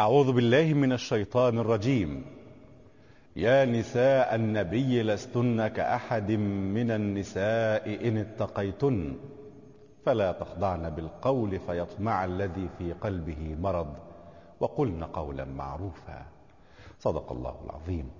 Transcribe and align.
أعوذ 0.00 0.32
بالله 0.32 0.74
من 0.74 0.92
الشيطان 0.92 1.58
الرجيم. 1.58 2.24
يا 3.36 3.64
نساء 3.64 4.34
النبي 4.34 5.02
لستن 5.02 5.68
كأحد 5.68 6.30
من 6.30 6.90
النساء 6.90 8.08
إن 8.08 8.16
اتقيتن 8.16 9.16
فلا 10.06 10.32
تخضعن 10.32 10.90
بالقول 10.90 11.60
فيطمع 11.60 12.24
الذي 12.24 12.68
في 12.78 12.92
قلبه 12.92 13.56
مرض. 13.60 13.94
وقلن 14.60 15.04
قولا 15.04 15.44
معروفا. 15.44 16.26
صدق 17.00 17.32
الله 17.32 17.54
العظيم. 17.64 18.10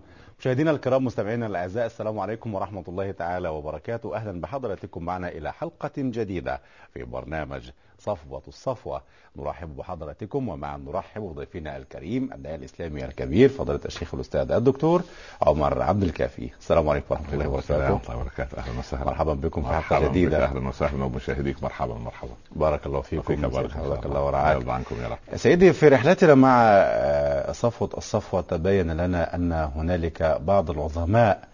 مشاهدينا 0.41 0.71
الكرام 0.71 1.05
مستمعينا 1.05 1.47
الأعزاء 1.47 1.87
السلام 1.87 2.19
عليكم 2.19 2.55
ورحمة 2.55 2.85
الله 2.89 3.11
تعالى 3.11 3.49
وبركاته. 3.49 4.17
أهلا 4.17 4.41
بحضراتكم 4.41 5.05
معنا 5.05 5.29
إلى 5.29 5.53
حلقة 5.53 5.93
جديدة 5.97 6.61
في 6.95 7.05
برنامج 7.05 7.71
صفوة 7.99 8.43
الصفوة. 8.49 9.01
نرحب 9.37 9.77
بحضراتكم 9.77 10.49
ومع 10.49 10.77
نرحب 10.77 11.23
بضيفنا 11.23 11.77
الكريم 11.77 12.33
الداعي 12.33 12.55
الإسلامي 12.55 13.05
الكبير 13.05 13.49
فضيلة 13.49 13.81
الشيخ 13.85 14.15
الأستاذ 14.15 14.53
الدكتور 14.53 15.03
عمر 15.43 15.83
عبد 15.83 16.03
الكافي. 16.03 16.51
السلام 16.61 16.89
عليكم 16.89 17.07
ورحمة 17.11 17.33
الله 17.33 17.49
وبركاته. 17.49 17.87
الله 17.87 18.17
وبركاته. 18.17 18.59
أهلا 18.59 18.79
وسهلا. 18.79 19.05
مرحبا 19.05 19.35
بكم 19.35 19.81
في 19.81 20.01
جديدة. 20.09 20.39
بك، 20.39 20.45
أهلا 20.45 20.69
وسهلا. 20.69 21.05
ومشاهديك 21.05 21.63
مرحبا. 21.63 21.95
مرحبا. 21.95 22.31
بارك 22.57 22.87
الله 22.87 23.01
فيكم. 23.01 23.23
فيك 23.23 23.39
بارك 23.39 23.71
حفظك 23.71 24.07
الله 24.07 24.25
ورعاك 24.25 24.69
عنكم 24.69 24.97
يا 25.03 25.09
رب. 25.09 25.19
سيدي 25.37 25.73
في 25.73 25.89
رحلتنا 25.89 26.35
مع 26.35 26.63
آه، 26.63 27.53
صفوة 27.53 27.91
الصفوة 27.97 28.41
تبين 28.41 28.91
لنا 28.91 29.35
أن 29.35 29.53
هنالك 29.53 30.23
بعض 30.41 30.71
العظماء 30.71 31.49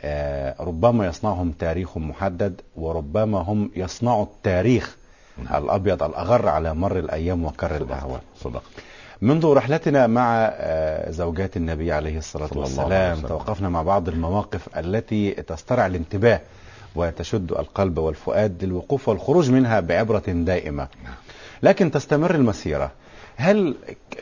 آه، 0.00 0.62
ربما 0.62 1.06
يصنعهم 1.06 1.50
تاريخ 1.52 1.98
محدد 1.98 2.60
وربما 2.76 3.38
هم 3.38 3.70
يصنعوا 3.76 4.24
التاريخ 4.24 4.96
الأبيض 5.54 6.02
الأغر 6.02 6.48
على 6.48 6.74
مر 6.74 6.98
الأيام 6.98 7.44
وكر 7.44 7.76
الأهوال 7.76 8.20
صدقت 8.40 8.62
منذ 9.22 9.46
رحلتنا 9.46 10.06
مع 10.06 10.50
آه، 10.54 11.10
زوجات 11.10 11.56
النبي 11.56 11.92
عليه 11.92 12.18
الصلاة 12.18 12.50
والسلام. 12.54 13.20
توقفنا 13.20 13.68
مع 13.68 13.82
بعض 13.82 14.08
المواقف 14.08 14.78
التي 14.78 15.30
تسترع 15.30 15.86
الانتباه 15.86 16.40
وتشد 16.94 17.52
القلب 17.52 17.98
والفؤاد 17.98 18.64
للوقوف 18.64 19.08
والخروج 19.08 19.50
منها 19.50 19.80
بعبرة 19.80 20.22
دائمة. 20.26 20.88
لكن 21.62 21.90
تستمر 21.90 22.34
المسيرة. 22.34 22.90
هل 23.36 23.74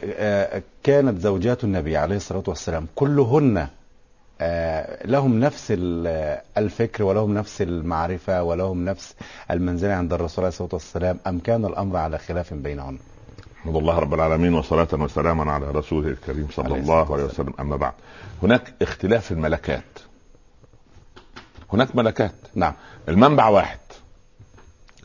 آه، 0.04 0.62
كانت 0.82 1.20
زوجات 1.20 1.64
النبي 1.64 1.96
عليه 1.96 2.16
الصلاة 2.16 2.44
والسلام 2.46 2.86
كلهن 2.94 3.66
لهم 5.04 5.40
نفس 5.40 5.66
ال- 5.70 6.40
الفكر 6.58 7.02
ولهم 7.04 7.34
نفس 7.34 7.62
المعرفة 7.62 8.42
ولهم 8.42 8.84
نفس 8.84 9.14
المنزلة 9.50 9.92
عند 9.92 10.12
الرسول 10.12 10.44
عليه 10.44 10.48
الصلاة 10.48 10.68
والسلام. 10.72 11.18
أم 11.26 11.38
كان 11.38 11.64
الأمر 11.64 11.96
على 11.96 12.18
خلاف 12.18 12.54
بينهن 12.54 12.98
احمد 13.60 13.76
الله 13.76 13.98
رب 13.98 14.14
العالمين 14.14 14.54
وصلاة 14.54 14.88
وسلاما 14.92 15.52
على 15.52 15.70
رسوله 15.70 16.08
الكريم 16.08 16.48
صلى 16.52 16.74
الله 16.74 17.12
عليه 17.14 17.24
وسلم. 17.24 17.52
أما 17.60 17.76
بعد 17.76 17.92
هناك 18.42 18.74
اختلاف 18.82 19.24
في 19.24 19.30
الملكات. 19.32 19.84
هناك 21.72 21.96
ملكات. 21.96 22.34
نعم. 22.54 22.72
المنبع 23.08 23.48
واحد. 23.48 23.78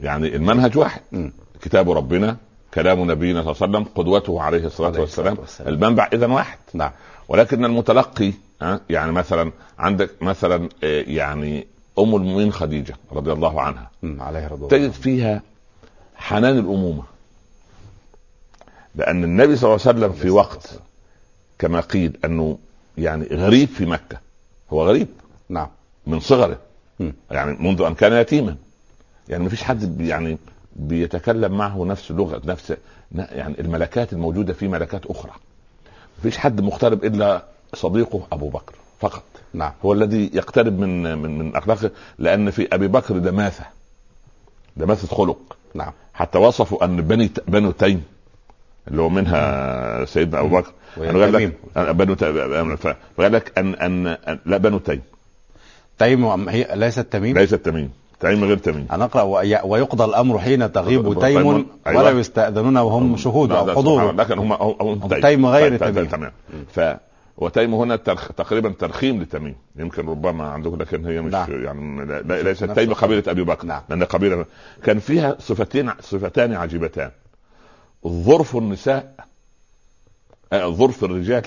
يعني 0.02 0.36
المنهج 0.36 0.78
واحد. 0.78 1.02
كتاب 1.62 1.92
ربنا 1.92 2.38
كلام 2.74 3.12
نبينا 3.12 3.42
صلى 3.42 3.52
الله 3.52 3.62
عليه 3.62 3.78
وسلم 3.88 3.94
قدوته 3.96 4.42
عليه 4.42 4.66
الصلاة 4.66 5.00
والسلام. 5.02 5.38
والسلام. 5.40 5.74
المنبع 5.74 6.10
اذا 6.14 6.28
واحد. 6.28 6.58
نعم. 6.74 6.92
ولكن 7.28 7.66
المتلقي 7.66 8.34
يعني 8.90 9.12
مثلا 9.12 9.52
عندك 9.80 10.24
مثلا 10.24 10.70
آه، 10.84 11.04
يعني 11.08 11.68
أم 12.00 12.16
المؤمنين 12.16 12.52
خديجة 12.52 12.96
رضي 13.12 13.32
الله 13.32 13.62
عنها. 13.62 13.92
مم. 14.04 14.22
عليه 14.22 14.48
رضوان 14.48 14.70
تجد 14.70 14.92
فيها 14.92 15.42
حنان 16.16 16.58
الأمومة. 16.58 17.04
لأن 18.96 19.24
النبي 19.24 19.56
صلى 19.56 19.74
الله 19.74 19.88
عليه 19.88 19.98
وسلم 20.00 20.12
في 20.12 20.30
وقت 20.30 20.80
كما 21.60 21.80
قيل 21.80 22.18
أنه 22.26 22.58
يعني 22.98 23.26
غريب 23.26 23.68
في 23.68 23.86
مكة. 23.86 24.20
هو 24.74 24.88
غريب. 24.88 25.08
نعم. 25.50 25.68
من 26.08 26.20
صغره. 26.20 26.60
يعني 27.32 27.58
منذ 27.60 27.82
أن 27.82 27.94
كان 27.94 28.14
يتيما. 28.14 28.56
يعني 29.30 29.44
ما 29.44 29.50
فيش 29.50 29.64
حد 29.64 30.02
يعني 30.02 30.38
بيتكلم 30.76 31.58
معه 31.58 31.86
نفس 31.86 32.12
لغة 32.12 32.42
نفس 32.46 32.74
يعني 33.12 33.60
الملكات 33.60 34.14
الموجودة 34.14 34.54
في 34.54 34.68
ملكات 34.68 35.06
أخرى. 35.06 35.32
ما 36.18 36.24
فيش 36.24 36.38
حد 36.38 36.62
مقترب 36.62 37.06
إلا 37.06 37.44
صديقه 37.74 38.22
أبو 38.32 38.50
بكر 38.50 38.74
فقط. 39.00 39.24
نعم. 39.54 39.72
هو 39.86 39.94
الذي 39.94 40.30
يقترب 40.34 40.80
من 40.80 41.18
من 41.18 41.40
من 41.40 41.56
أخلاقه 41.56 41.92
لأن 42.20 42.50
في 42.52 42.68
أبي 42.74 42.88
بكر 42.88 43.18
دماثة 43.18 43.64
دماثة 44.78 45.16
خلق. 45.16 45.38
نعم. 45.74 45.92
حتى 46.14 46.38
وصفوا 46.38 46.86
أن 46.86 47.02
بني 47.02 47.32
بنو 47.48 47.72
تيم 47.72 48.04
اللي 48.88 49.02
هو 49.02 49.10
منها 49.10 50.06
سيدنا 50.06 50.40
أبو 50.40 50.58
بكر. 50.58 50.72
قال 50.98 51.32
تميم. 51.32 51.54
لك 51.76 51.90
بنو 51.96 52.16
فقال 52.76 53.32
لك 53.32 53.58
أن 53.58 53.76
أن 53.76 54.18
لا 54.46 54.58
بنو 54.58 54.78
تيم. 54.80 55.02
تيم 56.00 56.50
هي 56.50 56.68
ليست 56.74 57.00
تميم؟ 57.00 57.38
ليست 57.38 57.56
تميم. 57.56 57.92
تيم 58.20 58.44
غير 58.44 58.58
تميم. 58.58 58.88
أقرأ 58.92 59.22
وي- 59.22 59.62
ويقضى 59.64 60.04
الأمر 60.06 60.40
حين 60.40 60.72
تغيب 60.72 61.20
تيم 61.20 61.38
أيوة. 61.38 61.66
ولا 61.88 62.10
يستأذنون 62.10 62.78
وهم 62.78 63.18
شهود 63.18 63.50
لا، 63.54 63.76
حضور. 63.76 64.12
لكن 64.12 64.40
هم 64.40 65.10
تيم 65.22 65.46
غير 65.46 65.78
تميم. 65.78 66.06
تمام. 66.06 66.32
وتيم 67.40 67.74
هنا 67.74 67.96
ترخ... 67.96 68.28
تقريبا 68.32 68.70
ترخيم 68.70 69.22
لتميم. 69.22 69.56
يمكن 69.76 70.10
ربما 70.10 70.48
عندكم 70.50 70.76
لكن 70.82 71.06
هي 71.06 71.22
مش 71.22 71.34
نعم. 71.34 71.64
يعني 71.64 72.06
لا- 72.06 72.22
لا- 72.22 72.42
ليست 72.42 72.64
تيم. 72.64 72.94
قبيلة 72.94 73.24
أبي 73.28 73.44
بكر. 73.44 73.68
نعم. 73.68 73.82
لأن 73.90 74.04
قبيله 74.04 74.46
كان 74.84 75.00
فيها 75.00 75.36
صفتين 75.40 75.92
صفتان 76.00 76.54
عجيبتان. 76.54 77.12
ظرف 78.08 78.56
النساء 78.58 79.16
آه، 80.54 80.68
ظرف 80.70 81.04
الرجال 81.04 81.44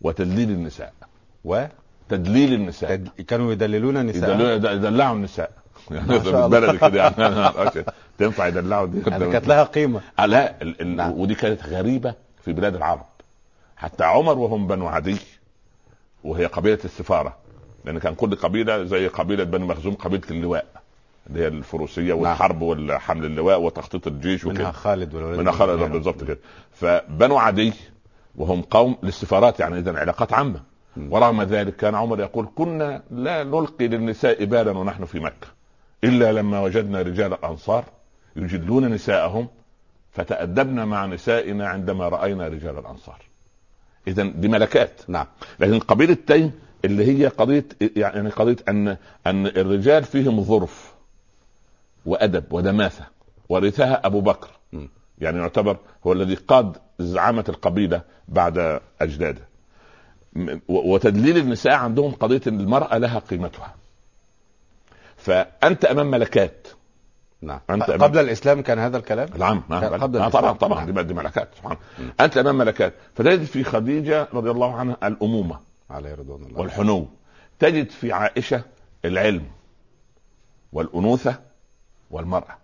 وتدليل 0.00 0.50
النساء. 0.50 0.92
و 1.44 1.64
تدليل 2.08 2.54
النساء. 2.54 2.96
تد- 2.96 3.08
كانوا 3.26 3.52
يدللون 3.52 4.06
نساء 4.06 4.30
يدللوا- 4.36 4.70
يدلعوا 4.70 5.16
النساء. 5.16 5.50
يعني 5.90 6.08
ما 6.08 6.24
شاء 6.24 6.46
الله. 6.46 6.60
بالبلد 6.60 6.76
كده 6.90 6.98
يعني. 7.02 7.84
تنفع 8.18 8.46
يدلعوا 8.46 8.86
دي؟ 8.86 9.02
يعني 9.10 9.30
كانت 9.32 9.48
لها 9.48 9.64
قيمة. 9.64 10.00
آه، 10.18 10.26
لا 10.26 10.62
ال 10.62 10.80
ال 10.80 10.96
نعم. 10.96 11.12
ودي 11.20 11.34
كانت 11.34 11.64
غريبة 11.66 12.14
في 12.44 12.52
بلاد 12.52 12.74
العرب. 12.74 13.06
حتى 13.78 14.04
عمر 14.04 14.38
وهم 14.38 14.66
بنو 14.66 14.86
عدي 14.86 15.16
وهي 16.24 16.46
قبيلة 16.46 16.78
السفارة 16.84 17.36
لأن 17.84 17.98
كان 17.98 18.14
كل 18.14 18.34
قبيلة 18.34 18.84
زي 18.84 19.08
قبيلة 19.08 19.44
بني 19.44 19.64
مخزوم 19.64 19.94
قبيلة 19.94 20.22
اللواء 20.30 20.66
اللي 21.26 21.40
هي 21.42 21.48
الفروسية 21.48 22.12
والحرب 22.12 22.62
والحمل 22.62 23.24
اللواء 23.24 23.60
وتخطيط 23.60 24.06
الجيش 24.06 24.44
منها 24.46 24.60
وكده 24.60 24.72
خالد 24.72 25.14
والولد 25.14 25.38
من 25.38 25.52
خالد 25.52 25.92
بالظبط 25.92 26.24
كده. 26.24 26.38
فبنو 26.72 27.38
عدي 27.38 27.72
وهم 28.36 28.62
قوم 28.62 28.96
للسفارات 29.02 29.60
يعني 29.60 29.78
اذا 29.78 29.98
علاقات 29.98 30.32
عامة. 30.32 30.60
ورغم 30.96 31.42
ذلك 31.42 31.76
كان 31.76 31.94
عمر 31.94 32.20
يقول 32.20 32.48
كنا 32.56 33.02
لا 33.10 33.44
نلقي 33.44 33.88
للنساء 33.88 34.44
بالا 34.44 34.70
ونحن 34.70 35.04
في 35.04 35.20
مكة 35.20 35.46
إلا 36.04 36.32
لما 36.32 36.60
وجدنا 36.60 37.02
رجال 37.02 37.32
الأنصار 37.32 37.84
يجلون 38.36 38.88
نساءهم 38.88 39.48
فتأدبنا 40.12 40.84
مع 40.84 41.06
نسائنا 41.06 41.68
عندما 41.68 42.08
رأينا 42.08 42.48
رجال 42.48 42.78
الأنصار. 42.78 43.27
إذا 44.08 44.22
دي 44.22 44.48
ملكات 44.48 45.00
نعم. 45.08 45.26
لكن 45.60 45.78
قبيلة 45.78 46.16
تيم 46.26 46.52
اللي 46.84 47.06
هي 47.06 47.26
قضية 47.26 47.64
يعني 47.96 48.30
قضية 48.30 48.56
أن 48.68 48.96
أن 49.26 49.46
الرجال 49.46 50.04
فيهم 50.04 50.42
ظرف 50.42 50.94
وأدب 52.06 52.44
ودماثة 52.52 53.04
ورثها 53.48 54.06
أبو 54.06 54.20
بكر. 54.20 54.48
م. 54.72 54.86
يعني 55.18 55.38
يعتبر 55.38 55.76
هو 56.06 56.12
الذي 56.12 56.34
قاد 56.34 56.76
زعامة 56.98 57.44
القبيلة 57.48 58.02
بعد 58.28 58.80
و- 60.68 60.94
وتدليل 60.94 61.36
النساء 61.36 61.72
عندهم 61.72 62.10
قضية 62.12 62.40
أن 62.46 62.60
المرأة 62.60 62.98
لها 62.98 63.18
قيمتها. 63.18 63.74
فأنت 65.16 65.84
أمام 65.84 66.10
ملكات. 66.10 66.68
نعم. 67.42 67.60
أمام- 67.72 67.82
قبل 67.90 68.18
الإسلام 68.18 68.62
كان 68.62 68.78
هذا 68.78 68.96
الكلام؟ 68.96 69.28
نعم 69.38 69.62
نعم. 69.68 69.84
قبل 69.84 70.18
آه 70.18 70.28
طبعا. 70.28 70.52
طبعا. 70.52 70.84
نعم. 70.84 70.94
دي 70.94 71.02
دي 71.02 71.14
ملكات 71.14 71.48
سبحان 71.56 71.76
أنت 72.20 72.36
أمام 72.36 72.58
ملكات. 72.58 72.94
فتجد 73.14 73.44
في 73.44 73.64
خديجة 73.64 74.28
رضي 74.34 74.50
الله 74.50 74.74
عنها 74.76 74.96
الأمومة 75.04 75.58
عليه 75.90 76.14
رضوان 76.14 76.42
الله. 76.42 76.60
والحنو. 76.60 77.08
تجد 77.58 77.90
في 77.90 78.12
عائشة 78.12 78.62
العلم 79.04 79.44
والأنوثة 80.72 81.36
والمرأة. 82.10 82.56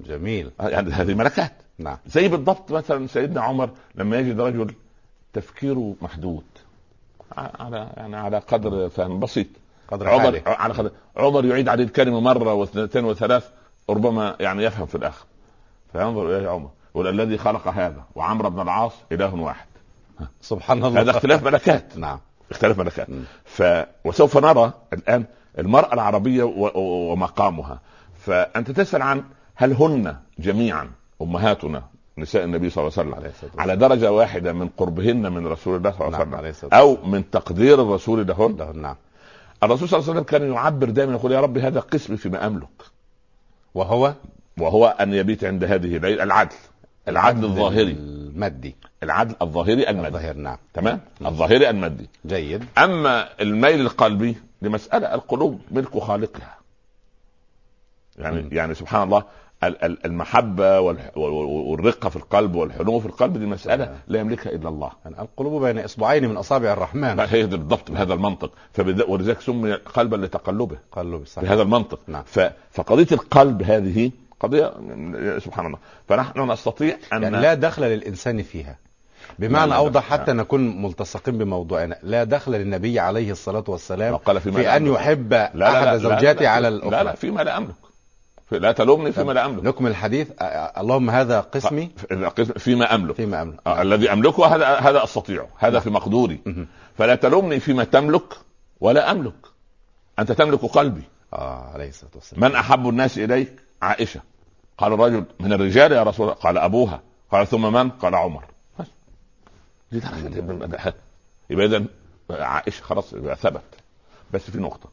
جميل. 0.00 0.50
آه، 0.60 0.68
يعني 0.68 0.90
هذه 0.92 1.14
ملكات. 1.14 1.52
نعم. 1.78 1.96
زي 2.06 2.28
بالضبط 2.28 2.72
مثلا 2.72 3.06
سيدنا 3.06 3.40
عمر 3.40 3.70
لما 3.94 4.16
يجد 4.18 4.40
رجل 4.40 4.74
تفكيره 5.32 5.94
محدود 6.02 6.44
على 7.36 7.90
يعني 7.96 8.16
على 8.16 8.38
قدر 8.38 8.88
فهم 8.88 9.20
بسيط. 9.20 9.46
قدر 9.88 10.08
عمر 10.08 10.42
على 10.46 10.74
قدر 10.74 10.90
عمر 11.16 11.44
يعيد 11.44 11.68
عليه 11.68 11.84
الكلمة 11.84 12.20
مرة 12.20 12.54
واثنتين 12.54 13.04
وثلاث 13.04 13.48
ربما 13.90 14.36
يعني 14.40 14.64
يفهم 14.64 14.86
في 14.86 14.94
الآخر. 14.94 15.24
فينظر 15.92 16.36
اليه 16.36 16.48
عمر 16.48 16.70
يقول 16.90 17.08
الذي 17.08 17.38
خلق 17.38 17.68
هذا 17.68 18.04
وعمرو 18.14 18.50
بن 18.50 18.60
العاص 18.60 18.92
إله 19.12 19.34
واحد. 19.34 19.66
سبحان 20.40 20.84
الله. 20.84 21.00
هذا 21.00 21.10
اختلاف 21.10 21.44
ملكات. 21.44 21.96
نعم. 21.98 22.18
اختلاف 22.50 22.78
ملكات. 22.78 23.10
م. 23.10 23.24
ف 23.44 23.62
وسوف 24.04 24.36
نرى 24.38 24.72
الآن 24.92 25.24
المرأة 25.58 25.94
العربية 25.94 26.42
و... 26.42 26.70
ومقامها. 27.12 27.80
فأنت 28.20 28.70
تسأل 28.70 29.02
عن 29.02 29.24
هل 29.54 29.72
هن 29.72 30.16
جميعا 30.38 30.90
أمهاتنا 31.22 31.82
نساء 32.18 32.44
النبي 32.44 32.70
صلى 32.70 32.88
الله 32.88 33.16
عليه 33.16 33.28
وسلم. 33.28 33.60
على 33.60 33.76
درجة 33.76 34.12
واحدة 34.12 34.52
من 34.52 34.68
قربهن 34.68 35.32
من 35.32 35.46
رسول 35.46 35.76
الله 35.76 35.90
صلى 35.90 36.06
الله 36.06 36.18
عليه 36.18 36.30
نعم، 36.30 36.38
وسلم 36.38 36.50
الصلاة 36.50 36.80
أو 36.80 36.96
من 37.06 37.30
تقدير 37.30 37.82
الرسول 37.82 38.26
لهن؟ 38.26 38.56
له 38.56 38.72
نعم. 38.72 38.96
الرسول 39.62 39.88
صلى 39.88 39.98
الله 39.98 40.10
عليه 40.10 40.20
وسلم 40.20 40.38
كان 40.38 40.52
يعبر 40.52 40.90
دائما 40.90 41.12
يقول 41.12 41.32
يا 41.32 41.40
رب 41.40 41.58
هذا 41.58 41.80
قسمي 41.80 42.16
فيما 42.16 42.46
أملك. 42.46 42.68
وهو؟ 43.74 44.14
وهو 44.58 44.86
أن 44.86 45.14
يبيت 45.14 45.44
عند 45.44 45.64
هذه 45.64 45.96
الليل 45.96 46.20
العدل. 46.20 46.56
العدل 47.08 47.44
الظاهري. 47.44 47.92
المادي. 47.92 48.76
العدل 49.02 49.34
الظاهري 49.42 49.90
المادي. 49.90 50.08
الظاهر 50.16 50.34
نعم. 50.36 50.58
تمام؟ 50.74 51.00
الظاهري 51.26 51.70
المادي. 51.70 52.08
جيد. 52.26 52.64
أما 52.78 53.28
الميل 53.40 53.80
القلبي 53.80 54.36
لمسألة 54.62 55.14
القلوب 55.14 55.60
ملك 55.70 55.98
خالقها. 55.98 56.56
يعني 58.18 58.42
مم. 58.42 58.48
يعني 58.52 58.74
سبحان 58.74 59.02
الله 59.02 59.18
ال- 59.18 59.24
ال- 59.24 59.26
المحبة 60.04 60.80
والرقة 60.80 62.08
في 62.08 62.16
القلب 62.16 62.54
والحنو 62.54 63.00
في 63.00 63.06
القلب 63.06 63.38
دي 63.38 63.46
مسألة 63.46 63.84
نعم. 63.84 63.94
لا 64.08 64.20
يملكها 64.20 64.50
إلا 64.52 64.68
الله. 64.68 64.90
يعني 65.04 65.20
القلوب 65.22 65.64
بين 65.64 65.78
إصبعين 65.78 66.28
من 66.28 66.36
أصابع 66.36 66.72
الرحمن. 66.72 67.20
هي 67.30 67.46
بالضبط 67.46 67.90
بهذا 67.90 68.14
المنطق. 68.14 68.50
ولذلك 69.08 69.40
سمي 69.40 69.72
قلبا 69.74 70.16
لتقلبه. 70.16 70.76
قلب 70.92 71.26
صحيح. 71.26 71.48
بهذا 71.48 71.62
المنطق. 71.62 71.98
نعم. 72.06 72.22
فقضية 72.70 73.06
القلب 73.12 73.62
هذه 73.62 74.10
قضية 74.40 74.72
سبحان 75.38 75.66
الله. 75.66 75.78
فنحن 76.08 76.50
نستطيع 76.52 76.96
أن 77.12 77.22
يعني 77.22 77.40
لا 77.40 77.54
دخل 77.54 77.82
للإنسان 77.82 78.42
فيها. 78.42 78.78
بمعنى 79.38 79.76
أوضح. 79.76 80.02
حتى 80.10 80.32
نكون 80.32 80.82
ملتصقين 80.82 81.38
بموضوعنا. 81.38 81.96
لا 82.02 82.24
دخل 82.24 82.52
للنبي 82.52 83.00
عليه 83.00 83.30
الصلاة 83.32 83.64
والسلام 83.68 84.16
قال 84.16 84.40
في 84.40 84.50
لا 84.50 84.76
ان. 84.76 84.86
يحب 84.86 85.32
لا 85.32 85.50
لا 85.54 85.68
أحد 85.78 85.86
لا 85.86 85.96
زوجاته 85.96 86.48
على 86.48 86.68
لا 86.70 86.76
الاخرى 86.76 86.90
لا 86.90 87.04
لا 87.04 87.14
فيما 87.14 87.40
لا 87.42 87.56
أملك. 87.56 87.70
في- 87.70 87.85
لا 88.50 88.72
تلومني 88.72 89.12
فيما 89.12 89.32
لا 89.32 89.46
أملك. 89.46 89.64
نكمل 89.64 89.90
الحديث. 89.90 90.30
اللهم 90.78 91.10
هذا 91.10 91.40
قسمي. 91.40 91.90
ف- 91.96 92.40
فيما 92.40 92.94
أملك. 92.94 93.14
فيما 93.14 93.42
أملك. 93.42 93.60
آه، 93.66 93.82
الذي 93.82 94.12
أملكه 94.12 94.46
هذا 94.46 94.66
هذا 94.66 95.04
استطيعه 95.04 95.48
هذا 95.58 95.80
في 95.80 95.90
مقدوري. 95.90 96.40
مهم. 96.46 96.68
فلا 96.98 97.14
تلومني 97.14 97.60
فيما 97.60 97.84
تملك 97.84 98.34
ولا 98.80 99.10
أملك. 99.10 99.34
أنت 100.18 100.32
تملك 100.32 100.60
قلبي. 100.64 101.02
آه 101.32 101.70
عليه 101.74 101.88
الصلاة 101.88 102.10
والسلام. 102.14 102.50
من 102.50 102.56
أحب 102.56 102.88
الناس 102.88 103.18
إليك؟ 103.18 103.60
عائشة. 103.82 104.20
قال 104.78 104.92
الرجل 104.92 105.24
من 105.40 105.52
الرجال 105.52 105.92
يا 105.92 106.02
رسول 106.02 106.26
الله. 106.26 106.40
قال 106.40 106.58
أبوها. 106.58 107.00
قال 107.32 107.46
ثم 107.46 107.72
من؟ 107.72 107.90
قال 107.90 108.14
عمر. 108.14 108.44
بس. 108.78 108.86
دي 109.92 110.00
درجة. 110.00 110.94
يبقى 111.50 111.66
اذا 111.66 111.84
عائشة 112.30 112.82
خلاص 112.82 113.12
يبقى 113.12 113.36
ثبت. 113.36 113.62
بس 114.32 114.50
في 114.50 114.58
نقطة. 114.58 114.88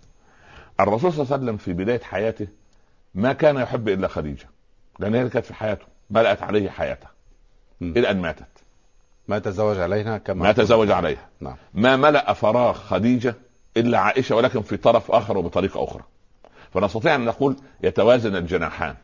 الرسول 0.80 1.14
صلى 1.14 1.22
الله 1.24 1.34
عليه 1.34 1.44
وسلم 1.44 1.58
في 1.58 1.74
بداية 1.74 2.00
حياته 2.02 2.48
ما 3.16 3.34
كان 3.34 3.58
يحب 3.58 3.90
إلا 3.90 4.08
خديجة. 4.08 4.46
لأن 5.00 5.16
هي 5.16 5.30
كانت 5.30 5.46
في 5.46 5.54
حياته 5.54 5.86
ملأت 6.10 6.44
عليه 6.44 6.70
حياته. 6.70 7.08
إلى 7.82 8.12
أن 8.12 8.22
ماتت. 8.22 8.64
ما 9.28 9.40
تزوج 9.40 9.80
عليها 9.80 10.18
كما 10.18 10.44
ما 10.44 10.52
تزوج 10.52 10.92
عليها. 10.92 11.30
نعم. 11.40 11.56
ما 11.74 11.96
ملأ 11.96 12.34
فراغ 12.34 12.74
خديجة 12.74 13.36
إلا 13.78 14.00
عائشة 14.00 14.36
ولكن 14.36 14.62
في 14.62 14.78
طرف 14.78 15.12
آخر 15.12 15.38
وبطريقة 15.38 15.84
أخرى. 15.84 16.04
فنستطيع 16.74 17.16
أن 17.16 17.26
نقول 17.26 17.56
يتوازن 17.84 18.36
الجناحان. 18.36 18.96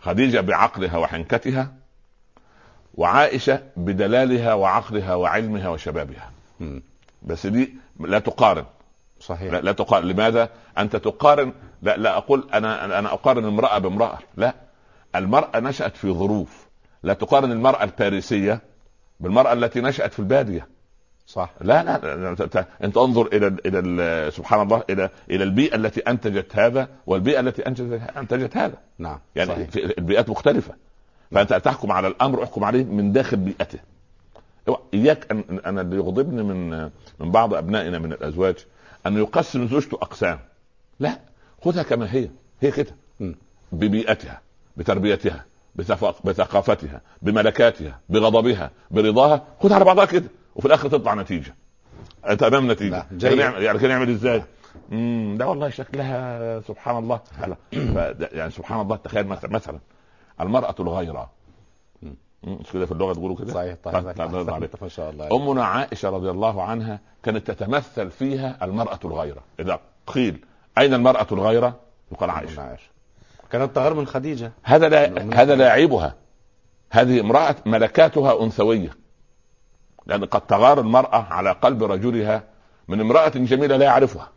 خديجة 0.00 0.40
بعقلها 0.40 0.96
وحنكتها 0.96 1.74
وعائشة 2.94 3.62
بدلالها 3.76 4.54
وعقلها 4.54 5.14
وعلمها 5.14 5.68
وشبابها. 5.68 6.30
مم. 6.60 6.82
بس 7.22 7.46
دي 7.46 7.74
لا 8.00 8.18
تقارن. 8.18 8.64
صحيح. 9.26 9.52
لا, 9.52 9.60
لا 9.60 9.72
تقارن. 9.72 10.08
لماذا؟ 10.08 10.48
أنت 10.78 10.96
تقارن. 10.96 11.52
لا, 11.82 11.96
لا 11.96 12.16
أقول 12.16 12.48
أنا 12.54 12.98
أنا 12.98 13.12
أقارن 13.12 13.44
امرأة 13.44 13.78
بامرأة. 13.78 14.18
لا. 14.36 14.54
المرأة 15.16 15.60
نشأت 15.60 15.96
في 15.96 16.12
ظروف. 16.12 16.66
لا 17.02 17.14
تقارن 17.14 17.52
المرأة 17.52 17.84
الباريسية 17.84 18.60
بالمرأة 19.20 19.52
التي 19.52 19.80
نشأت 19.80 20.12
في 20.12 20.18
البادية. 20.18 20.66
صح. 21.26 21.50
لا 21.60 21.84
لا, 21.84 21.98
لا, 21.98 22.16
لا 22.16 22.28
انت, 22.30 22.66
أنت 22.84 22.96
انظر 22.96 23.26
إلى 23.26 23.46
إلى 23.46 23.78
ال- 23.78 24.32
سبحان 24.32 24.60
الله 24.62 24.82
إلى 24.90 25.10
إلى 25.30 25.44
البيئة 25.44 25.76
التي 25.76 26.00
أنتجت 26.00 26.56
هذا 26.56 26.88
والبيئة 27.06 27.40
التي 27.40 27.66
أنتجت 27.66 28.02
أنتجت 28.16 28.56
هذا. 28.56 28.74
نعم 28.98 29.18
يعني 29.36 29.50
صحيح. 29.50 29.68
البيئات 29.98 30.30
مختلفة. 30.30 30.74
فأنت 31.30 31.54
تحكم 31.54 31.92
على 31.92 32.08
الأمر 32.08 32.42
احكم 32.42 32.64
عليه 32.64 32.84
من 32.84 33.12
داخل 33.12 33.36
بيئته. 33.36 33.78
إياك 34.94 35.30
أن 35.30 35.60
أنا 35.66 35.80
اللي 35.80 35.96
يغضبني 35.96 36.42
من 36.42 36.82
من 37.20 37.30
بعض 37.30 37.54
أبنائنا 37.54 37.98
من 37.98 38.12
الأزواج 38.12 38.56
أن 39.06 39.16
يقسم 39.16 39.68
زوجته 39.68 39.94
أقسام. 39.94 40.38
لا 41.00 41.18
خذها 41.64 41.82
كما 41.82 42.14
هي. 42.14 42.28
هي 42.60 42.70
كده. 42.70 42.94
ببيئتها 43.72 44.40
بتربيتها 44.76 45.44
بثقافتها 46.24 47.00
بملكاتها 47.22 48.00
بغضبها 48.08 48.70
برضاها. 48.90 49.46
خذها 49.60 49.74
على 49.74 49.84
بعضها 49.84 50.04
كده 50.04 50.28
وفي 50.56 50.66
الآخر 50.66 50.88
تطلع 50.88 51.14
نتيجة. 51.14 51.54
امام 52.42 52.66
لا، 52.66 52.72
نتيجه 52.72 53.58
يعني 53.58 53.78
كان 53.78 53.90
يعمل 53.90 54.10
إزاي؟ 54.10 54.42
امم 54.92 55.36
ده 55.36 55.46
والله 55.46 55.68
شكلها 55.68 56.60
سبحان 56.60 56.96
الله. 56.98 57.20
يعني 58.38 58.50
سبحان 58.50 58.80
الله 58.80 58.96
تخيل 58.96 59.26
مثلا 59.26 59.78
المرأة 60.40 60.74
الغيرة. 60.80 61.30
مش 62.44 62.72
كده 62.72 62.86
في 62.86 62.92
اللغة 62.92 63.12
تقولوا 63.12 63.36
كده؟ 63.36 63.52
صحيح 63.52 63.76
طيب، 63.84 63.94
طيب 63.94 64.50
عليك. 64.50 64.82
ما 64.82 64.88
شاء 64.88 65.10
الله. 65.10 65.36
أمنا 65.36 65.64
عائشة 65.64 66.10
رضي 66.10 66.30
الله 66.30 66.62
عنها 66.62 67.00
كانت 67.22 67.50
تتمثل 67.50 68.10
فيها 68.10 68.64
المرأة 68.64 68.98
الغيرة. 69.04 69.42
إذا 69.60 69.80
قيل 70.06 70.44
أين 70.78 70.94
المرأة 70.94 71.26
الغيرة؟ 71.32 71.80
يقال 72.12 72.30
عائشة. 72.30 72.62
عائشة. 72.62 72.90
كانت 73.50 73.76
تغار 73.76 73.94
من 73.94 74.06
خديجة. 74.06 74.52
هذا 74.62 74.88
لا 74.88 75.34
هذا 75.42 75.54
لا 75.54 75.66
يعيبها. 75.66 76.14
هذه 76.90 77.20
امرأة 77.20 77.56
ملكاتها 77.66 78.42
أنثوية. 78.42 78.96
لأن 80.06 80.24
قد 80.24 80.40
تغار 80.40 80.80
المرأة 80.80 81.26
على 81.30 81.50
قلب 81.52 81.84
رجلها 81.84 82.42
من 82.88 83.00
امرأة 83.00 83.28
جميلة 83.28 83.76
لا 83.76 83.84
يعرفها. 83.84 84.28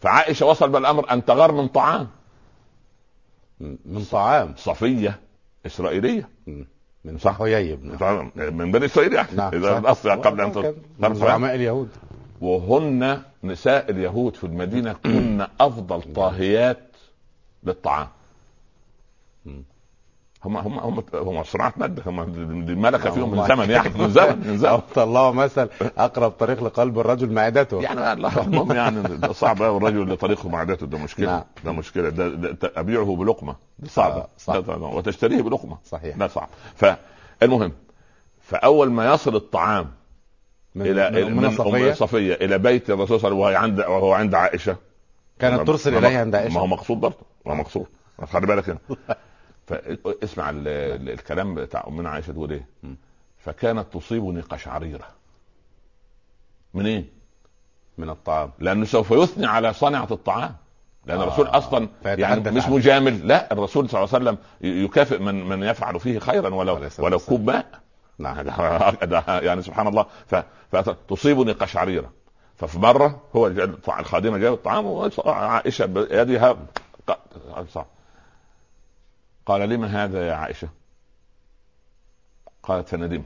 فعائشة 0.00 0.46
وصل 0.46 0.68
بالأمر 0.68 1.10
أن 1.12 1.24
تغار 1.24 1.52
من 1.52 1.68
طعام. 1.68 2.08
من 3.60 4.04
طعام. 4.12 4.54
صفية. 4.56 5.20
إسرائيلية. 5.66 6.28
من 7.04 7.18
صحويي 7.18 7.76
بن 7.76 8.30
من 8.36 8.72
بني 8.72 8.84
إسرائيل 8.84 9.12
يعني. 9.12 9.28
نعم 9.36 9.54
إذا 9.54 9.70
صح. 9.72 9.76
الأصل 9.76 10.10
قبل 10.10 10.52
تغار 10.52 10.74
من. 10.98 11.14
زعماء 11.14 11.54
اليهود. 11.54 11.88
وهن 12.40 13.22
نساء 13.44 13.90
اليهود 13.90 14.36
في 14.36 14.44
المدينة 14.44 14.92
كن 14.92 15.46
أفضل 15.60 16.12
طاهيات 16.14 16.96
للطعام. 17.64 18.08
هم 20.46 20.56
هم 20.56 20.78
هم 20.78 21.04
هم 21.14 21.42
صناعة 21.44 21.72
مادة 21.76 22.02
هم 22.06 22.24
دي 22.64 22.74
ملكة 22.74 23.10
فيهم 23.10 23.30
من. 23.38 23.46
زمن 23.48 23.70
يعني 23.70 23.88
من 23.98 24.10
زمن 24.10 24.42
من 24.46 24.58
زمن. 24.58 24.80
الله 24.96 25.32
مثل 25.32 25.68
أقرب 25.98 26.30
طريق 26.30 26.64
لقلب 26.64 26.98
الرجل 26.98 27.32
معدته 27.32 27.82
يعني 27.82 28.12
المهم 28.12 28.72
يعني 28.72 29.02
ده 29.02 29.32
صعب 29.32 29.62
قوي 29.62 29.76
الرجل 29.76 30.02
اللي 30.02 30.16
طريقه 30.16 30.48
معدته 30.48 30.86
ده 30.86 30.98
مشكلة 30.98 31.26
نعم. 31.26 31.42
ده 31.64 31.72
مشكلة. 31.72 32.08
ده, 32.08 32.28
ده, 32.28 32.50
ده 32.50 32.72
أبيعه 32.76 33.16
بلقمة. 33.16 33.56
دي 33.78 33.88
صعبه 33.88 34.14
آه، 34.16 34.28
صح. 34.38 34.54
ده- 34.54 34.60
ده- 34.60 34.76
وتشتريه 34.76 35.42
بلقمة. 35.42 35.78
صحيح. 35.84 36.16
ده 36.16 36.28
صعب. 36.28 36.48
فالمهم 36.74 37.72
فأول 38.40 38.90
ما 38.92 39.14
يصل 39.14 39.36
الطعام 39.36 39.86
من 40.74 40.86
إلى 40.86 41.10
من 41.26 41.36
من 41.36 41.44
ام 41.44 41.50
صفية؟ 41.50 41.92
صفية 41.92 42.34
إلى 42.34 42.58
بيت 42.58 42.90
الرسول 42.90 43.20
صلى 43.20 43.32
الله 43.32 43.46
عليه 43.46 43.56
وسلم 43.58 43.64
وهو 43.78 43.86
عند 43.86 44.02
وهو 44.02 44.12
عند 44.12 44.34
عائشة. 44.34 44.76
كانت 45.38 45.66
ترسل 45.66 45.96
اليه 45.96 46.18
عند 46.18 46.36
ما 46.36 46.60
هو 46.60 46.66
مقصود 46.66 47.00
برضه 47.00 47.16
ما 47.46 47.52
هو 47.52 47.56
مقصود. 47.56 47.86
خلي 48.32 48.46
بالك 48.46 48.68
هنا. 48.68 48.78
فاسمع 49.66 50.50
ال- 50.50 50.68
ال- 50.68 51.10
الكلام 51.10 51.54
بتاع 51.54 51.84
امنا 51.88 52.10
عائشة 52.10 52.32
تقول 52.32 52.50
إيه. 52.52 52.66
فكانت 53.38 53.86
تصيبني 53.92 54.40
قشعريرة. 54.40 55.06
منين؟ 56.74 57.08
من 57.98 58.10
الطعام. 58.10 58.50
لأنه 58.58 58.84
سوف 58.84 59.10
يثني 59.10 59.46
على 59.46 59.72
صنعة 59.72 60.08
الطعام. 60.10 60.56
لأن 61.06 61.18
آه، 61.18 61.22
الرسول 61.24 61.46
أصلا 61.46 61.88
يعني 62.04 62.40
مش. 62.50 62.68
مجامل. 62.68 63.28
لا 63.28 63.52
الرسول 63.52 63.88
صلى 63.90 64.04
الله 64.04 64.14
عليه 64.14 64.24
وسلم 64.24 64.38
يكافئ 64.84 65.18
من 65.18 65.48
من 65.48 65.62
يفعل 65.62 66.00
فيه 66.00 66.18
خيرا 66.18 66.54
ولو 66.54 66.74
ولو. 66.98 67.18
كوب 67.18 67.46
ماء. 67.46 67.66
نعم. 68.18 68.46
يعني 69.46 69.62
سبحان 69.62 69.86
الله. 69.86 70.06
ف- 70.26 70.42
فتصيبني 70.72 71.52
قشعريرة. 71.52 72.12
ففي 72.56 72.78
مرة 72.78 73.22
هو 73.36 73.46
الخادمة 73.88 74.38
جابت 74.38 74.56
الطعام 74.58 74.86
وعائشه 74.86 75.86
بيدها 75.86 76.56
قال 79.46 79.68
لما 79.68 80.04
هذا 80.04 80.28
يا 80.28 80.34
عائشة؟ 80.34 80.68
قالت 82.62 82.88
فندمت 82.88 83.24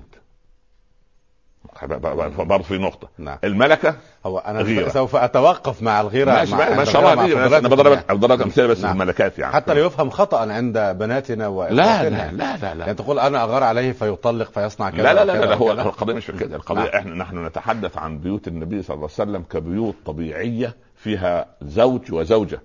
برضه 2.39 2.63
في 2.63 2.79
نقطة 2.79 3.09
نعم 3.19 3.39
الملكة 3.45 3.97
هو 4.27 4.39
أنا 4.39 4.61
غيرة. 4.61 4.89
سوف 4.89 5.17
أتوقف 5.17 5.83
مع 5.83 6.03
ماشي 6.03 6.55
مع 6.55 6.77
ما 6.77 6.85
شاء 6.85 7.01
الغيرة 7.01 7.13
الله 7.13 7.15
مع 7.15 7.27
دي 7.27 7.33
فضلاتكم 7.33 7.57
أنا 7.57 7.69
بضرب 7.69 7.93
يعني. 7.93 8.19
بضرب 8.19 8.43
امثله 8.43 8.67
بس 8.67 8.81
نعم. 8.81 9.03
الملكات 9.03 9.39
يعني 9.39 9.55
حتى 9.55 9.75
لا 9.75 9.81
يفهم 9.81 10.11
خطأ 10.11 10.53
عند 10.53 10.79
بناتنا 10.79 11.43
لا 11.43 11.49
واخواتنا 11.49 12.09
لا 12.09 12.33
لا 12.33 12.57
لا 12.57 12.67
يعني 12.67 12.79
لا 12.79 12.93
تقول 12.93 13.19
أنا 13.19 13.45
أغار 13.45 13.63
عليه 13.65 13.93
فيطلق 13.93 14.51
فيصنع 14.51 14.91
كذا 14.91 15.03
لا 15.03 15.13
لا 15.13 15.25
لا, 15.25 15.33
وكذا 15.33 15.47
لا 15.47 15.55
هو 15.57 15.71
وكذا. 15.71 15.83
القضية 15.83 16.15
مش 16.15 16.27
كده 16.27 16.57
القضية 16.57 16.81
نعم. 16.83 16.95
إحنا 16.95 17.15
نحن 17.15 17.47
نتحدث 17.47 17.99
عن 17.99 18.19
بيوت 18.19 18.49
النبي 18.49 18.83
صلى 18.83 18.95
الله 18.95 19.09
عليه 19.19 19.31
وسلم 19.31 19.43
كبيوت 19.43 19.95
طبيعية 20.07 20.77
فيها 20.97 21.47
زوج 21.63 22.13
وزوجة 22.13 22.61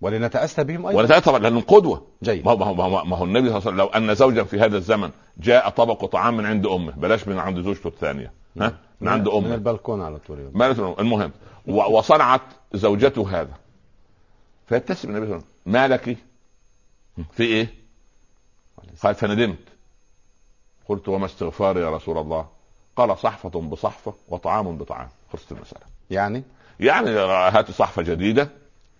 ولنتأسى 0.00 0.64
بهم 0.64 0.86
أيضا. 0.86 0.98
ولا 0.98 1.18
طبعا 1.18 1.38
لانهم 1.38 1.62
قدوه 1.62 2.06
جيد. 2.22 2.44
ما 2.44 2.52
هو, 2.52 2.56
ما 2.56 2.84
هو, 2.84 3.04
ما 3.04 3.16
هو, 3.16 3.24
النبي 3.24 3.48
صلى 3.48 3.58
الله 3.58 3.68
عليه 3.68 3.68
وسلم 3.68 3.76
لو 3.76 3.86
أن 3.86 4.14
زوجا 4.14 4.44
في 4.44 4.60
هذا 4.60 4.76
الزمن 4.76 5.10
جاء 5.38 5.68
طبق 5.68 6.04
طعام 6.04 6.36
من 6.36 6.46
عند 6.46 6.66
أمه 6.66 6.92
بلاش 6.92 7.28
من 7.28 7.38
عند 7.38 7.60
زوجته 7.60 7.88
الثانية. 7.88 8.32
ها؟ 8.60 8.78
من 9.00 9.08
عند 9.08 9.28
من 9.28 9.34
أمه. 9.34 9.54
البلكون 9.54 10.02
على 10.02 10.18
طول. 10.18 10.50
المهم 10.98 11.32
وصنعت 11.66 12.40
زوجته 12.72 13.40
هذا. 13.40 13.54
فيبتسم 14.66 15.08
النبي 15.08 15.26
صلى 15.26 15.34
الله 15.36 15.44
عليه 15.44 15.44
وسلم. 15.46 15.72
ما 15.72 15.88
لك؟ 15.88 16.16
في 17.32 17.42
إيه؟ 17.42 17.74
قال 19.02 19.14
فندمت. 19.14 19.58
قلت 20.88 21.08
وما 21.08 21.26
استغفاري 21.26 21.80
يا 21.80 21.90
رسول 21.90 22.18
الله؟ 22.18 22.46
قال 22.96 23.18
صحفة 23.18 23.48
بصحفة 23.48 24.14
وطعام 24.28 24.76
بطعام. 24.76 25.08
خلصت 25.32 25.52
المسألة. 25.52 25.82
يعني؟ 26.10 26.42
يعني 26.80 27.10
هاتي 27.30 27.72
صحفة 27.72 28.02
جديدة. 28.02 28.50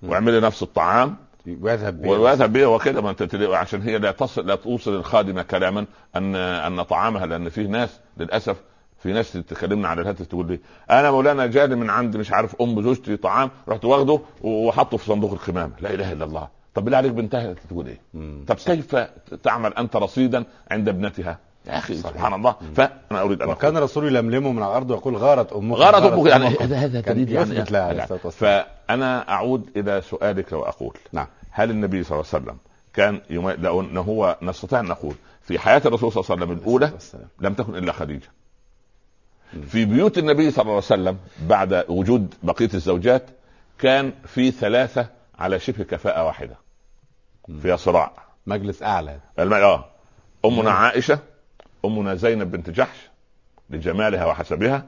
واعملي 0.02 0.40
نفس 0.40 0.62
الطعام 0.62 1.16
ويذهب 1.60 2.02
به 2.02 2.08
ويذهب 2.08 2.52
بها 2.52 2.66
وكده 2.66 3.02
ما 3.02 3.10
انت 3.10 3.34
عشان 3.34 3.82
هي 3.82 3.98
لا 3.98 4.10
تصل 4.10 4.46
لا 4.46 4.54
توصل 4.54 4.94
الخادمة 4.94 5.42
كلاما 5.42 5.86
أن 6.16 6.36
أن 6.36 6.82
طعامها 6.82 7.26
لأن 7.26 7.48
في 7.48 7.66
ناس 7.66 8.00
للأسف 8.16 8.56
في 8.98 9.12
ناس 9.12 9.32
تكلمنا 9.32 9.88
على 9.88 10.02
الهاتف 10.02 10.26
تقول 10.26 10.46
لي 10.48 10.60
أنا 10.90 11.10
مولانا 11.10 11.46
جالي 11.46 11.76
من 11.76 11.90
عند 11.90 12.16
مش 12.16 12.32
عارف 12.32 12.62
أم 12.62 12.82
زوجتي 12.82 13.16
طعام 13.16 13.50
رحت 13.68 13.84
واخده 13.84 14.20
وحطه 14.42 14.96
في 14.96 15.04
صندوق 15.06 15.32
القمامه 15.32 15.72
لا 15.80 15.94
إله 15.94 16.12
إلا 16.12 16.24
الله 16.24 16.48
طب 16.74 16.84
بالله 16.84 16.98
عليك 16.98 17.12
بنتها 17.12 17.52
تقول 17.52 17.86
إيه؟ 17.86 18.00
مم. 18.14 18.44
طب 18.48 18.56
كيف 18.56 18.96
تعمل 19.42 19.74
أنت 19.74 19.96
رصيدا 19.96 20.44
عند 20.70 20.88
ابنتها؟ 20.88 21.38
يا 21.68 21.78
أخي 21.78 21.94
صحيح. 21.96 22.12
سبحان 22.16 22.34
الله. 22.34 22.54
فأنا 22.76 23.22
أريد 23.22 23.42
أن 23.42 23.48
وكان 23.48 23.76
الرسول 23.76 24.06
يلملمه 24.16 24.52
من 24.52 24.62
على 24.62 24.70
الأرض 24.70 24.90
ويقول 24.90 25.16
غارت 25.16 25.52
أمك. 25.52 25.76
غرض 25.76 26.12
أمك. 26.12 26.26
يعني. 26.30 26.46
هذا 26.60 26.76
هذا 26.76 27.00
كان 27.00 27.14
دليل 27.24 27.32
يعني. 27.36 27.54
يعني 27.54 28.06
والسلام. 28.24 28.64
فأنا 28.88 29.28
أعود 29.28 29.70
إلى 29.76 30.00
سؤالك 30.00 30.52
واقول 30.52 30.96
نعم. 31.12 31.26
هل 31.50 31.70
النبي 31.70 32.02
صلى 32.02 32.16
الله 32.20 32.28
عليه 32.34 32.44
وسلم 32.44 32.58
كان 32.94 33.20
يوم 33.30 33.50
لو 33.50 33.80
إنه 33.80 34.00
هو 34.00 34.36
نستطيع 34.42 34.80
أن 34.80 34.84
نقول 34.84 35.14
في 35.42 35.58
حياة 35.58 35.82
الرسول 35.86 36.12
صلى 36.12 36.22
الله 36.24 36.30
عليه 36.30 36.42
وسلم 36.44 36.58
الأولى. 36.58 36.92
لم 37.40 37.54
تكن 37.54 37.76
إلا 37.76 37.92
خديجة. 37.92 38.28
في 39.68 39.84
بيوت 39.84 40.18
النبي 40.18 40.50
صلى 40.50 40.62
الله 40.62 40.72
عليه 40.74 40.84
وسلم 40.84 41.16
بعد 41.48 41.84
وجود 41.88 42.34
بقية 42.42 42.70
الزوجات 42.74 43.26
كان 43.78 44.12
في 44.26 44.50
ثلاثة 44.50 45.06
على 45.38 45.58
شبه 45.58 45.84
كفاءة 45.84 46.24
واحدة. 46.24 46.56
فيها 47.62 47.76
صراع. 47.76 48.12
مجلس 48.46 48.82
أعلى. 48.82 49.18
الم- 49.38 49.52
آه. 49.54 49.84
أمنا. 50.44 50.70
عائشة 50.70 51.18
أمنا 51.84 52.14
زينب 52.14 52.50
بنت 52.50 52.70
جحش 52.70 52.98
لجمالها 53.70 54.26
وحسبها. 54.26 54.86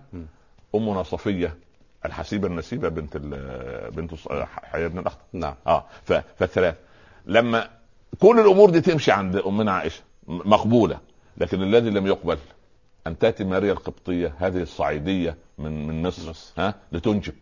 أمنا 0.75 1.03
صفية 1.03 1.57
الحسيبة 2.05 2.47
النسيبة 2.47 2.89
بنت 2.89 3.17
ال- 3.17 3.91
بنت 3.91 4.15
حياة 4.45 4.89
بن 4.89 4.99
الاخطر 4.99 5.21
نعم. 5.33 5.55
آه 5.67 5.85
فالثلاث. 6.37 6.75
لما 7.27 7.69
كل 8.21 8.41
الأمور 8.41 8.71
دي 8.71 8.81
تمشي 8.81 9.13
عند 9.13 9.37
أمنا 9.37 9.73
عائشة 9.73 10.03
مقبولة. 10.29 10.99
لكن 11.37 11.63
الذي 11.63 11.91
لم 11.91 12.07
يقبل 12.07 12.39
أن 13.07 13.19
تأتي 13.19 13.45
ماريا 13.45 13.73
القبطية 13.73 14.35
هذه 14.39 14.63
الصعيدية 14.63 15.37
من 15.59 15.87
من 15.87 16.03
مصر 16.03 16.31
مصر. 16.31 16.53
ها 16.59 16.75
لتنجب. 16.93 17.35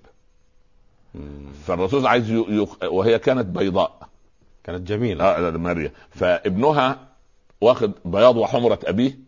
مم. 1.14 1.52
فالرسول 1.66 2.06
عايز 2.06 2.30
ي... 2.30 2.34
ي... 2.34 2.66
وهي 2.86 3.18
كانت 3.18 3.46
بيضاء. 3.46 4.08
كانت 4.64 4.88
جميلة. 4.88 5.24
آه 5.24 5.50
ماريا. 5.50 5.92
فابنها 6.10 7.08
واخد 7.60 7.92
بياض 8.04 8.36
وحمرة 8.36 8.78
أبيه 8.84 9.27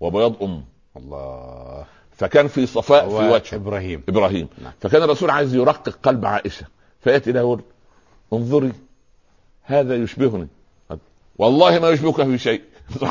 وبياض 0.00 0.42
أمه 0.42 0.62
الله. 0.96 1.84
فكان 2.12 2.48
في 2.48 2.66
صفاء 2.66 3.08
في 3.08 3.14
هو 3.14 3.34
وجه 3.34 3.56
إبراهيم. 3.56 4.02
إبراهيم. 4.08 4.48
نعم. 4.62 4.72
فكان 4.80 5.02
الرسول 5.02 5.30
عايز 5.30 5.54
يرقق 5.54 5.98
قلب 6.02 6.26
عائشة. 6.26 6.66
فيأتي 7.00 7.32
لها 7.32 7.42
يقول 7.42 7.60
انظري 8.32 8.72
هذا 9.62 9.94
يشبهني. 9.94 10.48
والله 11.38 11.78
ما 11.78 11.88
يشبهك 11.88 12.22
في 12.22 12.38
شيء. 12.38 12.62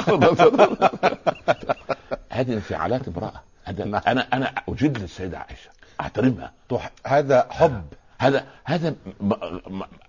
هذه 2.30 2.54
انفعالات 2.54 3.08
امرأة. 3.08 3.42
هذا 3.64 3.86
نعم. 3.86 4.02
أنا 4.08 4.28
أنا 4.34 4.54
أجد 4.70 5.02
السيدة 5.02 5.38
عائشة. 5.38 5.70
أحترمها. 6.02 6.52
تح... 6.70 6.92
هذا 7.06 7.48
حب. 7.50 7.84
هذا 8.18 8.46
هذا 8.64 8.96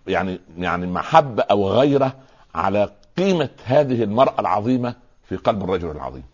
يعني 0.07 0.41
يعني 0.59 0.87
محبة 0.87 1.43
أو 1.43 1.69
غيرة 1.69 2.13
على 2.55 2.91
قيمة 3.19 3.49
هذه 3.65 4.03
المرأة 4.03 4.41
العظيمة 4.41 4.95
في 5.29 5.37
قلب 5.37 5.65
الرجل 5.65 5.91
العظيم. 5.91 6.25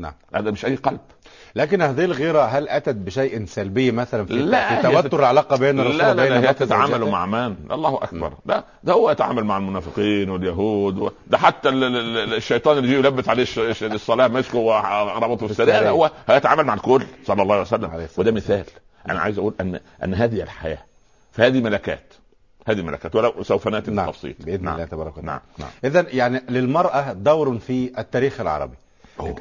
نعم. 0.00 0.12
هذا 0.34 0.50
مش 0.50 0.64
أي 0.64 0.74
قلب. 0.74 1.00
لكن 1.56 1.82
هذه 1.82 2.04
الغيرة 2.04 2.42
هل 2.42 2.68
أتت 2.68 2.94
بشيء 2.94 3.44
سلبي 3.46 3.90
مثلا 3.92 4.24
في, 4.26 4.32
لا، 4.34 4.82
في 4.82 4.82
توتر 4.82 5.18
العلاقة 5.20 5.56
بين 5.56 5.80
الرسول 5.80 5.98
لا 5.98 6.14
لا, 6.14 6.22
وبين 6.22 6.40
لا 6.40 6.48
هي 6.50 6.54
تتعامل؟ 6.54 7.04
مع 7.10 7.26
من؟ 7.26 7.54
الله 7.70 7.94
أكبر. 8.02 8.32
لا 8.46 8.64
ده 8.84 8.92
هو 8.92 9.10
يتعامل 9.10 9.44
مع 9.44 9.56
المنافقين 9.56 10.30
واليهود 10.30 10.98
و... 10.98 11.10
ده 11.26 11.38
حتى 11.38 11.68
ال- 11.68 11.84
ال- 11.84 12.16
ال- 12.18 12.34
الشيطان 12.34 12.78
اللي 12.78 12.88
يجي 12.88 12.98
يلبس 12.98 13.28
عليه 13.28 13.42
الش- 13.42 13.82
الصلاة 13.82 14.28
مسكه 14.28 14.58
وربطه 14.58 15.46
في 15.46 15.52
السرير 15.52 15.88
هو 15.90 16.10
هيتعامل 16.28 16.64
مع 16.64 16.74
الكل 16.74 17.02
صلى 17.26 17.42
الله 17.42 17.54
عليه 17.54 17.62
وسلم. 17.64 17.84
الصلاة 17.84 18.08
وده 18.18 18.30
مثال. 18.32 18.64
أنا 19.08 19.20
عايز 19.20 19.38
أقول 19.38 19.54
ان 19.60 19.80
أن 20.04 20.14
هذه 20.14 20.42
الحياة 20.42 20.78
فهذه 21.32 21.60
ملكات 21.60 22.14
هذه 22.66 22.82
ملكات 22.82 23.16
ولو 23.16 23.42
سوف 23.42 23.68
نأتي 23.68 23.90
نعم. 23.90 24.06
بالتفصيل. 24.06 24.34
بإذن 24.40 24.64
نعم. 24.64 24.74
الله 24.74 24.84
تبارك 24.86 25.12
وتعالى. 25.18 25.26
نعم. 25.26 25.40
نعم 25.58 25.68
اذا 25.84 26.06
يعني 26.08 26.42
للمرأة 26.48 27.12
دور 27.12 27.58
في 27.58 27.92
التاريخ 27.98 28.40
العربي. 28.40 28.76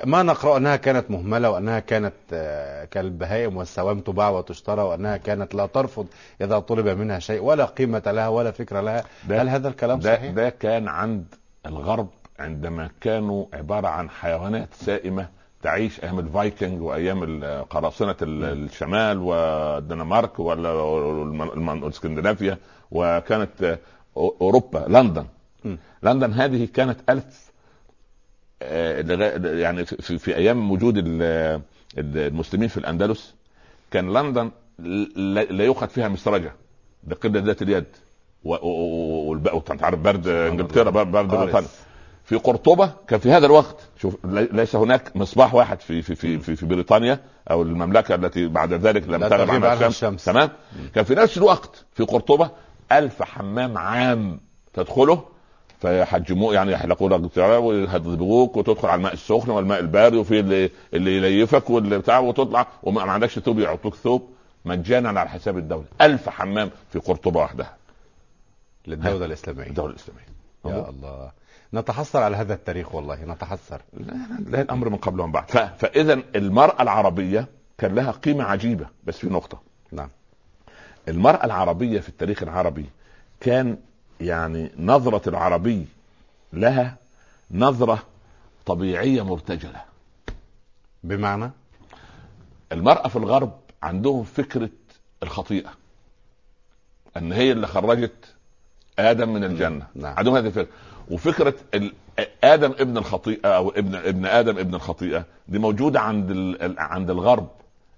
ما 0.06 0.24
نقرأ 0.24 0.58
أنها 0.58 0.76
كانت 0.76 1.12
مهملة 1.12 1.50
وأنها 1.52 1.80
كانت 1.80 2.14
آه، 2.34 2.86
كالبهائم 2.86 3.58
والسوام 3.58 4.00
تباع 4.00 4.30
وتشترى 4.30 4.82
وأنها 4.82 5.18
كانت 5.18 5.56
لا 5.56 5.66
ترفض 5.66 6.08
إذا 6.42 6.60
طلب 6.60 6.88
منها 6.88 7.20
شيء 7.20 7.42
ولا 7.44 7.66
قيمة 7.66 8.04
لها 8.08 8.28
ولا 8.28 8.52
فكرة 8.52 8.82
لها 8.82 9.04
ده- 9.28 9.42
هل 9.42 9.50
هذا 9.50 9.68
الكلام 9.68 10.00
ده 10.00 10.16
صحيح؟ 10.16 10.32
ده 10.32 10.50
كان 10.50 10.88
عند 10.88 11.26
الغرب 11.66 12.08
عندما 12.40 12.90
كانوا 13.02 13.46
عبارة 13.54 13.88
عن 13.88 14.10
حيوانات 14.10 14.70
سائمة 14.74 15.28
تعيش 15.64 16.04
أيام 16.04 16.20
الفايكنج 16.20 16.82
وأيام 16.82 17.44
قراصنة 17.70 18.16
ال- 18.22 18.44
الشمال 18.66 19.18
والدنمارك 19.18 20.40
ولا 20.40 20.70
والم- 20.72 21.70
الاسكندنافيا 21.84 22.58
وكانت 22.92 23.64
آه، 23.64 23.80
أوروبا 24.18 24.86
لندن 24.88 25.26
م. 25.66 25.76
لندن 26.04 26.34
هذه 26.34 26.68
كانت 26.74 27.00
ألف 27.10 27.50
يعني 28.62 29.86
في, 29.86 30.18
في, 30.18 30.36
أيام 30.36 30.72
وجود 30.72 30.98
ال- 30.98 31.22
ال- 31.98 32.18
المسلمين 32.18 32.68
في 32.68 32.78
الأندلس 32.78 33.34
كان 33.92 34.14
لندن 34.14 34.52
لا 35.50 35.64
يؤخذ 35.64 35.88
فيها 35.88 36.08
مسرجه 36.08 36.52
بقله 37.04 37.40
ذات 37.40 37.62
اليد. 37.62 37.86
وانت 38.44 39.84
عارف 39.84 40.00
برد 40.00 40.28
إنجلترا 40.28 40.90
برد 40.90 41.16
قارس. 41.32 41.42
بريطانيا. 41.42 41.68
في 42.24 42.36
قرطبة 42.36 42.92
كان 43.08 43.20
في 43.20 43.32
هذا 43.32 43.46
الوقت 43.46 43.76
شوف 44.02 44.18
لي- 44.26 44.50
ليس 44.52 44.76
هناك 44.76 45.16
مصباح 45.16 45.54
واحد 45.56 45.80
في 45.82 46.02
في 46.02 46.16
في 46.16 46.40
في, 46.40 46.56
في 46.56 46.66
بريطانيا 46.66 47.20
أو 47.52 47.62
المملكة 47.62 48.16
التي 48.16 48.48
بعد 48.48 48.74
ذلك 48.74 49.08
لم 49.10 49.28
تغب 49.28 49.50
عنها 49.50 49.74
الشمس. 49.74 49.96
الشمس. 49.96 50.26
تمام؟ 50.26 50.50
كان 50.96 51.04
في 51.04 51.16
نفس 51.16 51.38
الوقت 51.38 51.86
في 51.94 52.04
قرطبة 52.04 52.52
ألف 52.92 53.24
حمام 53.24 53.78
عام 53.78 54.40
تدخله 54.74 55.24
فيحجموه 55.80 56.54
يعني 56.54 56.72
يحلقوا 56.72 57.10
لك 57.10 57.38
ويهذبوك 57.38 58.58
وتدخل 58.58 58.88
على 58.88 58.98
الماء 58.98 59.14
السخن 59.14 59.52
والماء 59.52 59.80
البارد 59.80 60.14
وفي 60.14 60.40
اللي 60.40 60.70
اللي 60.94 61.18
يليفك 61.18 61.70
واللي 61.70 61.98
بتاع 61.98 62.20
وتطلع 62.20 62.68
وما 62.84 63.06
ما 63.06 63.12
عندكش 63.12 63.40
ثوب 63.40 63.60
يعطوك 63.60 63.96
ثوب. 63.96 64.30
مجانا 64.66 65.20
على 65.20 65.30
حساب 65.30 65.58
الدولة. 65.58 65.86
ألف 66.02 66.30
حمام 66.30 66.70
في 66.90 67.00
قرطبة 67.00 67.40
وحدها 67.40 67.78
للدولة 68.88 69.26
الإسلامية. 69.26 69.68
الدولة 69.68 69.92
الإسلامية. 69.92 70.24
يا 70.66 70.90
الله. 70.90 71.32
نتحسر 71.74 72.24
على 72.24 72.38
هذا 72.38 72.54
التاريخ 72.54 72.96
والله 72.96 73.26
نتحسر. 73.26 73.82
لا, 73.94 74.14
لا 74.46 74.62
الأمر 74.62 74.90
من 74.90 74.98
قبل 74.98 75.20
ومن 75.20 75.32
بعد. 75.32 75.50
فإذا 75.78 76.22
المرأة 76.36 76.82
العربية 76.82 77.48
كان 77.78 77.96
لها 77.96 78.12
قيمة 78.12 78.44
عجيبة 78.44 78.88
بس 79.04 79.18
في 79.18 79.28
نقطة. 79.30 79.62
نعم. 79.92 80.10
المرأة 81.08 81.46
العربية 81.46 82.00
في 82.00 82.10
التاريخ 82.10 82.44
العربي 82.44 82.86
كان 83.40 83.78
يعني 84.22 84.72
نظرة 84.80 85.30
العربي 85.30 85.86
لها 86.54 86.98
نظرة 87.52 88.04
طبيعية 88.66 89.22
مرتجله 89.22 89.82
بمعنى؟ 91.04 91.52
المرأة 92.72 93.08
في 93.08 93.16
الغرب 93.16 93.52
عندهم 93.84 94.24
فكرة 94.24 94.70
الخطيئة 95.24 95.70
إن 97.18 97.32
هي 97.34 97.52
اللي 97.52 97.68
خرجت 97.68 98.36
آدم 99.00 99.30
من 99.34 99.44
الجنة. 99.44 99.88
نعم. 99.96 100.14
عندهم 100.18 100.36
هذه 100.36 100.46
الفكرة. 100.48 100.68
وفكرة 101.12 101.54
آدم 102.44 102.72
ابن 102.72 102.98
الخطيئة 102.98 103.48
أو 103.50 103.70
ابن 103.70 103.96
ابن 103.96 104.26
آدم 104.26 104.58
ابن 104.58 104.76
الخطيئة 104.76 105.26
دي 105.48 105.60
موجودة 105.60 106.00
عند 106.00 106.58
عند 106.78 107.10
الغرب 107.10 107.48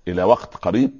إلى 0.07 0.23
وقت 0.23 0.55
قريب 0.55 0.91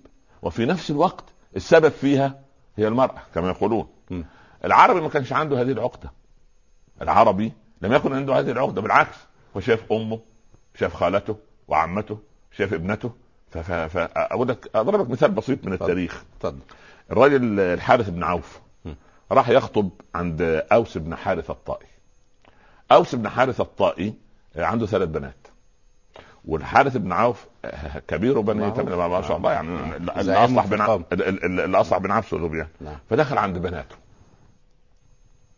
وفي 0.42 0.66
نفس 0.66 0.92
الوقت 0.92 1.24
السبب 1.56 1.90
فيها 1.90 2.40
هي 2.78 2.88
المرأة 2.88 3.22
كما 3.36 3.50
يقولون. 3.50 3.88
م. 4.10 4.22
العربي 4.66 5.02
ما 5.02 5.10
كانش 5.10 5.34
عنده 5.34 5.62
هذه 5.62 5.72
العقدة. 5.72 6.12
العربي 7.02 7.52
لم 7.82 7.94
يكن 7.94 8.14
عنده 8.14 8.40
هذه 8.40 8.52
العقدة 8.52 8.82
بالعكس 8.82 9.18
هو 9.58 9.62
شاف 9.62 9.92
أمه 9.92 10.20
شاف 10.80 10.94
خالته 10.94 11.36
وعمته 11.68 12.20
شاف 12.52 12.74
ابنته. 12.74 13.12
فاقول 13.52 14.48
لك 14.48 14.70
أضرب 14.76 15.02
لك 15.02 15.10
مثال 15.10 15.32
بسيط 15.32 15.66
من. 15.66 15.74
التاريخ. 15.74 16.24
اتفضل. 16.38 16.60
الراجل 17.12 17.60
الحارث 17.60 18.10
بن 18.10 18.24
عوف 18.24 18.60
م. 18.86 18.92
راح 19.32 19.50
يخطب 19.50 19.90
عند 20.16 20.42
أوس 20.72 20.98
بن 20.98 21.16
حارث 21.16 21.50
الطائي. 21.50 21.88
أوس 22.92 23.16
بن 23.16 23.30
حارث 23.30 23.62
الطائي 23.62 24.14
عنده 24.56 24.86
ثلاث 24.86 25.10
بنات. 25.10 25.48
والحارث 26.46 26.98
بن 26.98 27.12
عوف 27.12 27.46
كبير 28.08 28.40
بني 28.42 28.66
ما 29.08 29.22
شاء 29.28 29.38
الله 29.38 29.52
يعني 29.52 29.96
اللي 29.96 30.34
اصلح 30.46 30.66
بن 30.66 30.82
ع- 30.82 31.00
اللي 31.12 31.78
اصلح 31.82 31.98
بن 31.98 32.12
عبس 32.12 32.34
يعني 32.34 32.68
نعم. 32.82 32.96
فدخل 33.10 33.38
عند 33.38 33.58
بناته. 33.58 33.96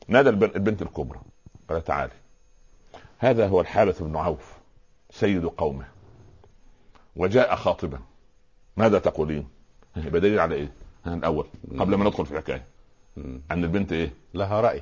نادى 0.07 0.29
البن- 0.29 0.51
البنت 0.55 0.81
الكبرى 0.81 1.19
قال 1.69 1.83
تعالي 1.83 2.11
هذا 3.19 3.47
هو 3.47 3.61
الحارث 3.61 4.01
بن 4.03 4.15
عوف 4.15 4.53
سيد 5.09 5.45
قومه 5.45 5.85
وجاء 7.15 7.55
خاطبا 7.55 7.99
ماذا 8.77 8.99
تقولين؟ 8.99 9.47
يبقى 9.97 10.21
دليل 10.21 10.39
على 10.39 10.55
إيه؟ 10.55 10.71
الأول 11.07 11.45
قبل 11.79 11.95
ما 11.95 12.05
ندخل 12.05 12.25
في 12.25 12.31
الحكاية. 12.31 12.65
أن 13.51 13.63
البنت 13.63 13.91
إيه؟ 13.91 14.13
لها 14.33 14.61
رأي 14.61 14.81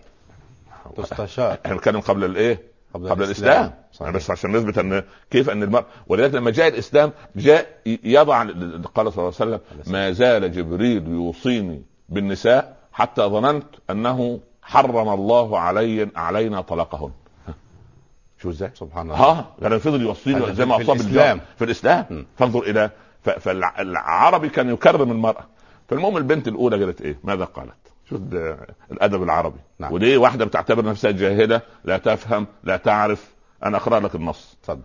تستشار 0.97 1.57
إحنا 1.65 1.75
بنتكلم 1.75 1.99
قبل 1.99 2.23
الايه؟ 2.23 2.61
قبل, 2.93 3.09
قبل 3.09 3.23
الإسلام 3.23 3.73
صحيح. 3.93 4.09
بس 4.11 4.31
عشان 4.31 4.51
نثبت 4.57 4.77
أن 4.77 5.03
كيف 5.31 5.49
أن 5.49 5.63
المرء 5.63 5.85
ولذلك 6.07 6.33
لما 6.33 6.51
جاء 6.51 6.67
الإسلام 6.67 7.11
جاء 7.35 7.81
يضع 7.85 8.43
قال 8.95 9.13
صلى 9.13 9.23
الله 9.27 9.33
عليه 9.39 9.55
وسلم 9.55 9.59
ما 9.87 10.11
زال 10.11 10.51
جبريل 10.51 11.07
يوصيني 11.07 11.81
بالنساء 12.09 12.77
حتى 12.91 13.21
ظننت 13.21 13.65
أنه 13.89 14.39
حرم 14.71 15.09
الله 15.09 15.59
علي 15.59 16.09
علينا 16.15 16.61
طلاقهن 16.61 17.11
شو 18.41 18.49
إزاي؟ 18.49 18.71
سبحان 18.73 19.11
الله 19.11 19.15
ها 19.15 19.45
يعني 19.61 19.79
فضل 19.79 20.01
يوصيني 20.01 20.53
زي 20.53 20.65
ما 20.65 20.75
أصاب 20.81 20.95
الإسلام. 20.95 21.37
الجار 21.37 21.39
في 21.57 21.63
الإسلام. 21.65 22.25
فانظر 22.37 22.59
إلى 22.61 22.89
فالعربي 23.23 24.49
كان 24.49 24.69
يكرم 24.69 25.11
المرأة 25.11 25.43
فالمهم 25.89 26.17
البنت 26.17 26.47
الأولى 26.47 26.83
قالت 26.85 27.01
إيه؟ 27.01 27.17
ماذا 27.23 27.43
قالت؟ 27.45 27.73
شوف 28.09 28.19
الأدب 28.91 29.23
العربي 29.23 29.59
نعم. 29.79 29.93
ودي 29.93 30.17
واحدة 30.17 30.45
بتعتبر 30.45 30.85
نفسها 30.85 31.11
جاهلة 31.11 31.61
لا 31.85 31.97
تفهم 31.97 32.47
لا 32.63 32.77
تعرف 32.77 33.33
أنا 33.63 33.77
أقرأ 33.77 33.99
لك 33.99 34.15
النص 34.15 34.57
تفضل 34.63 34.81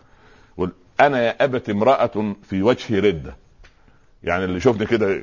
قل 0.59 0.73
أنا 1.01 1.23
يا 1.23 1.45
ابت 1.45 1.71
امرأة 1.71 2.35
في 2.43 2.63
وجهي 2.63 2.99
ردة 2.99 3.37
يعني 4.23 4.45
اللي 4.45 4.61
شفني 4.61 4.87
كده 4.87 5.23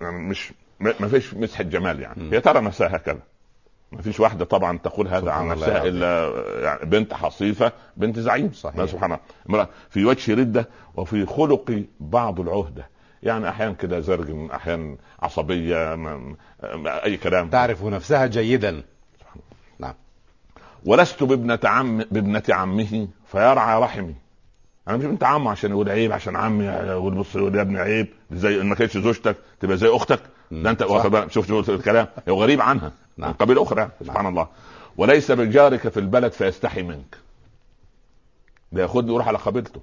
يعني 0.00 0.18
مش 0.28 0.52
ما 0.80 1.08
فيش 1.08 1.34
مسحه 1.34 1.64
جمال 1.64 2.00
يعني. 2.00 2.32
هي 2.32 2.40
ترى 2.40 2.60
نفسها 2.60 2.96
هكذا 2.96 3.20
ما 3.92 4.02
فيش 4.02 4.20
واحدة 4.20 4.44
طبعا 4.44 4.78
تقول 4.78 5.08
هذا 5.08 5.30
عن 5.30 5.48
نفسها. 5.48 5.84
إلا 5.84 6.32
يعني 6.62 6.90
بنت 6.90 7.14
حصيفة 7.14 7.72
بنت 7.96 8.18
زعيم. 8.18 8.52
صحيح. 8.52 8.84
سبحان 8.84 9.12
الله. 9.12 9.20
امرأة 9.50 9.68
في 9.90 10.04
وجه 10.04 10.34
ردة 10.34 10.68
وفي 10.96 11.26
خلقي 11.26 11.84
بعض 12.00 12.40
العهدة. 12.40 12.88
يعني 13.22 13.48
أحيانا 13.48 13.72
كده 13.72 14.00
زرق 14.00 14.54
أحيانا 14.54 14.96
عصبية 15.22 15.94
ما 15.94 16.34
ما 16.74 17.04
أي 17.04 17.16
كلام. 17.16 17.48
تعرف 17.50 17.84
نفسها 17.84 18.26
جيدا. 18.26 18.82
نعم. 19.78 19.94
ولست 20.84 21.22
بابنة 21.22 21.58
عم 21.64 21.98
بابنة 22.10 22.42
عمه 22.48 23.08
فيرعى 23.26 23.82
رحمي. 23.82 24.14
أنا 24.88 24.96
مش 24.96 25.04
بنت 25.04 25.24
عمه 25.24 25.50
عشان 25.50 25.70
يقول 25.70 25.88
عيب 25.88 26.12
عشان 26.12 26.36
عمي 26.36 26.64
يقول 26.64 27.14
بص 27.14 27.36
يقول 27.36 27.54
يا 27.54 27.60
ابني 27.62 27.78
عيب. 27.78 28.06
زي 28.30 28.58
ما 28.62 28.74
كانتش 28.74 28.98
زوجتك 28.98 29.36
تبقى 29.60 29.76
زي 29.76 29.88
أختك. 29.88 30.20
ده 30.50 30.70
انت. 30.70 30.82
واخد 30.82 31.10
بالك؟ 31.10 31.30
شوف 31.30 31.46
شوف 31.48 31.70
الكلام. 31.70 32.06
هو 32.28 32.42
غريب 32.42 32.60
عنها 32.60 32.92
نعم. 33.16 33.28
من 33.30 33.34
قبيله 33.36 33.62
أخرى 33.62 33.90
سبحان 34.04 34.26
الله. 34.26 34.48
وليس 34.96 35.30
بجارك 35.32 35.88
في 35.88 36.00
البلد 36.00 36.32
فيستحي 36.32 36.82
منك. 36.82 37.16
ده 38.72 38.82
ياخدني 38.82 39.12
يروح 39.14 39.28
على 39.28 39.38
قبيلته 39.38 39.80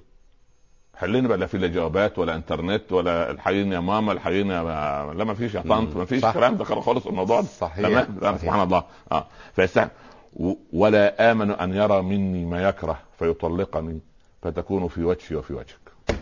حليني 0.96 1.28
بقى 1.28 1.38
لا 1.38 1.46
في 1.46 1.58
لا 1.58 1.66
جوابات 1.66 2.18
ولا 2.18 2.34
انترنت 2.34 2.92
ولا 2.92 3.30
الحقيني 3.30 3.74
يا 3.74 3.80
ماما 3.80 4.12
الحقيني 4.12 4.52
يا 4.54 4.62
ما... 4.62 5.12
لا 5.16 5.24
ما 5.24 5.34
فيش 5.34 5.54
يا 5.54 5.60
طنط 5.60 5.96
ما 5.96 6.04
فيش 6.04 6.22
صح. 6.22 6.34
كلام 6.34 6.56
ده 6.56 6.64
خالص 6.64 7.06
الموضوع 7.06 7.40
ده. 7.40 7.46
صحيح 7.46 7.88
صحيح. 8.22 8.36
سبحان 8.36 8.60
الله. 8.62 8.84
آه. 9.12 9.26
فيستحي. 9.56 9.88
و- 10.36 10.54
ولا 10.72 11.32
آمن 11.32 11.50
أن 11.50 11.74
يرى 11.74 12.02
مني 12.02 12.44
ما 12.44 12.68
يكره 12.68 12.98
فيطلقني 13.18 14.00
فتكون 14.42 14.88
في 14.88 15.04
وجهي 15.04 15.36
وفي 15.36 15.52
وجهك. 15.54 16.18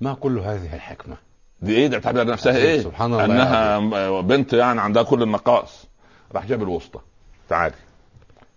ما 0.00 0.14
كل 0.14 0.38
هذه 0.38 0.74
الحكمة؟ 0.74 1.16
دي 1.62 1.76
إيه؟ 1.76 1.86
ده 1.86 1.98
تعتبر 1.98 2.26
نفسها 2.26 2.56
إيه؟ 2.56 2.80
سبحان 2.80 3.12
الله 3.12 3.24
انها 3.24 4.20
بنت 4.20 4.52
يعني 4.52 4.80
عندها 4.80 5.02
كل 5.02 5.22
النقائص. 5.22 5.84
راح 6.32 6.46
جاب 6.46 6.62
الوسطى 6.62 7.00
تعالي 7.48 7.74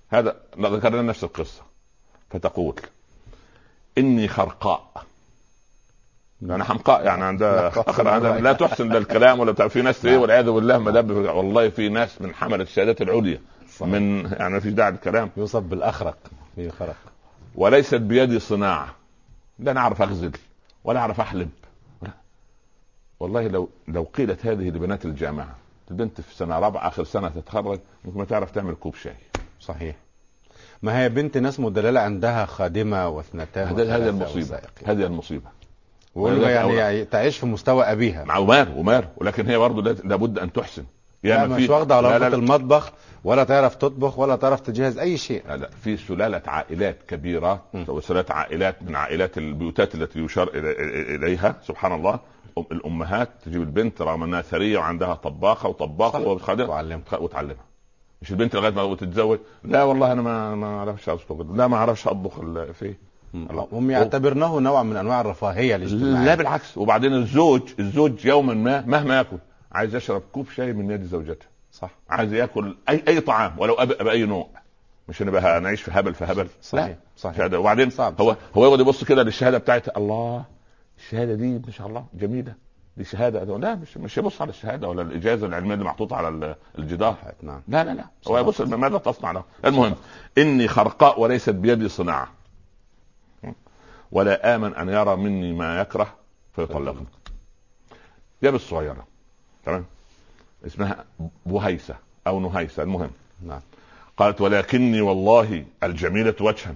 هذا 0.10 0.36
ذكر 0.60 0.89
لنا 0.89 1.02
نفس 1.02 1.23
القصة. 1.23 1.62
فتقول 2.30 2.76
إني 3.97 4.28
خرقاء. 4.28 5.06
يعني 6.41 6.63
حمقاء 6.63 7.06
يعني 7.06 7.23
عندها 7.23 7.71
عندها 7.97 8.39
لا 8.39 8.54
تحسن 8.54 8.89
لا 8.89 8.97
الكلام 8.97 9.39
ولا 9.39 9.52
بتاع. 9.52 9.67
في 9.67 9.82
ناس 9.82 10.06
إيه. 10.06 10.17
والعياذ 10.17 10.52
بالله 10.52 10.78
مدب 10.78 11.12
والله 11.12 11.69
في 11.69 11.89
ناس 11.89 12.21
من 12.21 12.34
حمله 12.34 12.63
الشهادات 12.63 13.02
العليا. 13.02 13.41
صحيح. 13.78 13.88
من 13.91 14.32
يعني 14.32 14.54
ما 14.54 14.60
فيش 14.60 14.73
داعي 14.73 14.91
للكلام 14.91 15.30
يوصف 15.38 15.60
بالأخرق. 15.62 16.17
في 16.56 16.69
خرق 16.69 16.95
وليست 17.56 17.95
بيدي 17.95 18.39
صناعة. 18.39 18.95
لا 19.60 19.71
أنا 19.71 19.80
اعرف 19.80 20.02
أغزل 20.02 20.32
ولا 20.84 20.99
اعرف 20.99 21.19
احلب. 21.19 21.49
والله 23.21 23.47
لو 23.47 23.69
لو 23.88 24.03
قيلت 24.03 24.45
هذه 24.45 24.69
لبنات 24.69 25.05
الجامعة 25.05 25.55
البنت 25.91 26.21
في 26.21 26.36
سنة 26.36 26.60
رابعة 26.60 26.88
آخر 26.88 27.03
سنة 27.03 27.29
تتخرج 27.29 27.79
ممكن 28.05 28.17
ما 28.19 28.25
تعرف 28.25 28.51
تعمل 28.51 28.73
كوب 28.75 28.95
شاي. 28.95 29.15
صحيح. 29.60 29.95
ما 30.81 30.99
هي 31.03 31.10
بنت 31.10 31.38
ناس 31.38 31.60
مدللة 31.60 31.99
عندها 31.99 32.45
خادمة 32.45 33.07
واثنتان 33.07 33.67
هذه 33.67 34.10
المصيبة. 34.10 34.60
هذه 34.86 35.05
المصيبة. 35.05 35.49
ولذلك 36.15 36.47
يعني. 36.49 36.75
يعني 36.75 37.05
تعيش 37.05 37.38
في 37.38 37.45
مستوى 37.45 37.84
أبيها. 37.84 38.23
مع 38.23 38.38
ومار 38.38 38.67
ومار 38.75 39.07
ولكن 39.17 39.47
هي 39.47 39.57
برضه 39.57 39.81
لا- 39.81 40.07
لابد 40.07 40.39
أن 40.39 40.53
تحسن. 40.53 40.84
لا 41.23 41.47
ما 41.47 41.57
مش 41.57 41.69
لا 41.69 41.75
علاقة 41.75 42.01
لا, 42.01 42.19
لا, 42.19 42.27
المطبخ 42.27 42.91
ولا 43.23 43.43
تعرف 43.43 43.75
تطبخ 43.75 44.19
ولا 44.19 44.36
تعرف 44.36 44.60
تجهز 44.60 44.97
أي 44.97 45.17
شيء. 45.17 45.43
لا, 45.47 45.57
لا. 45.57 45.69
في 45.84 45.97
سلالة 45.97 46.41
عائلات 46.47 46.97
كبيرة 47.07 47.63
م. 47.73 47.84
وسلاله 47.88 48.25
عائلات 48.29 48.84
من 48.84 48.95
عائلات 48.95 49.38
البيوتات 49.38 49.95
التي 49.95 50.19
يشار 50.19 50.49
إليها. 50.53 51.55
سبحان 51.67 51.91
الله. 51.93 52.19
الأمهات 52.72 53.30
تجيب 53.46 53.62
البنت 53.62 54.02
رغم 54.02 54.24
إنها 54.24 54.42
ثرية 54.42 54.78
وعندها 54.78 55.14
طباخة 55.14 55.70
وطباخ 55.70 56.12
تخ- 57.06 57.22
وتعلمها. 57.22 57.64
مش 58.22 58.32
البنت 58.32 58.56
لغاية 58.56 58.72
ما 58.74 58.96
تتزوج؟ 58.96 59.40
لا 59.64 59.84
والله 59.84 60.12
أنا 60.12 60.22
ما 60.22 60.56
ما 60.56 60.68
أعرفش 60.68 61.10
أطبخ. 61.10 61.56
لا 61.56 61.68
ما 61.68 61.78
أعرفش 61.78 62.08
أطبخ 62.08 62.40
في. 62.72 62.94
هم 63.72 63.92
يعتبرنه 63.92 64.60
نوع 64.60 64.84
من 64.84 64.96
أنواع 64.98 65.22
الرفاهية 65.22 65.76
الاجتماعية. 65.76 66.26
لا 66.26 66.36
بالعكس. 66.36 66.78
وبعدين 66.78 67.14
الزوج 67.14 67.62
الزوج 67.80 68.26
يوما 68.26 68.54
ما 68.54 68.82
مهما 68.82 69.18
يأكل 69.18 69.38
عايز 69.72 69.96
يشرب 69.96 70.22
كوب 70.32 70.50
شاي 70.50 70.74
من 70.74 70.92
يد 70.92 71.04
زوجته. 71.04 71.46
صح. 71.72 71.90
عايز 72.10 72.34
يأكل 72.34 72.76
اي 72.90 73.04
أي 73.08 73.22
طعام 73.22 73.60
ولو 73.60 73.76
أب- 73.76 74.04
باي 74.04 74.26
نوع. 74.26 74.48
مش 75.10 75.22
نبقى 75.22 75.62
نعيش 75.62 75.82
في 75.82 75.92
هبل 75.94 76.14
في 76.14 76.26
هبل. 76.26 76.48
صحيح. 76.62 76.86
لا. 76.88 76.96
صحيح. 77.18 77.54
وبعدين 77.54 77.90
صعب. 77.90 78.22
هو 78.22 78.36
هو 78.58 78.66
يقعد 78.66 78.80
يبص 78.80 79.04
كده 79.04 79.24
للشهادة 79.24 79.58
بتاعت 79.58 79.98
الله. 79.98 80.44
الشهادة 81.02 81.36
دي 81.36 81.60
ما 81.66 81.72
شاء 81.72 81.88
الله 81.88 82.06
جميلة. 82.14 82.54
دي 82.98 83.04
شهادة 83.04 83.58
لا 83.58 83.76
مش 83.76 83.98
مش 83.98 84.18
يبص 84.18 84.42
على 84.42 84.50
الشهادة 84.50 84.88
ولا 84.88 85.02
الإجازة 85.02 85.48
العلمية 85.48 85.74
اللي 85.74 85.86
محطوطة 85.86 86.16
على 86.16 86.28
ال- 86.30 86.56
الجدار. 86.80 87.16
نعم. 87.42 87.62
لا 87.68 87.84
لا 87.84 87.94
لا. 87.94 88.06
هو. 88.28 88.38
يبص 88.38 88.62
ماذا 88.62 88.98
تصنع 88.98 89.32
له؟ 89.32 89.44
المهم 89.66 89.96
إني 90.38 90.68
خرقاء 90.68 91.20
وليست 91.20 91.50
بيدي 91.50 91.90
صناعة. 91.90 92.28
ولا 94.12 94.56
آمن 94.56 94.76
أن 94.76 94.90
يرى 94.90 95.16
مني 95.16 95.54
ما 95.54 95.82
يكره 95.82 96.14
فيطلقني. 96.56 97.06
جاب 98.44 98.56
الصغيره 98.56 99.08
تمام؟ 99.66 99.86
اسمها 100.66 101.06
بهيسة 101.46 101.96
أو 102.28 102.40
نهيسة. 102.40 102.84
المهم. 102.84 103.12
نعم. 103.48 103.62
قالت 104.18 104.42
ولكني 104.42 105.02
والله 105.02 105.66
الجميلة 105.84 106.36
وجها. 106.42 106.76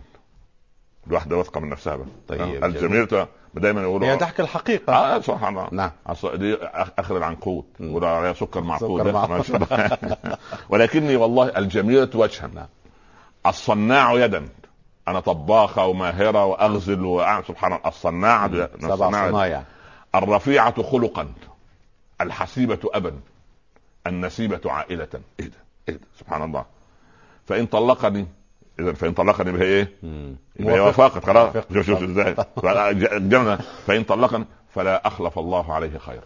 الواحدة 1.08 1.38
واثقة 1.38 1.60
من 1.60 1.70
نفسها 1.70 1.96
بقى. 1.96 2.08
طيب، 2.28 2.40
جميل. 2.42 2.64
الجميلة 2.64 3.28
دايما 3.56 3.82
يقولوا 3.82 4.08
هي 4.08 4.18
تحكي 4.18 4.42
الحقيقة. 4.42 4.94
آه 4.94 5.20
سبحان 5.20 5.58
الله. 5.58 5.70
نعم. 5.72 5.92
أص- 6.10 6.36
دي 6.36 6.56
اخر 7.00 7.18
العنقود. 7.18 7.66
يقولوا 7.80 8.10
عليها 8.10 8.34
سكر 8.34 8.62
معقود. 8.62 9.02
ولكني 10.70 11.16
والله 11.16 11.58
الجميلة 11.58 12.10
وجها. 12.16 12.48
نعم. 12.48 12.68
الصناع 13.46 14.14
يدا. 14.14 14.50
أنا 15.08 15.20
طباخة 15.20 15.86
وماهرة 15.86 16.46
وأغزل 16.46 17.06
واعمل 17.06 17.46
سبحان 17.46 17.74
الله. 17.74 17.88
الصناعه 17.88 18.70
سبع 18.82 19.12
صنايع. 19.12 19.64
الرفيعة 20.16 20.84
خلقا. 20.84 21.28
الحسيبة 22.22 22.80
أبا. 22.94 23.14
النسيبة 24.08 24.62
عائلة. 24.72 25.08
إيه 25.40 25.46
ده؟ 25.46 25.58
إيه 25.90 25.96
ده؟ 25.96 26.08
سبحان 26.20 26.44
الله. 26.44 26.66
فإن 27.46 27.66
طلقني 27.66 28.28
إذا 28.80 28.94
فإن 28.94 29.14
طلقني 29.14 29.52
بها 29.52 29.62
إيه؟ 29.62 29.92
مم. 30.04 30.36
يبقى 30.60 30.76
هي. 30.76 30.80
وافقت 30.80 31.26
خلاص. 31.26 31.54
شوف 31.74 31.86
شوف 31.86 32.04
إزاي؟ 32.04 32.36
الجنة 33.18 33.60
فإن 33.88 34.04
طلقني 34.04 34.46
فلا 34.70 35.08
أخلف 35.08 35.40
الله 35.40 35.74
عليه 35.74 35.98
خيرا. 35.98 36.26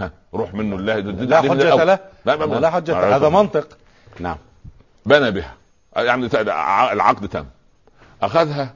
ها 0.00 0.10
روح 0.34 0.54
منه 0.54 0.76
الله 0.76 0.96
لا 0.98 1.40
حجة 1.40 1.84
له. 1.84 1.84
لا 1.84 2.36
لا, 2.36 2.44
لا 2.44 2.70
حجة. 2.70 3.16
هذا 3.16 3.28
منطق. 3.28 3.78
نعم. 4.20 4.36
بنى 5.06 5.30
بها. 5.30 5.54
يعني 5.96 6.28
العقد 6.92 7.28
تم. 7.28 7.44
أخذها 8.22 8.74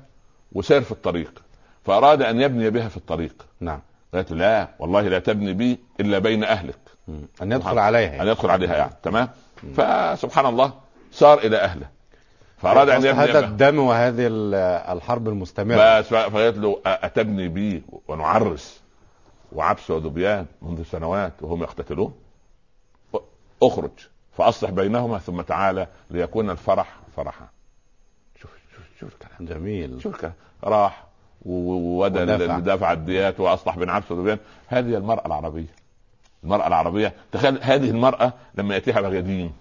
وسير 0.53 0.81
في 0.81 0.93
الطريق. 0.93 1.43
فأراد 1.85 2.23
أن 2.23 2.41
يبني 2.41 2.71
بها 2.71 2.89
في 2.89 2.97
الطريق. 2.97 3.47
نعم. 3.61 3.81
قالت 4.15 4.33
لا 4.33 4.69
والله 4.79 5.03
لا 5.03 5.19
تبني 5.19 5.53
بي 5.53 5.79
إلا 6.01 6.19
بين 6.19 6.45
أهلك. 6.45 6.79
أن 7.43 7.53
يدخل 7.53 7.79
عليها 7.79 8.23
أن 8.23 8.29
يدخل 8.29 8.51
عليها 8.51 8.77
يعني. 8.77 8.93
تمام؟ 9.03 9.29
فسبحان 9.77 10.47
الله 10.47 10.73
سار 11.13 11.39
إلى 11.39 11.57
أهله. 11.57 11.96
فأراد 12.57 12.89
أن 12.89 13.07
هذا 13.07 13.25
يبني 13.25 13.39
الدم 13.39 13.79
وهذه 13.79 14.27
ال- 14.27 14.55
الحرب 14.97 15.29
المستمرة. 15.29 15.99
بس 15.99 16.07
فقالت 16.07 16.59
له 16.59 16.81
أتبني 16.87 17.49
بي 17.49 17.83
ونعرس 18.09 18.81
وعبس 19.53 19.91
وذبيان 19.91 20.47
منذ 20.63 20.83
سنوات 20.83 21.33
وهم 21.41 21.63
يقتتلون. 21.63 22.15
أخرج. 23.63 23.91
فأصلح 24.37 24.71
بينهما 24.71 25.19
ثم 25.19 25.41
تعالى 25.41 25.87
ليكون 26.11 26.51
الفرح 26.51 26.97
فرحا. 27.17 27.49
شوف 28.41 28.51
شوف 28.75 28.85
شوف 29.01 29.13
الكلام 29.13 29.49
جميل. 29.59 30.03
شوف 30.03 30.15
الكلام. 30.15 30.35
راح 30.65 31.05
وودى 31.43 32.25
دفع 32.61 32.93
الديات 32.93 33.41
وأصلح 33.41 33.79
بين 33.79 33.91
عبس 33.91 34.13
وذبيان 34.13 34.39
هذه 34.67 34.97
المرأة 34.97 35.27
العربية. 35.27 35.75
المرأة 36.45 36.67
العربية. 36.67 37.13
تخيل 37.33 37.59
هذه 37.63 37.91
المرأة 37.91 38.33
لما 38.55 38.75
يأتيها 38.75 39.01
بغدين. 39.01 39.53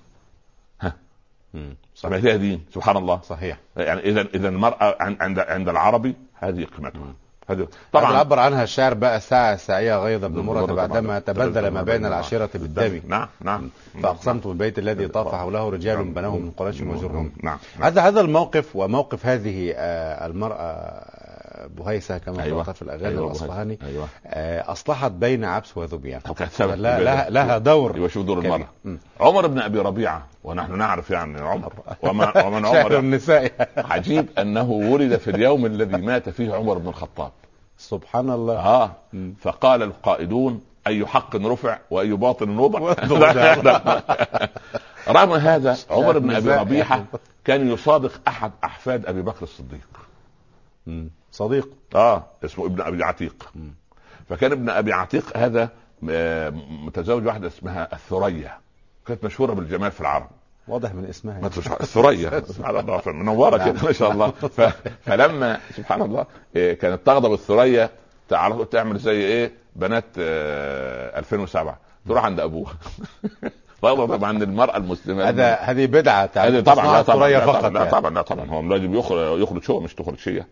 مم. 1.53 1.75
صحيح. 1.95 2.13
ياتيها 2.15 2.35
دين؟ 2.35 2.65
سبحان 2.73 2.97
الله. 2.97 3.21
صحيح. 3.23 3.57
يعني 3.77 3.99
إذا 3.99 4.21
إذا 4.21 4.49
المرأة 4.49 4.97
عن- 4.99 5.17
عند 5.21 5.39
عند 5.39 5.69
العربي 5.69 6.15
هذه 6.39 6.63
قيمتها. 6.77 7.13
هذه 7.49 7.67
طبعا. 7.93 8.17
عبر 8.17 8.39
عنها 8.39 8.63
الشاعر 8.63 8.93
بقى 8.93 9.19
ساعة 9.19 9.55
ساعية 9.55 9.97
غيظ 10.03 10.25
بن 10.25 10.39
مرة 10.39 10.65
بعدما 10.65 11.07
بعد- 11.07 11.21
تبدل 11.21 11.67
ما 11.67 11.81
بين 11.83 12.05
العشيرة 12.05 12.49
بالدم. 12.55 13.01
نعم 13.07 13.27
نعم. 13.41 13.69
فأقسمت 14.03 14.47
بالبيت 14.47 14.79
الذي 14.79 15.07
طاف 15.07 15.35
حوله 15.35 15.69
رجال 15.69 16.03
بنوه 16.03 16.37
من 16.37 16.51
قريش 16.51 16.81
وجرهم 16.81 17.31
نعم. 17.43 17.57
هذا 17.81 18.01
هذا 18.01 18.21
الموقف 18.21 18.75
وموقف 18.75 19.25
هذه 19.25 19.73
آه، 19.75 20.25
المرأة 20.27 21.05
بهيسة 21.77 22.17
كما 22.17 22.43
أيوة. 22.43 22.63
في 22.63 22.81
الأغاني 22.81 23.07
أيوة، 23.07 23.27
الأصفهاني. 23.27 23.79
أيوه. 23.83 24.07
آه، 24.25 24.71
أصلحت 24.71 25.11
بين 25.11 25.43
عبس 25.43 25.77
وذبيان. 25.77 26.21
لها, 26.59 27.29
لها 27.29 27.57
دور 27.57 27.97
يبقى 27.97 28.09
شوف 28.09 28.25
دور 28.25 28.65
مم. 28.85 28.97
عمر 29.19 29.47
بن 29.47 29.59
أبي 29.59 29.79
ربيعة 29.79 30.27
ونحن 30.43 30.77
نعرف 30.77 31.11
يعني 31.11 31.41
عمر 31.41 31.73
وما 32.03 32.45
ومن 32.45 32.65
عمر. 32.65 32.99
النساء 32.99 33.51
عجيب 33.91 34.27
أنه 34.39 34.71
ولد 34.71 35.15
في 35.17 35.31
اليوم 35.31 35.65
الذي 35.65 35.97
مات 35.97 36.29
فيه 36.29 36.53
عمر 36.53 36.77
بن 36.77 36.87
الخطاب. 36.87 37.31
سبحان 37.77 38.29
الله. 38.29 38.59
آه. 38.59 38.91
فقال 39.39 39.83
القائدون 39.83 40.61
أي 40.87 41.05
حق 41.05 41.35
رفع 41.35 41.77
وأي 41.91 42.11
باطل 42.11 42.49
وضع. 42.49 42.79
رغم 45.07 45.33
هذا 45.33 45.77
عمر 45.89 46.19
بن 46.19 46.31
أبي. 46.35 46.51
ربيعة 46.55 47.05
كان 47.45 47.71
يصادق 47.71 48.11
أحد 48.27 48.51
أحفاد 48.63 49.05
أبي 49.05 49.21
بكر 49.21 49.43
الصديق. 49.43 49.87
صديق. 51.35 51.69
آه 51.95 52.23
اسمه 52.45 52.65
ابن 52.65 52.81
أبي 52.81 53.03
عتيق. 53.03 53.51
فكان 54.29 54.51
ابن 54.51 54.69
أبي 54.69 54.93
عتيق 54.93 55.37
هذا 55.37 55.69
آه، 56.09 56.49
متزوج 56.85 57.25
واحدة 57.27 57.47
اسمها 57.47 57.93
الثريا. 57.93 58.57
كانت 59.07 59.23
مشهورة 59.23 59.53
بالجمال 59.53 59.91
في 59.91 60.01
العرب. 60.01 60.27
واضح 60.67 60.93
من 60.93 61.05
اسمها. 61.05 61.39
ما 61.41 61.49
تفش- 61.49 61.67
الثريا. 61.81 62.39
سبحان 62.57 62.77
الله 62.77 63.01
منورة 63.05 63.57
كده 63.57 63.83
ما 63.83 63.91
شاء 63.91 64.11
الله. 64.11 64.29
ف... 64.31 64.61
فلما 65.05 65.59
سبحان 65.77 66.01
الله 66.01 66.25
إيه، 66.55 66.73
كانت 66.73 67.05
تغضب 67.05 67.33
الثريا 67.33 67.89
تعرف 68.29 68.61
تعمل 68.61 68.97
زي 68.99 69.11
إيه؟ 69.21 69.51
بنات 69.75 70.05
آه 70.19 71.19
2007 71.19 71.77
تروح 72.07 72.25
عند 72.25 72.39
أبوها. 72.39 72.73
تغضب 73.81 74.15
طبعا 74.17 74.31
المرأة 74.43 74.77
المسلمة. 74.77 75.29
هذا 75.29 75.53
هذه 75.55 75.85
بدعة 75.85 76.29
هذه 76.35 76.59
طبعا 76.59 76.85
لا 76.85 77.01
طبعا 77.01 77.29
لا 77.29 77.45
فقط 77.45 77.59
طبعا 77.59 77.69
لا 77.73 77.79
يعني. 77.79 77.91
طبعا 77.91 78.11
لا 78.13 78.21
طبعا. 78.21 78.49
هو 78.49 78.61
لازم 78.61 78.93
يخرج 78.95 79.41
يخرج 79.41 79.63
شو 79.63 79.79
مش 79.79 79.93
تخرج 79.95 80.17
شيء. 80.17 80.43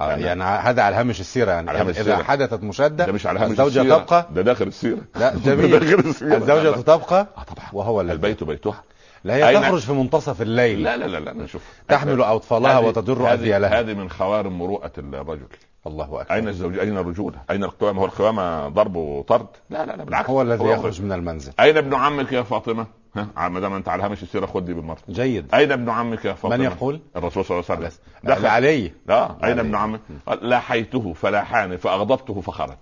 آه، 0.00 0.16
يعني 0.16 0.44
هذا 0.44 0.82
على 0.82 0.96
هامش 0.96 1.20
السيرة 1.20 1.50
يعني. 1.52 1.70
على 1.70 1.78
هامش 1.78 1.90
إذا 1.90 2.00
السيرة. 2.00 2.22
حدثت 2.22 2.62
مشادة 2.62 3.06
ده 3.06 3.12
مش 3.12 3.26
على 3.26 3.38
هامش 3.40 3.50
الزوجة 3.50 3.80
السيرة، 3.80 3.98
تبقى 3.98 4.26
ده 4.34 4.42
داخل 4.42 4.66
السيرة. 4.66 4.98
لا 5.16 5.34
ده 5.34 5.54
جميل. 5.54 5.70
داخل 5.80 6.08
السيرة. 6.08 6.36
الزوجة 6.36 6.80
تبقى 6.80 7.26
آه 7.38 7.42
طبعا. 7.42 7.66
وهو 7.72 8.00
البيت 8.00 8.44
بيتها 8.44 8.82
لا 9.24 9.34
هي 9.34 9.56
أين- 9.58 9.62
تخرج 9.62 9.80
في 9.80 9.92
منتصف 9.92 10.42
الليل. 10.42 10.82
لا 10.82 10.96
لا 10.96 11.04
لا 11.06 11.18
لا 11.18 11.32
نشوف. 11.32 11.62
تحمل 11.88 12.22
أطفالها 12.22 12.78
هذه- 12.80 12.84
وتدر 12.86 13.22
هذه- 13.22 13.32
أذيالها 13.34 13.80
هذه 13.80 13.94
من 13.94 14.10
خوارم 14.10 14.58
مروءة 14.58 14.92
الرجل. 14.98 15.46
الله 15.86 16.04
أكبر. 16.20 16.34
أين 16.34 16.48
الزوج 16.48 16.78
أين 16.78 16.98
الرجولة؟ 16.98 17.38
أين 17.50 17.64
القوامة؟ 17.64 18.00
هو 18.00 18.04
القوامة 18.04 18.68
ضرب 18.68 18.96
وطرد؟ 18.96 19.46
لا 19.70 19.86
لا 19.86 19.96
لا 19.96 20.04
بالعكس. 20.04 20.30
هو 20.30 20.42
الذي 20.42 20.64
يخرج 20.64 21.02
من 21.02 21.12
المنزل. 21.12 21.52
أين 21.60 21.76
ابن 21.76 21.94
عمك 21.94 22.32
يا 22.32 22.42
فاطمة؟ 22.42 22.86
ما 23.36 23.60
دام 23.60 23.74
انت 23.74 23.88
على 23.88 24.02
هامش 24.02 24.22
السيرة 24.22 24.46
خد 24.46 24.64
دي 24.64 24.74
بالمرة. 24.74 24.98
جيد. 25.10 25.54
أين 25.54 25.72
ابن 25.72 25.90
عمك؟ 25.90 26.24
يا 26.24 26.32
فاطمه 26.32 26.56
من 26.56 26.64
يقول؟ 26.64 27.00
الرسول 27.16 27.44
صلى 27.44 27.56
الله 27.56 27.70
عليه 27.70 27.86
وسلم. 27.86 27.98
دخل. 28.24 28.46
علي. 28.46 28.92
لا 29.06 29.34
أين. 29.44 29.58
ابن 29.58 29.74
عمك؟ 29.74 30.00
قال 30.26 30.48
لاحيته 30.48 31.12
فلاحاني 31.12 31.78
فأغضبته 31.78 32.40
فخرج. 32.40 32.76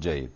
جيد. 0.00 0.30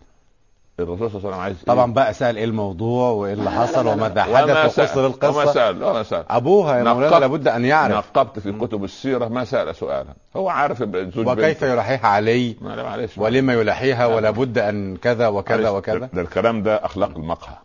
الرسول 0.79 1.11
صلى 1.11 1.19
الله 1.19 1.19
عليه 1.19 1.29
وسلم 1.29 1.39
عايز 1.43 1.57
إيه؟ 1.57 1.65
طبعا 1.65 1.93
بقى 1.93 2.13
سأل 2.13 2.37
إيه 2.37 2.45
الموضوع 2.45 3.09
وإيه 3.09 3.33
اللي 3.33 3.51
حصل 3.51 3.87
وماذا 3.87 4.25
وما 4.25 4.37
حدث 4.37 4.79
وقصر 4.79 4.99
وما 4.99 5.07
القصة 5.07 5.53
سأل. 5.53 5.83
وما 5.83 6.03
سأل. 6.03 6.25
أبوها 6.29 6.77
يا 6.77 6.83
مولانا 6.83 7.15
لابد 7.15 7.47
أن 7.47 7.65
يعرف. 7.65 7.95
نقبت 7.95 8.39
في 8.39 8.51
كتب 8.51 8.83
السيرة 8.83 9.27
ما 9.27 9.45
سأل 9.45 9.75
سؤالا. 9.75 10.13
هو 10.35 10.49
عارف 10.49 10.83
زوج 10.83 11.27
وكيف 11.27 11.63
بنته. 11.63 11.73
يلحيها 11.73 12.07
علي؟ 12.07 12.55
معلش. 12.61 13.17
ولما 13.17 13.53
يلحيها؟ 13.53 14.05
ولا 14.05 14.31
بد 14.31 14.57
أن 14.57 14.97
كذا 14.97 15.27
وكذا. 15.27 15.69
وكذا. 15.69 16.09
ده 16.13 16.21
الكلام 16.21 16.63
ده 16.63 16.85
أخلاق 16.85 17.09
المقهى. 17.09 17.55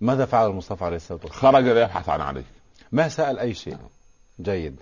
ماذا 0.00 0.24
فعل 0.24 0.50
المصطفى 0.50 0.84
عليه 0.84 0.96
الصلاة 0.96 1.20
والسلام؟ 1.24 1.52
خرج 1.52 1.64
ليبحث 1.64 2.08
عن 2.08 2.20
علي. 2.20 2.44
ما 2.92 3.08
سأل 3.08 3.38
أي 3.38 3.54
شيء؟ 3.54 3.76
جيد. 4.40 4.80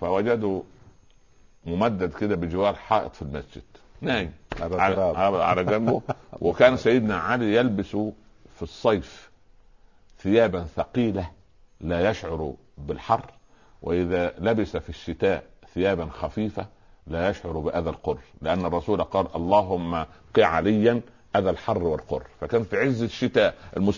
فوجدوا 0.00 0.62
ممدد 1.66 2.14
كده 2.14 2.36
بجوار 2.36 2.74
حائط 2.74 3.14
في 3.14 3.22
المسجد. 3.22 3.62
نايم. 4.00 4.32
على. 4.60 5.12
على 5.42 5.64
جنبه. 5.64 6.02
وكان 6.40 6.76
سيدنا 6.76 7.16
علي 7.16 7.56
يلبس 7.56 7.96
في 8.56 8.62
الصيف 8.62 9.30
ثيابا 10.18 10.64
ثقيلة 10.64 11.30
لا 11.80 12.10
يشعر 12.10 12.54
بالحر 12.78 13.30
وإذا 13.82 14.34
لبس 14.38 14.76
في 14.76 14.88
الشتاء 14.88 15.44
ثيابا 15.74 16.06
خفيفة 16.06 16.66
لا 17.06 17.30
يشعر 17.30 17.58
بأذى 17.58 17.90
القر 17.90 18.18
لأن 18.42 18.66
الرسول 18.66 19.02
قال 19.02 19.26
اللهم 19.36 20.04
قع 20.36 20.46
عليا 20.46 21.00
اذى 21.38 21.50
الحر 21.50 21.82
والقر. 21.82 22.22
فكان 22.40 22.64
في 22.64 22.76
عز 22.80 23.02
الشتاء 23.02 23.54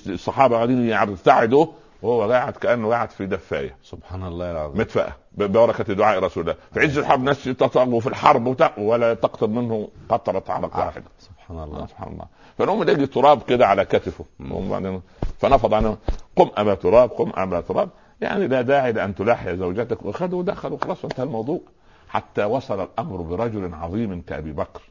الصحابة 0.06 0.56
قاعدين 0.56 0.88
يرتعدوا 0.88 1.66
وهو 2.02 2.30
قاعد 2.32 2.52
كأنه 2.52 2.88
قاعد 2.90 3.10
في 3.10 3.26
دفاية. 3.26 3.76
سبحان 3.82 4.26
الله 4.26 4.50
العظيم 4.50 4.78
مدفأة. 4.80 5.12
ب- 5.32 5.42
ببركة 5.42 5.94
دعاء 5.94 6.18
رسول 6.18 6.42
الله. 6.42 6.56
في 6.74 6.80
عز 6.80 6.98
الحرب 6.98 7.22
ناس 7.22 7.44
تطغوا 7.44 8.00
في 8.00 8.06
الحرب 8.06 8.56
ولا 8.78 9.14
تقطر 9.14 9.46
منه 9.46 9.88
قطرة 10.08 10.42
عرق 10.48 10.76
واحد 10.76 11.02
سبحان 11.18 11.58
آه، 11.58 11.64
الله. 11.64 11.86
سبحان 11.86 12.12
الله. 12.12 12.24
فنقوم 12.58 12.82
نلاقي 12.82 13.06
تراب 13.06 13.42
كده 13.42 13.66
على 13.66 13.84
كتفه. 13.84 14.24
نقوم 14.40 14.68
بعدين 14.70 15.02
فنفض 15.38 15.74
عنه. 15.74 15.96
قم 16.36 16.50
أبا 16.56 16.74
تراب 16.74 17.10
قم 17.10 17.32
أبا 17.34 17.60
تراب. 17.60 17.88
يعني 18.20 18.48
لا 18.48 18.62
داعي 18.62 18.92
لأن 18.92 19.14
تلاحي 19.14 19.56
زوجتك. 19.56 20.04
وخذوا 20.04 20.38
ودخلوا. 20.38 20.78
خلاص 20.84 21.04
انتهى 21.04 21.24
الموضوع. 21.24 21.60
حتى 22.08 22.44
وصل 22.44 22.82
الأمر 22.82 23.16
برجل 23.16 23.74
عظيم 23.74 24.22
كأبي 24.22 24.52
بكر. 24.52 24.82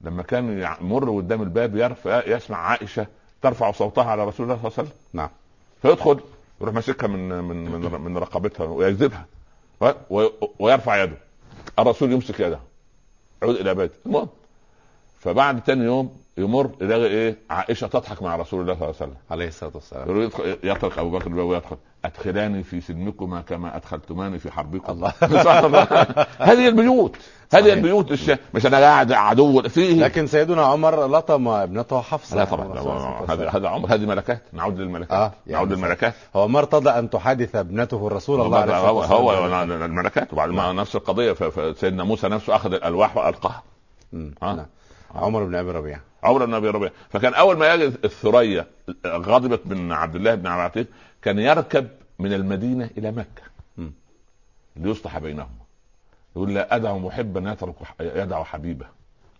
لما 0.00 0.22
كان 0.22 0.58
يمر 0.80 1.16
قدام 1.16 1.42
الباب 1.42 1.76
يرفع 1.76 2.26
يسمع 2.26 2.56
عائشة 2.58 3.06
ترفع 3.42 3.70
صوتها 3.70 4.04
على 4.04 4.24
رسول 4.24 4.46
الله 4.46 4.56
صلى 4.56 4.66
الله 4.68 4.78
عليه 4.78 4.88
وسلم. 4.88 5.00
نعم. 5.12 5.30
فيدخل 5.82 6.20
يروح 6.60 6.74
ماسكها 6.74 7.06
من 7.06 7.28
من 7.28 7.70
من, 7.70 8.00
من 8.00 8.18
رقبتها 8.18 8.66
ويجذبها 8.66 9.26
ويرفع 10.58 11.02
يده. 11.02 11.16
الرسول 11.78 12.12
يمسك 12.12 12.40
يده. 12.40 12.60
عود 13.42 13.54
إلى 13.56 13.74
بيته. 13.74 13.94
المهم 14.06 14.28
فبعد 15.18 15.62
تاني 15.62 15.84
يوم 15.84 16.16
يمر 16.38 16.70
يلاقي 16.80 17.06
إيه؟ 17.06 17.36
عائشة 17.50 17.86
تضحك 17.86 18.22
مع 18.22 18.36
رسول 18.36 18.60
الله 18.60 18.74
صلى 18.74 18.82
الله 18.82 18.94
عليه 19.00 19.10
وسلم. 19.10 19.16
عليه 19.30 19.48
الصلاة 19.48 19.72
والسلام. 19.74 20.20
يدخل 20.20 20.58
يطرق 20.64 20.98
أبو 20.98 21.10
بكر 21.10 21.26
الباب 21.26 21.46
ويدخل 21.46 21.76
أدخلاني 22.04 22.62
في 22.62 22.80
سلمكما 22.80 23.40
كما 23.40 23.76
أدخلتماني 23.76 24.38
في 24.38 24.50
حربكم 24.50 24.92
الله. 24.92 25.12
هذه 26.50 26.68
البيوت. 26.68 27.16
هذه. 27.52 27.72
البيوت 27.72 28.12
الش... 28.12 28.30
مش 28.54 28.66
أنا 28.66 28.76
قاعد 28.76 29.12
عدو 29.12 29.62
فيه. 29.62 30.00
لكن 30.00 30.26
سيدنا 30.26 30.62
عمر 30.62 31.06
لطم 31.06 31.48
ابنته 31.48 32.00
حفصة. 32.00 32.36
لا 32.36 32.44
طبعا. 32.44 32.78
هذا 33.28 33.50
هذا 33.50 33.68
عمر. 33.68 33.94
هذه 33.94 34.06
ملكات. 34.06 34.42
نعود 34.52 34.78
للملكات. 34.80 35.12
آه، 35.12 35.32
يعني 35.46 35.64
نعود. 35.64 35.72
للملكات. 35.72 36.14
هو 36.36 36.48
ما 36.48 36.58
ارتضى 36.58 36.90
أن 36.90 37.10
تحادث 37.10 37.56
ابنته 37.56 38.06
الرسول 38.06 38.40
الله 38.40 38.58
عليه 38.58 38.78
هو 38.78 39.02
هو 39.02 39.54
الملكات. 39.64 40.32
وبعد 40.32 40.50
ما 40.50 40.72
نفس 40.72 40.96
القضية 40.96 41.32
فسيدنا 41.32 42.04
موسى 42.04 42.28
نفسه 42.28 42.56
أخذ 42.56 42.72
الألواح 42.72 43.16
وألقاها. 43.16 43.62
مم. 44.12 44.34
آه. 45.14 45.18
عمر 45.24 45.44
بن 45.44 45.54
أبي 45.54 45.70
ربيعة. 45.70 46.00
عمر 46.22 46.46
بن 46.46 46.54
أبي 46.54 46.68
ربيعة. 46.68 46.92
فكان 47.10 47.34
أول 47.34 47.56
ما 47.58 47.74
يجد 47.74 47.98
الثريا 48.04 48.66
غضبت 49.06 49.66
من 49.66 49.92
عبد 49.92 50.14
الله 50.16 50.34
بن 50.34 50.46
عبد 50.46 50.58
العتيق 50.58 50.86
كان 51.22 51.38
يركب 51.38 51.88
من 52.18 52.32
المدينة 52.32 52.90
إلى 52.98 53.10
مكة. 53.10 53.42
ليصلح 54.76 55.18
بينهما. 55.18 55.48
يقول 56.36 56.54
لا 56.54 56.76
أدع 56.76 56.96
محبا 56.96 57.52
يترك 57.52 57.74
يدع 58.00 58.42
حبيبه. 58.42 58.86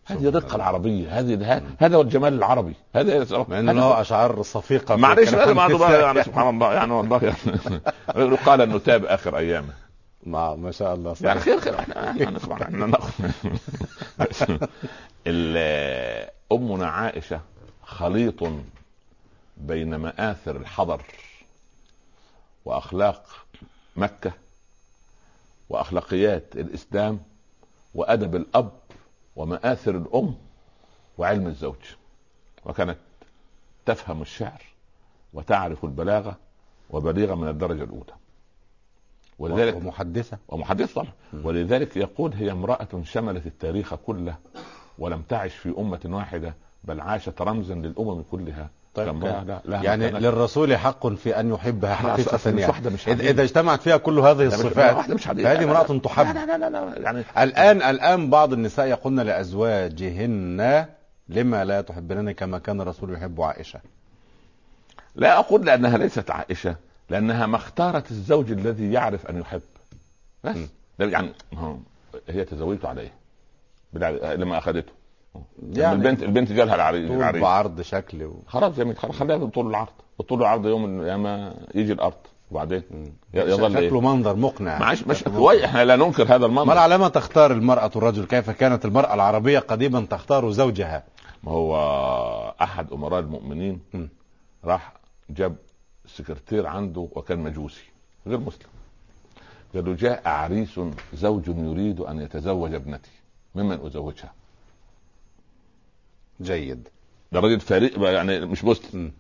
هذه 0.07 0.29
الرقة 0.29 0.57
العربية. 0.57 1.19
هذه 1.19 1.63
هذا 1.79 1.97
هو 1.97 2.01
الجمال 2.01 2.35
العربي. 2.35 2.75
هذا 2.95 3.45
مع 3.49 3.59
انه 3.59 3.73
له 3.73 4.01
أشعار 4.01 4.43
صفيقة 4.43 4.97
في 4.97 5.03
معلش. 5.03 5.33
يعني 5.33 6.23
سبحان 6.23 6.49
الله. 6.55 6.73
يعني 6.73 6.93
والله. 6.93 7.23
يعني 8.17 8.37
قال 8.37 8.61
النتاب 8.61 9.05
آخر 9.05 9.39
أيامه. 9.39 9.88
ما 10.27 10.57
ما 10.57 10.71
شاء 10.71 10.95
الله 10.95 11.15
صحيح. 11.15 11.27
يعني 11.27 11.41
خير 11.41 11.61
خير 11.61 11.81
إحنا 11.81 12.11
إحنا 12.11 12.31
نسمع 12.31 12.63
إحنا 12.63 12.87
ناخذ 12.87 13.25
أمنا 16.53 16.87
عائشة 16.87 17.41
خليط 17.83 18.45
بين 19.57 19.95
مآثر 19.95 20.57
الحضر 20.57 21.03
وأخلاق 22.65 23.47
مكة 23.97 24.33
وأخلاقيات 25.69 26.57
الإسلام 26.57 27.21
وأدب 27.95 28.37
الأب 28.37 28.73
ومآثر 29.37 29.97
الأم 29.97 30.35
وعلم 31.19 31.47
الزوج. 31.47 31.95
وكانت 32.65 32.99
تفهم 33.87 34.23
الشعر 34.23 34.63
وتعرف 35.33 35.85
البلاغة 35.85 36.37
وبليغة 36.91 37.35
من 37.35 37.49
الدرجة 37.49 37.85
الأولى. 37.85 38.15
ولذلك 39.39 39.77
ومحدثة. 39.77 40.39
ومحدثة 40.49 40.95
طبعا. 40.95 41.13
ولذلك 41.45 41.97
يقول 41.97 42.33
هي 42.35 42.53
امرأة 42.53 42.89
شملت 43.03 43.47
التاريخ 43.47 43.95
كله 43.95 44.35
ولم 44.99 45.23
تعش 45.23 45.55
في 45.55 45.75
أمة 45.79 46.01
واحدة 46.05 46.55
بل 46.85 47.01
عاشت 47.01 47.43
رمزا 47.43 47.75
للأمم 47.75 48.23
كلها. 48.23 48.71
طيب 48.95 49.25
لا 49.25 49.61
لا 49.65 49.83
يعني 49.83 50.07
مكانك. 50.07 50.23
للرسول 50.23 50.77
حق 50.77 51.07
في 51.07 51.41
أن 51.41 51.51
يحبها 51.53 51.95
حقيقة 51.95 52.51
مش 52.91 53.09
اذا 53.09 53.31
إذا 53.31 53.43
اجتمعت 53.43 53.83
فيها 53.83 53.97
كل 53.97 54.19
هذه 54.19 54.47
الصفات 54.47 55.11
مش 55.11 55.25
فهذه 55.25 55.65
امرأة 55.65 55.99
تحب. 55.99 56.27
لا 56.27 56.47
لا 56.47 56.59
لا, 56.59 56.71
لا, 56.71 56.99
يعني 56.99 57.25
الآن 57.39 57.83
الآن 57.83 58.31
بعض 58.31 58.53
النساء 58.53 58.87
يقولن 58.87 59.21
لأزواجهن 59.21 60.87
لما 61.29 61.65
لا 61.65 61.81
تحبنني 61.81 62.35
كما 62.35 62.59
كان 62.59 62.81
الرسول 62.81 63.15
يحب 63.15 63.41
عائشة. 63.41 63.81
لا 65.17 65.39
أقول 65.39 65.67
لأنها 65.67 65.99
ليست 65.99 66.31
عائشة. 66.31 66.77
لأنها 67.11 67.47
ما 67.47 67.57
اختارت 67.57 68.11
الزوج 68.11 68.51
الذي 68.53 68.93
يعرف 68.93 69.27
أن 69.27 69.41
يحب. 69.41 69.61
بس. 70.45 70.57
يعني 70.99 71.33
هي 72.29 72.45
تزوجته 72.45 72.89
عليه. 72.89 73.13
لما 74.37 74.59
أخذته. 74.59 74.93
يعني 75.73 75.93
البنت 75.93 76.23
البنت 76.23 76.53
جالها 76.53 76.75
العريس 76.75 77.09
طول 77.09 77.41
بعرض 77.41 77.81
شكل 77.81 78.25
و... 78.25 78.43
خلاص 78.47 78.77
جميل 78.77 78.97
خلاص 78.97 79.17
خليها 79.17 79.47
طول 79.47 79.67
العرض. 79.67 79.93
طول 80.29 80.41
العرض 80.41 80.67
يوم 80.67 81.01
الأيام 81.01 81.55
يجي 81.75 81.93
الأرض. 81.93 82.15
وبعدين 82.51 82.83
يظل 83.35 83.73
شكله 83.73 83.79
إيه؟ 83.79 84.01
منظر 84.01 84.37
مقنع. 84.37 84.79
معلش 84.79 85.03
مش 85.03 85.25
كويس 85.25 85.63
إحنا 85.63 85.85
لا 85.85 85.97
ننكر 85.97 86.35
هذا 86.35 86.47
المنظر. 86.47 86.67
ما 86.67 86.73
العلامة 86.73 87.09
تختار 87.09 87.53
المرأة 87.53 87.91
الرجل؟ 87.97 88.25
كيف 88.25 88.51
كانت 88.51 88.85
المرأة 88.85 89.15
العربية 89.15 89.59
قديما 89.59 90.01
تختار 90.01 90.51
زوجها؟ 90.51 91.05
ما 91.43 91.53
هو 91.53 91.75
أحد 92.63 92.93
أمراء 92.93 93.21
المؤمنين 93.21 93.81
م. 93.95 94.07
راح 94.65 94.93
جاب 95.31 95.57
سكرتير 96.09 96.67
عنده 96.67 97.09
وكان 97.13 97.39
مجوسي 97.39 97.85
غير 98.27 98.39
مسلم. 98.39 98.69
قال 99.75 99.85
له 99.85 99.95
جاء 99.95 100.29
عريس 100.29 100.81
زوج 101.15 101.49
يريد 101.49 102.01
أن 102.01 102.21
يتزوج 102.21 102.75
ابنتي 102.75 103.11
ممن 103.55 103.87
أزوجها؟ 103.87 104.33
جيد. 106.41 106.89
ده 107.33 107.41
راجل 107.41 107.61
فريق 107.61 108.03
يعني 108.03 108.41
مش 108.41 108.65
مسلم. 108.65 109.13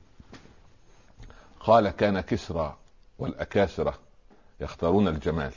قال 1.60 1.88
كان 1.88 2.20
كسرى 2.20 2.76
والأكاسرة 3.18 3.94
يختارون 4.60 5.08
الجمال. 5.08 5.52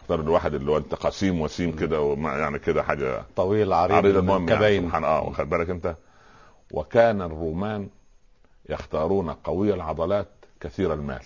اختار 0.00 0.20
الواحد 0.20 0.54
اللي 0.54 0.70
هو 0.70 0.76
أنت 0.76 0.94
قسيم 0.94 1.40
وسيم 1.40 1.76
كده 1.76 2.14
يعني 2.18 2.58
كده 2.58 2.82
حاجة 2.82 3.24
طويل 3.36 3.72
عريض 3.72 3.96
عريض 3.96 4.16
المهم 4.16 4.48
يعني 4.48 4.80
سبحان 4.80 5.04
آه 5.04 5.22
واخد 5.22 5.50
بالك 5.50 5.70
أنت؟ 5.70 5.96
وكان 6.72 7.22
الرومان 7.22 7.88
يختارون 8.68 9.30
قوي 9.30 9.74
العضلات 9.74 10.28
كثير 10.60 10.94
المال. 10.94 11.22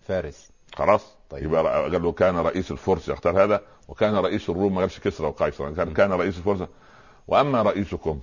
فارس. 0.00 0.50
خلاص. 0.74 1.14
طيب. 1.30 1.44
يبقى 1.44 1.90
قال 1.90 2.02
له 2.02 2.12
كان 2.12 2.36
رئيس 2.36 2.70
الفرس 2.70 3.08
يختار 3.08 3.44
هذا 3.44 3.62
وكان 3.88 4.14
رئيس 4.16 4.50
الروم 4.50 4.74
ما 4.74 4.80
قالش 4.80 4.98
كسرى 4.98 5.26
وقيصر. 5.26 5.70
كان 5.74 5.92
كان 5.92 6.12
رئيس 6.12 6.38
الفرس. 6.38 6.68
وأما 7.28 7.62
رئيسكم 7.62 8.20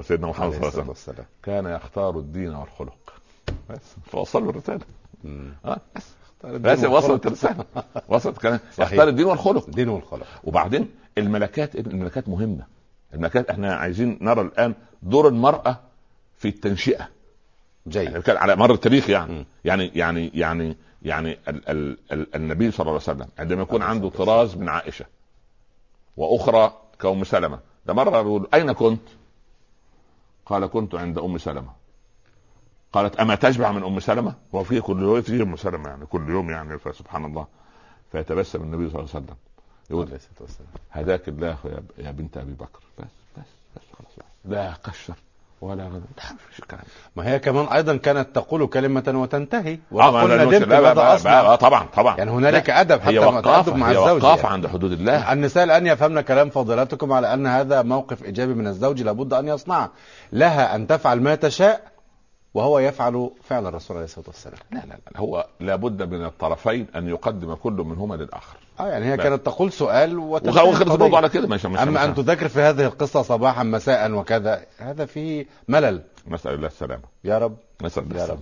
سيدنا 0.00 0.26
محمد 0.26 0.52
صلى 0.52 0.68
الله 0.68 0.80
عليه 0.80 0.90
وسلم 0.90 1.24
كان 1.42 1.66
يختار 1.66 2.18
الدين 2.18 2.54
والخلق. 2.54 3.12
بس. 3.70 3.94
فوصل 4.04 4.48
الرسالة. 4.48 4.80
آه 5.64 5.80
بس. 5.96 6.14
بس 6.44 6.84
وصلت 6.84 7.26
الرسالة. 7.26 7.64
وصلت 8.08 8.38
كان 8.38 8.60
يختار 8.78 9.08
الدين 9.08 9.26
والخلق. 9.26 9.64
الدين 9.66 9.88
والخلق. 9.88 10.26
وبعدين 10.44 10.90
الملكات 11.18 11.76
الملكات 11.76 12.28
مهمة. 12.28 12.66
الملكات 13.14 13.50
إحنا 13.50 13.74
عايزين 13.74 14.18
نرى 14.20 14.40
الآن 14.40 14.74
دور 15.02 15.28
المرأة 15.28 15.80
في 16.36 16.48
التنشئة. 16.48 17.08
جيد. 17.88 18.12
يعني 18.26 18.38
على 18.38 18.56
مر 18.56 18.72
التاريخ 18.72 19.10
يعني. 19.10 19.32
م. 19.32 19.46
يعني 19.64 19.90
يعني 19.94 20.30
يعني 20.34 20.76
يعني 21.02 21.38
ال 21.48 21.68
ال 21.68 21.98
ال 22.12 22.34
النبي 22.36 22.70
صلى 22.70 22.80
الله 22.80 22.92
عليه 23.08 23.18
وسلم 23.18 23.28
عندما 23.38 23.62
يكون 23.62 23.82
عنده 23.82 24.08
طراز 24.08 24.56
من 24.56 24.68
عائشة 24.68 25.04
وأخرى 26.16 26.72
كأم 27.00 27.24
سلمة 27.24 27.60
ده 27.86 27.94
مرة 27.94 28.16
يقول 28.16 28.48
أين 28.54 28.72
كنت؟ 28.72 29.00
قال 30.46 30.66
كنت 30.66 30.94
عند 30.94 31.18
أم 31.18 31.38
سلمة. 31.38 31.72
قالت 32.92 33.16
أما 33.16 33.34
تشبع 33.34 33.72
من 33.72 33.84
أم 33.84 34.00
سلمة؟ 34.00 34.34
هو 34.54 34.64
في 34.64 34.80
كل 34.80 35.02
يوم 35.02 35.22
في 35.22 35.42
أم 35.42 35.56
سلمة 35.56 35.88
يعني 35.88 36.06
كل 36.06 36.28
يوم 36.30 36.50
يعني 36.50 36.78
فسبحان 36.78 37.24
الله. 37.24 37.46
فيتبسم 38.12 38.62
النبي 38.62 38.90
صلى 38.90 39.00
الله 39.00 39.10
عليه 39.14 39.24
وسلم. 39.24 39.36
يقول 39.90 40.18
هداك 40.90 41.28
الله 41.28 41.58
يا 41.98 42.10
بنت 42.10 42.36
أبي 42.36 42.52
بكر. 42.52 42.80
بس 42.98 43.04
بس 43.36 43.46
بس 43.76 43.82
خلاص. 43.98 44.26
لا 44.44 44.72
قشر. 44.72 45.14
ولا 45.60 46.00
الكلام 46.58 46.82
ما 47.16 47.28
هي 47.28 47.38
كمان 47.38 47.66
أيضا 47.66 47.96
كانت 47.96 48.34
تقول 48.34 48.66
كلمة 48.66 49.12
وتنتهي. 49.14 49.78
وقلنا 49.92 50.44
ندمت 50.44 50.68
ماذا 50.68 51.14
أصنع. 51.14 51.56
طبعا 51.56 51.86
طبعا. 51.96 52.16
يعني 52.18 52.30
هنالك 52.30 52.70
أدب 52.70 53.00
حتى 53.00 53.10
هي 53.10 53.18
وقافة 53.18 53.74
مع 53.74 53.90
الزوج 53.90 54.06
هي 54.06 54.16
وقافة 54.16 54.42
يعني. 54.42 54.52
عند 54.52 54.66
حدود 54.66 54.92
الله. 54.92 55.32
النساء 55.32 55.64
الآن 55.64 55.86
يفهمن 55.86 56.20
كلام 56.20 56.50
فضيلتكم 56.50 57.12
على 57.12 57.34
أن 57.34 57.46
هذا 57.46 57.82
موقف 57.82 58.24
إيجابي 58.24 58.54
من 58.54 58.66
الزوج 58.66 59.02
لابد 59.02 59.32
أن 59.32 59.48
يصنعه. 59.48 59.90
لها 60.32 60.74
أن 60.74 60.86
تفعل 60.86 61.20
ما 61.20 61.34
تشاء 61.34 61.80
وهو 62.54 62.78
يفعل 62.78 63.30
فعل 63.44 63.66
الرسول 63.66 63.96
عليه 63.96 64.06
الصلاة 64.06 64.26
والسلام. 64.26 64.58
لا 64.70 64.78
لا 64.78 64.98
لا 65.12 65.20
هو 65.20 65.46
لابد 65.60 66.02
من 66.02 66.24
الطرفين 66.24 66.86
أن 66.96 67.08
يقدم 67.08 67.54
كل 67.54 67.72
منهما 67.72 68.14
للآخر. 68.14 68.56
آه 68.80 68.88
يعني 68.88 69.06
هي 69.06 69.16
لا. 69.16 69.22
كانت 69.22 69.46
تقول 69.46 69.72
سؤال 69.72 70.18
وخلص 70.18 70.80
الموضوع 70.80 71.16
على 71.16 71.28
كده 71.28 71.48
مش 71.48 71.66
اما 71.66 72.04
أن 72.04 72.14
تذكر 72.14 72.48
في 72.48 72.60
هذه 72.60 72.84
القصة 72.86 73.22
صباحا 73.22 73.62
مساء 73.62 74.12
وكذا. 74.12 74.62
هذا 74.78 75.06
فيه 75.06 75.46
ملل. 75.68 76.02
نسال 76.28 76.54
الله 76.54 76.66
السلامه 76.66 77.02
يا 77.24 77.38
رب. 77.38 77.56
نسال 77.82 78.02
الله 78.02 78.26
رب. 78.26 78.40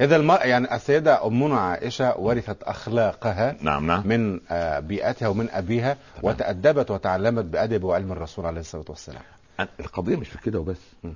إذا 0.00 0.16
الم... 0.16 0.30
يعني 0.30 0.74
السيدة 0.74 1.26
امنا 1.26 1.60
عائشة 1.60 2.18
ورثت 2.18 2.62
أخلاقها 2.62 3.56
نعم 3.60 3.86
نعم. 3.86 4.06
من 4.06 4.40
آه، 4.50 4.80
بيئتها 4.80 5.28
ومن 5.28 5.50
أبيها 5.50 5.88
نعم. 6.16 6.24
وتأدبت 6.24 6.90
وتعلمت 6.90 7.44
بأدب 7.44 7.84
وعلم 7.84 8.12
الرسول 8.12 8.46
عليه 8.46 8.60
الصلاة 8.60 8.84
والسلام. 8.88 9.22
القضية 9.80 10.16
مش 10.16 10.28
في 10.28 10.38
كده 10.38 10.58
وبس. 10.58 10.80
م. 11.04 11.10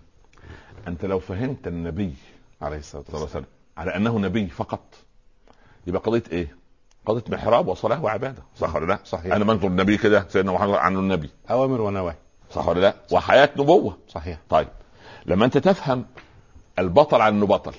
أنت 0.88 1.04
لو 1.04 1.18
فهمت 1.18 1.66
النبي 1.66 2.14
عليه 2.62 2.78
الصلاة 2.78 3.04
والسلام. 3.12 3.44
على 3.76 3.96
أنه 3.96 4.18
نبي 4.18 4.46
فقط 4.46 4.80
يبقى 5.86 6.00
قضية 6.02 6.22
إيه؟ 6.32 6.59
قضية 7.06 7.24
محراب 7.28 7.68
وصلاة 7.68 8.04
وعبادة. 8.04 8.42
صح 8.56 8.76
ولا 8.76 8.86
لا؟ 8.86 8.98
صحيح. 9.04 9.34
أنا 9.34 9.44
منظر 9.44 9.68
النبي 9.68 9.96
كده 9.96 10.26
سيدنا 10.28 10.52
محمد 10.52 10.74
عنه 10.74 10.98
النبي. 10.98 11.30
أوامر 11.50 11.80
ونواهي. 11.80 12.16
صح 12.50 12.68
ولا 12.68 12.80
لا؟ 12.80 12.94
وحياة 13.12 13.50
نبوة. 13.56 13.96
صحيح. 14.08 14.38
طيب. 14.50 14.68
لما 15.26 15.44
أنت 15.44 15.58
تفهم 15.58 16.06
البطل 16.78 17.20
عن 17.20 17.34
انه 17.34 17.46
بطل 17.46 17.74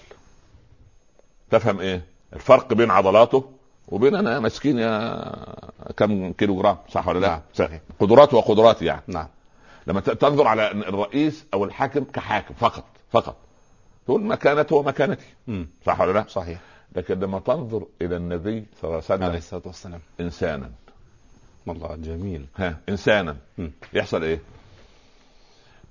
تفهم 1.49 1.79
إيه؟ 1.79 2.05
الفرق 2.33 2.73
بين 2.73 2.91
عضلاته 2.91 3.51
وبين 3.87 4.15
أنا 4.15 4.39
مسكين 4.39 4.79
يا 4.79 5.33
كم 5.97 6.33
كيلو 6.33 6.61
جرام 6.61 6.77
صح 6.89 7.07
ولا 7.07 7.19
لا؟ 7.19 7.27
نعم. 7.27 7.41
صحيح. 7.53 7.81
قدراته 7.99 8.37
وقدراتي 8.37 8.85
يعني. 8.85 9.01
نعم. 9.07 9.27
لما 9.87 9.99
تنظر 9.99 10.47
على 10.47 10.71
الرئيس 10.71 11.45
أو 11.53 11.65
الحاكم 11.65 12.03
كحاكم 12.03 12.53
فقط 12.53 12.83
فقط. 13.11 13.35
تقول 14.05 14.23
مكانته 14.23 14.75
ومكانتي. 14.75 15.25
صح 15.85 16.01
ولا 16.01 16.11
لا؟ 16.11 16.25
صحيح. 16.27 16.59
لكن 16.95 17.19
لما 17.19 17.39
تنظر 17.39 17.85
إلى 18.01 18.15
النبي 18.15 18.65
صلى 18.75 18.83
الله 18.83 18.95
عليه 18.95 19.05
وسلم 19.05 19.23
عليه 19.23 19.37
الصلاة 19.37 19.61
والسلام. 19.65 19.99
إنسانا. 20.19 20.71
والله 21.67 21.95
جميل. 21.95 22.45
ها 22.57 22.77
إنسانا. 22.89 23.37
م. 23.57 23.67
يحصل 23.93 24.23
إيه؟ 24.23 24.39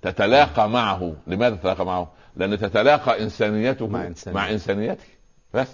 تتلاقى 0.03 0.69
معه. 0.69 1.15
لماذا 1.27 1.57
تتلاقى 1.57 1.87
معه؟ 1.87 2.13
لأن 2.37 2.59
تتلاقى 2.59 3.23
إنسانيته 3.23 3.87
مع, 3.87 4.07
إنسانية. 4.07 4.37
مع 4.37 4.51
إنسانيته. 4.51 5.05
بس. 5.55 5.69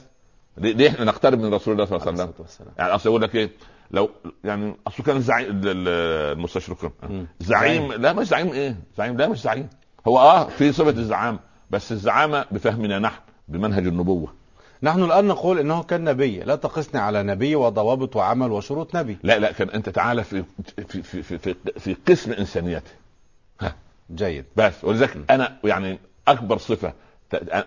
ليه 0.58 0.88
إحنا 0.88 1.04
نقترب 1.04 1.38
من 1.40 1.54
رسول 1.54 1.74
الله 1.74 1.84
صلى 1.84 1.96
الله 1.96 2.22
عليه 2.22 2.32
وسلم؟ 2.38 2.68
يعني 2.78 2.94
أصل 2.94 3.08
يقول 3.08 3.22
لك 3.22 3.34
إيه؟ 3.34 3.50
لو 3.90 4.10
يعني 4.44 4.76
أصل 4.86 5.02
كان 5.02 5.16
الزعيم 5.16 5.60
المستشرقين 5.64 7.26
زعيم. 7.40 7.92
لا 7.92 8.12
مش 8.12 8.26
زعيم 8.26 8.52
إيه؟ 8.52 8.76
زعيم. 8.98 9.16
لا 9.16 9.28
مش 9.28 9.40
زعيم. 9.40 9.68
هو 10.08 10.18
آه 10.18 10.48
في 10.48 10.72
صفة 10.72 10.90
الزعامة. 10.90 11.38
بس 11.70 11.92
الزعامة 11.92 12.46
بفهمنا 12.50 12.98
نحن 12.98 13.20
بمنهج 13.48 13.86
النبوة. 13.86 14.45
نحن 14.86 15.02
الآن 15.02 15.24
نقول 15.24 15.58
إنه 15.58 15.82
كان 15.82 16.04
نبي 16.04 16.40
لا 16.40 16.56
تقسني 16.56 17.00
على 17.00 17.22
نبي 17.22 17.56
وضوابط 17.56 18.16
وعمل 18.16 18.52
وشروط 18.52 18.96
نبي. 18.96 19.18
لا 19.22 19.38
لا 19.38 19.52
كان 19.52 19.70
أنت 19.70 19.88
تعالى 19.88 20.24
في 20.24 20.44
في 20.88 21.02
في 21.02 21.22
في, 21.22 21.38
في, 21.38 21.54
في 21.78 21.96
قسم 22.08 22.32
انسانيته 22.32 22.90
ها. 23.60 23.74
جيد. 24.14 24.44
بس 24.56 24.84
ولذلك 24.84 25.16
أنا 25.30 25.56
يعني 25.64 25.98
أكبر 26.28 26.58
صفة 26.58 26.92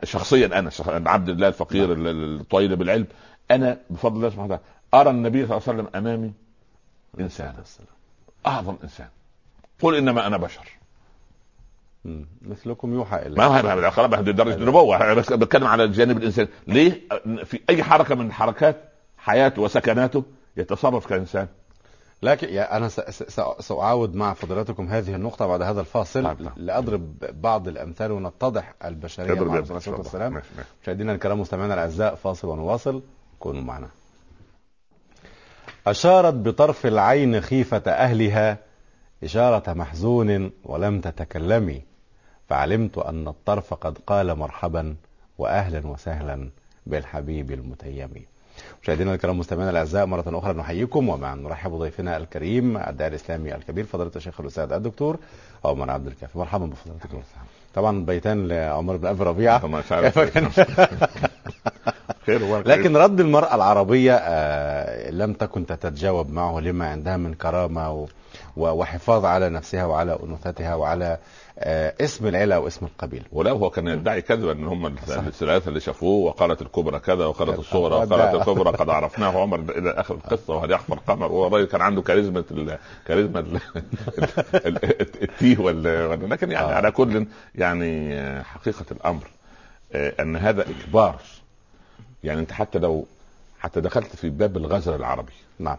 شخصيا 0.04 0.60
أنا 0.60 0.72
عبد 1.10 1.30
الله 1.30 1.48
الفقير 1.48 1.96
نعم. 1.96 2.08
الطويل 2.08 2.76
بالعلم 2.76 3.08
أنا 3.52 3.78
بفضل 3.90 4.16
الله 4.16 4.30
سبحانه 4.30 4.46
وتعالى 4.46 4.64
أرى 4.94 5.10
النبي 5.10 5.48
صلى 5.48 5.58
الله 5.58 5.64
عليه 5.68 5.80
وسلم 5.80 5.90
أمامي 5.96 6.32
انسانا 7.20 7.64
أعظم 8.48 8.76
إنسان. 8.84 9.08
قل 9.82 9.96
إنما 9.96 10.28
أنا 10.28 10.38
بشر. 10.38 10.79
مثلكم 12.42 12.94
يوحى 12.94 13.18
إليه. 13.18 13.38
ما 13.38 13.46
هو 13.46 13.92
خلاص 13.92 14.14
هي 14.14 14.24
درجة 14.24 14.56
النبوة. 14.56 15.14
بس 15.14 15.34
بتكلم 15.34 15.68
على 15.68 15.84
الجانب 15.84 16.18
الانساني 16.18 16.50
ليه؟ 16.68 17.02
في 17.44 17.60
أي 17.70 17.84
حركة 17.84 18.16
من 18.16 18.32
حركات 18.32 18.84
حياته 19.18 19.62
وسكناته 19.62 20.24
يتصرف 20.58 21.08
كإنسان؟ 21.08 21.48
لكن 22.24 22.50
يا 22.50 22.78
أنا 22.78 22.88
سأعاود 23.60 24.16
مع 24.16 24.34
فضيلتكم 24.34 24.88
هذه 24.88 25.16
النقطة 25.16 25.48
بعد 25.48 25.62
هذا 25.62 25.82
الفاصل. 25.82 26.24
نعم، 26.24 26.38
نعم. 26.40 26.54
لأضرب 26.58 27.20
بعض 27.42 27.68
الأمثال 27.68 28.12
ونتضح 28.12 28.74
البشرية 28.86 29.34
مع 29.34 29.42
الرسول. 29.42 29.52
عليه 29.52 29.78
الصلاه 29.78 29.98
والسلام. 29.98 30.34
ماشي، 30.34 30.48
ماشي. 30.58 30.70
مشاهدينا 30.84 31.14
الكرام 31.14 31.40
مستمعينا 31.40 31.74
الأعزاء 31.74 32.16
فاصل 32.16 32.48
ونواصل. 32.48 33.02
كونوا 33.40 33.62
معنا. 33.62 33.88
أشارت 35.88 36.34
بطرف 36.34 36.86
العين 36.86 37.42
خيفة 37.42 37.84
أهلها 37.88 38.58
إشارة 39.24 39.74
محزون 39.74 40.52
ولم 40.64 41.02
تتكلمي. 41.02 41.89
فعلمت 42.50 42.98
أن 42.98 43.28
الطرف 43.28 43.74
قد 43.74 43.98
قال 44.08 44.36
مرحبا 44.36 44.96
واهلا 45.38 45.88
وسهلا 45.88 46.50
بالحبيب 46.86 47.52
المتيم. 47.52 48.10
مشاهدينا 48.84 49.14
الكرام 49.14 49.40
مستمعينا 49.40 49.72
الأعزاء 49.72 50.06
مرة 50.06 50.24
أخرى 50.40 50.54
نحييكم 50.54 51.10
ومع 51.10 51.34
نرحب 51.34 51.72
بضيفنا 51.72 52.18
الكريم 52.18 52.78
الداعي 52.78 53.10
الإسلامي 53.10 53.56
الكبير 53.56 53.86
فضيلة 53.86 54.12
الشيخ 54.16 54.40
الأستاذ 54.42 54.72
الدكتور 54.72 55.18
عمر 55.66 55.90
عبد 55.92 56.08
الكافي. 56.08 56.38
مرحبا 56.38 56.66
بفضيلتكم 56.66 57.22
طبعا 57.76 58.06
بيتان 58.06 58.48
لعمر 58.48 58.98
بن 58.98 59.08
أبي 59.08 59.24
ربيعة. 59.24 59.58
خير 62.26 62.58
لكن 62.68 62.98
رد 62.98 63.20
المرأة 63.20 63.56
العربية 63.56 64.16
آه، 64.16 65.10
لم 65.12 65.34
تكن 65.34 65.66
تتجاوب 65.66 66.30
معه 66.32 66.60
لما 66.60 66.88
عندها 66.90 67.18
من 67.18 67.34
و- 68.58 68.70
وحفاظ 68.70 69.26
على 69.26 69.50
نفسها 69.50 69.86
وعلى 69.86 70.20
أنوثتها 70.24 70.76
وعلى 70.76 71.18
آه، 71.62 71.94
اسم 72.02 72.28
العيلة 72.28 72.60
واسم 72.60 72.86
القبيل 72.86 73.24
ولا 73.32 73.52
هو 73.52 73.70
كان 73.70 73.88
يدعي 73.88 74.22
كذبا 74.22 74.52
إن 74.52 74.68
هم. 74.68 74.86
الثلاثة 75.10 75.70
اللي 75.70 75.80
شافوه 75.80 76.26
وقالت 76.26 76.62
الكبرى 76.62 77.00
كذا 77.00 77.26
وقالت. 77.26 77.60
الصغرى 77.60 77.96
وقالت. 77.96 78.36
الكبرى 78.36 78.72
قد 78.72 78.90
عرفناه 78.90 79.42
عمر 79.42 79.60
إلى 79.60 79.90
آخر 79.92 80.16
القصة 80.16 80.56
وهل 80.56 80.72
يخفى 80.72 80.94
القمر 80.94 81.32
وهو 81.32 81.48
الراجل 81.48 81.66
كان 81.66 81.82
عنده 81.82 82.02
كاريزما 82.02 82.44
كاريزما 83.08 83.40
ال- 83.40 83.56
ال- 84.56 84.86
ال- 84.86 85.24
التيه 85.24 85.70
لكن 86.28 86.52
يعني 86.52 86.72
آه. 86.72 86.76
على 86.76 86.92
كل 86.92 87.26
يعني 87.56 88.44
حقيقة 88.44 88.86
الأمر 88.92 89.28
آه، 89.94 90.14
أن 90.20 90.36
هذا 90.38 90.66
اجبار 90.70 91.16
يعني 92.24 92.40
أنت 92.40 92.52
حتى 92.52 92.80
لو 92.80 93.06
حتى 93.60 93.82
دخلت 93.82 94.16
في 94.16 94.30
باب 94.30 94.58
الغزل 94.58 94.96
العربي 94.96 95.34
نعم 95.60 95.78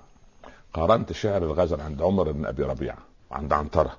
قارنت 0.74 1.12
شعر 1.12 1.42
الغزل 1.42 1.80
عند 1.80 2.02
عمر 2.02 2.32
بن 2.32 2.46
أبي 2.46 2.62
ربيعة 2.62 2.98
وعند 3.30 3.52
عنترة 3.52 3.96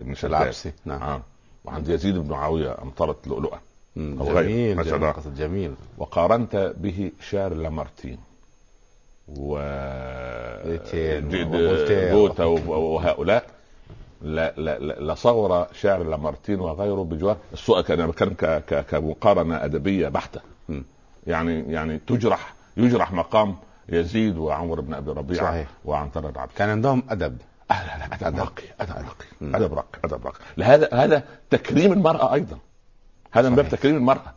بن 0.00 0.14
العبسي 0.24 0.72
نعم 0.84 1.02
آه. 1.02 1.22
وعند 1.64 1.88
يزيد 1.88 2.18
بن 2.18 2.30
معاوية 2.30 2.76
أمطرت 2.82 3.26
لؤلؤة 3.28 3.60
أو 3.98 4.24
غيره. 4.28 4.42
جميل 4.42 4.76
ما 4.76 4.82
شاء 4.84 4.96
الله. 4.96 5.12
جميل 5.12 5.34
جميل 5.36 5.74
وقارنت 5.98 6.74
به 6.76 7.12
شعر 7.30 7.54
لامارتين 7.54 8.18
و. 9.28 9.58
جوتا 12.12 12.44
وهؤلاء 12.44 13.44
لا 14.22 14.54
لا 14.56 14.78
لا 14.78 15.12
لصور 15.12 15.66
شعر 15.72 16.02
لامارتين 16.02 16.60
وغيره 16.60 17.04
بجوار 17.04 17.36
السؤال 17.52 17.84
كان 17.84 18.00
أنا 18.00 18.08
بتكلم 18.10 18.34
ك- 18.34 18.64
ك- 18.66 18.86
كمقارنة 18.86 19.64
أدبية 19.64 20.08
بحتة. 20.08 20.40
يعني 21.26 21.72
يعني 21.72 21.98
تجرح 21.98 22.54
يجرح 22.76 23.12
مقام 23.12 23.56
يزيد 23.88 24.38
وعمر 24.38 24.80
بن 24.80 24.94
أبي 24.94 25.10
ربيعة 25.10 25.44
صحيح. 25.50 25.68
وعنتر 25.84 26.28
العبد 26.28 26.50
كان 26.56 26.68
عندهم 26.68 27.02
أدب 27.10 27.36
لا 27.70 27.98
لا 28.20 28.28
أدب. 28.28 28.38
راقي 28.38 28.62
ادب 28.80 28.96
راقي. 28.96 29.56
أدب 29.56 29.74
راقي 29.74 29.98
أدب 30.04 30.26
راقي. 30.26 30.38
لهذا 30.56 30.88
هذا 30.92 31.22
تكريم 31.50 31.92
المرأة 31.92 32.34
أيضا. 32.34 32.58
هذا 33.32 33.48
من 33.48 33.56
باب. 33.56 33.68
تكريم 33.68 33.96
المرأة. 33.96 34.34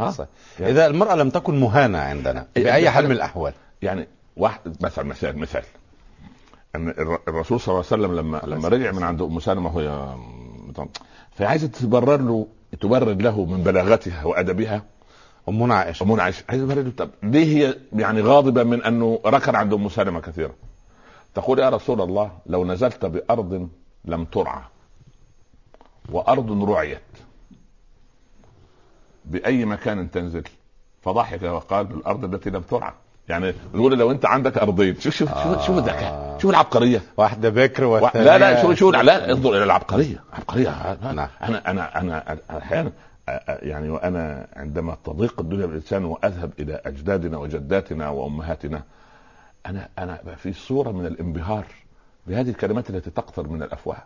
ها؟ 0.00 0.10
صحيح. 0.10 0.28
يعني- 0.60 0.72
إذا 0.72 0.86
المرأة 0.86 1.14
لم 1.14 1.30
تكن 1.30 1.60
مهانة 1.60 1.98
عندنا 1.98 2.46
بأي 2.56 2.90
حال 2.90 3.04
من 3.04 3.10
الأحوال؟ 3.12 3.52
يعني 3.82 4.08
واحد 4.36 4.60
مثلا 4.80 5.04
مثال 5.04 5.38
مثال. 5.38 5.62
أن 6.74 6.88
الر- 6.88 7.20
الرسول 7.28 7.60
صلى 7.60 7.72
الله 7.74 7.84
عليه 7.92 8.02
وسلم 8.04 8.16
لما 8.18 8.40
لما 8.44 8.68
رجع 8.68 8.92
من 8.92 9.02
عند 9.02 9.22
أم 9.22 9.40
سلمة 9.40 9.76
وهي 9.76 10.16
فهي 11.32 11.46
عايزه 11.48 11.66
تبرر 11.66 12.16
له 12.16 12.46
تبرر 12.80 13.12
له 13.14 13.44
من 13.44 13.62
بلاغتها 13.62 14.24
وأدبها؟ 14.24 14.82
أمنا 15.48 15.74
عائشة. 15.74 16.04
أمنا 16.04 16.22
عائشة. 16.22 16.44
عايزة 16.48 16.64
تبرر 16.66 16.82
له. 16.82 16.92
طب 16.96 17.10
ليه 17.22 17.44
هي 17.68 17.76
يعني 17.92 18.20
غاضبة 18.20 18.62
من 18.62 18.82
أنه 18.82 19.20
ركن 19.26 19.54
عند 19.54 19.72
أم 19.72 19.88
سلمة 19.88 20.20
كثيرا؟ 20.20 20.52
تقول 21.34 21.58
يا 21.58 21.68
رسول 21.68 22.00
الله 22.00 22.30
لو 22.46 22.64
نزلت 22.64 23.04
بأرض 23.04 23.68
لم 24.04 24.24
ترعى 24.24 24.62
وأرض 26.12 26.70
رعيت 26.70 27.00
بأي 29.24 29.64
مكان 29.64 30.10
تنزل؟ 30.10 30.44
فضحك 31.02 31.42
وقال 31.42 31.86
بالارض 31.86 32.34
التي 32.34 32.50
لم 32.50 32.60
ترعى. 32.60 32.92
يعني 33.28 33.54
نقول 33.74 33.98
لو 33.98 34.10
أنت 34.10 34.26
عندك 34.26 34.58
أرضين 34.58 35.00
شوف 35.00 35.14
شوف 35.14 35.28
شوف, 35.42 35.66
شوف 35.66 35.78
الذكاء 35.78 36.38
شوف 36.42 36.50
العبقرية. 36.50 37.02
واحدة 37.16 37.48
بكر 37.48 37.84
و... 37.84 37.90
والثانية 37.90 38.24
لا 38.24 38.38
لا 38.38 38.62
شوف 38.62 38.74
شوف 38.74 38.94
لا 38.94 39.30
انظر 39.32 39.50
إلى 39.50 39.64
العبقرية. 39.64 40.24
عبقرية. 40.32 40.98
نعم. 41.02 41.28
أنا 41.42 41.70
أنا 41.70 42.00
أنا 42.00 42.38
أحيانا 42.50 42.92
يعني 43.48 43.90
وأنا 43.90 44.46
عندما 44.56 44.96
تضيق 45.04 45.40
الدنيا 45.40 45.66
بالإنسان 45.66 46.04
وأذهب 46.04 46.52
إلى 46.58 46.80
أجدادنا 46.86 47.38
وجداتنا 47.38 48.08
وأمهاتنا 48.08 48.82
أنا 49.66 49.88
أنا 49.98 50.34
في 50.36 50.52
صورة 50.52 50.90
من 50.90 51.06
الانبهار 51.06 51.64
بهذه 52.26 52.50
الكلمات 52.50 52.90
التي 52.90 53.10
تقطر 53.10 53.48
من 53.48 53.62
الأفواه. 53.62 54.02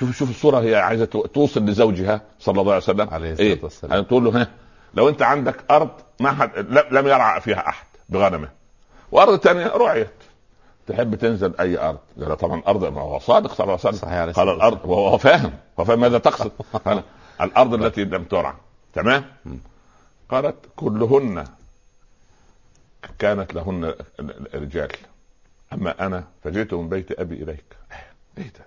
شوف 0.00 0.16
شوف 0.16 0.30
الصورة 0.30 0.60
هي 0.60 0.76
عايزة 0.76 1.04
تو- 1.04 1.26
توصل 1.26 1.64
لزوجها 1.64 2.20
صلى 2.38 2.60
الله 2.60 2.72
عليه 2.72 2.82
وسلم. 2.82 3.08
عليه 3.10 3.32
الصلاة 3.32 3.46
إيه 3.48 3.60
والسلام. 3.62 3.92
يعني 3.92 4.04
تقول 4.04 4.24
له 4.24 4.42
ها 4.42 4.48
لو 4.94 5.08
أنت 5.08 5.22
عندك 5.22 5.64
أرض 5.70 5.90
ما 6.20 6.30
حد 6.32 6.50
لم 6.90 7.06
يرعى 7.06 7.40
فيها 7.40 7.68
أحد 7.68 7.86
بغنمه 8.08 8.48
وأرض 9.12 9.36
ثانية 9.40 9.66
رعيت. 9.66 10.10
تحب 10.86 11.14
تنزل 11.14 11.54
أي 11.60 11.78
أرض؟ 11.78 11.98
قال 12.22 12.36
طبعا 12.36 12.62
أرض 12.68 12.84
ما 12.84 13.00
هو 13.00 13.18
صادق 13.18 13.54
صلى 13.54 13.64
الله 13.64 13.78
عليه 13.84 13.96
وسلم. 13.96 14.32
قال 14.32 14.48
الأرض 14.48 14.78
وهو 14.84 15.18
فاهم 15.18 15.52
هو 15.80 15.84
فاهم 15.84 16.00
ماذا 16.00 16.18
تقصد. 16.18 16.52
الأرض 17.40 17.74
التي 17.74 18.04
لم 18.04 18.24
ترعى 18.24 18.54
تمام؟ 18.92 19.24
قالت 20.30 20.56
كلهن 20.76 21.44
كانت 23.18 23.54
لهن 23.54 23.84
ال- 23.84 23.96
ال- 24.20 24.62
رجال 24.62 24.88
أما 25.72 26.06
أنا 26.06 26.24
فجئت 26.44 26.74
من 26.74 26.88
بيت 26.88 27.20
أبي 27.20 27.34
إليك. 27.42 27.64
إيه 28.38 28.44
ده 28.44 28.66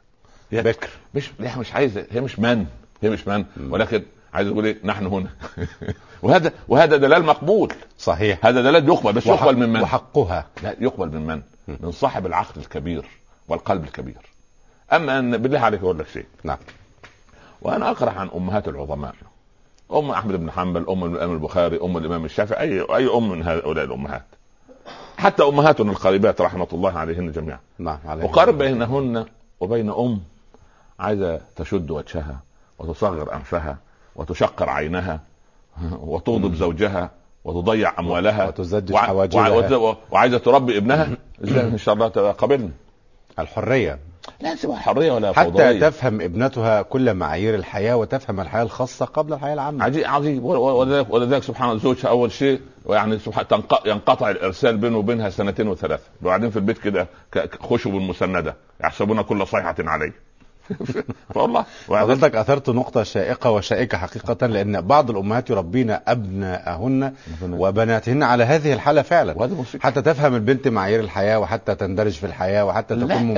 هي 0.52 0.64
بكر. 0.64 0.90
مش 1.16 1.32
هي 1.40 1.60
مش 1.60 1.74
عايزه 1.74 2.06
هي 2.12 2.22
مش 2.22 2.40
من. 2.40 2.66
هي 3.04 3.10
مش 3.10 3.28
من. 3.28 3.46
ولكن 3.60 4.04
عايز 4.34 4.48
تقول 4.50 4.66
إيه؟ 4.66 4.78
نحن 4.84 5.06
هنا. 5.06 5.30
وهذا 6.24 6.52
وهذا 6.68 6.98
دلال 6.98 7.24
مقبول. 7.24 7.74
صحيح. 7.98 8.46
هذا 8.46 8.62
دلال 8.62 8.88
يقبل 8.88 9.14
بس 9.14 9.26
يقبل 9.26 9.58
من 9.58 9.70
من؟ 9.70 9.82
وحقها. 9.82 10.48
لا 10.64 10.76
يقبل 10.80 11.08
من 11.20 11.28
من؟ 11.28 11.42
من 11.80 11.92
صاحب 11.92 12.26
العقل 12.26 12.62
الكبير 12.62 13.06
والقلب 13.48 13.84
الكبير. 13.84 14.30
أما 14.94 15.20
ان 15.20 15.38
بالله 15.38 15.60
عليك 15.60 15.80
أقول 15.82 16.00
لك 16.00 16.08
شيء. 16.08 16.26
نعم. 16.44 16.58
وأنا 17.62 17.90
أقرأ 17.92 18.12
عن 18.12 18.30
أمهات 18.36 18.68
العظماء. 18.68 19.16
أم 19.94 20.12
أحمد 20.12 20.36
بن 20.40 20.52
حنبل 20.52 20.86
أم 20.90 21.04
الإمام 21.04 21.32
البخاري 21.34 21.80
أم 21.84 21.98
الإمام 21.98 22.26
الشافعي 22.26 22.62
اي 22.82 22.82
أي 22.96 23.08
أم 23.18 23.30
من 23.30 23.44
هؤلاء 23.44 23.86
الأمهات. 23.86 24.26
حتى 25.18 25.44
أمهاتنا 25.44 25.92
القريبات 25.92 26.42
رحمة 26.42 26.68
الله 26.74 26.98
عليهن 27.00 27.32
جميعا. 27.32 27.60
نعم 27.80 28.00
عليه 28.06 28.24
وقارن 28.24 28.58
بينهن 28.58 29.26
وبين 29.60 29.90
أم 29.90 30.22
عايزة 31.00 31.42
تشد 31.56 31.92
وجهها 31.92 32.40
وتصغر 32.80 33.34
أنفها 33.36 33.78
وتشقر 34.16 34.70
عينها 34.70 35.20
وتغضب 36.02 36.56
زوجها 36.56 37.12
وتضيع 37.46 38.00
أموالها 38.00 38.48
وتزجج 38.48 38.96
حواجبها. 38.96 39.50
وع- 39.50 39.90
وع- 39.90 39.98
وعايزه 40.12 40.38
تربي 40.38 40.78
ابنها 40.78 41.10
إزاي 41.44 41.64
إن 41.68 41.78
شاء 41.78 41.96
الله 41.96 42.08
تقابلني 42.08 42.72
الحرية. 43.40 44.00
لا 44.42 44.56
سوى. 44.56 44.76
حرية 44.76 45.12
ولا 45.12 45.34
حتى 45.34 45.44
فوضوية. 45.52 45.80
تفهم 45.80 46.22
ابنتها 46.22 46.82
كل 46.82 47.14
معايير 47.14 47.56
الحياة 47.56 47.96
وتفهم 47.98 48.40
الحياة 48.40 48.64
الخاصة 48.64 49.06
قبل 49.06 49.34
الحياة 49.34 49.54
العامة. 49.54 49.84
عجيب. 49.84 50.44
و- 50.44 50.80
ولذلك 50.80 51.14
ولذلك 51.14 51.44
سبحان 51.44 51.70
الله 51.70 51.82
زوجها 51.82 52.10
أول 52.10 52.32
شيء 52.32 52.62
يعني 52.90 53.20
سبحان 53.20 53.46
تنق- 53.48 53.88
ينقطع 53.88 54.30
الإرسال 54.30 54.78
بينه 54.78 54.98
وبينها 54.98 55.30
سنتين 55.30 55.68
وثلاثه 55.68 56.04
وبعدين 56.22 56.50
في 56.50 56.58
البيت 56.58 56.78
كده 56.78 57.08
خشب 57.60 57.92
مسنده 57.92 58.56
يحسبون 58.84 59.22
كل 59.22 59.48
صيحة 59.48 59.76
عليه. 59.80 60.29
فوالله. 61.34 61.66
وبعدين- 61.90 62.16
حضرتك 62.16 62.36
أثرت 62.36 62.70
نقطة 62.70 63.04
شائقة 63.04 63.52
وشائكة 63.52 63.98
حقيقة 63.98 64.48
لأن 64.48 64.82
بعض 64.82 65.10
الأمهات 65.10 65.50
يربين 65.50 65.98
أبناءهن 66.08 67.14
وبناتهن 67.44 68.24
على 68.24 68.44
هذه 68.44 68.74
الحالة 68.74 69.02
فعلا. 69.02 69.34
حتى 69.80 70.02
تفهم 70.02 70.36
البنت 70.36 70.68
معايير 70.68 71.00
الحياة 71.00 71.40
وحتى 71.40 71.76
تندرج 71.76 72.12
في 72.12 72.26
الحياة 72.26 72.66
وحتى 72.66 72.96
تكون 72.96 73.38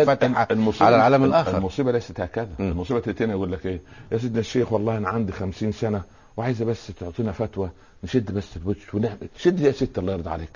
المصيبة- 0.52 0.82
على 0.82 0.96
العالم 0.96 1.24
الآخر. 1.24 1.58
المصيبة 1.58 1.92
ليست 1.92 2.20
هكذا. 2.22 2.50
المصيبة 2.60 3.02
التانية 3.08 3.34
يقول 3.34 3.52
لك 3.52 3.66
إيه؟ 3.66 3.82
يا 4.12 4.18
سيدنا 4.18 4.40
الشيخ 4.40 4.74
والله 4.74 4.98
أنا 4.98 5.10
عندي 5.10 5.32
خمسين 5.32 5.72
سنة 5.72 6.02
وعايزة 6.38 6.66
بس 6.66 6.88
تعطينا 7.00 7.32
فتوى 7.32 7.70
نشد 8.04 8.32
بس 8.32 8.58
الوجه 8.58 8.80
ونعمل. 8.94 9.28
شد 9.38 9.60
يا 9.60 9.72
ست 9.72 9.98
الله 10.00 10.14
يرضى 10.14 10.30
عليك. 10.30 10.50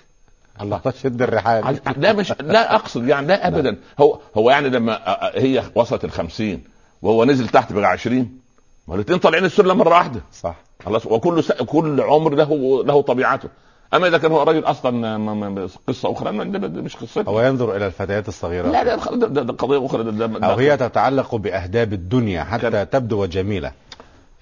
الله 0.62 0.82
شد 1.04 1.22
الرحال. 1.22 1.80
لا 1.98 2.14
مش 2.14 2.34
لا 2.42 2.76
أقصد 2.76 3.08
يعني 3.08 3.28
لا 3.28 3.48
ابدا. 3.48 3.78
هو 4.00 4.20
هو 4.38 4.50
يعني 4.50 4.70
لما 4.70 5.00
هي 5.36 5.64
وصلت 5.76 6.06
الخمسين 6.06 6.64
وهو 7.02 7.26
نزل 7.26 7.48
تحت 7.48 7.74
بقى 7.74 7.86
20 7.86 8.40
ما 8.88 8.96
الاثنين 8.96 9.20
طالعين 9.20 9.46
السلم 9.46 9.78
مرة 9.78 9.90
واحدة. 9.90 10.22
صح. 10.34 10.56
خلاص 10.86 11.06
وكل 11.06 11.44
س... 11.44 11.52
كل 11.52 12.02
عمر 12.02 12.34
له 12.36 12.84
له 12.86 13.02
طبيعته. 13.02 13.50
أما 13.94 14.08
إذا 14.08 14.18
كان 14.18 14.32
هو 14.32 14.44
راجل 14.44 14.64
أصلا 14.64 15.18
م- 15.18 15.56
م- 15.56 15.68
قصة 15.88 16.12
أخرى 16.12 16.32
ما- 16.32 16.44
ده- 16.44 16.68
ده 16.68 16.82
مش 16.82 16.96
قصته 16.96 17.30
هو 17.30 17.42
ينظر 17.42 17.76
إلى 17.76 17.88
الفتيات 17.88 18.28
الصغيرات 18.28 18.74
لا 18.74 18.84
لا 18.84 18.96
ده, 19.16 19.28
ده, 19.28 19.42
ده 19.42 19.54
قضية 19.54 19.86
أخرى 19.86 20.04
ده, 20.04 20.12
ده, 20.28 20.48
أو 20.48 20.56
هي 20.56 20.78
تتعلق 20.78 21.36
بأهداب 21.36 21.94
الدنيا 21.94 22.44
حتى 22.44 22.70
كان- 22.72 22.90
تبدو 22.90 23.26
جميله 23.26 23.68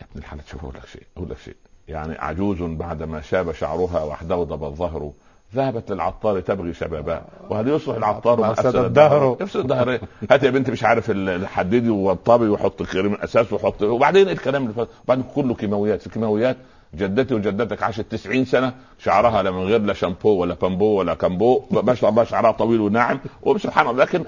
يا 0.02 0.06
ابن 0.12 0.20
الحلال 0.20 0.44
شوف 0.52 0.62
أقول 0.64 0.74
لك 0.76 0.88
شيء 0.88 1.04
أقول 1.18 1.30
لك 1.30 1.38
شيء. 1.46 1.56
يعني 1.88 2.16
عجوز 2.20 2.58
بعدما 2.62 3.22
شاب 3.22 3.52
شعرها 3.52 4.04
واحدودب 4.04 4.64
الظهر 4.64 5.12
ذهبت 5.56 5.92
للعطار 5.92 6.40
تبغي 6.40 6.74
شبابها. 6.74 7.22
وهل 7.50 7.68
يصلح 7.68 7.96
العطار 7.96 8.52
أفسد 8.52 8.66
افسد 8.66 8.76
الدهر. 8.84 9.38
يفسد 9.42 9.60
الدهر؟ 9.60 10.00
هات 10.32 10.44
يا 10.44 10.50
بنتي 10.50 10.72
مش 10.72 10.84
عارف 10.84 11.12
ال- 11.12 11.30
الحديدي 11.30 11.90
والطبي 11.90 12.48
وحط 12.50 12.84
كريم 12.84 13.14
الأساس 13.14 13.54
وحط 13.54 13.82
وبعدين 13.82 14.28
إيه 14.28 14.34
الكلام 14.34 14.66
اللي 14.70 14.88
وبعدين 15.06 15.26
كله 15.36 15.54
كيماويات. 15.54 16.02
في 16.02 16.10
كيماويات 16.10 16.58
جدتي 16.96 17.34
وجدتك 17.34 17.84
عاشت 17.84 18.02
90 18.12 18.46
سنة 18.46 18.74
شعرها 19.00 19.44
لا 19.44 19.52
من 19.52 19.64
غير 19.64 19.82
لا 19.82 19.94
شامبو 19.94 20.30
ولا 20.30 20.54
بامبو 20.54 20.86
ولا 20.86 21.14
كامبو 21.14 21.64
ما 21.72 21.94
شاء 21.96 22.10
الله 22.10 22.24
شعرها 22.24 22.52
طويل 22.52 22.82
وناعم. 22.82 23.20
وسبحان 23.42 23.88
الله 23.88 24.04
لكن 24.04 24.24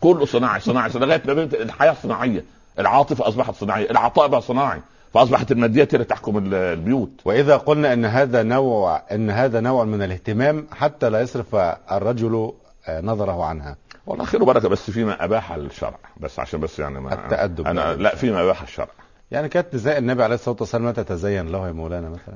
كله 0.00 0.24
صناعي 0.26 0.60
صناعي 0.60 0.90
لغاية 0.94 1.22
ما 1.26 1.42
الحياة 1.42 1.94
صناعية. 2.02 2.44
العاطفة 2.78 3.28
أصبحت 3.28 3.54
صناعية. 3.54 3.90
العطاء 3.90 4.28
بقى 4.28 4.40
صناعي. 4.40 4.80
فأصبحت 5.14 5.52
الماديات 5.52 5.94
هي 5.94 5.96
اللي 5.96 6.04
تحكم 6.04 6.38
ال- 6.38 6.54
البيوت. 6.54 7.10
وإذا 7.24 7.56
قلنا 7.56 7.92
إن 7.92 8.04
هذا 8.04 8.42
نوع 8.42 9.02
إن 9.12 9.30
هذا 9.30 9.60
نوع 9.60 9.84
من 9.84 10.02
الاهتمام 10.02 10.66
حتى 10.72 11.10
لا 11.10 11.20
يصرف 11.20 11.54
الرجل 11.92 12.52
آه، 12.88 13.00
نظره 13.00 13.44
عنها. 13.44 13.76
والله 14.06 14.24
خير 14.24 14.42
وبركة 14.42 14.68
بس 14.68 14.90
فيما 14.90 15.24
أباح 15.24 15.52
الشرع. 15.52 15.98
بس 16.20 16.38
عشان 16.38 16.60
بس 16.60 16.78
يعني 16.78 17.00
ما 17.00 17.14
التأدب 17.14 17.66
أنا 17.66 17.84
يعني. 17.90 18.02
لا 18.02 18.16
فيما 18.16 18.42
أباح 18.42 18.62
الشرع. 18.62 18.88
يعني 19.30 19.48
كانت 19.48 19.74
نساء 19.74 19.98
النبي 19.98 20.22
عليه 20.24 20.34
الصلاة 20.34 20.56
والسلام 20.60 20.84
ما 20.84 20.92
تتزين 20.92 21.48
له 21.48 21.66
يا 21.66 21.72
مولانا 21.72 22.08
مثلا. 22.08 22.34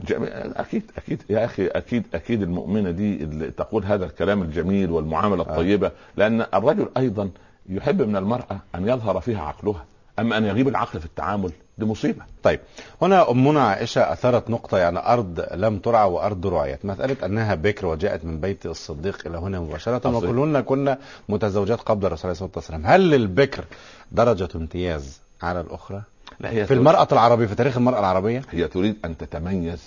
أكيد 0.61 0.83
أكيد 0.99 1.23
يا 1.31 1.45
أخي 1.45 1.67
أكيد 1.67 2.07
أكيد 2.15 2.43
المؤمنة 2.43 2.91
دي 2.91 3.23
اللي 3.25 3.51
تقول 3.51 3.85
هذا 3.85 4.05
الكلام 4.05 4.43
الجميل 4.43 4.91
والمعاملة 4.91 5.43
الطيبة 5.43 5.91
لأن 6.17 6.47
الرجل 6.55 6.89
أيضا 6.97 7.31
يحب 7.69 8.03
من 8.03 8.17
المرأة 8.17 8.59
أن 8.75 8.89
يظهر 8.89 9.21
فيها 9.21 9.43
عقلها. 9.43 9.85
اما 10.19 10.39
أن 10.39 10.45
يغيب 10.45 10.69
العقل 10.69 11.01
في 11.01 11.07
التعامل؟ 11.07 11.53
دي 11.79 11.85
مصيبة. 11.85 12.23
طيب 12.43 12.61
هنا 13.03 13.31
أمنا 13.31 13.63
عائشة 13.63 14.13
أثرت 14.13 14.51
نقطة 14.51 14.79
يعني 14.79 14.99
أرض 14.99 15.47
لم 15.55 15.79
ترعى 15.79 16.09
وأرض 16.09 16.47
رعيت. 16.47 16.85
مسألة 16.85 17.27
أنها 17.27 17.55
بكر 17.55 17.87
وجاءت 17.87 18.25
من 18.25 18.41
بيت 18.41 18.67
الصديق 18.67 19.27
إلى 19.27 19.39
هنا 19.39 19.61
مباشرة. 19.61 20.17
وكلهن 20.17 20.61
كنا 20.61 20.99
متزوجات 21.29 21.81
قبل 21.81 22.07
الرسول 22.07 22.23
عليه 22.25 22.33
الصلاة 22.33 22.51
والسلام. 22.57 22.87
هل 22.87 23.11
للبكر 23.11 23.65
درجة 24.13 24.49
امتياز 24.57 25.21
على 25.43 25.61
الأخرى؟ 25.61 26.03
لا 26.41 26.51
هي 26.51 26.67
في 26.67 26.75
المرأة 26.75 27.09
العربية 27.13 27.47
في 27.47 27.55
تاريخ 27.55 27.77
المرأة 27.77 27.99
العربية؟ 28.01 28.43
هي 28.51 28.69
تريد 28.69 28.97
أن 29.05 29.17
تتميز 29.17 29.83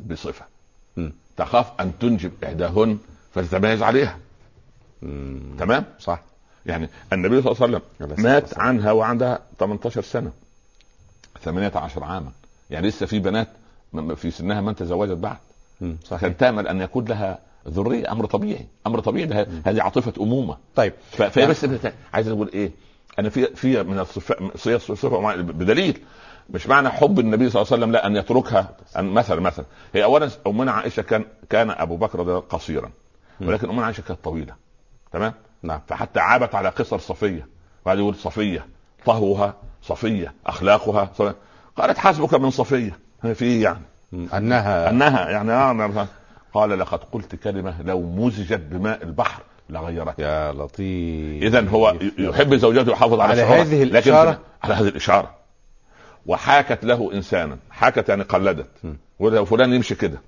بصفة. 0.00 0.44
مم. 0.96 1.12
تخاف 1.36 1.72
أن 1.80 1.98
تنجب 1.98 2.32
إحداهن 2.44 2.98
فتتميز 3.34 3.82
عليها. 3.82 4.18
مم. 5.02 5.40
تمام؟ 5.58 5.84
صح. 5.98 6.22
يعني 6.66 6.88
النبي 7.12 7.42
صلى 7.42 7.52
الله 7.52 7.62
عليه 7.62 7.80
وسلم 8.14 8.24
مات. 8.24 8.58
عنها 8.58 8.92
وعندها 8.92 9.38
18 9.58 10.02
سنة 10.02 10.32
18 11.42 12.04
عاما. 12.04 12.30
يعني 12.70 12.88
لسه 12.88 13.06
في 13.06 13.18
بنات 13.18 13.48
في 14.16 14.30
سنها 14.30 14.60
من 14.60 14.74
تزوجت 14.74 15.10
بعد. 15.18 15.36
صحيح. 16.04 16.20
كان 16.20 16.36
تامل 16.36 16.68
أن 16.68 16.80
يكون 16.80 17.04
لها 17.04 17.38
ذرية 17.68 18.12
أمر 18.12 18.26
طبيعي 18.26 18.66
أمر 18.86 19.00
طبيعي. 19.00 19.46
هذه 19.66 19.82
عاطفة 19.82 20.12
أمومة. 20.22 20.56
طيب. 20.76 20.92
فهي 21.10 21.46
بس 21.46 21.64
بت- 21.64 21.94
عايز 22.12 22.28
أقول 22.28 22.50
إيه؟ 22.54 22.70
أنا 23.18 23.28
في 23.28 23.46
في 23.46 23.82
من 23.82 23.98
الصفات 23.98 24.38
صفه 24.56 24.94
صفه 24.94 25.20
معينة 25.20 25.42
بدليل. 25.42 26.00
مش 26.50 26.66
معنى 26.66 26.88
حب 26.90 27.18
النبي 27.18 27.50
صلى 27.50 27.62
الله 27.62 27.72
عليه 27.72 27.82
وسلم 27.82 27.92
لا 27.92 28.06
أن 28.06 28.16
يتركها. 28.16 28.76
أن 28.98 29.04
مثلا 29.04 29.40
مثلا. 29.40 29.64
هي 29.94 30.04
اولا 30.04 30.30
أمنا 30.46 30.72
عائشة 30.72 31.02
كان 31.02 31.24
كان 31.50 31.70
أبو 31.70 31.96
بكر 31.96 32.38
قصيرا. 32.38 32.90
ولكن 33.40 33.68
أمنا 33.70 33.84
عائشة 33.86 34.00
كانت 34.00 34.18
طويلة. 34.24 34.54
تمام؟ 35.12 35.32
نعم. 35.64 35.80
فحتى 35.86 36.20
عابت 36.20 36.54
على 36.54 36.68
قصر 36.68 36.98
صفية. 36.98 37.48
وبعد 37.82 37.98
يقول 37.98 38.14
صفية 38.14 38.66
طهوها 39.06 39.54
صفية 39.82 40.34
أخلاقها 40.46 41.10
صفية. 41.14 41.36
قالت 41.76 41.98
حسبك 41.98 42.34
من 42.34 42.50
صفية. 42.50 42.98
في 43.22 43.44
إيه 43.44 43.62
يعني. 43.62 43.84
أنها. 44.12 44.90
أنها 44.90 45.30
يعني 45.30 45.52
آه 45.52 46.06
قال 46.54 46.78
لقد 46.78 46.98
قلت 47.12 47.34
كلمة 47.34 47.82
لو 47.82 48.00
مزجت 48.00 48.60
بماء 48.60 49.02
البحر 49.02 49.42
لغيرت 49.70 50.18
يا 50.18 50.52
لطيف. 50.52 51.42
إذا 51.42 51.68
هو 51.68 51.96
يحب 52.18 52.54
زوجته 52.54 52.90
ويحافظ 52.90 53.20
على, 53.20 53.42
على. 53.42 53.60
هذه 53.60 53.84
لكن 53.84 53.92
الإشارة؟ 53.92 54.38
على 54.62 54.74
هذه 54.74 54.88
الإشارة. 54.88 55.34
وحاكت 56.26 56.84
له 56.84 57.12
إنسانا. 57.14 57.58
حكت 57.70 58.08
يعني 58.08 58.22
قلدت. 58.22 58.68
م. 58.84 58.92
ولا 59.18 59.44
فلان 59.44 59.72
يمشي 59.72 59.94
كده. 59.94 60.20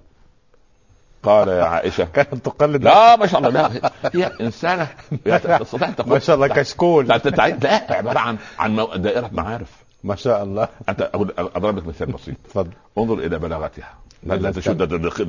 قال 1.23 1.49
يا 1.49 1.65
عائشة 1.65 2.05
كانت 2.05 2.35
تقلد 2.35 2.85
لا 2.85 3.17
ما 3.17 3.27
شاء 3.27 3.41
الله 3.41 3.51
لا 3.51 3.91
هي 4.15 4.31
إنسانة. 4.41 4.89
تستطيع 5.61 5.91
تقول 5.91 6.11
ما 6.11 6.19
شاء 6.19 6.37
الله 6.37 6.49
كشكول. 6.49 7.09
لا 7.09 7.87
عبارة 7.91 8.19
عن 8.19 8.37
عن 8.59 9.03
دائرة 9.03 9.31
معارف. 9.33 9.71
ما 10.05 10.17
شاء 10.17 10.43
الله. 10.43 10.69
أنت 10.89 11.11
أضرب 11.39 11.79
لك 11.79 11.87
مثال 11.87 12.07
بسيط. 12.13 12.35
اتفضل 12.45 12.71
انظر 12.99 13.15
إلى 13.15 13.39
بلاغتها. 13.39 13.95
لا. 14.23 14.51
تشد 14.51 14.83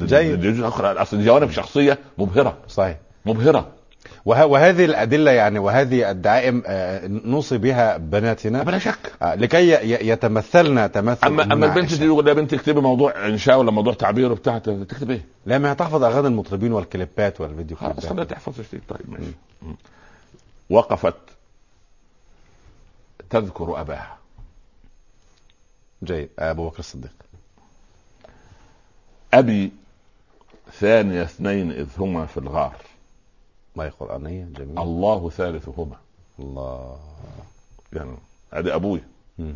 جيد. 0.06 0.42
جيد 0.42 0.64
أخرى 0.64 0.88
أصل 0.88 1.26
جوانب 1.26 1.52
شخصية 1.52 1.98
مبهرة. 2.18 2.58
صحيح. 2.68 2.98
مبهرة. 3.26 3.77
وهذه 4.26 4.86
الأدلة 4.86 5.32
يعني 5.32 5.60
وهذه 5.60 6.12
الدعائم 6.12 6.64
آه، 6.66 7.08
نوصي 7.08 7.58
بها 7.58 7.98
بناتنا. 7.98 8.64
بلا 8.64 8.78
شك. 8.80 9.14
آه، 9.22 9.36
لكي 9.36 9.70
يتمثلن 10.10 10.92
تمثل 10.92 11.28
اما 11.28 11.44
أما 11.44 11.66
البنت. 11.66 11.94
دي 11.94 12.06
يا 12.06 12.34
بنت 12.34 12.54
اكتبي 12.54 12.82
موضوع 12.82 13.26
إنشاء 13.28 13.60
ولا 13.60 13.72
موضوع 13.72 13.94
تعبير 13.94 14.32
وبتاع 14.32 14.58
تكتب 14.58 15.12
إيه؟ 15.12 15.26
لا 15.46 15.58
ما 15.58 15.72
هتحفظ 15.72 16.04
أغاني 16.04 16.28
المطربين 16.28 16.74
والكليبات 16.74 17.42
والفيديو 17.42 17.78
خلاص 17.78 17.96
خليها 17.96 18.10
كليبات 18.10 18.30
تحفظ 18.32 18.62
شيء 18.72 18.82
طيب 18.90 19.10
ماشي. 19.10 19.32
وقفت. 20.70 21.16
تذكر 23.30 23.82
أباها. 23.82 24.18
جيد. 26.04 26.30
أبو 26.40 26.70
بكر 26.70 26.80
الصديق. 26.80 27.12
أبي 29.34 29.72
ثاني 30.80 31.22
اثنين 31.22 31.72
إذ 31.72 31.88
هما 31.98 32.26
في 32.26 32.38
الغار. 32.38 32.76
ما 33.78 33.92
قرآنية؟ 34.00 34.46
جميل. 34.56 34.80
الله 34.80 35.30
ثالثهما. 35.30 35.96
الله. 36.40 36.98
يعني 37.94 38.18
ادي 38.54 38.76
أبوي. 38.76 39.02
مم. 39.38 39.54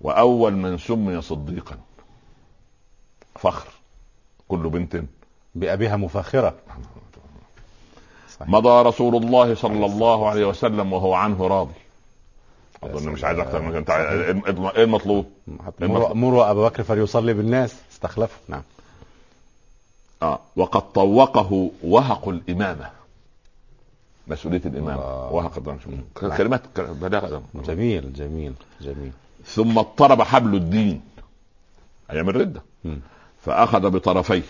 وأول 0.00 0.52
من 0.52 0.78
سمي 0.78 1.22
صديقا. 1.22 1.76
فخر. 3.34 3.68
كل 4.48 4.68
بنت. 4.68 5.02
بأبيها 5.54 5.96
مفاخرة 5.96 6.54
صحيح. 8.34 8.48
مضى 8.48 8.88
رسول 8.88 9.16
الله 9.16 9.54
صلى 9.54 9.86
الله 9.86 10.28
عليه 10.28 10.46
وسلم 10.46 10.92
وهو 10.92 11.14
عنه 11.14 11.46
راضي. 11.46 11.74
أظن 12.82 13.08
مش 13.10 13.24
عايز 13.24 13.38
أكتر 13.38 13.62
من 13.62 13.76
انت 13.76 13.90
عايز- 13.90 14.20
إيه 14.76 14.84
المطلوب؟ 14.84 15.26
مروا 15.80 16.50
أبا 16.50 16.68
بكر 16.68 16.82
فليصلي 16.82 17.34
بالناس. 17.34 17.76
استخلفه. 17.92 18.36
نعم. 18.48 18.62
آه 20.24 20.40
وقد 20.56 20.92
طوقه 20.92 21.70
وهق 21.82 22.28
الإمامة. 22.28 22.90
مسؤولية 24.26 24.62
الله. 24.64 24.96
وهق. 25.32 25.58
كلمات 26.36 26.62
بلاغة. 26.78 27.42
جميل 27.54 28.12
جميل 28.12 28.54
جميل. 28.80 29.12
ثم 29.46 29.78
اضطرب 29.78 30.22
حبل 30.22 30.54
الدين. 30.54 31.02
أيام 32.10 32.28
الردة. 32.28 32.62
فأخذ 33.42 33.90
بطرفيه. 33.90 34.42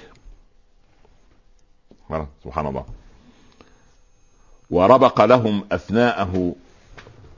سبحان 2.45 2.67
الله. 2.67 2.85
وربق 4.71 5.25
لهم 5.25 5.65
أثناءه 5.73 6.55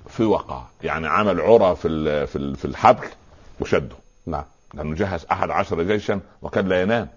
فوقا 0.09 0.69
يعني 0.83 1.07
عمل 1.07 1.41
عرى 1.41 1.77
في 1.77 2.27
في 2.57 2.65
الحبل 2.65 3.07
وشده. 3.61 3.97
نعم. 4.27 4.45
لأنه 4.75 4.95
جهز 4.95 5.27
أحد 5.33 5.51
عشر 5.51 5.83
جيشا 5.83 6.21
وكان 6.43 6.69
لا 6.69 6.83
ينام. 6.83 7.09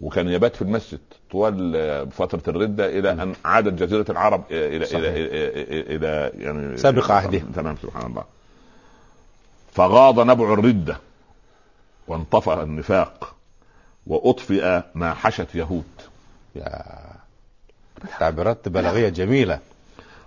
وكان 0.00 0.28
يبات 0.28 0.56
في 0.56 0.62
المسجد 0.62 1.00
طوال 1.30 2.10
فترة 2.10 2.42
الرده 2.48 2.98
إلى 2.98 3.12
أن 3.12 3.34
عادت 3.44 3.82
جزيرة 3.82 4.06
العرب 4.10 4.44
إلى 4.50 4.76
إلى 4.76 4.86
صحيح. 4.86 5.04
إلى, 5.04 5.16
إلى, 5.16 5.96
إلى 5.96 6.32
يعني 6.44 6.76
سابق 6.76 7.10
عهده. 7.10 7.38
تمام 7.54 7.76
سبحان 7.82 8.06
الله 8.06 8.24
فغاض 9.72 10.20
نبع 10.20 10.52
الرده 10.52 10.96
وانطفأ 12.08 12.62
النفاق 12.62 13.34
وأطفئ 14.06 14.80
ما 14.94 15.14
حشت 15.14 15.54
يهود 15.54 15.84
يا 16.56 16.84
تعبيرات 18.20 18.68
بلاغية 18.68 19.08
جميلة 19.08 19.58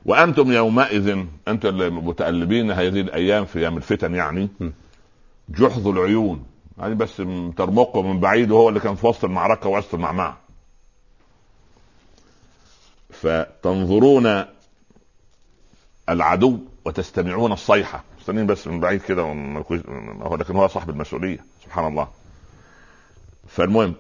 وأنتم 0.06 0.52
يومئذ 0.52 1.18
أنتم 1.48 1.82
المتألبين 1.82 2.72
هذه 2.72 3.02
الأيام 3.02 3.46
في 3.46 3.60
أيام 3.60 3.78
الفتن 3.78 4.16
يعني. 4.16 4.50
جحظ 5.50 5.88
العيون 5.88 6.46
يعني 6.78 6.96
بس 6.96 7.18
ترمقه 7.58 8.02
من 8.02 8.20
بعيد 8.20 8.52
وهو 8.52 8.70
اللي 8.70 8.80
كان 8.80 8.96
في 8.96 9.08
وسط 9.08 9.26
المعركة 9.26 9.70
وسط 9.70 9.94
المعمعة. 9.94 10.38
فتنظرون 13.10 14.46
العدو 16.10 16.60
وتستمعون 16.86 17.52
الصيحة. 17.52 18.04
مستنيين 18.20 18.48
بس 18.48 18.68
من 18.68 18.80
بعيد 18.80 19.02
كده 19.02 19.34
لكن 20.32 20.56
هو 20.56 20.68
صاحب 20.68 20.90
المسؤولية 20.90 21.46
سبحان 21.64 21.88
الله. 21.88 22.08
فالمهم 23.48 23.96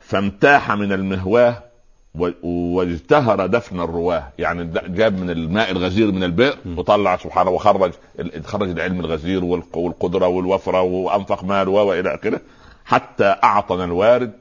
فامتاح 0.00 0.70
من 0.70 0.92
المهواه 0.92 1.62
واجتهر 2.42 3.46
دفن 3.46 3.80
الرواة. 3.80 4.28
يعني 4.38 4.64
جاب 4.88 5.20
من 5.20 5.30
الماء 5.30 5.70
الغزير 5.70 6.12
من 6.12 6.24
البئر 6.24 6.58
وطلع 6.76 7.16
سبحانه 7.16 7.50
وخرج 7.50 7.92
خرج 8.44 8.68
العلم 8.68 9.00
الغزير 9.00 9.44
والقدرة 9.44 10.26
والوفرة 10.26 10.82
وأنفق 10.82 11.44
مال 11.44 11.68
وإلى 11.68 12.14
آخره 12.14 12.40
حتى 12.84 13.24
اعطنا 13.24 13.84
الوارد 13.84 14.32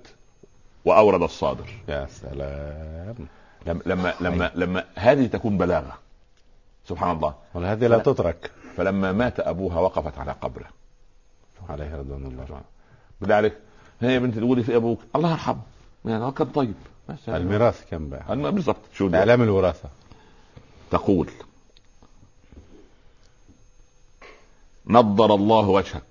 وأورد 0.86 1.21
الصادر. 1.21 1.65
يا 1.88 2.05
سلام. 2.05 3.15
لما 3.65 3.82
لما 3.86 4.13
لما, 4.21 4.51
لما 4.55 4.84
هذه 4.95 5.26
تكون 5.26 5.57
بلاغة. 5.57 5.93
سبحان 6.89 7.15
الله. 7.15 7.34
وهذه 7.53 7.88
لا 7.88 7.97
تترك. 7.97 8.51
فلما 8.78 9.11
مات 9.11 9.39
أبوها 9.39 9.80
وقفت 9.80 10.17
على 10.17 10.32
قبره. 10.32 10.65
عليه 11.69 11.95
رضوان 11.95 12.26
الله. 12.26 12.61
بالله 13.21 13.36
عليك 13.36 13.53
هي 14.01 14.13
يا 14.13 14.19
بنتي 14.19 14.39
تقولي 14.39 14.63
في 14.63 14.76
أبوك. 14.76 14.99
الله 15.15 15.32
يرحمه. 15.32 15.61
يعني 16.05 16.32
كان 16.32 16.47
طيب. 16.47 16.73
الميراث 17.27 17.89
كم 17.91 18.09
بقى؟ 18.09 18.51
بالضبط 18.51 18.81
شو 18.93 19.09
إعلام 19.15 19.41
الوراثة. 19.41 19.89
تقول 20.91 21.29
نضر 24.87 25.35
الله 25.35 25.69
وجهك 25.69 26.03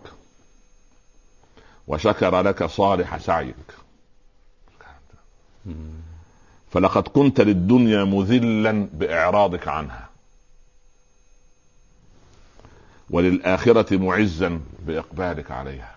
وشكر 1.87 2.41
لك 2.41 2.65
صالح 2.65 3.17
سعيك. 3.17 3.55
فلقد 6.71 7.09
كنت 7.09 7.41
للدنيا 7.41 8.05
مذلا 8.05 8.89
بإعراضك 8.93 9.69
عنها 9.69 10.09
وللآخرة 13.11 13.97
معزا 13.97 14.61
بإقبالك 14.87 15.51
عليها. 15.51 15.97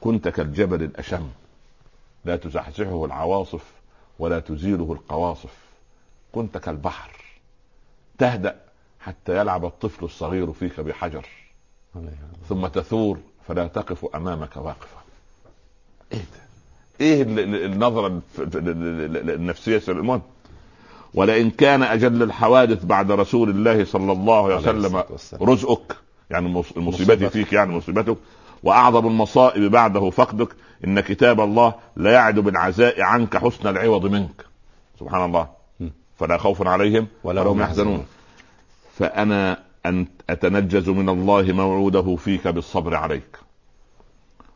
كنت 0.00 0.28
كالجبل 0.28 0.82
الأشم. 0.82 1.30
لا 2.24 2.36
تزحزحه 2.36 3.04
العواصف 3.04 3.64
ولا 4.18 4.40
تزيله 4.40 4.92
القواصف. 4.92 5.56
كنت 6.32 6.58
كالبحر. 6.58 7.10
تهدأ 8.18 8.60
حتى 9.00 9.36
يلعب 9.38 9.64
الطفل 9.64 10.04
الصغير 10.04 10.52
فيك 10.52 10.80
بحجر. 10.80 11.26
ثم 12.48 12.66
تثور 12.66 13.18
فلا 13.48 13.66
تقف 13.66 14.06
أمامك 14.14 14.56
واقفة. 14.56 14.96
إيه 16.12 16.18
ده؟ 16.18 16.42
إيه 17.00 17.22
النظرة 17.66 18.22
النفسية 18.38 19.82
المهم 19.88 20.22
ولئن 21.14 21.50
كان 21.50 21.82
أجل 21.82 22.22
الحوادث 22.22 22.84
بعد 22.84 23.10
رسول 23.10 23.50
الله 23.50 23.84
صلى 23.84 24.12
الله 24.12 24.44
عليه 24.44 24.56
وسلم 24.56 25.04
رزقك 25.42 25.96
يعني 26.30 26.62
المصيبات 26.76 27.24
فيك 27.24 27.52
يعني 27.52 27.72
مصيبتك 27.72 28.16
وأعظم 28.62 29.06
المصائب 29.06 29.70
بعده 29.70 30.10
فقدك 30.10 30.48
إن 30.84 31.00
كتاب 31.00 31.40
الله 31.40 31.74
لا 31.96 32.12
يعد 32.12 32.38
بالعزاء 32.38 33.02
عنك 33.02 33.36
حسن 33.36 33.68
العوض 33.68 34.06
منك. 34.06 34.44
سبحان 35.00 35.24
الله. 35.24 35.48
فلا 36.16 36.36
خوف 36.36 36.66
عليهم 36.66 37.06
ولا 37.24 37.42
هم 37.42 37.60
يحزنون. 37.60 38.06
فأنا 38.98 39.58
أن 39.86 40.06
أتنجز 40.30 40.88
من 40.88 41.08
الله 41.08 41.52
موعوده 41.52 42.16
فيك 42.16 42.48
بالصبر 42.48 42.94
عليك. 42.94 43.38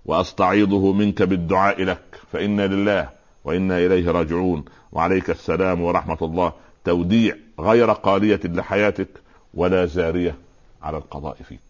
وأستعيضه 0.05 0.93
منك 0.93 1.23
بالدعاء 1.23 1.83
لك. 1.83 2.21
فإنا 2.33 2.67
لله 2.67 3.09
وإنا 3.45 3.79
إليه 3.79 4.11
راجعون. 4.11 4.65
وعليك 4.93 5.31
السلام 5.31 5.81
ورحمة 5.81 6.19
الله. 6.23 6.53
توديع 6.85 7.37
غير 7.61 7.93
قاليه 7.93 8.41
لحياتك 8.45 9.09
ولا 9.55 9.87
زارية 9.87 10.35
على 10.83 10.97
القضاء 10.97 11.37
فيك. 11.49 11.66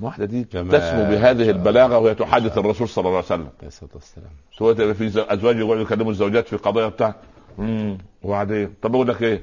واحدة 0.00 0.24
دي 0.24 0.44
تسمو 0.44 1.04
بهذه 1.04 1.50
البلاغة 1.50 1.98
وهي 1.98 2.14
تحدث 2.14 2.58
الرسول 2.58 2.88
صلى 2.88 3.02
الله 3.02 3.16
عليه 3.16 3.26
وسلم. 3.26 3.48
عليه 3.58 3.68
الصلاة 3.68 3.90
سواء 4.58 4.92
في 4.92 5.24
أزواج 5.32 5.56
يقعدوا 5.56 5.82
يكلموا 5.82 6.10
الزوجات 6.10 6.48
في 6.48 6.56
قضايا 6.56 6.88
بتاع 6.88 7.14
وبعدين 8.22 8.74
طب 8.82 8.94
أقول 8.94 9.08
لك 9.08 9.22
إيه؟ 9.22 9.42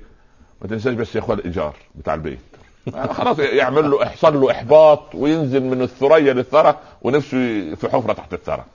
ما 0.62 0.68
تنساش 0.68 0.94
بس 0.94 1.16
يا 1.16 1.20
إخوان 1.20 1.40
الإيجار 1.40 1.76
بتاع 1.96 2.14
البيت. 2.14 2.40
خلاص 3.18 3.40
يعمل 3.40 3.92
له 3.92 4.02
يحصل 4.02 4.42
له 4.42 4.52
إحباط 4.52 5.16
وينزل 5.16 5.64
من 5.64 5.82
الثريا 5.82 6.34
للثرى 6.34 6.80
ونفسه 7.02 7.76
في 7.76 7.90
حفرة 7.90 8.14
تحت 8.14 8.34
الثرى. 8.34 8.66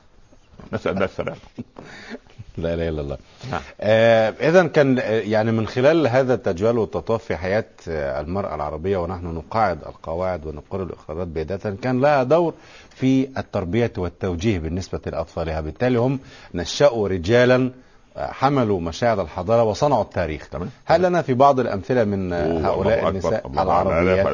نسأل 0.72 0.92
الله 0.92 1.04
السلامة. 1.04 1.36
لا 2.58 2.74
إله 2.74 2.88
إلا 2.88 3.00
الله. 3.00 3.18
نعم. 3.50 3.60
آه 3.80 4.34
اذا 4.40 4.66
كان 4.66 4.98
آه، 4.98 5.02
يعني 5.02 5.52
من 5.52 5.66
خلال 5.66 6.06
هذا 6.06 6.34
التجوال 6.34 6.78
والتطواف 6.78 7.24
في 7.24 7.36
حياة 7.36 7.64
آه، 7.88 8.20
المرأة 8.20 8.54
العربية 8.54 8.96
ونحن 8.96 9.26
نقاعد 9.26 9.78
القواعد 9.86 10.46
ونقر 10.46 10.82
الاقرارات 10.82 11.26
بداية 11.26 11.76
كان 11.82 12.00
لها 12.00 12.22
دور 12.22 12.54
في 12.90 13.28
التربية 13.38 13.92
والتوجيه 13.98 14.58
بالنسبة 14.58 15.00
لأطفالها. 15.06 15.60
بالتالي 15.60 15.98
هم 15.98 16.18
نشأوا 16.54 17.08
رجالا 17.08 17.70
آه، 18.16 18.26
حملوا 18.32 18.80
مشاعر 18.80 19.22
الحضارة 19.22 19.62
وصنعوا 19.62 20.02
التاريخ. 20.02 20.48
تمام. 20.48 20.70
هل 20.84 21.02
لنا 21.02 21.22
في 21.22 21.34
بعض 21.34 21.60
الأمثلة 21.60 22.04
من 22.04 22.32
هؤلاء 22.32 23.08
النساء 23.08 23.46
العربيات؟ 23.46 24.26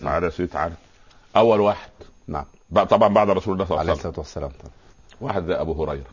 تعالى 0.00 0.30
تعالى 0.30 0.74
أول 1.36 1.60
واحد. 1.60 1.90
نعم. 2.28 2.44
طبعا 2.74 3.08
بعد 3.08 3.30
رسول 3.30 3.54
الله 3.54 3.64
صلى 3.64 3.70
الله 3.70 3.80
عليه 3.80 3.92
وسلم. 3.92 4.12
عليه 4.12 4.18
الصلاة 4.18 4.18
والسلام. 4.18 4.50
واحد 5.20 5.50
أبو 5.50 5.84
هريرة. 5.84 6.06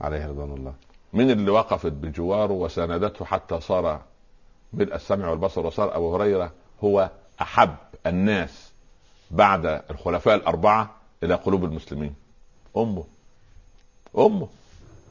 عليه 0.00 0.26
رضوان 0.26 0.52
الله. 0.52 0.72
من 1.12 1.30
اللي 1.30 1.50
وقفت 1.50 1.92
بجواره 1.92 2.52
وساندته 2.52 3.24
حتى 3.24 3.60
صار 3.60 4.00
ملء 4.72 4.94
السمع 4.94 5.30
والبصر 5.30 5.66
وصار 5.66 5.96
أبو 5.96 6.14
هريرة 6.14 6.52
هو 6.84 7.10
أحب 7.42 7.74
الناس 8.06 8.70
بعد 9.30 9.82
الخلفاء 9.90 10.34
الأربعة 10.34 10.90
إلى 11.22 11.34
قلوب 11.34 11.64
المسلمين. 11.64 12.14
أمه. 12.76 13.04
أمه. 14.18 14.48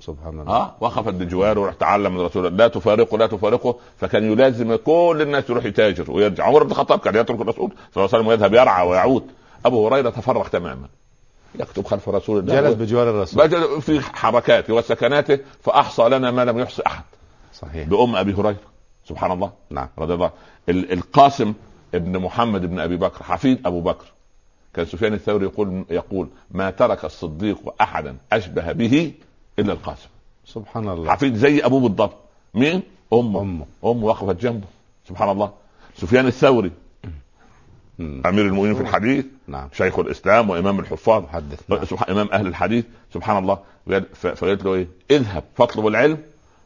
سبحان 0.02 0.40
الله. 0.40 0.56
آه 0.56 0.76
وقفت 0.80 1.14
بجواره 1.14 1.60
وراح 1.60 1.74
تعلم 1.74 2.14
من 2.14 2.22
رسول 2.22 2.46
الله 2.46 2.58
لا 2.58 2.68
تفارقه 2.68 3.18
لا 3.18 3.28
تفارقه. 3.28 3.76
فكان 3.98 4.32
يلازم 4.32 4.76
كل 4.76 5.18
الناس 5.22 5.50
يروح 5.50 5.66
يتاجر 5.66 6.12
ويرجع. 6.12 6.44
عمر 6.44 6.64
بن 6.64 6.72
الخطاب 6.72 7.00
كان 7.00 7.16
يترك 7.16 7.42
الرسول 7.42 7.70
صلى 7.70 7.78
الله 7.78 7.80
عليه 7.96 8.04
وسلم 8.04 8.28
ويذهب 8.28 8.54
يرعى 8.54 8.88
ويعود. 8.88 9.28
أبو 9.66 9.88
هريرة 9.88 10.10
تفرغ 10.10 10.48
تماما. 10.48 10.88
يكتب 11.56 11.86
خلف 11.86 12.10
رسول 12.10 12.40
الله 12.40 12.62
جلس 12.62 12.74
بجوار 12.74 13.10
الرسول. 13.10 13.82
في 13.82 14.02
حركاته 14.02 14.74
وسكناته 14.74 15.40
فأحصى 15.62 16.10
لنا 16.10 16.32
ما 16.32 16.46
لم 16.46 16.60
يحصي 16.60 16.82
احد 16.88 17.04
صحيح. 17.54 17.88
بأم 17.88 18.16
أبي 18.16 18.34
هريرة. 18.34 18.60
سبحان 19.06 19.32
الله. 19.32 19.52
نعم. 19.70 19.88
رضي 20.00 20.14
الله 20.14 20.32
القاسم 20.70 21.54
ابن 21.96 22.20
محمد 22.20 22.66
بن 22.66 22.80
أبي 22.80 22.98
بكر 22.98 23.24
حفيد 23.24 23.68
أبو 23.68 23.82
بكر. 23.82 24.06
كان 24.74 24.86
سفيان 24.86 25.14
الثوري 25.14 25.46
يقول 25.46 25.86
يقول 25.90 26.28
ما 26.52 26.70
ترك 26.70 27.06
الصديق 27.06 27.74
أحدا 27.82 28.18
أشبه 28.34 28.72
به 28.72 29.14
إلا 29.60 29.74
القاسم. 29.74 30.08
سبحان 30.46 30.90
الله. 30.90 31.12
حفيد 31.12 31.36
زي 31.36 31.66
ابوه 31.66 31.80
بالضبط. 31.80 32.16
مين؟ 32.54 32.82
أمه. 33.14 33.42
أمه. 33.42 33.66
أمه 33.86 34.06
وقفت 34.06 34.36
جنبه 34.36 34.68
سبحان 35.08 35.30
الله. 35.30 35.52
سفيان 35.98 36.28
الثوري. 36.28 36.72
أمير 38.00 38.46
المؤمنين 38.46 38.76
في 38.76 38.82
الحديث 38.82 39.26
نعم. 39.48 39.70
شيخ 39.74 40.00
الإسلام 40.00 40.50
وإمام 40.50 40.80
الحفاظ 40.80 41.24
محدث 41.24 41.60
نعم. 41.70 41.86
سبحان 41.86 42.12
إمام 42.12 42.30
أهل 42.32 42.48
الحديث 42.48 42.86
سبحان 43.14 43.38
الله. 43.38 43.60
فقالت 44.14 44.66
له 44.66 44.74
إيه؟ 44.74 44.88
اذهب 45.12 45.44
فاطلب 45.56 45.88
العلم 45.88 46.18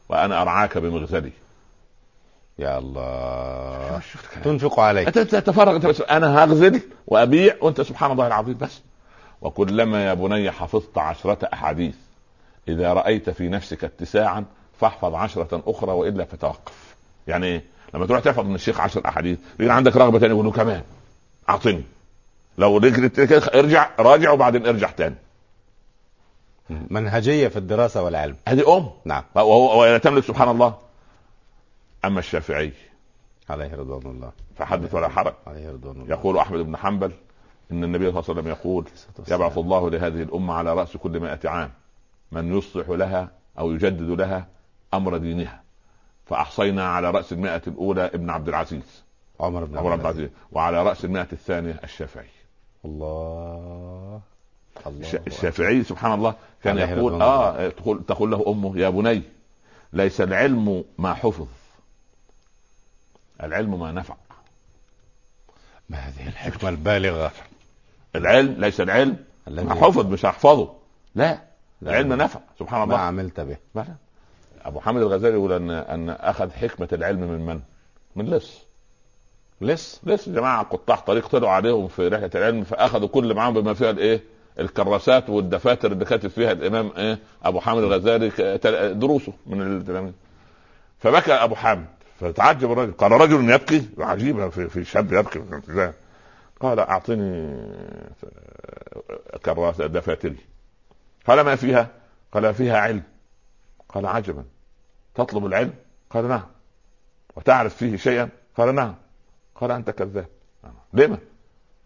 وأنا 0.08 0.42
أرعاك 0.42 0.78
بمغزلي. 0.78 1.32
يا 2.58 2.78
الله. 2.78 4.00
تنفق 4.44 4.80
علي. 4.80 5.06
انت 5.06 5.18
تفرغ 5.18 5.76
أنت 5.76 5.86
بس 5.86 6.00
أنا 6.00 6.44
هغزل 6.44 6.80
وأبيع 7.06 7.56
وأنت 7.60 7.80
سبحان 7.80 8.10
الله 8.12 8.26
العظيم. 8.26 8.58
بس. 8.60 8.80
وكلما 9.42 10.06
يا 10.06 10.14
بني 10.14 10.50
حفظت 10.50 10.98
عشرة 10.98 11.48
أحاديث 11.52 11.94
إذا 12.68 12.92
رأيت 12.92 13.30
في 13.30 13.48
نفسك 13.48 13.84
اتساعا 13.84 14.44
فاحفظ 14.80 15.14
عشرة 15.14 15.62
أخرى 15.66 15.92
وإلا 15.92 16.24
فتوقف. 16.24 16.94
يعني 17.26 17.46
إيه؟ 17.46 17.64
لما 17.94 18.06
تروح 18.06 18.20
تحفظ 18.20 18.44
من 18.44 18.54
الشيخ 18.54 18.80
عشر 18.80 19.08
أحاديث 19.08 19.38
يكون 19.54 19.70
عندك 19.70 19.96
رغبة 19.96 20.18
ثانية 20.18 20.34
يقول 20.34 20.52
كمان. 20.52 20.82
أعطني. 21.48 21.84
لو 22.58 22.76
رجلت 22.76 23.18
ارجع 23.54 23.90
راجع 23.98 24.30
وبعدين 24.30 24.66
ارجع 24.66 24.90
تاني. 24.90 25.16
منهجية 26.70 27.48
في 27.48 27.56
الدراسة 27.56 28.02
والعلم. 28.02 28.36
هذه 28.48 28.76
أم. 28.76 28.90
نعم. 29.04 29.24
وهو 29.34 29.96
تملك 29.96 30.24
سبحان 30.24 30.48
الله. 30.48 30.78
أما 32.04 32.18
الشافعي. 32.18 32.72
عليه 33.50 33.74
رضوان 33.74 34.06
الله. 34.06 34.32
فحدث 34.56 34.94
ولا 34.94 35.08
حرج. 35.08 35.34
عليه 35.46 35.70
رضوان 35.70 35.96
الله. 35.96 36.10
يقول 36.10 36.38
أحمد 36.38 36.60
بن 36.60 36.76
حنبل 36.76 37.12
إن 37.72 37.84
النبي 37.84 38.10
صلى 38.12 38.20
الله 38.20 38.30
عليه 38.30 38.40
وسلم 38.40 38.48
يقول 38.48 38.86
يبعث 39.28 39.58
الله 39.58 39.90
لهذه 39.90 40.22
الأمة 40.22 40.54
على 40.54 40.74
رأس 40.74 40.96
كل 40.96 41.20
مائة 41.20 41.48
عام. 41.48 41.70
من 42.32 42.58
يصلح 42.58 42.88
لها 42.88 43.30
أو 43.58 43.72
يجدد 43.72 44.20
لها 44.20 44.46
أمر 44.94 45.16
دينها. 45.16 45.62
فأحصينا 46.26 46.88
على 46.88 47.10
رأس 47.10 47.32
المائة 47.32 47.62
الأولى 47.66 48.04
ابن 48.04 48.30
عبد 48.30 48.48
العزيز. 48.48 49.04
عمر 49.40 49.64
بن 49.64 49.78
عمر 49.78 49.96
بن 49.96 50.06
عبد 50.06 50.30
وعلى 50.52 50.82
رأس 50.82 51.04
المائة 51.04 51.28
الثانية 51.32 51.80
الشافعي. 51.84 52.26
الله. 52.84 54.20
الله 54.86 55.20
الشافعي 55.26 55.84
سبحان 55.84 56.12
الله 56.12 56.34
كان 56.64 56.78
يقول 56.78 57.22
آه 57.22 57.68
تقول 57.68 58.04
تقول 58.08 58.30
له 58.30 58.44
أمه 58.48 58.78
يا 58.78 58.88
بني 58.88 59.22
ليس 59.92 60.20
العلم 60.20 60.84
ما 60.98 61.14
حفظ. 61.14 61.46
العلم 63.42 63.80
ما 63.80 63.92
نفع. 63.92 64.14
ما 65.88 65.98
هذه 65.98 66.28
الحكمة 66.28 66.70
البالغة. 66.70 67.32
العلم 68.16 68.54
ليس 68.58 68.80
العلم 68.80 69.16
ما 69.46 69.74
حفظ 69.74 70.06
مش 70.06 70.24
هحفظه. 70.26 70.74
لا. 71.14 71.38
العلم 71.82 72.12
نفع 72.12 72.40
سبحان 72.58 72.78
ما 72.78 72.84
الله. 72.84 72.98
عملت 72.98 73.40
به. 73.40 73.56
أبو 74.64 74.80
حامد 74.80 75.02
الغزالي 75.02 75.34
يقول 75.34 75.52
ان 75.52 75.70
أن 75.70 76.10
أخذ 76.10 76.50
حكمة 76.50 76.88
العلم 76.92 77.20
من 77.20 77.46
من؟ 77.46 77.60
من 78.16 78.26
لص 78.26 78.63
لص 79.60 80.00
لص 80.04 80.28
جماعة 80.28 80.62
قطاع 80.62 80.96
طريق 80.96 81.28
طلعوا 81.28 81.52
عليهم 81.52 81.88
في 81.88 82.08
رحلة 82.08 82.30
العلم 82.34 82.64
فأخذوا 82.64 83.08
كل 83.08 83.34
معاهم 83.34 83.54
بما 83.54 83.74
فيها 83.74 83.90
الإيه؟ 83.90 84.20
الكراسات 84.58 85.30
والدفاتر 85.30 85.92
اللي 85.92 86.04
كاتب 86.04 86.28
فيها 86.30 86.52
الإمام 86.52 86.90
إيه؟ 86.96 87.18
أبو 87.44 87.60
حامد 87.60 87.82
الغزالي 87.82 88.28
دروسه 88.94 89.32
من 89.46 89.76
التلاميذ 89.76 90.12
فبكى 90.98 91.32
أبو 91.32 91.54
حامد 91.54 91.86
فتعجب 92.20 92.72
الرجل 92.72 92.92
قال 92.92 93.12
رجل 93.12 93.50
يبكي 93.50 93.88
عجيبه 93.98 94.48
في, 94.48 94.68
في 94.68 94.84
شاب 94.84 95.12
يبكي. 95.12 95.42
قال 96.60 96.80
أعطني 96.80 97.56
كراسة 99.44 99.86
دفاتري 99.86 100.36
قال 101.26 101.40
ما 101.40 101.56
فيها؟ 101.56 101.88
قال 102.32 102.54
فيها 102.54 102.78
علم 102.78 103.02
قال 103.88 104.06
عجبا 104.06 104.44
تطلب 105.14 105.46
العلم؟ 105.46 105.72
قال 106.10 106.28
نعم 106.28 106.46
وتعرف 107.36 107.76
فيه 107.76 107.96
شيئا؟ 107.96 108.28
قال 108.56 108.74
نعم 108.74 108.94
قال 109.60 109.70
أنت 109.70 109.90
كذاب. 109.90 110.26
لما؟ 110.92 111.18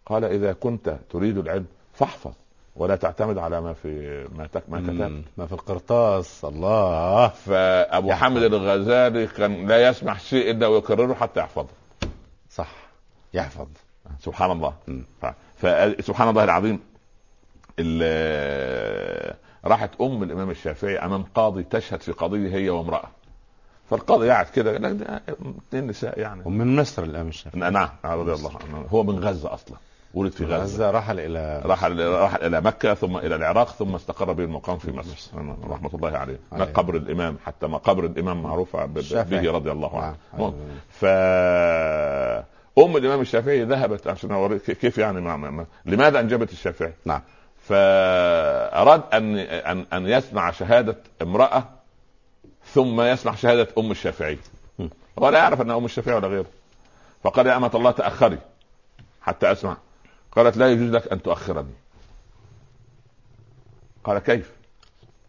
قال 0.05 0.23
إذا 0.23 0.53
كنت 0.53 0.97
تريد 1.09 1.37
العلم 1.37 1.65
فاحفظ 1.93 2.31
ولا 2.75 2.95
تعتمد 2.95 3.37
على 3.37 3.61
ما 3.61 3.73
في 3.73 4.23
ما 4.35 4.49
ما 4.67 4.79
كتبت. 4.79 5.23
ما 5.37 5.45
في 5.45 5.53
القرطاس. 5.53 6.45
الله. 6.45 7.27
فأبو. 7.27 8.11
حامد 8.11 8.43
الغزالي 8.43 9.27
كان 9.27 9.67
لا 9.67 9.89
يسمع 9.89 10.17
شيء 10.17 10.51
إلا 10.51 10.67
ويكرره 10.67 11.13
حتى 11.13 11.39
يحفظه. 11.39 11.67
صح. 12.49 12.71
يحفظ. 13.33 13.67
سبحان 14.19 14.51
الله. 14.51 14.73
فسبحان 15.55 16.29
الله 16.29 16.43
العظيم. 16.43 16.79
ال- 17.79 19.35
راحت 19.65 20.01
أم 20.01 20.23
الإمام 20.23 20.49
الشافعي 20.49 20.97
أمام 20.97 21.23
قاضي 21.35 21.63
تشهد 21.63 22.01
في 22.01 22.11
قضية 22.11 22.55
هي 22.55 22.69
وامرأة. 22.69 23.09
فالقاضي 23.89 24.29
قاعد 24.29 24.45
كده 24.45 24.71
قال 24.71 24.81
لك 24.83 24.91
ده 24.91 25.21
اثنين 25.69 25.87
نساء 25.87 26.19
يعني. 26.19 26.41
ومن 26.45 26.75
مصر 26.75 27.03
الامام 27.03 27.27
الشافعي 27.27 27.71
نعم 27.71 27.89
رضي 28.05 28.33
الله 28.33 28.51
عنه. 28.69 28.85
هو 28.89 29.03
من 29.03 29.19
غزة 29.19 29.53
أصلا 29.53 29.77
ولد 30.13 30.31
في 30.31 30.45
غزة. 30.45 30.57
غزة 30.63 30.91
رحل 30.91 31.19
إلى 31.19 31.61
راح 31.65 31.83
راح 31.85 32.35
إلى 32.35 32.61
مكة 32.61 32.93
ثم 32.93 33.17
إلى 33.17 33.35
العراق 33.35 33.67
ثم 33.69 33.95
استقر 33.95 34.33
به 34.33 34.43
المقام 34.43 34.77
في 34.77 34.91
مصر. 34.91 35.31
رحمة 35.69 35.89
الله 35.93 36.17
عليه. 36.17 36.39
عليه. 36.51 36.65
قبر 36.65 36.95
الإمام 36.95 37.37
حتى 37.45 37.67
مقابر 37.67 38.05
الإمام 38.05 38.43
معروفه 38.43 38.85
ب- 38.85 38.97
الشافعي. 38.97 39.41
به 39.41 39.51
رضي 39.51 39.71
الله 39.71 39.99
عنه. 40.01 40.15
نعم. 40.39 40.53
ف 40.89 41.05
أم 42.79 42.97
الإمام 42.97 43.21
الشافعي 43.21 43.63
ذهبت 43.63 44.07
عشان 44.07 44.31
اوريك 44.31 44.61
كيف 44.71 44.97
يعني 44.97 45.21
ما 45.21 45.37
ما 45.37 45.49
ما 45.49 45.65
لماذا 45.85 46.19
أنجبت 46.19 46.51
الشافعي؟ 46.51 46.93
نعم. 47.05 47.21
فأراد 47.61 49.01
ان 49.13 49.37
ان 49.37 49.85
أن 49.93 50.07
يسمع 50.07 50.51
شهادة 50.51 50.95
امرأة 51.21 51.63
ثم 52.73 53.01
يسمع 53.01 53.35
شهادة 53.35 53.67
أم 53.77 53.91
الشافعي. 53.91 54.37
ولا 55.17 55.37
يعرف 55.37 55.61
انها 55.61 55.77
أم 55.77 55.85
الشافعي 55.85 56.15
ولا 56.15 56.27
غيره. 56.27 56.45
فقال 57.23 57.47
يا 57.47 57.57
أمة 57.57 57.71
الله 57.75 57.91
تأخري 57.91 58.39
حتى 59.21 59.51
أسمع. 59.51 59.77
قالت 60.31 60.57
لا 60.57 60.71
يجوز 60.71 60.89
لك 60.89 61.11
أن 61.11 61.21
تؤخرني. 61.21 61.73
قال 64.03 64.19
كيف؟ 64.19 64.51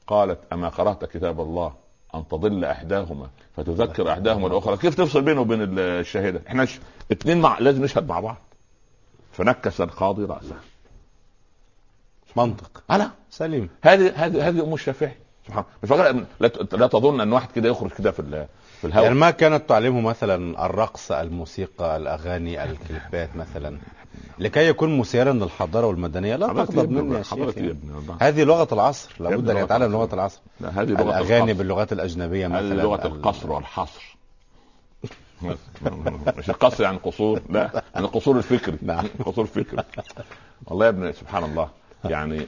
قالت 0.06 0.38
أما 0.52 0.68
قرأت 0.68 1.04
كتاب 1.04 1.40
الله 1.40 1.74
أن 2.14 2.28
تضل 2.28 2.64
إحداهما 2.64 3.28
فتذكر 3.56 4.12
إحداهما 4.12 4.46
الأخرى. 4.46 4.76
كيف 4.76 4.94
تفصل 4.94 5.22
بينه 5.22 5.40
وبين 5.40 5.78
الشاهده 5.78 6.42
إحنا 6.48 6.64
ش... 6.64 6.80
اتنين 7.10 7.40
مع... 7.40 7.58
لازم 7.58 7.84
نشهد 7.84 8.08
مع 8.08 8.20
بعض. 8.20 8.36
فنكس 9.32 9.80
القاضي 9.80 10.24
رأسه. 10.24 10.56
منطق. 12.36 12.82
على. 12.90 13.10
سليم. 13.30 13.70
هذه 13.82 14.12
هذه 14.26 14.48
هذه 14.48 14.64
أم 14.64 14.74
الشافعي. 14.74 15.16
سبحان 15.46 15.64
مش 15.82 15.88
فاكر 15.88 16.24
لا, 16.72 16.86
تظن 16.86 17.20
أن 17.20 17.32
واحد 17.32 17.48
كده 17.54 17.68
يخرج 17.68 17.90
كده 17.90 18.10
في 18.10 18.46
في 18.80 18.86
الهواء. 18.86 19.04
يعني 19.04 19.18
ما 19.18 19.30
كانت 19.30 19.68
تعلمه 19.68 20.00
مثلا 20.00 20.66
الرقص 20.66 21.12
الموسيقى 21.12 21.96
الأغاني 21.96 22.64
الكليبات 22.64 23.36
مثلا؟ 23.36 23.78
لكي 24.38 24.68
يكون 24.68 24.98
مثيرا 24.98 25.32
للحضارة 25.32 25.86
والمدنية. 25.86 26.36
لا 26.36 26.46
تغضب 26.46 26.92
يا 26.92 27.02
مني 27.02 27.18
يا 27.18 27.22
شيخ 27.22 27.36
والله. 27.38 28.16
هذه 28.20 28.44
لغة 28.44 28.74
العصر. 28.74 29.10
لابد 29.20 29.50
أن 29.50 29.56
يتعلم. 29.56 29.92
لغة 29.92 30.14
العصر. 30.14 30.40
لا 30.60 30.68
هذه 30.82 30.88
لغة 30.90 31.02
الأغاني 31.02 31.36
القصر. 31.44 31.58
باللغات 31.58 31.92
الأجنبية 31.92 32.46
هذه 32.46 32.52
مثلا. 32.52 32.82
لغة 32.82 33.06
ال- 33.06 33.12
القصر 33.12 33.52
والحصر. 33.52 34.16
مش 36.38 36.50
القصر 36.50 36.82
يعني 36.84 36.98
قصور؟ 36.98 37.40
لا 37.48 37.82
يعني 37.94 38.06
القصور 38.06 38.36
الفكري. 38.36 38.76
نعم. 38.82 39.06
قصور 39.24 39.46
فكري 39.46 39.82
والله 40.66 40.84
يا 40.84 40.90
ابني 40.90 41.12
سبحان 41.12 41.44
الله. 41.44 41.68
يعني 42.04 42.46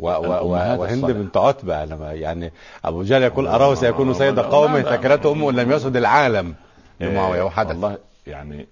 و 0.00 0.06
و 0.08 0.10
و 0.10 0.34
الأمهات 0.56 0.78
وهند. 0.78 1.04
بنت 1.10 1.36
عتبة 1.36 1.84
لما 1.84 2.12
يعني 2.12 2.52
أبو 2.84 3.02
جهل 3.02 3.22
يقول 3.22 3.46
أراه 3.46 3.74
سيكون 3.74 4.14
سيد 4.14 4.38
قومه 4.38 4.80
لا. 4.80 5.30
أمه 5.32 5.52
لم 5.52 5.72
يسد 5.72 5.96
العالم 5.96 6.54
لمعاوية 7.00 7.40
آه، 7.40 7.44
وحدث 7.44 7.70
والله 7.70 7.98
يعني 8.26 8.66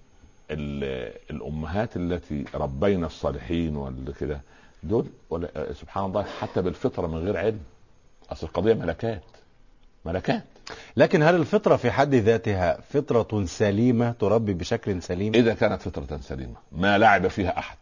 ال- 0.51 1.13
الأمهات 1.31 1.89
التي 1.95 2.45
ربينا 2.55 3.05
الصالحين 3.07 3.75
والكده 3.75 4.41
دول 4.83 5.05
سبحان 5.73 6.05
الله 6.05 6.25
حتى 6.41 6.61
بالفطرة 6.61 7.07
من 7.07 7.17
غير 7.17 7.37
علم 7.37 7.59
أصل 8.31 8.47
القضية 8.47 8.73
ملكات 8.73 9.21
ملكات 10.05 10.43
لكن 10.97 11.23
هل 11.23 11.35
الفطرة 11.35 11.75
في 11.75 11.91
حد 11.91 12.15
ذاتها 12.15 12.77
فطرة 12.89 13.45
سليمة 13.45 14.11
تربي 14.11 14.53
بشكل 14.53 15.01
سليم؟ 15.01 15.33
إذا 15.35 15.53
كانت 15.53 15.81
فطرة 15.81 16.17
سليمة 16.21 16.55
ما 16.71 16.97
لعب 16.97 17.27
فيها 17.27 17.57
أحد 17.59 17.77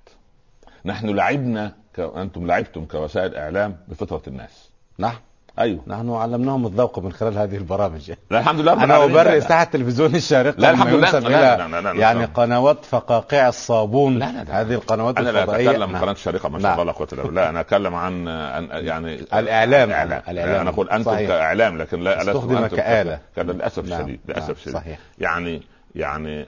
نحن 0.86 1.10
لعبنا. 1.10 1.74
أنتم 2.00 2.48
لعبتم 2.48 2.86
كوسائل 2.86 3.36
إعلام 3.36 3.78
بفطرة 3.88 4.22
الناس 4.28 4.70
نعم 4.98 5.16
أيوه 5.60 5.82
نحن 5.88 6.10
علمناهم 6.10 6.66
الذوق 6.66 7.00
من 7.00 7.12
خلال 7.12 7.38
هذه 7.38 7.58
البرامج 7.58 8.12
لا 8.32 8.40
الحمد 8.40 8.60
لله. 8.60 9.04
أبرئ 9.06 9.24
لا، 9.34 9.40
ساحة 9.40 9.64
التلفزيون 9.64 10.16
الشارقة 10.16 10.56
لا، 10.58 10.70
الحمد 10.72 10.94
لله. 10.94 11.12
لا، 11.12 11.20
لا، 11.20 11.68
لا، 11.68 11.82
لا، 11.82 11.94
لا. 11.94 12.00
يعني 12.00 12.26
قنوات 12.26 12.86
فقاقيع 12.86 13.48
الصابون 13.48 14.20
لا، 14.20 14.26
لا، 14.26 14.44
لا. 14.44 14.62
هذه 14.62 14.74
القنوات 14.74 15.18
أنا 15.18 15.30
لا 15.30 15.40
الفضائية 15.44 15.70
اتكلم 15.70 15.96
عن. 15.96 16.02
قناة 16.02 16.12
الشريقه 16.12 16.50
ما 16.50 16.60
شاء 16.60 16.70
نعم. 16.72 16.80
الله 16.80 16.92
لا 16.92 16.98
قوه 16.98 17.08
الا 17.14 17.24
بالله 17.24 17.50
أنا 17.50 17.60
أتكلم 17.60 17.96
عن 17.96 18.28
عن 18.28 18.70
يعني 18.72 19.14
الإعلام. 19.16 19.90
الاعلام 19.90 20.22
الإعلام. 20.30 20.62
أنا 20.62 20.70
أقول 20.70 20.90
أنتم 20.90 21.12
صحيح. 21.12 21.28
كإعلام 21.28 21.78
لكن 21.78 22.00
لا 22.00 22.22
استخدم 22.22 22.68
كآلة. 22.68 23.20
للأسف 23.38 23.86
نعم. 23.86 24.00
الشديد 24.00 24.20
نعم. 24.28 24.38
للأسف 24.38 24.50
الشديد 24.58 24.74
صحيح. 24.74 25.00
يعني 25.20 25.62
يعني 25.96 26.46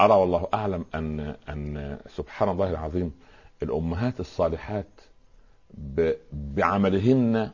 أرى 0.00 0.12
والله 0.14 0.46
أعلم 0.54 0.84
ان 0.94 1.34
أن 1.48 1.96
سبحان 2.16 2.48
الله 2.48 2.70
العظيم 2.70 3.12
الأمهات 3.62 4.20
الصالحات 4.20 4.86
ب- 5.74 6.12
بعملهن 6.32 7.50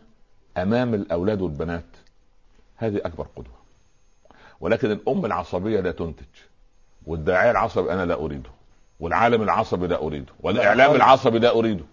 أمام 0.56 0.94
الأولاد 0.94 1.40
والبنات 1.42 1.84
هذه 2.76 2.96
أكبر 3.04 3.26
قدوة 3.36 3.56
ولكن 4.60 4.90
الأم 4.90 5.24
العصبية 5.26 5.80
لا 5.80 5.90
تنتج 5.90 6.24
والداعية 7.06 7.50
العصبي 7.50 7.92
أنا 7.92 8.04
لا 8.06 8.14
أريده 8.14 8.50
والعالم 9.00 9.42
العصبي 9.42 9.86
لا 9.86 10.02
أريده 10.02 10.32
والإعلام. 10.40 10.94
العصبي 10.94 11.38
لا 11.38 11.50
أريده 11.58 11.84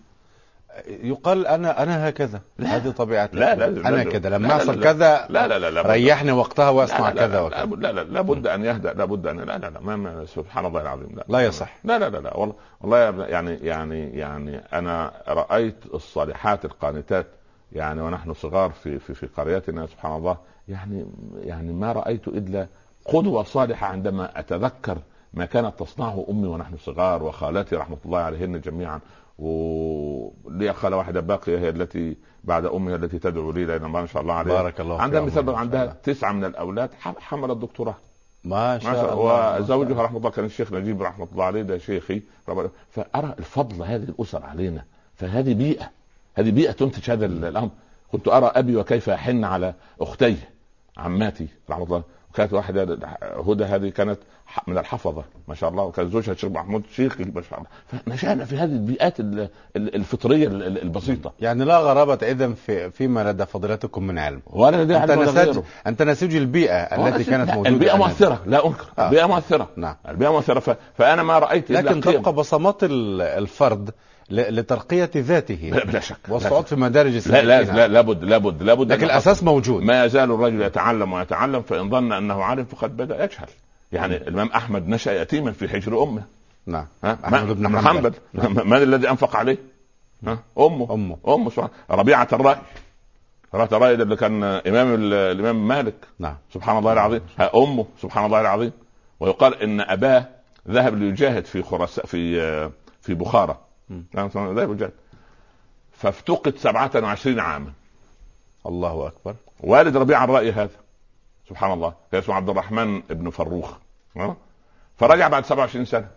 يقال 0.87 1.47
أنا 1.47 1.83
أنا 1.83 2.09
هكذا 2.09 2.41
هذه 2.59 2.89
طبيعتي 2.91 3.37
لا، 3.37 3.53
أنا 3.53 3.65
لازم. 3.65 4.09
كذا 4.09 4.29
لا، 4.29 4.35
لما 4.35 4.47
لا، 4.47 4.63
لا. 4.63 4.83
كذا 4.83 5.25
لا 5.29 5.47
لا 5.47 5.59
لا 5.59 5.71
لا 5.71 5.81
ريحني 5.91 6.31
وقتها 6.31 6.69
واسمع 6.69 7.09
لا 7.09 7.13
لا 7.13 7.27
كذا 7.27 7.33
لا 7.33 7.41
وكذا 7.41 7.75
لا 7.75 7.91
لا 7.91 8.01
لا 8.03 8.21
بد 8.21 8.47
ان 8.47 8.65
يهدأ 8.65 8.93
لا 8.93 9.05
بد 9.05 9.27
ان 9.27 9.39
لا 9.39 9.57
لا 9.57 9.69
لا 9.69 9.79
ما 9.79 9.95
ما 9.95 10.25
سبحان 10.25 10.65
الله 10.65 10.81
العظيم 10.81 11.09
لا 11.15 11.25
لا 11.29 11.39
يصح. 11.39 11.75
لا 11.83 11.99
لا 11.99 12.09
لا 12.09 12.17
لا 12.17 12.37
والله 12.37 12.55
والله 12.81 13.25
يعني 13.25 13.53
يعني 13.53 14.09
يعني 14.17 14.57
أنا 14.73 15.11
رايت 15.27 15.75
الصالحات 15.93 16.65
القانتات 16.65 17.27
يعني 17.71 18.01
ونحن 18.01 18.33
صغار 18.33 18.71
في 18.71 18.99
في 18.99 19.13
في 19.13 19.27
قريتنا 19.37 19.87
سبحان 19.87 20.15
الله 20.15 20.37
يعني 20.67 21.05
يعني 21.43 21.73
ما 21.73 21.91
رايت 21.91 22.27
الا 22.27 22.67
قدوه 23.05 23.43
صالحه 23.43 23.87
عندما 23.87 24.39
اتذكر 24.39 24.97
ما 25.33 25.45
كانت 25.45 25.79
تصنعه 25.79 26.25
أمي 26.29 26.47
ونحن 26.47 26.77
صغار 26.77 27.23
وخالاتي 27.23 27.75
رحمة 27.75 27.97
الله 28.05 28.19
عليهن 28.19 28.61
جميعا 28.61 28.99
ولي 29.39 30.73
خالة 30.73 30.97
واحدة 30.97 31.19
باقية 31.21 31.59
هي 31.59 31.69
التي 31.69 32.15
بعد 32.43 32.65
امها 32.65 32.95
التي 32.95 33.19
تدعو 33.19 33.51
لي 33.51 33.65
لأن 33.65 33.81
ما 33.81 34.05
شاء 34.05 34.21
الله 34.21 34.33
عليها. 34.33 34.53
بارك 34.61 34.81
الله 34.81 35.01
عندها 35.01 35.21
مثال 35.21 35.55
عندها. 35.55 35.95
تسعة 36.03 36.31
من 36.31 36.45
الأولاد 36.45 36.89
ح- 36.99 37.19
حمل 37.19 37.51
الدكتوراه 37.51 37.95
ما 38.43 38.73
ما 38.73 38.79
شاء 38.79 39.13
الله 39.13 39.25
ما 39.25 39.51
شاء 39.51 39.61
وزوجها 39.61 39.91
الله. 39.91 40.03
رحمة 40.03 40.17
الله 40.17 40.29
كان 40.29 40.45
الشيخ 40.45 40.73
نجيب 40.73 41.01
رحمة 41.01 41.27
الله 41.31 41.43
عليه 41.45 41.61
ده 41.61 41.77
شيخي. 41.77 42.21
فأرى 42.91 43.35
الفضل 43.39 43.83
هذه 43.83 44.03
الأسر 44.03 44.43
علينا. 44.43 44.83
فهذه 45.15 45.53
بيئة 45.53 45.89
هذه 46.35 46.51
بيئة 46.51 46.71
تنتج 46.71 47.11
هذا 47.11 47.25
ال- 47.25 47.45
الأمر. 47.45 47.69
كنت 48.11 48.27
أرى 48.27 48.45
أبي 48.45 48.75
وكيف 48.75 49.07
يحن 49.07 49.43
على 49.43 49.73
اختيه 50.01 50.49
عماتي 50.97 51.47
رحمة 51.69 51.83
الله. 51.83 52.03
كانت 52.35 52.53
واحدة 52.53 52.97
هدى 53.47 53.63
هذه 53.63 53.89
كانت 53.89 54.19
من 54.67 54.77
الحفظة 54.77 55.23
ما 55.47 55.55
شاء 55.55 55.69
الله. 55.69 55.83
وكان 55.83 56.09
زوجها 56.09 56.31
الشيخ 56.31 56.51
محمود 56.51 56.83
شيخ 56.95 57.17
ما 57.19 57.41
شاء 57.49 57.59
الله. 57.59 57.69
فنشأنا 58.05 58.45
في 58.45 58.57
هذه 58.57 58.71
البيئات 58.71 59.19
الفطرية 59.75 60.47
البسيطة. 60.47 61.33
يعني 61.39 61.65
لا 61.65 61.77
غرابة 61.77 62.27
اذا 62.27 62.53
في 62.53 62.91
فيما 62.91 63.31
لدى 63.31 63.45
فضيلتكم 63.45 64.03
من 64.03 64.19
علم. 64.19 64.41
ولا 64.45 64.83
لدي 64.83 64.97
أنت 64.97 65.11
نسيج 65.11 65.59
أنت 65.87 66.01
نسيج 66.01 66.35
البيئة 66.35 66.75
التي 66.75 67.23
كانت 67.23 67.49
موجودة 67.49 67.69
البيئة 67.69 67.97
مؤثرة. 67.97 68.41
لا 68.45 68.67
أنكر. 68.67 68.85
آه. 68.99 69.05
البيئة 69.05 69.25
مؤثرة. 69.25 69.69
نعم. 69.75 69.95
البيئة 70.09 70.29
مؤثرة. 70.29 70.59
ف... 70.59 70.77
فأنا 70.97 71.23
ما 71.23 71.39
رأيت 71.39 71.71
لكن 71.71 72.01
تبقى 72.01 72.33
بصمات 72.33 72.77
الفرد 72.83 73.91
لترقية 74.29 75.11
ذاته. 75.15 75.81
بلا 75.85 75.99
شك. 75.99 76.17
والصعود 76.29 76.65
في 76.65 76.75
مدارج 76.75 77.27
لا 77.27 77.41
لا 77.41 77.61
لا 77.61 77.87
لابد 77.87 78.23
لابد 78.23 78.63
لابد 78.63 78.91
لكن 78.91 79.03
الأساس 79.03 79.43
موجود. 79.43 79.83
ما 79.83 80.05
يزال 80.05 80.31
الرجل 80.31 80.61
يتعلم 80.61 81.13
ويتعلم 81.13 81.61
فإن 81.61 81.89
ظن 81.89 82.11
أنه 82.11 82.43
عالم 82.43 82.65
فقد 82.65 82.97
بدأ 82.97 83.23
يجهل. 83.23 83.47
يعني 83.91 84.17
الإمام 84.17 84.47
أحمد 84.47 84.87
نشأ 84.87 85.21
يتيما 85.21 85.51
في 85.51 85.69
حجر 85.69 86.03
أمه. 86.03 86.23
نعم. 86.65 86.85
ها؟ 87.03 87.17
أحمد 87.25 87.57
بن 87.57 87.79
حنبل. 87.79 88.13
نعم. 88.33 88.69
من 88.69 88.77
الذي 88.77 89.09
أنفق 89.09 89.35
عليه؟ 89.35 89.57
ها؟ 90.27 90.39
أمه. 90.59 90.93
أمه. 90.93 91.17
أمه 91.27 91.49
سبحان 91.49 91.69
ربيعة 91.91 92.27
الرأي. 92.33 92.57
ربيعه 93.53 93.77
الراي 93.77 93.93
اللي 93.93 94.15
كان 94.15 94.43
إمام 94.43 94.95
الإمام 95.13 95.67
مالك. 95.67 95.95
نعم. 96.19 96.35
سبحان 96.53 96.77
الله 96.77 96.93
العظيم. 96.93 97.21
أمه. 97.55 97.85
سبحان 98.01 98.25
الله 98.25 98.41
العظيم. 98.41 98.71
ويقال 99.19 99.61
إن 99.61 99.81
أباه 99.81 100.25
ذهب 100.69 100.97
ليجاهد 100.97 101.45
في 101.45 101.63
خراسان 101.63 102.05
في 102.05 102.69
في 103.01 103.13
بخارى 103.13 103.57
نعم 103.89 104.27
ذهب 104.27 104.71
ليجاهد 104.71 104.93
فافتقد 105.91 106.57
27 106.57 107.39
عاما. 107.39 107.71
الله 108.65 109.07
أكبر. 109.07 109.35
والد 109.59 109.97
ربيعه 109.97 110.23
الراي 110.23 110.51
هذا. 110.51 110.69
سبحان 111.49 111.71
الله. 111.71 111.93
كان 112.11 112.21
اسمه 112.21 112.35
عبد 112.35 112.49
الرحمن 112.49 113.01
بن 113.01 113.29
فروخ. 113.29 113.73
فرجع 114.97 115.27
بعد 115.27 115.45
27 115.45 115.85
سنة. 115.85 116.07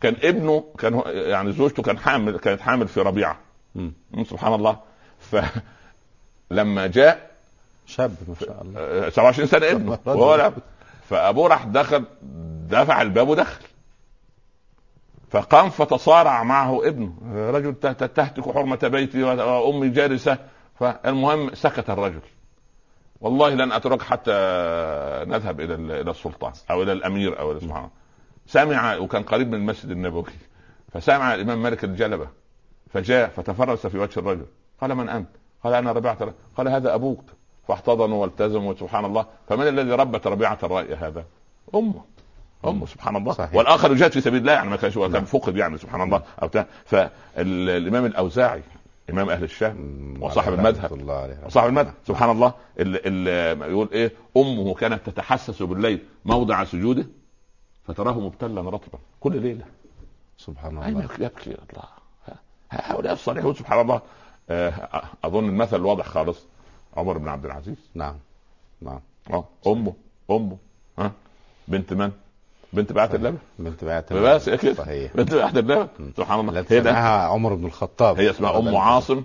كان 0.00 0.16
ابنه 0.22 0.64
كان 0.78 1.02
يعني 1.06 1.52
زوجته 1.52 1.82
كان 1.82 1.98
حامل 1.98 2.38
كانت 2.38 2.60
حامل 2.60 2.88
في 2.88 3.00
ربيعة. 3.00 3.38
سبحان 4.24 4.54
الله. 4.54 4.78
فلما 6.50 6.86
جاء 6.86 7.30
شاب 7.86 8.14
ما 8.28 8.34
شاء 8.40 8.62
الله. 8.62 9.10
27 9.10 9.48
سنة 9.48 9.70
ابنه. 9.70 9.98
وهو 10.06 10.52
فأبوه 11.08 11.48
راح 11.48 11.64
دخل 11.64 12.04
دفع 12.68 13.02
الباب 13.02 13.28
ودخل. 13.28 13.67
فقام 15.30 15.70
فتصارع 15.70 16.42
معه 16.42 16.88
ابنه. 16.88 17.12
رجل 17.50 17.74
تهتك 17.74 18.52
حرمة 18.54 18.78
بيتي 18.82 19.22
وأمي 19.22 19.88
جالسة 19.88 20.38
فالمهم 20.74 21.54
سكت 21.54 21.90
الرجل. 21.90 22.20
والله 23.20 23.54
لن 23.54 23.72
أترك 23.72 24.02
حتى 24.02 24.32
نذهب 25.26 25.60
إلى 25.60 25.74
إلى 26.00 26.10
السلطان 26.10 26.52
أو 26.70 26.82
إلى 26.82 26.92
الأمير 26.92 27.40
أو 27.40 27.52
إلى 27.52 27.60
سبحان 27.60 27.88
سمع 28.46 28.96
وكان 28.96 29.22
قريب 29.22 29.48
من 29.48 29.54
المسجد 29.54 29.90
النبوي. 29.90 30.24
فسمع 30.92 31.34
الإمام 31.34 31.62
مالك 31.62 31.84
الجلبة. 31.84 32.28
فجاء 32.90 33.28
فتفرس 33.28 33.86
في 33.86 33.98
وجه 33.98 34.20
الرجل. 34.20 34.46
قال 34.80 34.94
من 34.94 35.08
أنت؟ 35.08 35.28
قال 35.64 35.74
أنا 35.74 35.92
ربيعه 35.92 36.34
قال 36.56 36.68
هذا 36.68 36.94
أبوك. 36.94 37.24
فاحتضنوا 37.68 38.22
والتزموا 38.22 38.74
سبحان 38.74 39.04
الله. 39.04 39.26
فمن 39.48 39.68
الذي 39.68 39.90
ربت 39.90 40.26
ربيعة 40.26 40.58
الراي 40.62 40.94
هذا؟ 40.94 41.24
أمه. 41.74 42.00
امه 42.64 42.86
سبحان 42.86 43.16
الله. 43.16 43.32
صحيح. 43.32 43.54
والآخر 43.54 43.92
يجاهد 43.92 44.12
في 44.12 44.20
سبيل 44.20 44.40
الله 44.40 44.52
يعني 44.52 44.70
ما 44.70 44.76
كانش 44.76 44.98
كان 44.98 45.10
نعم. 45.10 45.24
فقد 45.24 45.56
يعني 45.56 45.78
سبحان 45.78 46.02
الله 46.02 46.22
أو 46.42 46.64
فالإمام 46.84 48.04
الأوزاعي 48.04 48.62
إمام 49.10 49.30
أهل 49.30 49.44
الشام 49.44 50.14
وصاحب 50.20 50.52
المذهب. 50.52 50.92
وصاحب 51.46 51.68
المذهب. 51.68 51.94
سبحان 52.06 52.30
الله 52.30 52.52
اللي 52.78 53.50
يقول 53.70 53.88
إيه؟ 53.92 54.12
أمه 54.36 54.74
كانت 54.74 55.10
تتحسس 55.10 55.62
بالليل 55.62 56.02
موضع 56.24 56.64
سجوده 56.64 57.06
فتراه 57.86 58.20
مبتلا 58.20 58.60
رطبا. 58.60 58.98
كل 59.20 59.42
ليلة. 59.42 59.64
سبحان 60.38 60.82
الله. 60.82 61.08
يبكي 61.18 61.50
الله. 61.50 61.84
هؤلاء 62.70 63.12
الصالحون 63.12 63.54
سبحان 63.54 63.80
الله. 63.80 64.00
آه، 64.50 65.02
أظن 65.24 65.44
المثل 65.44 65.80
واضح 65.80 66.06
خالص. 66.06 66.46
عمر 66.96 67.18
بن 67.18 67.28
عبد 67.28 67.44
العزيز. 67.44 67.90
نعم. 67.94 68.16
نعم. 68.80 69.00
آه 69.30 69.44
أمه. 69.66 69.94
أمه. 70.30 70.56
ها 70.98 71.12
بنت 71.68 71.92
من؟ 71.92 72.12
بنت 72.72 72.92
بعت 72.92 73.14
اللبن. 73.14 73.38
بنت 73.58 73.84
بعت 73.84 74.12
اللبن. 74.12 74.34
بس 74.34 74.48
كده. 74.48 74.74
صحيح. 74.74 75.12
بنت 75.14 75.34
بعت 75.34 75.56
اللبن. 75.56 75.88
سبحان 76.16 76.40
الله. 76.40 76.64
هي 76.70 76.80
اسمها 76.80 77.26
عمر 77.26 77.54
بن 77.54 77.66
الخطاب. 77.66 78.20
هي 78.20 78.30
اسمها 78.30 78.58
أم 78.58 78.76
عاصم 78.76 79.22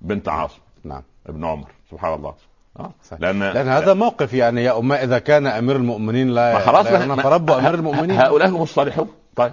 بنت 0.00 0.28
عاصم. 0.28 0.58
نعم. 0.84 1.02
ابن 1.26 1.44
عمر. 1.44 1.68
سبحان 1.90 2.14
الله. 2.14 2.34
آه. 2.80 2.90
لأن 3.18 3.40
لأن 3.40 3.68
هذا 3.68 3.94
موقف 3.94 4.34
يعني 4.34 4.64
يا 4.64 4.78
أمة 4.78 4.94
إذا 4.94 5.18
كان 5.18 5.46
أمير 5.46 5.76
المؤمنين 5.76 6.28
لا 6.28 6.58
خلاص 6.58 6.86
لا 6.86 7.16
فربوا 7.16 7.58
أمير 7.58 7.74
المؤمنين. 7.74 8.18
هؤلاء 8.18 8.48
هم 8.48 8.62
الصالحون. 8.62 9.08
طيب. 9.36 9.52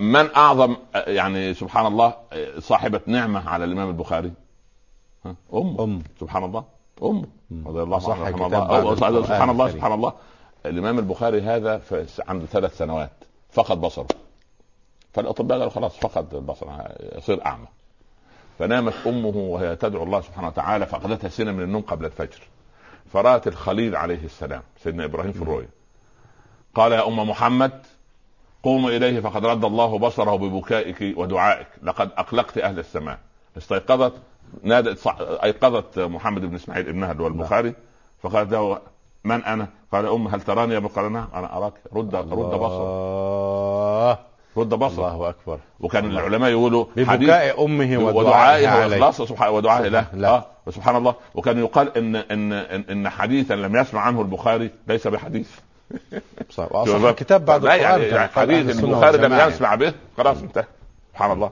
من 0.00 0.34
أعظم 0.36 0.76
يعني 0.94 1.54
سبحان 1.54 1.86
الله 1.86 2.14
صاحبة 2.58 3.00
نعمة 3.06 3.48
على 3.48 3.64
الإمام 3.64 3.88
البخاري؟ 3.88 4.32
امه 5.54 5.84
أم. 5.84 6.02
سبحان 6.20 6.44
الله. 6.44 6.64
امه 7.02 7.24
رضي 7.66 7.82
الله 7.82 8.14
عنه 8.14 8.94
سبحان 8.94 9.50
الله 9.50 9.68
سبحان 9.68 9.92
الله. 9.92 10.12
الإمام 10.66 10.98
البخاري 10.98 11.42
هذا 11.42 11.82
عنده 12.28 12.46
ثلاث 12.46 12.78
سنوات 12.78 13.10
فقد 13.50 13.80
بصره. 13.80 14.06
فالأطباء 15.12 15.58
قالوا 15.58 15.72
خلاص 15.72 15.96
فقد 15.96 16.34
البصر 16.34 16.66
يصير 17.16 17.46
أعمى. 17.46 17.66
فنامت 18.58 18.94
أمه 19.06 19.36
وهي 19.36 19.76
تدعو 19.76 20.02
الله 20.02 20.20
سبحانه 20.20 20.48
وتعالى 20.48 20.86
فأخذتها 20.86 21.28
سنة 21.28 21.52
من 21.52 21.62
النوم 21.62 21.82
قبل 21.82 22.04
الفجر. 22.04 22.40
فرات 23.12 23.46
الخليل 23.46 23.96
عليه 23.96 24.24
السلام 24.24 24.62
سيدنا 24.82 25.04
إبراهيم 25.04 25.32
في 25.32 25.42
الرؤيا. 25.42 25.68
قال 26.74 26.92
يا 26.92 27.08
أم 27.08 27.28
محمد 27.30 27.86
قوموا 28.62 28.90
إليه 28.90 29.20
فقد 29.20 29.46
رد 29.46 29.64
الله 29.64 29.98
بصره 29.98 30.36
ببكائك 30.36 31.18
ودعائك. 31.18 31.68
لقد 31.82 32.10
أقلقت 32.16 32.58
أهل 32.58 32.78
السماء. 32.78 33.18
استيقظت 33.58 34.12
نادت 34.62 35.06
أيقظت 35.18 35.98
محمد 35.98 36.40
بن 36.40 36.54
إسماعيل 36.54 36.88
ابنها 36.88 37.12
اللي 37.12 37.22
هو 37.22 37.26
البخاري 37.26 37.74
فقالت 38.22 38.52
له 38.52 38.80
من 39.24 39.44
أنا؟ 39.44 39.68
قال 39.92 40.06
ام 40.06 40.28
هل 40.28 40.40
تراني 40.40 40.72
يا 40.72 40.78
أبو 40.78 40.88
قال 40.88 41.12
نعم 41.12 41.28
أنا 41.34 41.56
أراك. 41.56 41.72
رد 41.92 42.14
رد 42.14 42.30
بصر. 42.30 42.82
رد 44.56 44.68
بصر. 44.68 45.14
الله 45.14 45.28
أكبر. 45.28 45.58
وكان 45.80 46.10
العلماء 46.10 46.50
يقولوا 46.50 46.84
ببكاء 46.96 47.64
أمه 47.64 47.98
ودعائه 47.98 48.86
واخلاصه 48.86 49.26
سبحان 49.26 49.52
ودعائه 49.52 49.88
له 49.88 50.28
آه. 50.28 50.46
سبحان 50.70 50.96
الله. 50.96 51.14
وكان 51.34 51.58
يقال 51.58 51.96
ان 51.96 52.16
ان 52.16 52.52
ان 52.90 53.08
حديثا 53.08 53.54
لم 53.54 53.76
يسمع 53.76 54.00
عنه 54.00 54.20
البخاري 54.20 54.70
ليس 54.88 55.06
بحديث. 55.06 55.50
صح. 56.56 56.68
الكتاب 56.86 57.44
بعد 57.44 57.64
القرآن 57.64 57.80
يعني 58.02 58.28
حديث 58.28 58.84
البخاري 58.84 59.18
لم 59.18 59.48
يسمع 59.48 59.74
به 59.74 59.92
خلاص 60.16 60.42
انتهى. 60.42 60.64
سبحان 61.12 61.32
الله. 61.32 61.50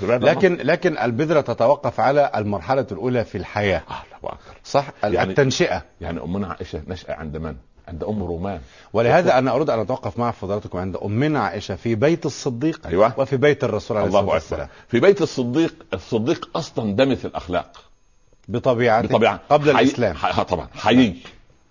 لكن 0.00 0.56
لكن 0.62 0.98
البذرة 0.98 1.40
تتوقف 1.40 2.00
على 2.00 2.30
المرحلة 2.36 2.86
الأولى 2.92 3.24
في 3.24 3.38
الحياة. 3.38 3.82
الله 4.22 4.34
صح؟ 4.64 4.92
يعني 5.02 5.30
التنشئة. 5.30 5.82
يعني 6.00 6.20
امنا 6.20 6.46
عائشة 6.46 6.82
نشأ 6.88 7.12
عند 7.12 7.36
من؟ 7.36 7.56
عند 7.88 8.04
أم 8.04 8.22
رومان. 8.22 8.60
ولهذا 8.92 9.38
أنا 9.38 9.54
أريد 9.54 9.70
أن 9.70 9.78
أتوقف 9.78 10.18
مع 10.18 10.30
فضلاتكم 10.30 10.78
عند 10.78 10.96
امنا 10.96 11.40
عائشة 11.40 11.74
في 11.76 11.94
بيت 11.94 12.26
الصديق 12.26 12.86
أيوة. 12.86 13.20
وفي 13.20 13.36
بيت 13.36 13.64
الرسول 13.64 13.96
عليه 13.96 14.06
الصلاة 14.08 14.24
والسلام. 14.24 14.68
في 14.88 15.00
بيت 15.00 15.22
الصديق 15.22 15.74
الصديق 15.94 16.48
أصلا 16.56 16.96
دمث 16.96 17.26
الأخلاق. 17.26 17.84
بطبيعته 18.48 19.08
بطبيعة. 19.08 19.40
قبل 19.50 19.76
حي... 19.76 19.82
الإسلام. 19.82 20.16
حي... 20.16 20.44
طبعا. 20.44 20.68
حيي. 20.74 21.16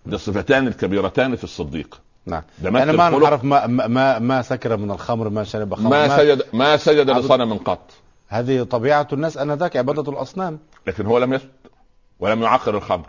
ده 0.06 0.16
الصفتان 0.16 0.68
الكبيرتان 0.68 1.36
في 1.36 1.44
الصديق. 1.44 2.02
نعم. 2.26 2.44
أنا 2.66 2.92
ما 2.92 3.10
نعرف 3.10 3.44
ما 3.44 3.68
ما 3.68 4.20
ما 4.20 4.42
سكر 4.42 4.78
من 4.78 4.92
الخمر 4.92 5.30
ما 5.30 5.44
شرب 5.44 5.76
خمر 5.76 5.90
ما, 5.90 6.08
ما 6.08 6.18
سجد 6.18 6.44
ما 6.54 6.78
سجد 6.78 7.10
لصنم 7.10 7.54
قط. 7.54 7.92
هذه 8.28 8.64
طبيعة 8.64 9.08
الناس 9.14 9.38
آنذاك 9.38 9.78
عبادة 9.78 10.12
الأصنام. 10.12 10.60
لكن 10.88 11.06
هو 11.06 11.18
لم 11.18 11.34
يسجد 11.34 11.50
ولم 12.20 12.44
يعقر 12.44 12.76
الخمر 12.76 13.06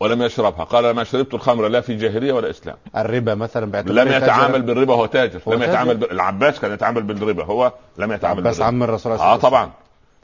ولم 0.00 0.22
يشربها. 0.22 0.64
قال 0.64 0.90
ما 0.90 1.04
شربت 1.04 1.34
الخمر 1.34 1.68
لا 1.68 1.80
في 1.80 1.94
جاهلية 1.94 2.32
ولا 2.32 2.50
إسلام. 2.50 2.76
الربا 2.96 3.34
مثلا 3.34 3.82
لم 3.82 4.08
يتعامل 4.08 4.62
بالربا 4.62 4.94
وهو 4.94 5.06
تاجر. 5.06 5.40
هو 5.48 5.52
لم 5.52 5.58
تاجر؟ 5.58 5.70
يتعامل 5.70 5.96
ب... 5.96 6.04
العباس 6.04 6.60
كان 6.60 6.72
يتعامل 6.72 7.02
بالربا 7.02 7.44
هو 7.44 7.72
لم 7.98 8.12
يتعامل 8.12 8.40
العباس 8.40 8.60
عم 8.60 8.82
الرسول 8.82 9.12
آه 9.12 9.36
طبعا. 9.36 9.70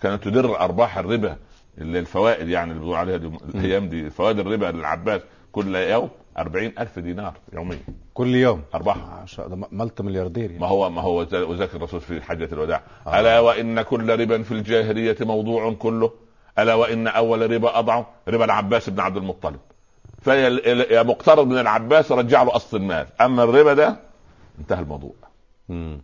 كانت 0.02 0.24
تدر 0.24 0.60
أرباح 0.60 0.98
الربا 0.98 1.36
اللي 1.78 1.98
الفوائد 1.98 2.48
يعني 2.48 2.70
اللي 2.70 2.80
بيقولوا 2.80 2.98
عليها 2.98 3.16
دي 3.16 3.30
الأيام 3.54 3.88
دي 3.88 4.10
فوائد 4.10 4.38
الربا 4.38 4.66
للعباس 4.66 5.20
كل 5.52 5.76
يوم. 5.76 6.08
أربعين 6.38 6.72
ألف 6.78 6.98
دينار 6.98 7.34
يوميا. 7.52 7.78
كل 8.14 8.34
يوم. 8.34 8.62
أرباح 8.74 8.96
ملت 9.72 10.00
ملياردير 10.00 10.50
يعني. 10.50 10.60
ما 10.60 10.66
هو 10.66 10.90
ما 10.90 11.02
هو 11.02 11.18
وذاك 11.32 11.74
الرسول 11.74 12.00
في 12.00 12.22
حجة 12.22 12.48
الوداع. 12.52 12.82
آه. 13.06 13.20
ألا 13.20 13.40
وإن 13.40 13.82
كل 13.82 14.20
ربا 14.20 14.42
في 14.42 14.52
الجاهلية 14.52 15.16
موضوع 15.20 15.72
كله؟ 15.72 16.10
ألا 16.58 16.74
وإن 16.74 17.06
أول 17.06 17.50
ربا 17.50 17.78
أضعه؟ 17.78 18.06
ربا 18.28 18.44
العباس 18.44 18.90
بن 18.90 19.00
عبد 19.00 19.16
المطلب. 19.16 19.60
فيا 20.22 21.02
مقترض 21.02 21.46
من 21.46 21.58
العباس 21.58 22.12
رجع 22.12 22.42
له 22.42 22.56
أصل 22.56 22.76
المال. 22.76 23.06
أما 23.20 23.44
الربا 23.44 23.74
ده 23.74 23.96
انتهى 24.58 24.80
الموضوع. 24.80 25.14
مم. 25.68 26.00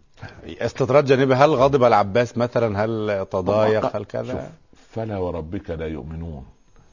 استطراد 0.47 1.05
جانبي 1.05 1.35
هل 1.35 1.51
غضب 1.51 1.85
العباس 1.85 2.39
مثلا؟ 2.39 2.85
هل 2.85 3.26
تضايق؟ 3.30 3.97
هل 3.97 4.05
كذا؟ 4.05 4.53
فلا 4.91 5.18
وربك 5.18 5.70
لا 5.70 5.87
يؤمنون 5.87 6.47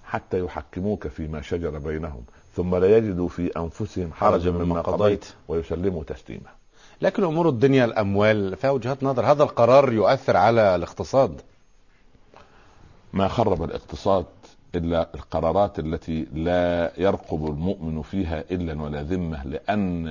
حتى 0.05 0.39
يحكموك 0.39 1.07
فيما 1.07 1.41
شجر 1.41 1.79
بينهم. 1.79 2.23
ثم 2.55 2.75
لا 2.75 2.97
يجدوا 2.97 3.27
في 3.27 3.51
أنفسهم 3.57 4.13
حرجا 4.13 4.51
مما 4.51 4.81
قضيت. 4.81 5.25
ويسلموا 5.47 6.03
تسليما. 6.03 6.49
لكن 7.01 7.23
أمور 7.23 7.49
الدنيا 7.49 7.85
الأموال 7.85 8.55
فيها 8.55 8.71
وجهات 8.71 9.03
نظر. 9.03 9.25
هذا 9.25 9.43
القرار 9.43 9.93
يؤثر 9.93 10.37
على 10.37 10.75
الاقتصاد. 10.75 11.41
ما 13.13 13.27
خرب 13.27 13.63
الاقتصاد 13.63 14.25
إلا 14.75 15.09
القرارات 15.15 15.79
التي 15.79 16.27
لا 16.33 16.91
يرقب 16.97 17.45
المؤمن 17.45 18.01
فيها 18.01 18.43
إلا 18.51 18.81
ولا 18.83 19.03
ذمة 19.03 19.45
لأن 19.45 20.05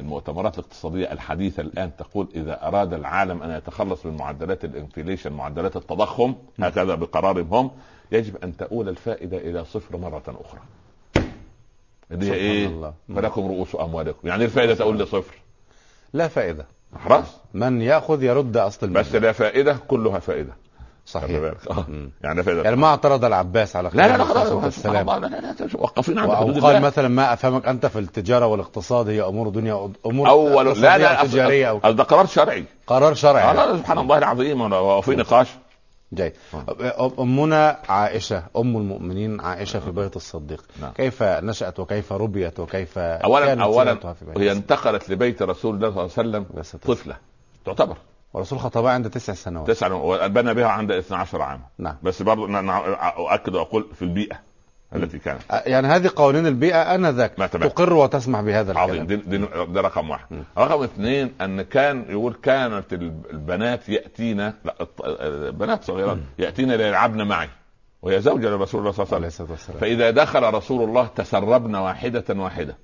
المؤتمرات 0.00 0.58
الاقتصادية 0.58 1.12
الحديثة 1.12 1.60
الآن 1.60 1.96
تقول 1.96 2.28
إذا 2.34 2.68
أراد 2.68 2.94
العالم 2.94 3.42
أن 3.42 3.50
يتخلص 3.50 4.06
من 4.06 4.16
معدلات 4.16 4.64
الإنفليشن 4.64 5.32
معدلات 5.32 5.76
التضخم 5.76 6.34
هكذا 6.60 6.94
بقرارهم 6.94 7.54
هم 7.54 7.70
يجب 8.12 8.36
أن 8.44 8.56
تؤول 8.56 8.88
الفائدة 8.88 9.36
إلى 9.36 9.64
صفر 9.64 9.96
مرة 9.96 10.22
أخرى. 10.28 10.60
اللي 12.10 12.30
هي 12.30 12.34
إيه؟ 12.34 12.92
فلكم 13.16 13.46
رؤوس 13.46 13.76
أموالكم. 13.80 14.28
يعني 14.28 14.44
الفائدة 14.44 14.74
تقول 14.74 14.98
لصفر 14.98 15.34
لا 16.12 16.28
فائدة. 16.28 16.66
خلاص. 17.04 17.24
من 17.54 17.82
يأخذ 17.82 18.22
يرد 18.22 18.56
أصل 18.56 18.86
المال 18.86 19.02
بس 19.02 19.14
لا 19.14 19.32
فائدة 19.32 19.76
كلها 19.88 20.18
فائدة. 20.18 20.52
صحيح. 21.06 21.52
آه. 21.70 21.86
يعني 22.22 22.42
فائدة. 22.42 22.62
يعني 22.62 22.76
ما 22.76 22.86
اعترض 22.86 23.24
العباس 23.24 23.76
على 23.76 23.90
لا 23.94 24.08
لا 24.08 24.16
لا 24.16 24.24
خلاص. 24.24 24.64
السلام 24.64 25.06
لا 25.10 25.26
لا 25.26 25.40
لا 25.40 25.54
وقفين 25.74 26.18
عند 26.18 26.32
حدود 26.32 26.60
قال 26.60 26.82
مثلا 26.82 27.08
ما 27.08 27.32
أفهمك 27.32 27.66
أنت 27.66 27.86
في 27.86 27.98
التجارة 27.98 28.46
والاقتصاد 28.46 29.08
هي 29.08 29.22
أمور 29.22 29.48
دنيا 29.48 29.90
أمور 30.06 30.28
أول 30.28 30.82
لا 30.82 30.98
لا 30.98 31.24
تجارية 31.24 31.70
أو 31.84 31.92
ده 31.92 32.04
قرار 32.04 32.26
شرعي. 32.26 32.64
قرار 32.86 33.14
شرعي. 33.14 33.50
آه 33.50 33.52
لا 33.52 33.76
سبحان 33.76 33.98
الله 33.98 34.18
العظيم. 34.18 34.72
وفي 34.72 35.16
نقاش. 35.16 35.48
جيد 36.14 36.32
أمنا 37.18 37.80
عائشة 37.88 38.42
أم 38.56 38.76
المؤمنين 38.76 39.40
عائشة 39.40 39.80
في 39.80 39.90
بيت 39.90 40.16
الصديق. 40.16 40.64
نعم. 40.80 40.92
كيف 40.92 41.22
نشأت 41.22 41.80
وكيف 41.80 42.12
ربيت 42.12 42.60
وكيف 42.60 42.98
أولا 42.98 43.62
أولا 43.62 44.14
هي 44.36 44.52
انتقلت 44.52 45.10
لبيت 45.10 45.42
رسول 45.42 45.74
الله 45.74 45.90
صلى 45.90 46.24
الله 46.24 46.38
عليه 46.38 46.48
وسلم 46.60 46.78
طفلة 46.78 47.16
تعتبر. 47.64 47.96
ورسول 48.34 48.58
خطبها 48.58 48.92
عند 48.92 49.10
تسع 49.10 49.34
سنوات. 49.34 49.68
تسع 49.68 49.92
وبنى 49.92 50.54
بها 50.54 50.66
عند 50.66 50.92
12 50.92 51.42
عاما 51.42 51.64
نعم. 51.78 51.96
بس 52.02 52.22
برضه 52.22 52.60
أؤكد 53.18 53.54
وأقول 53.54 53.86
في 53.94 54.02
البيئة. 54.02 54.53
التي 54.94 55.18
كانت. 55.18 55.40
يعني 55.50 55.86
هذه 55.86 56.10
قوانين 56.16 56.46
البيئة 56.46 56.94
آنذاك 56.94 57.30
تقر 57.30 57.92
وتسمح 57.92 58.40
بهذا 58.40 58.72
الكلام. 58.72 58.90
عظيم. 58.90 59.06
دي, 59.06 59.16
دي 59.16 59.38
ده 59.68 59.80
رقم 59.80 60.10
واحد. 60.10 60.26
م. 60.30 60.42
رقم 60.58 60.82
اثنين 60.82 61.32
أن 61.40 61.62
كان 61.62 62.04
يقول 62.08 62.36
كانت 62.42 62.92
البنات 62.92 63.88
يأتين 63.88 64.38
لا 64.38 64.74
بنات 65.50 65.84
صغيرات 65.84 66.18
يأتين 66.38 66.72
ليلعبن 66.72 67.22
معي 67.22 67.48
وهي 68.02 68.20
زوجة 68.20 68.48
لرسول 68.48 68.80
الله 68.80 68.92
صلى 68.92 69.04
الله 69.06 69.16
عليه 69.16 69.26
وسلم. 69.26 69.76
فإذا 69.80 70.10
دخل 70.10 70.54
رسول 70.54 70.88
الله 70.88 71.06
تسربن 71.06 71.74
واحدة 71.74 72.24
واحدة. 72.30 72.76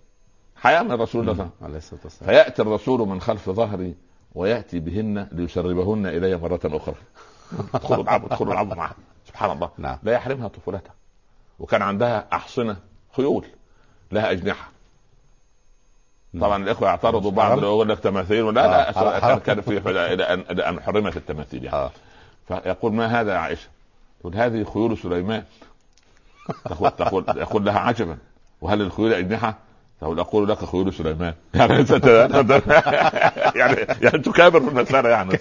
حياة 0.56 0.82
من 0.82 0.92
رسول 0.92 1.20
الله 1.20 1.34
صلى 1.34 1.42
الله 1.42 1.52
عليه 1.62 1.76
وسلم. 1.76 2.28
فيأتي 2.28 2.62
الرسول 2.62 3.08
من 3.08 3.20
خلف 3.20 3.50
ظهري 3.50 3.94
ويأتي 4.34 4.80
بهن 4.80 5.28
ليسربهن 5.32 6.06
إلي 6.06 6.36
مرة 6.36 6.60
أخرى. 6.64 6.94
ادخلوا 7.74 8.02
العبوا 8.02 8.28
ادخلوا 8.28 8.52
العبوا 8.52 8.74
معها 8.74 8.94
سبحان 9.26 9.50
الله. 9.50 9.70
نعم. 9.78 9.98
لا 10.02 10.12
يحرمها 10.12 10.48
طفولتها. 10.48 10.99
وكان 11.60 11.82
عندها 11.82 12.26
أحصنة 12.32 12.76
خيول 13.16 13.46
لها 14.12 14.30
أجنحة. 14.30 14.70
طبعا 16.40 16.62
الإخوة 16.62 16.88
يعترضوا 16.88 17.30
بعض 17.30 17.62
يقول 17.62 17.88
لك 17.88 17.98
تماثيل 17.98 18.42
ولا 18.42 18.60
لا 18.92 19.38
كان 19.38 19.60
في 19.60 19.78
إلى 19.78 20.22
أن 20.34 20.44
إلى 20.50 20.68
أن 20.68 20.80
حرمت 20.80 21.16
التماثيل 21.16 21.64
يعني. 21.64 21.76
آه. 21.76 21.90
فيقول 22.48 22.92
ما 22.92 23.20
هذا 23.20 23.32
يا 23.32 23.38
عائشة؟ 23.38 23.68
تقول 24.20 24.34
هذه 24.36 24.64
خيول 24.64 24.98
سليمان. 24.98 25.44
تقول 26.64 26.90
تقول 26.90 27.24
يقول 27.28 27.64
لها 27.64 27.78
عجبا. 27.78 28.18
وهل 28.60 28.80
الخيول 28.80 29.12
أجنحة؟ 29.12 29.54
تقول 30.00 30.20
أقول 30.20 30.48
لك 30.48 30.64
خيول 30.64 30.92
سليمان. 30.92 31.34
يعني 31.54 31.86
يعني 33.54 33.76
يعني 34.02 34.18
تكابر 34.18 34.60
في 34.60 34.68
المساله 34.68 35.08
يعني. 35.08 35.38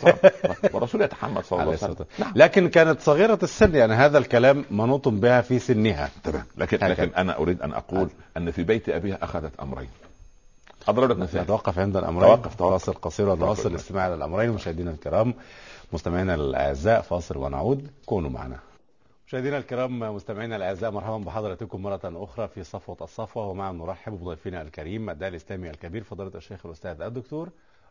والرسول 0.74 1.02
يتحمل 1.02 1.44
صلى 1.44 1.62
الله 1.62 1.74
عليه 1.74 1.84
وسلم. 1.84 2.06
نعم. 2.20 2.34
لكن 2.36 2.70
كانت 2.70 3.02
صغيرة 3.02 3.40
السن 3.44 3.76
يعني 3.76 3.94
هذا 3.94 4.18
الكلام 4.18 4.66
منوط 4.72 5.08
بها 5.08 5.42
في 5.42 5.60
سنها. 5.60 6.10
تمام. 6.24 6.44
لكن 6.58 6.78
لكن 6.88 7.12
أنا 7.18 7.38
أريد 7.38 7.62
أن 7.62 7.74
أقول 7.74 8.10
أن 8.38 8.52
في 8.52 8.64
بيت 8.64 8.90
أبيها 8.90 9.18
أخذت 9.22 9.52
أمرين. 9.62 9.90
أضرب 10.88 11.10
لك 11.12 11.18
مثال. 11.18 11.42
نتوقف 11.42 11.80
عند 11.80 11.98
الأمرين؟ 11.98 12.28
توقف 12.28 12.56
فاصل 12.56 12.94
قصير 12.94 13.30
ونواصل 13.30 13.70
الاستماع 13.70 14.08
إلى 14.08 14.16
الأمرين. 14.16 14.50
مشاهدينا 14.50 14.92
الكرام 14.92 15.34
مستمعينا 15.94 16.36
الأعزاء 16.36 17.02
فاصل 17.02 17.38
ونعود. 17.38 17.88
كونوا 18.06 18.30
معنا. 18.30 18.69
مشاهدينا 19.30 19.58
الكرام 19.58 20.00
مستمعينا 20.00 20.56
الأعزاء 20.56 20.92
مرحبا 20.92 21.18
بحضراتكم 21.18 21.82
مرة 21.82 22.02
أخرى 22.04 22.48
في 22.48 22.64
صفوة 22.64 22.98
الصفوة 23.02 23.48
ومع 23.48 23.72
نرحب 23.72 24.12
بضيفنا 24.12 24.62
الكريم 24.62 25.10
الداعي 25.10 25.30
الإسلامي 25.30 25.70
الكبير 25.70 26.04
فضيلة 26.04 26.32
الشيخ 26.36 26.66
الأستاذ 26.66 27.02
الدكتور 27.02 27.50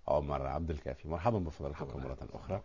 عمر 0.09 0.47
عبد 0.47 0.71
الكافي. 0.71 1.09
مرحبا 1.09 1.39
بفضيلتكم 1.39 2.03
مرة 2.03 2.19
أخرى. 2.35 2.61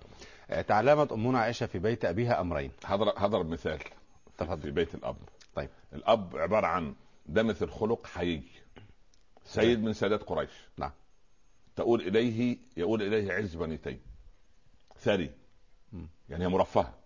تعلمت 0.63 1.11
أمنا 1.11 1.39
عائشة 1.39 1.65
في 1.65 1.79
بيت 1.79 2.05
أبيها 2.05 2.41
أمرين. 2.41 2.71
هضرب 2.85 3.13
هضرب 3.17 3.49
مثال 3.49 3.79
تفضل. 4.37 4.61
في 4.61 4.71
بيت 4.71 4.95
الأب. 4.95 5.17
طيب. 5.55 5.69
الأب 5.93 6.37
عبارة 6.37 6.67
عن 6.67 6.95
دمث 7.25 7.63
الخلق 7.63 8.07
حيي 8.07 8.43
سيد 9.45 9.83
من 9.83 9.93
سادات 9.93 10.23
قريش. 10.23 10.67
نعم. 10.77 10.91
تقول 11.75 12.01
إليه 12.01 12.57
يقول 12.77 13.01
إليه 13.01 13.33
عز 13.33 13.55
بني 13.55 13.77
تيم 13.77 13.99
ثري 14.99 15.31
يعني 16.29 16.43
هي 16.43 16.47
مرفهة. 16.47 17.02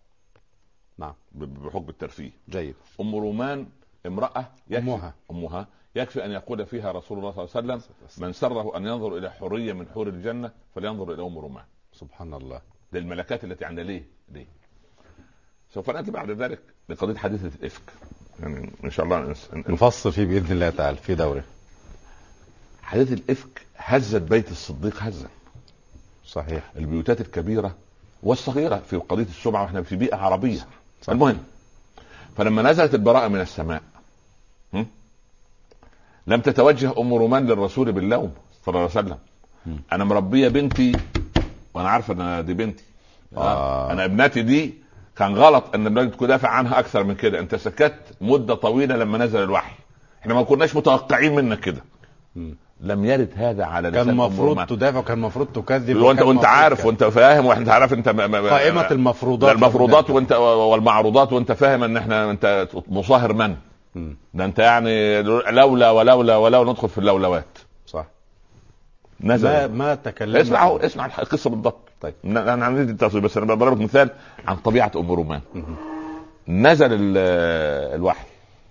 نعم. 0.98 1.14
بحكم 1.32 1.90
الترفيه. 1.90 2.32
جيد. 2.50 2.76
أم 3.02 3.16
رومان 3.16 3.68
امرأة 4.06 4.48
أمها. 4.78 5.14
أمها. 5.32 5.68
يكفي 5.96 6.26
أن 6.26 6.32
يقول 6.32 6.66
فيها 6.66 6.92
رسول 6.92 7.18
الله 7.18 7.32
صلى 7.32 7.44
الله 7.46 7.56
عليه 7.56 7.76
وسلم 7.76 8.26
من 8.28 8.34
سره 8.34 8.78
أن 8.78 8.86
ينظر 8.86 9.18
إلى 9.18 9.32
حورية 9.32 9.74
من 9.74 9.88
حور 9.88 10.08
الجنة 10.08 10.52
فلينظر 10.76 11.14
إلى 11.14 11.24
أم 11.24 11.38
رومان. 11.38 11.64
سبحان 11.94 12.34
الله. 12.34 12.62
للملكات 12.94 13.44
التي 13.44 13.66
عندها 13.66 13.84
ليه؟ 13.84 14.04
ليه؟ 14.32 14.48
سوف 15.74 15.90
نأتي 15.90 16.12
بعد 16.12 16.32
ذلك 16.32 16.60
لقضية 16.90 17.16
حديثه 17.16 17.52
الإفك. 17.60 17.94
يعني 18.40 18.72
إن 18.84 18.92
شاء 18.92 19.06
الله 19.06 19.36
نفصل 19.54 20.12
فيه 20.12 20.26
بإذن 20.26 20.52
الله 20.52 20.70
تعالى 20.70 20.98
في 20.98 21.16
دوره. 21.16 21.44
حديث 22.82 23.12
الإفك 23.12 23.66
هزت 23.76 24.22
بيت 24.22 24.52
الصديق 24.52 25.04
هزا 25.04 25.30
صحيح. 26.26 26.72
البيوتات 26.76 27.22
الكبيرة 27.22 27.76
والصغيرة 28.24 28.76
في 28.76 28.96
قضية 28.96 29.24
السمعة 29.24 29.64
وإحنا 29.64 29.82
في 29.82 29.96
بيئة 29.96 30.16
عربية. 30.16 30.58
صح. 30.58 30.68
المهم 31.10 31.38
فلما 32.38 32.62
نزلت 32.62 32.96
البراءة 32.96 33.28
من 33.28 33.42
السماء 33.42 33.82
لم 36.28 36.42
تتوجه 36.42 36.94
أم 36.98 37.14
رومان 37.14 37.46
للرسول 37.46 37.92
باللوم 37.92 38.34
صلى 38.66 38.76
الله 38.76 38.80
عليه 38.80 38.92
وسلم. 38.92 39.18
أنا 39.92 40.04
مربية 40.04 40.48
بنتي 40.48 40.92
وأنا 41.74 41.90
عارفه 41.90 42.40
إن 42.40 42.46
دي 42.46 42.54
بنتي. 42.54 42.84
آه. 43.38 43.92
أنا 43.92 44.06
ابنتي 44.06 44.42
دي 44.42 44.74
كان 45.16 45.36
غلط 45.36 45.76
إن 45.76 45.88
الراجل 45.88 46.12
تدافع 46.12 46.50
عنها 46.50 46.80
أكثر 46.80 47.04
من 47.04 47.16
كده. 47.16 47.40
أنت 47.40 47.56
سكت 47.56 48.00
مدة 48.22 48.56
طويلة 48.56 48.96
لما 48.96 49.18
نزل 49.18 49.44
الوحي. 49.44 49.76
إحنا 50.22 50.34
ما 50.34 50.44
كناش 50.44 50.76
متوقعين 50.76 51.36
منك 51.36 51.60
كده. 51.60 51.82
لم 52.82 53.06
يرد 53.06 53.30
هذا 53.36 53.66
على 53.66 53.92
كان 53.92 54.10
المفروض 54.10 54.66
تدافع 54.66 55.00
وكان 55.00 55.18
المفروض 55.18 55.48
تكذب 55.48 55.98
وأنت 55.98 56.22
وانت 56.22 56.46
عارف 56.46 56.86
وأنت 56.86 57.04
فاهم 57.04 57.46
وانت 57.46 57.70
عارف 57.70 57.94
أنت 57.94 58.10
قائمة 58.10 58.92
المفروضات 58.92 59.56
المفروضات 59.56 60.10
وأنت 60.10 60.32
والمعروضات 60.32 61.34
وأنت 61.34 61.52
فاهم 61.52 61.84
إن 61.84 61.98
إحنا 61.98 62.32
أنت 62.32 62.68
مصاهر 62.88 63.34
من؟ 63.34 63.56
ده 64.34 64.46
أنت 64.46 64.60
يعني 64.60 65.22
لولا 65.24 65.92
ولولا 65.92 66.38
ولولا 66.38 66.72
ندخل 66.72 66.90
في 66.90 66.98
اللولوات. 66.98 67.58
صح. 67.86 68.06
نزل. 69.22 69.50
ما 69.50 69.68
ما 69.68 69.96
تكلم 69.96 70.36
اسمع 70.36 70.78
اسمع 70.82 71.06
القصة 71.06 71.50
بالضبط. 71.50 71.90
طيب. 72.02 72.14
أنا 72.26 72.66
عندي 72.66 72.82
التصوير 72.92 73.24
بس 73.24 73.38
أنا 73.38 73.56
بضربك 73.56 73.82
مثال 73.82 74.10
عن 74.48 74.56
طبيعة 74.56 74.92
ام 74.96 75.12
رومان 75.12 75.42
نزل 76.48 76.90
الوحي. 76.92 78.26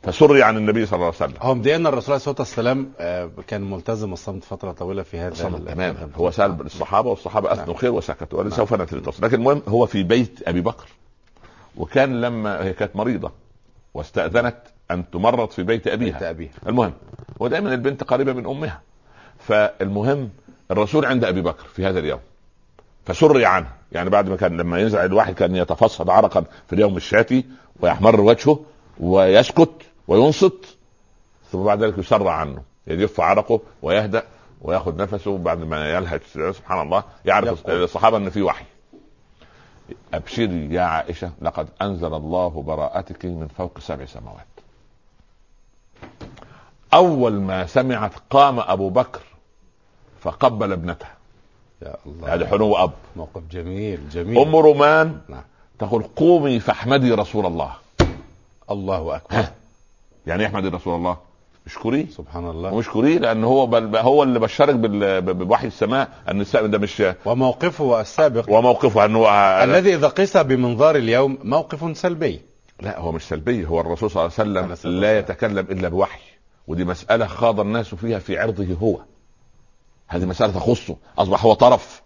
فسري 0.06 0.42
عن 0.42 0.56
النبي 0.56 0.86
صلى 0.86 0.96
الله 0.96 1.06
عليه 1.06 1.16
وسلم. 1.16 1.34
هو 1.42 1.54
مبدئيا 1.54 1.76
الرسول 1.76 2.04
عليه 2.04 2.16
الصلاة 2.16 2.36
والسلام 2.38 2.92
آه، 3.00 3.30
كان 3.46 3.70
ملتزم 3.70 4.12
الصمت 4.12 4.44
فترة 4.44 4.72
طويلة 4.72 5.02
في 5.02 5.18
هذا 5.18 5.34
تماما 5.58 6.08
هو 6.16 6.30
سأل 6.30 6.60
الصحابة 6.60 7.10
والصحابة 7.10 7.52
أثنوا 7.52 7.66
نعم. 7.66 7.76
خير 7.76 7.92
وسكتوا 7.92 8.42
نعم. 8.42 8.50
سوف 8.50 8.74
نأتي 8.74 8.96
لكن 8.96 9.34
المهم 9.34 9.62
هو 9.68 9.86
في 9.86 10.02
بيت 10.02 10.48
أبي 10.48 10.60
بكر 10.60 10.88
وكان 11.76 12.20
لما 12.20 12.64
هي 12.64 12.72
كانت 12.72 12.96
مريضة 12.96 13.32
واستأذنت 13.94 14.56
أن 14.90 15.10
تمرض 15.10 15.50
في 15.50 15.62
بيت 15.62 15.86
أبيها. 15.86 16.12
بيت 16.12 16.22
أبيها. 16.22 16.50
المهم 16.66 16.92
ودائما 17.38 17.74
البنت 17.74 18.04
قريبة 18.04 18.32
من 18.32 18.46
أمها. 18.46 18.80
فالمهم 19.38 20.30
الرسول 20.70 21.04
عند 21.04 21.24
أبي 21.24 21.42
بكر 21.42 21.64
في 21.64 21.86
هذا 21.86 21.98
اليوم. 21.98 22.20
فسري 23.06 23.46
عنه. 23.46 23.68
يعني 23.92 24.10
بعد 24.10 24.28
ما 24.28 24.36
كان 24.36 24.56
لما 24.56 24.80
ينزع 24.80 25.04
الواحد 25.04 25.34
كان 25.34 25.56
يتفصد 25.56 26.10
عرقا 26.10 26.44
في 26.66 26.72
اليوم 26.72 26.96
الشاتي 26.96 27.44
ويحمر 27.80 28.20
وجهه 28.20 28.60
ويسكت 29.00 29.85
وينصت 30.08 30.76
ثم 31.52 31.64
بعد 31.64 31.82
ذلك 31.82 31.98
يسرع 31.98 32.32
عنه. 32.32 32.62
يجف 32.86 33.20
عرقه 33.20 33.60
ويهدأ 33.82 34.22
ويأخذ 34.62 34.96
نفسه 34.96 35.38
بعد 35.38 35.58
ما 35.58 35.90
يلهج 35.90 36.20
سبحان 36.34 36.80
الله. 36.80 37.04
يعرف 37.24 37.68
الصحابة 37.68 38.16
إن 38.16 38.30
في 38.30 38.42
وحي. 38.42 38.64
ابشري 40.14 40.74
يا 40.74 40.82
عائشة 40.82 41.30
لقد 41.42 41.68
أنزل 41.82 42.14
الله 42.14 42.48
براءتك 42.48 43.24
من 43.24 43.48
فوق 43.58 43.78
سبع 43.78 44.04
سماوات. 44.04 44.46
أول 46.94 47.32
ما 47.32 47.66
سمعت 47.66 48.12
قام 48.30 48.60
أبو 48.60 48.90
بكر 48.90 49.22
فقبل 50.20 50.72
ابنته 50.72 51.06
يا 51.82 51.96
الله. 52.06 52.34
هذا 52.34 52.46
حنو 52.46 52.76
أب. 52.76 52.92
موقف 53.16 53.42
جميل 53.50 54.08
جميل. 54.08 54.38
أم 54.38 54.56
رومان 54.56 55.20
نعم. 55.28 55.42
تقول 55.78 56.02
قومي 56.02 56.60
فاحمدي 56.60 57.12
رسول 57.12 57.46
الله. 57.46 57.72
الله 58.70 59.16
أكبر. 59.16 59.44
يعني 60.26 60.42
إيه 60.42 60.48
احمدي 60.48 60.68
رسول 60.68 60.94
الله؟ 60.94 61.16
اشكريه 61.66 62.06
سبحان 62.06 62.50
الله. 62.50 62.72
واشكريه 62.72 63.18
لأن 63.18 63.44
هو 63.44 63.66
بل 63.66 63.96
هو 63.96 64.22
اللي 64.22 64.38
بشرك 64.38 64.74
بوحي 64.74 65.66
السماء 65.66 66.08
أن 66.28 66.44
ده 66.52 66.78
مش 66.78 67.02
وموقفه 67.24 68.00
السابق. 68.00 68.44
وموقفه 68.48 69.04
أنه 69.04 69.28
الذي 69.64 69.94
إذا 69.94 70.08
قيس 70.08 70.36
بمنظار 70.36 70.96
اليوم 70.96 71.38
موقف 71.44 71.96
سلبي. 71.96 72.40
لا 72.80 72.98
هو 72.98 73.12
مش 73.12 73.22
سلبي 73.22 73.66
هو 73.66 73.80
الرسول 73.80 74.10
صلى 74.10 74.26
الله 74.26 74.60
عليه 74.60 74.70
وسلم 74.70 75.00
لا. 75.00 75.18
يتكلم 75.18 75.66
إلا 75.70 75.88
بوحي 75.88 76.20
ودي 76.66 76.84
مسألة 76.84 77.26
خاض 77.26 77.60
الناس 77.60 77.94
فيها 77.94 78.18
في 78.18 78.38
عرضه 78.38 78.76
هو. 78.82 79.00
هذه 80.08 80.24
مسألة 80.24 80.52
تخصه 80.52 80.96
أصبح 81.18 81.44
هو 81.44 81.52
طرف. 81.52 82.02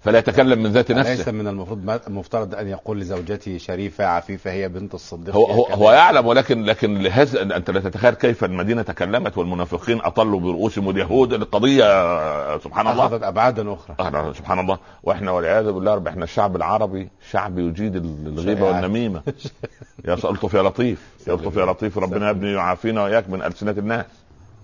فلا 0.00 0.18
يتكلم 0.18 0.62
من 0.62 0.72
ذات 0.72 0.92
ليس 0.92 1.06
نفسه 1.06 1.32
من 1.32 1.48
المفروض 1.48 2.00
المفترض 2.06 2.54
أن 2.54 2.68
يقول 2.68 3.00
لزوجتي 3.00 3.58
شريفة 3.58 4.04
عفيفة 4.06 4.50
هي 4.52 4.68
بنت 4.68 4.94
الصديق 4.94 5.34
هو 5.34 5.44
هو. 5.44 5.64
هو 5.66 5.92
يعلم 5.92 6.26
ولكن 6.26 6.62
لكن 6.62 6.98
لهذا 6.98 7.42
أنت 7.42 7.70
لا 7.70 7.80
تتخيل 7.80 8.14
كيف 8.14 8.44
المدينة 8.44 8.82
تكلمت 8.82 9.38
والمنافقين 9.38 10.00
أطلوا 10.02 10.40
برؤوسهم 10.40 10.90
اليهود. 10.90 11.32
القضية 11.32 12.58
سبحان 12.58 12.86
الله. 12.86 13.06
أخذت 13.06 13.22
أبعادا 13.22 13.74
أخرى. 13.74 14.34
سبحان 14.34 14.58
الله. 14.58 14.78
وإحنا 15.02 15.30
والعياذ 15.30 15.72
بالله 15.72 15.94
رب 15.94 16.08
إحنا 16.08 16.24
الشعب 16.24 16.56
العربي 16.56 17.08
شعب 17.30 17.58
يجيد 17.58 17.96
الغيبة. 18.26 18.64
والنميمة. 18.64 19.22
يا 20.08 20.14
الطف 20.14 20.54
يا 20.54 20.62
لطيف. 20.62 21.06
يا 21.28 21.34
الطف 21.34 21.56
يا 21.56 21.64
لطيف. 21.64 21.98
ربنا 21.98 22.30
يبني 22.30 22.52
يعافينا 22.52 23.02
وإياك 23.02 23.30
من 23.30 23.42
ألسنة 23.42 23.70
الناس. 23.78 24.06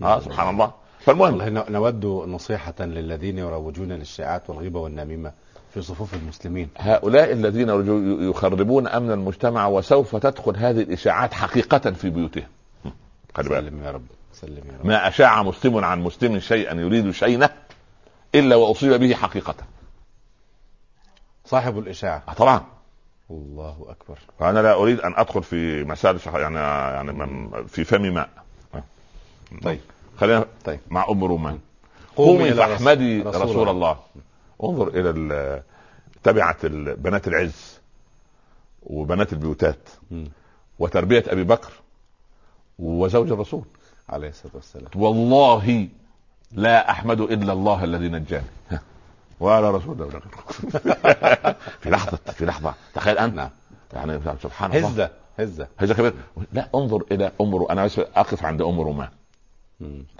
آه 0.03 0.19
سبحان 0.19 0.49
الله. 0.49 0.82
فالمهم. 1.05 1.33
والله 1.33 1.69
نود 1.69 2.05
نصيحة 2.05 2.73
للذين 2.79 3.37
يروجون 3.37 3.91
للشائعات 3.91 4.49
والغيبة 4.49 4.79
والنميمة 4.79 5.31
في 5.73 5.81
صفوف 5.81 6.13
المسلمين. 6.13 6.69
هؤلاء 6.77 7.31
الذين 7.31 7.69
يخربون 8.29 8.87
أمن 8.87 9.11
المجتمع 9.11 9.67
وسوف 9.67 10.15
تدخل 10.15 10.57
هذه 10.57 10.81
الإشاعات 10.81 11.33
حقيقة 11.33 11.91
في 11.91 12.09
بيوتهم. 12.09 12.47
خلي 13.35 13.49
بالك. 13.49 13.69
سلم 13.69 13.83
يا 13.83 13.91
رب. 13.91 14.05
سلم 14.33 14.63
يا 14.71 14.79
رب. 14.79 14.85
ما 14.85 15.07
أشاع 15.07 15.43
مسلم 15.43 15.77
عن 15.77 16.01
مسلم 16.01 16.39
شيئا 16.39 16.73
يريد 16.73 17.11
شينه 17.11 17.49
إلا 18.35 18.55
وأصيب 18.55 18.93
به 18.93 19.13
حقيقة. 19.13 19.55
صاحب 21.45 21.79
الإشاعة. 21.79 22.23
آه، 22.29 22.33
طبعا. 22.33 22.65
الله 23.31 23.85
أكبر. 23.89 24.19
فانا 24.39 24.59
لا 24.59 24.73
أريد 24.73 24.99
أن 24.99 25.13
أدخل 25.15 25.43
في 25.43 25.83
مسائل 25.83 26.19
يعني 26.35 26.57
يعني 26.57 27.49
في 27.67 27.83
فمي 27.83 28.09
ماء. 28.09 28.29
طيب. 29.63 29.79
خلينا 30.23 30.45
طيب 30.65 30.79
مع 30.89 31.05
أم 31.09 31.23
رومان. 31.23 31.59
قومي 32.15 32.53
فاحمدي 32.53 33.21
رسول- 33.21 33.35
رسول, 33.35 33.49
رسول 33.49 33.69
الله. 33.69 33.97
انظر 34.63 34.87
إلى 34.87 35.09
ال- 35.09 35.63
تبعت 36.23 36.65
بنات 36.65 37.27
العز 37.27 37.79
وبنات 38.83 39.33
البيوتات 39.33 39.89
مم. 40.11 40.27
وتربية 40.79 41.23
أبي 41.27 41.43
بكر 41.43 41.71
وزوج 42.79 43.31
الرسول. 43.31 43.63
عليه 44.09 44.29
الصلاة 44.29 44.51
والسلام. 44.55 44.87
والله 44.95 45.87
لا 46.51 46.89
أحمد 46.91 47.21
إلا 47.21 47.53
الله 47.53 47.83
الذي 47.83 48.09
نجاني. 48.09 48.45
ولا 49.39 49.71
رسول 49.71 50.01
الله. 50.01 50.19
في 51.81 51.89
لحظة 51.89 52.17
في 52.17 52.45
لحظة. 52.45 52.73
تخيل 52.93 53.17
أنت. 53.17 53.35
نعم. 53.35 53.49
يعني 53.93 54.19
سبحان 54.43 54.71
الله. 54.75 54.87
هزة 54.89 55.09
هزة. 55.39 55.67
هذا 55.77 55.93
كبير 55.93 56.13
لا 56.53 56.69
انظر 56.75 57.03
إلى 57.11 57.31
أم 57.41 57.55
رو... 57.55 57.65
أنا 57.65 57.85
بس 57.85 57.99
أقف 57.99 58.45
عند 58.45 58.61
أم 58.61 58.79
رومان. 58.81 59.07
ها. 59.07 59.11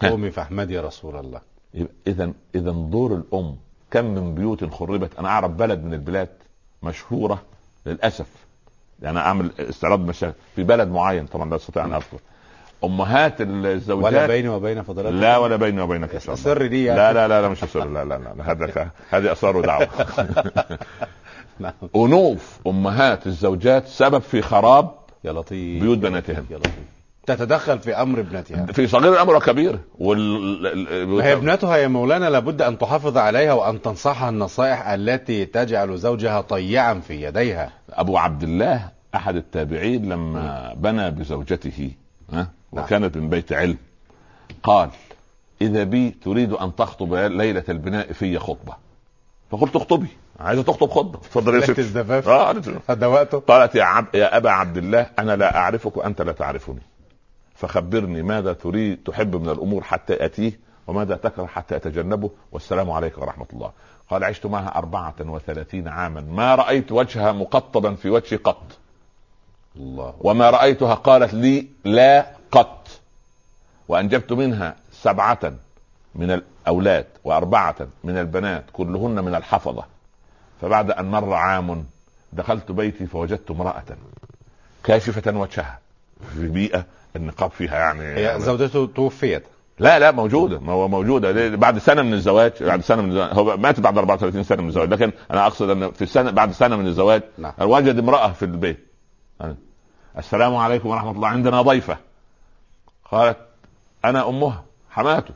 قومي 0.01 0.31
فاحمدي 0.31 0.79
رسول 0.79 1.15
الله. 1.15 1.41
اذا 2.07 2.31
اذا 2.55 2.71
دور 2.71 3.13
الأم. 3.15 3.55
كم 3.91 4.05
من 4.05 4.35
بيوت 4.35 4.73
خربت. 4.73 5.19
أنا 5.19 5.27
أعرف 5.27 5.51
بلد 5.51 5.83
من 5.83 5.93
البلاد 5.93 6.29
مشهورة 6.83 7.41
للأسف. 7.85 8.27
يعني 9.01 9.19
أعمل 9.19 9.51
استعراض 9.59 9.99
مشاكل. 9.99 10.35
في 10.55 10.63
بلد 10.63 10.87
معين 10.87 11.25
طبعا 11.25 11.49
لا 11.49 11.55
أستطيع 11.55 11.85
أن 11.85 11.93
أذكر. 11.93 12.19
أمهات 12.83 13.41
الزوجات 13.41 14.13
ولا 14.13 14.27
بيني 14.27 14.49
وبين 14.49 14.83
فضلاتك؟ 14.83 15.15
لا 15.15 15.37
ولا 15.37 15.55
بيني 15.55 15.81
وبينك 15.81 16.13
يا 16.13 16.19
سر 16.19 16.67
دي 16.67 16.85
يعني. 16.85 16.99
لا 16.99 17.13
لا 17.13 17.27
لا 17.27 17.41
لا 17.41 17.49
مش 17.49 17.57
سر 17.57 17.89
لا 17.89 18.05
لا 18.05 18.17
لا 18.17 18.51
هذا 18.51 18.91
هذه 19.09 19.31
أسرار 19.31 19.57
ودعوه 19.57 19.87
نعم. 21.59 21.73
أنوف 21.95 22.59
أمهات 22.67 23.27
الزوجات 23.27 23.87
سبب 23.87 24.19
في 24.19 24.41
خراب 24.41 24.91
يا 25.23 25.31
لطيف. 25.33 25.83
بيوت 25.83 25.97
بناتهم. 25.97 26.45
يا 26.49 26.57
لطيف. 26.57 26.73
تتدخل 27.25 27.79
في 27.79 27.93
أمر 27.93 28.19
ابنتها. 28.19 28.65
في 28.65 28.87
صغير 28.87 29.13
الامر 29.13 29.35
وكبير 29.35 29.79
وال 29.99 31.21
هي 31.21 31.33
ابنتها 31.33 31.77
يا 31.77 31.87
مولانا 31.87 32.29
لابد 32.29 32.61
أن 32.61 32.77
تحافظ 32.77 33.17
عليها 33.17 33.53
وأن 33.53 33.81
تنصحها 33.81 34.29
النصائح 34.29 34.87
التي 34.87 35.45
تجعل 35.45 35.97
زوجها 35.97 36.41
طيعا 36.41 36.93
في 36.93 37.23
يديها. 37.23 37.71
أبو 37.89 38.17
عبد 38.17 38.43
الله 38.43 38.89
أحد 39.15 39.35
التابعين 39.35 40.09
لما 40.09 40.73
بنى 40.77 41.11
بزوجته 41.11 41.91
ها 42.33 42.47
نعم. 42.73 42.83
وكانت 42.83 43.17
من 43.17 43.29
بيت 43.29 43.53
علم 43.53 43.77
قال 44.63 44.89
إذا 45.61 45.83
بي 45.83 46.09
تريد 46.09 46.53
أن 46.53 46.75
تخطب 46.75 47.13
ليلة 47.13 47.63
البناء 47.69 48.11
في 48.11 48.39
خطبة. 48.39 48.73
فقلت 49.51 49.75
اخطبي 49.75 50.07
عايزه 50.39 50.63
تخطب 50.63 50.89
خطبة. 50.89 51.19
اتفضل 51.19 51.55
يا 51.55 51.61
ست. 51.61 51.79
الزفاف. 51.79 52.27
آه. 52.27 52.55
هذا 52.89 53.07
وقته 53.07 53.39
قالت 53.39 53.75
يا 53.75 53.83
عب 53.83 54.05
يا 54.13 54.37
أبا 54.37 54.49
عبد 54.49 54.77
الله 54.77 55.09
أنا 55.19 55.35
لا 55.35 55.57
أعرفك 55.57 55.97
وأنت 55.97 56.21
لا 56.21 56.31
تعرفني. 56.31 56.81
فخبرني 57.55 58.21
ماذا 58.21 58.53
تريد 58.53 59.03
تحب 59.03 59.35
من 59.35 59.49
الأمور 59.49 59.83
حتى 59.83 60.25
أتيه 60.25 60.59
وماذا 60.87 61.15
تكره 61.15 61.45
حتى 61.45 61.75
أتجنبه. 61.75 62.29
والسلام 62.51 62.91
عليكم 62.91 63.21
ورحمة 63.21 63.45
الله. 63.53 63.71
قال 64.09 64.23
عشت 64.23 64.45
معها 64.45 64.77
أربعة 64.77 65.15
وثلاثين 65.19 65.87
عاما. 65.87 66.21
ما 66.21 66.55
رأيت 66.55 66.91
وجهها 66.91 67.31
مقطبا 67.31 67.95
في 67.95 68.09
وجهي 68.09 68.37
قط. 68.37 68.63
الله. 69.75 70.13
وما 70.19 70.49
رأيتها 70.49 70.93
قالت 70.93 71.33
لي 71.33 71.67
لا 71.83 72.25
قط. 72.51 72.87
وأنجبت 73.87 74.31
منها 74.33 74.75
سبعة 74.91 75.53
من 76.15 76.31
الأولاد 76.31 77.05
وأربعة 77.23 77.75
من 78.03 78.17
البنات 78.17 78.63
كلهن 78.73 79.23
من 79.23 79.35
الحفظة. 79.35 79.85
فبعد 80.61 80.91
أن 80.91 81.05
مر 81.05 81.33
عام 81.33 81.85
دخلت 82.33 82.71
بيتي 82.71 83.05
فوجدت 83.05 83.51
امرأة 83.51 83.83
كاشفة 84.83 85.37
وجهها 85.37 85.79
في 86.33 86.47
بيئة 86.47 86.85
النقاب 87.15 87.51
فيها 87.51 87.75
يعني, 87.77 88.03
يعني 88.03 88.39
زوجته 88.39 88.85
توفيت. 88.85 89.43
لا 89.79 89.99
لا 89.99 90.11
موجودة. 90.11 90.59
ما 90.59 90.73
هو 90.73 90.87
موجودة؟ 90.87 91.55
بعد 91.55 91.77
سنة 91.77 92.01
من 92.01 92.13
الزواج 92.13 92.63
بعد 92.63 92.81
سنة 92.81 93.01
من 93.01 93.09
الزواج. 93.09 93.29
هو 93.33 93.57
مات 93.57 93.79
بعد 93.79 93.97
34 93.97 94.43
سنة 94.43 94.61
من 94.61 94.67
الزواج. 94.67 94.89
لكن 94.89 95.11
أنا 95.31 95.47
أقصد 95.47 95.69
إن 95.69 95.91
في 95.91 96.01
السنة 96.01 96.31
بعد 96.31 96.51
سنة 96.51 96.75
من 96.75 96.87
الزواج 96.87 97.23
نعم. 97.37 97.53
وجد 97.61 97.99
امرأة 97.99 98.31
في 98.31 98.45
البيت. 98.45 98.87
السلام 100.17 100.55
عليكم 100.55 100.89
ورحمة 100.89 101.11
الله. 101.11 101.27
عندنا 101.27 101.61
ضيفة. 101.61 101.97
قالت 103.11 103.37
أنا 104.05 104.29
أمها. 104.29 104.63
حماته. 104.89 105.33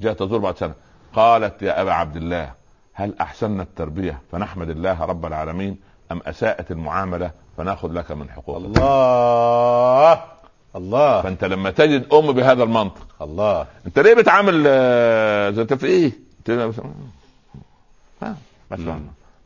جاءت 0.00 0.18
تزور 0.18 0.38
بعد 0.38 0.56
سنة. 0.56 0.74
قالت 1.14 1.62
يا 1.62 1.82
أبا 1.82 1.92
عبد 1.92 2.16
الله 2.16 2.52
هل 2.92 3.14
أحسننا 3.20 3.62
التربية 3.62 4.20
فنحمد 4.32 4.70
الله 4.70 5.04
رب 5.04 5.26
العالمين 5.26 5.76
أم 6.12 6.20
أساءت 6.26 6.70
المعاملة 6.70 7.30
فنأخذ 7.56 7.92
لك 7.92 8.10
من 8.12 8.30
حقوقك؟ 8.30 8.64
الله! 8.64 10.37
الله 10.76 11.22
فأنت 11.22 11.44
لما 11.44 11.70
تجد 11.70 12.06
أم 12.12 12.32
بهذا 12.32 12.62
المنطق 12.62 13.06
الله 13.22 13.66
أنت 13.86 13.98
ليه 13.98 14.14
بتعامل 14.14 14.64
آه، 14.66 15.50
زي 15.50 15.62
انت 15.62 15.74
في 15.74 15.86
إيه؟ 15.86 16.12
آه، 18.22 18.34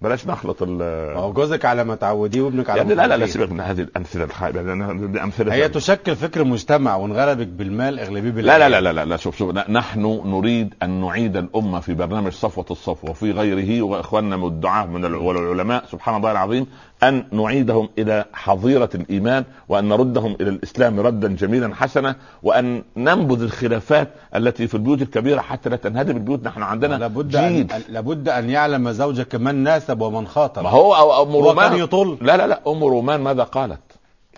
بلاش 0.02 0.26
نخلط 0.26 0.62
ال 0.62 0.78
ما 1.14 1.20
هو 1.20 1.32
جوزك 1.32 1.64
على 1.64 1.84
ما 1.84 1.94
تعوديه 1.94 2.40
وابنك 2.40 2.70
على 2.70 2.78
يعني 2.78 2.88
ما 2.94 2.94
لا 2.94 3.02
لا 3.02 3.06
لا 3.08 3.16
تعوديه. 3.16 3.32
سيبك 3.32 3.52
من 3.52 3.60
هذه 3.60 3.80
الأمثلة 3.80 4.24
الخايبة 4.24 4.62
دي 5.06 5.22
أمثلة 5.22 5.54
هي 5.54 5.68
تشكل 5.68 6.16
فكر 6.16 6.44
مجتمع 6.44 6.96
وان 6.96 7.12
غلبك 7.12 7.46
بالمال 7.46 7.98
اغلبيه 8.00 8.30
لا 8.30 8.34
بالعيال. 8.36 8.60
لا 8.72 8.80
لا 8.80 8.80
لا 8.80 8.92
لا, 8.92 9.04
لا 9.04 9.16
شوف 9.16 9.36
شوف 9.36 9.54
ن- 9.54 9.72
نحن 9.72 10.20
نريد 10.24 10.74
أن 10.82 11.00
نعيد 11.00 11.36
الأمة 11.36 11.80
في 11.80 11.94
برنامج 11.94 12.32
صفوة 12.32 12.66
الصفوة 12.70 13.10
وفي 13.10 13.30
غيره 13.32 13.82
وإخواننا 13.82 14.36
من 14.36 14.46
الدعاة 14.46 14.86
من 14.86 15.04
الع- 15.04 15.18
والعلماء 15.18 15.84
سبحان 15.92 16.16
الله 16.16 16.30
العظيم 16.32 16.66
أن 17.02 17.24
نعيدهم 17.32 17.88
إلى 17.98 18.24
حظيرة 18.32 18.90
الإيمان 18.94 19.44
وأن 19.68 19.88
نردهم 19.88 20.36
إلى 20.40 20.50
الإسلام 20.50 21.00
ردا 21.00 21.28
جميلا 21.28 21.74
حسنا 21.74 22.16
وأن 22.42 22.82
ننبذ 22.96 23.42
الخلافات 23.42 24.08
التي 24.36 24.66
في 24.66 24.74
البيوت 24.74 25.02
الكبيرة 25.02 25.40
حتى 25.40 25.68
لا 25.68 25.76
تنهدم 25.76 26.16
البيوت. 26.16 26.44
نحن 26.46 26.62
عندنا 26.62 26.94
لابد 26.94 27.36
أن 27.36 27.52
جيل 27.52 27.72
لابد 27.88 28.28
أن 28.28 28.50
يعلم 28.50 28.90
زوجك 28.90 29.34
من 29.34 29.54
ناسب 29.54 30.00
ومن 30.00 30.26
خاطب. 30.26 30.62
ما 30.62 30.70
هو 30.70 30.94
أو 30.94 31.22
أم 31.22 31.36
رومان؟ 31.36 31.76
يطل 31.76 32.18
لا 32.20 32.36
لا 32.36 32.46
لا. 32.46 32.60
أم 32.66 32.84
رومان 32.84 33.20
ماذا 33.20 33.42
قالت؟ 33.42 33.80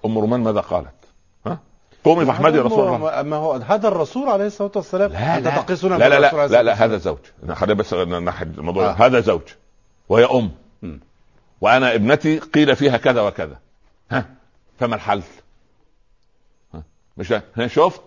أم 0.04 0.18
رومان 0.18 0.40
ماذا 0.40 0.60
قالت؟ 0.60 0.94
ها؟ 1.46 1.58
قومي 2.04 2.24
فاحمدي 2.26 2.58
رسول 2.58 2.94
الله. 2.94 3.22
ما 3.22 3.36
هو 3.36 3.52
هذا 3.52 3.88
الرسول 3.88 4.28
عليه 4.28 4.46
الصلاة 4.46 4.72
والسلام. 4.76 5.12
لا 5.12 5.38
أنت 5.38 5.44
لا 5.46 5.56
تقيسون 5.56 5.90
لا 5.90 5.96
لا 5.96 6.08
لا, 6.08 6.20
لا, 6.20 6.44
الصلاة 6.44 6.62
لا 6.62 6.84
هذا 6.84 6.96
زوج. 6.96 7.18
خلينا 7.52 7.74
بس 7.74 7.94
نحد 7.94 8.58
الموضوع. 8.58 8.90
آه. 8.90 8.92
هذا 8.92 9.20
زوج. 9.20 9.42
وهي 10.08 10.24
أم. 10.24 10.50
مم. 10.82 11.00
وأنا 11.64 11.94
ابنتي 11.94 12.38
قيل 12.38 12.76
فيها 12.76 12.96
كذا 12.96 13.20
وكذا. 13.20 13.58
ها 14.10 14.34
فما 14.78 14.94
الحل؟ 14.94 15.22
ها 16.74 16.82
مش 17.16 17.32
ها 17.32 17.66
شفت؟ 17.66 18.02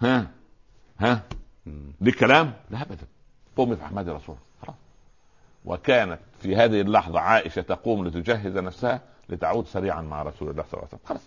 ها 0.00 0.30
ها 0.98 1.22
ليك 2.00 2.18
كلام 2.18 2.52
لا 2.70 2.82
ابدا. 2.82 3.06
قومي 3.56 3.76
في 3.76 3.84
أحمد 3.84 4.08
رسول 4.08 4.36
خلاص. 4.62 4.76
وكانت 5.64 6.18
في 6.40 6.56
هذه 6.56 6.80
اللحظة 6.80 7.20
عائشة 7.20 7.62
تقوم 7.62 8.06
لتجهز 8.06 8.56
نفسها 8.56 9.00
لتعود 9.28 9.66
سريعا 9.66 10.02
مع 10.02 10.22
رسول 10.22 10.50
الله 10.50 10.62
صلى 10.62 10.72
الله 10.72 10.88
عليه 10.92 10.94
وسلم. 10.94 11.08
خلاص. 11.08 11.22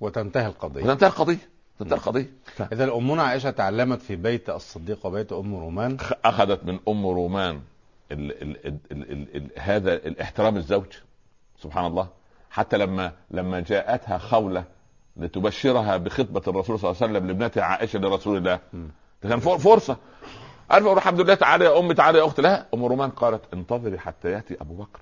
وتنتهي 0.00 0.46
القضية. 0.46 0.82
وتنتهي 0.82 1.08
القضية. 1.08 1.48
تنتهي 1.78 1.96
القضية. 1.96 2.30
اذا 2.72 2.94
أمنا 2.94 3.22
عائشة 3.22 3.50
تعلمت 3.50 4.02
في 4.02 4.16
بيت 4.16 4.50
الصديق 4.50 5.06
وبيت 5.06 5.32
أم 5.32 5.54
رومان. 5.54 5.96
أخذت 6.24 6.64
من 6.64 6.78
أم 6.88 7.06
رومان 7.06 7.60
ال 8.12 8.42
ال 8.42 8.66
ال 8.66 8.78
ال 8.92 9.12
ال 9.12 9.36
ال 9.36 9.50
هذا 9.58 9.92
الاحترام 9.94 10.56
الزوج 10.56 10.86
سبحان 11.62 11.86
الله. 11.86 12.08
حتى 12.50 12.78
لما 12.78 13.12
لما 13.30 13.60
جاءتها 13.60 14.18
خولة 14.18 14.64
لتبشرها 15.16 15.96
بخطبة 15.96 16.42
الرسول 16.48 16.78
صلى 16.78 16.90
الله 16.90 17.02
عليه 17.02 17.12
وسلم 17.12 17.26
لابنتها 17.26 17.62
عائشة 17.62 17.98
لرسول 17.98 18.36
الله. 18.36 18.58
كان 19.22 19.40
فر- 19.40 19.58
فرصة. 19.58 19.96
عارفه 20.70 20.92
الحمد 20.92 21.20
لله 21.20 21.34
تعالى 21.34 21.64
يا 21.64 21.78
أمي 21.78 21.94
تعالى 21.94 22.18
يا 22.18 22.26
أختي. 22.26 22.42
لا 22.42 22.66
أم 22.74 22.84
رومان 22.84 23.10
قالت 23.10 23.42
انتظري 23.54 23.98
حتى 23.98 24.30
يأتي 24.30 24.56
أبو 24.60 24.74
بكر. 24.74 25.00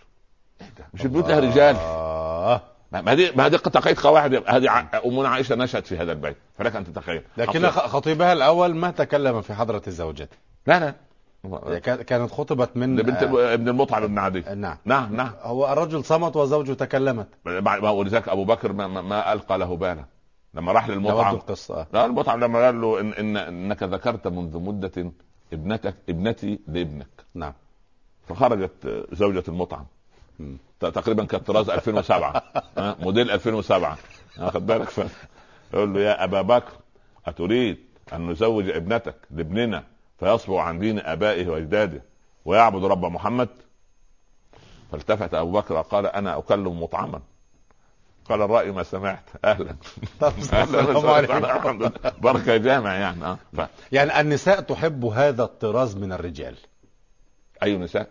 إيه 0.61 0.67
ده؟ 0.79 0.85
مش 0.95 1.03
البيوت 1.05 1.29
لها 1.29 1.41
رجال. 1.41 1.77
آه. 1.77 2.61
ما 2.93 3.15
دي 3.15 3.31
ما 3.33 3.49
دي 3.49 3.59
تقييد 3.59 3.99
قواعد 4.01 4.35
هذه 4.35 4.89
امنا 5.07 5.29
عائشة 5.29 5.55
نشأت 5.55 5.87
في 5.87 5.99
هذا 5.99 6.13
البيت. 6.13 6.37
فلك 6.59 6.77
أن 6.77 6.85
تتخيل. 6.85 7.23
لكن 7.37 7.71
خطيبها 7.71 8.33
الأول 8.33 8.75
ما 8.75 8.91
تكلم 8.91 9.41
في 9.41 9.55
حضرة 9.55 9.83
زوجته 9.89 10.37
لا 10.67 10.81
لا. 10.81 10.95
كانت 11.83 12.31
خطبت 12.33 12.77
من 12.77 12.97
لبنت 12.97 13.23
آه، 13.23 13.55
ابن 13.55 13.69
المطعم 13.69 14.07
بن 14.07 14.19
عدي 14.19 14.41
نعم. 14.55 14.77
نعم 14.85 15.17
نعم. 15.17 15.31
هو 15.43 15.73
الرجل 15.73 16.05
صمت 16.05 16.37
وزوجه 16.37 16.73
تكلمت. 16.73 17.27
ولذلك 17.47 18.29
أبو 18.29 18.45
بكر 18.45 18.73
ما, 18.73 18.87
ما, 18.87 19.03
ما 19.03 19.33
ألقى 19.33 19.59
له 19.59 19.77
بالا 19.77 20.05
لما 20.55 20.73
راح 20.73 20.89
للمطعم. 20.89 21.35
القصة 21.35 21.81
آه. 21.81 21.87
لا 21.93 22.05
المطعم 22.07 22.41
لما 22.45 22.65
قال 22.67 22.81
له 22.81 23.01
إن, 23.01 23.13
إن 23.13 23.37
إنك 23.37 23.83
ذكرت 23.83 24.29
منذ 24.29 24.59
مدة 24.59 25.13
ابنتك 25.53 25.95
ابنتي 26.09 26.59
لابنك. 26.69 27.09
نعم. 27.35 27.53
فخرجت 28.29 29.07
زوجة 29.13 29.45
المطعم. 29.49 29.85
ت- 30.81 30.85
تقريبا 30.87 31.25
كانت 31.25 31.47
طراز 31.47 31.71
2007 31.71 32.43
ها، 32.79 32.97
موديل 33.01 33.31
2007 33.31 33.99
واخد 34.41 34.67
بالك. 34.67 34.89
يقول 35.75 35.95
له 35.95 36.01
يا 36.01 36.25
أبا 36.25 36.43
بكر 36.43 36.73
أتريد 37.27 37.79
أن 38.13 38.31
نزوج 38.31 38.69
ابنتك 38.71 39.15
لابننا؟ 39.31 39.85
فيصبو 40.19 40.59
عن 40.59 40.79
دين 40.79 40.99
آبائه 40.99 41.49
وأجداده 41.49 42.03
ويعبد 42.45 42.85
رب 42.85 43.05
محمد. 43.05 43.49
فالتفت 44.93 45.35
أبو 45.35 45.53
بكر 45.53 45.75
وقال 45.75 46.07
أنا 46.07 46.39
أكلم 46.39 46.83
مطعما. 46.83 47.21
قال 48.29 48.43
الرأي 48.43 48.71
ما 48.71 48.83
سمعت. 48.83 49.25
أهلا. 49.45 49.77
لله. 51.73 51.91
بركة 52.19 52.57
جامع 52.57 52.95
يعني. 52.95 53.25
آه. 53.25 53.39
ف... 53.57 53.61
يعني 53.93 54.21
النساء 54.21 54.61
تحب 54.61 55.05
هذا 55.05 55.43
الطراز 55.43 55.97
من 55.97 56.13
الرجال. 56.13 56.57
أي 57.63 57.77
نساء؟ 57.77 58.09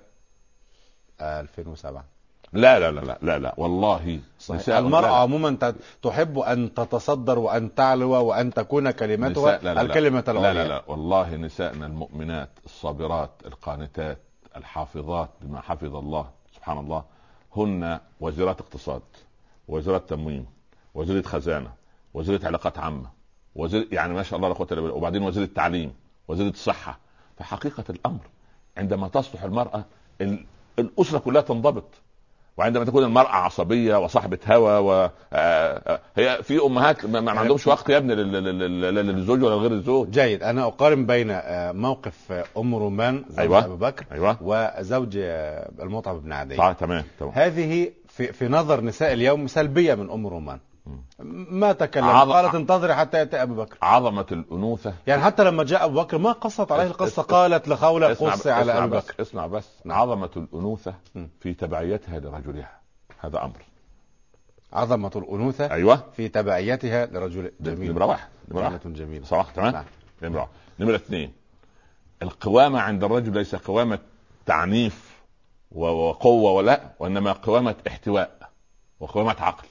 آه، 1.21 1.41
2007 1.41 2.05
لا 2.53 2.79
لا 2.79 2.91
لا 2.91 2.99
لا 3.01 3.17
لا, 3.21 3.39
لا. 3.39 3.53
والله 3.57 4.19
صحيح. 4.39 4.69
المرأة 4.77 5.01
لا، 5.01 5.07
لا. 5.07 5.13
عموما 5.17 5.57
تحب 6.01 6.39
أن 6.39 6.73
تتصدر 6.73 7.39
وأن 7.39 7.75
تعلو 7.75 8.09
وأن 8.11 8.53
تكون 8.53 8.91
كلمتها 8.91 9.29
نساء- 9.57 9.63
لا 9.63 9.73
لا 9.73 9.81
الكلمة 9.81 10.23
لا 10.27 10.31
العليا 10.31 10.53
لا 10.53 10.63
لا 10.63 10.67
لا 10.67 10.83
والله 10.87 11.35
نسائنا 11.35 11.85
المؤمنات 11.85 12.49
الصابرات 12.65 13.31
القانتات 13.45 14.17
الحافظات 14.55 15.29
بما 15.41 15.61
حفظ 15.61 15.95
الله 15.95 16.29
سبحان 16.55 16.77
الله 16.77 17.03
هن 17.55 17.99
وزيرات 18.19 18.61
اقتصاد 18.61 19.01
وزيرات 19.67 20.09
تموين 20.09 20.45
وزيرة 20.95 21.21
خزانة 21.21 21.71
وزيرة 22.13 22.45
علاقات 22.47 22.77
عامة 22.77 23.09
وزير 23.55 23.87
يعني 23.91 24.13
ما 24.13 24.23
شاء 24.23 24.37
الله 24.37 24.49
لا 24.49 24.53
قوة 24.55 24.67
إلا 24.71 24.81
بالله 24.81 24.95
وبعدين 24.95 25.21
وزيرة 25.23 25.43
التعليم 25.45 25.93
وزيرة 26.27 26.49
الصحة 26.49 26.99
فحقيقة 27.37 27.83
الأمر 27.89 28.19
عندما 28.77 29.07
تصلح 29.07 29.43
المرأة 29.43 29.85
ال- 30.21 30.45
الأسرة 30.79 31.19
كلها 31.19 31.41
تنضبط 31.41 31.83
وعندما 32.57 32.85
تكون 32.85 33.03
المرأة 33.03 33.29
عصبية 33.35 33.95
وصاحبة 33.95 34.37
هوى 34.47 34.77
و 34.79 34.91
آه، 34.93 35.09
آه، 35.33 35.99
هي 36.15 36.39
في 36.43 36.59
أمهات 36.65 37.05
ما 37.05 37.21
ما 37.21 37.31
عندهمش 37.31 37.67
وقت 37.67 37.89
يا 37.89 37.97
ابني 37.97 38.15
لل- 38.15 38.31
لل- 38.31 38.59
لل- 38.59 38.81
لل- 38.95 39.07
للزوج 39.07 39.43
ولا 39.43 39.55
غير 39.55 39.71
الزوج. 39.71 40.09
جيد. 40.09 40.43
أنا 40.43 40.67
أقارن 40.67 41.05
بين 41.05 41.31
آه، 41.31 41.71
موقف 41.71 42.43
أم 42.57 42.75
رومان 42.75 43.25
زوج 43.29 43.39
أيوة. 43.39 43.65
أبو 43.65 43.75
بكر 43.75 44.05
أيوه. 44.11 44.37
وزوج 44.41 45.17
المطعم 45.81 46.19
بن 46.19 46.31
عدي. 46.33 46.55
صح 46.55 46.71
تمام 46.71 47.03
تمام. 47.19 47.31
هذه 47.35 47.91
في, 48.07 48.33
في 48.33 48.47
نظر 48.47 48.81
نساء 48.81 49.13
اليوم 49.13 49.47
سلبية 49.47 49.95
من 49.95 50.09
أم 50.11 50.27
رومان. 50.27 50.59
ما 51.49 51.71
تكلم. 51.71 52.03
عظ- 52.05 52.31
قالت 52.31 52.55
انتظري 52.55 52.93
حتى 52.95 53.17
يأتي 53.17 53.41
أبو 53.41 53.55
بكر. 53.55 53.77
عظمة 53.81 54.25
الأنوثة. 54.31 54.93
يعني 55.07 55.21
حتى 55.21 55.43
لما 55.43 55.63
جاء 55.63 55.85
أبو 55.85 56.01
بكر 56.01 56.17
ما 56.17 56.31
قصت 56.31 56.71
عليه 56.71 56.83
القصة 56.83 57.21
اس- 57.21 57.25
قالت 57.25 57.67
لخولة 57.67 58.11
اسمع 58.11 58.31
قصي 58.31 58.51
على 58.51 58.71
اسمع 58.73 58.85
بكر. 58.85 59.21
اسمع 59.21 59.47
بس. 59.47 59.69
نعم. 59.85 59.97
عظمة 60.01 60.29
الأنوثة 60.37 60.93
م. 61.15 61.25
في 61.39 61.53
تبعيتها 61.53 62.19
لرجلها. 62.19 62.71
هذا 63.19 63.43
أمر. 63.43 63.57
عظمة 64.73 65.11
الأنوثة 65.15 65.71
أيوه. 65.71 66.03
في 66.15 66.27
تبعيتها 66.27 67.05
لرجل 67.05 67.51
جميل. 67.61 67.91
نمرة 67.91 68.05
واحد 68.05 68.27
نمرة 68.51 68.63
واحد 68.63 68.79
جميلة. 68.93 69.25
صراحة 69.25 69.51
تمام؟ 69.55 69.71
نعم. 69.73 69.85
نمرة 70.21 70.39
واحد 70.39 70.49
نمرة 70.79 70.95
اثنين. 70.95 71.33
القوامة 72.21 72.79
عند 72.79 73.03
الرجل 73.03 73.33
ليس 73.33 73.55
قوامة 73.55 73.99
تعنيف 74.45 75.13
و- 75.71 75.85
وقوة 75.85 76.51
ولا 76.51 76.81
وإنما 76.99 77.31
قوامة 77.31 77.75
احتواء 77.87 78.49
وقوامة 78.99 79.35
عقل. 79.39 79.67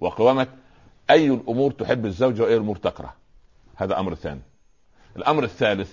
م. 0.00 0.04
وقوامة 0.04 0.46
أي 1.10 1.30
الأمور 1.30 1.70
تحب 1.72 2.06
الزوجة 2.06 2.42
وأي 2.42 2.54
الأمور 2.54 2.76
تكره 2.76 3.14
هذا 3.76 3.98
أمر 4.00 4.14
ثاني 4.14 4.40
الأمر 5.16 5.44
الثالث 5.44 5.92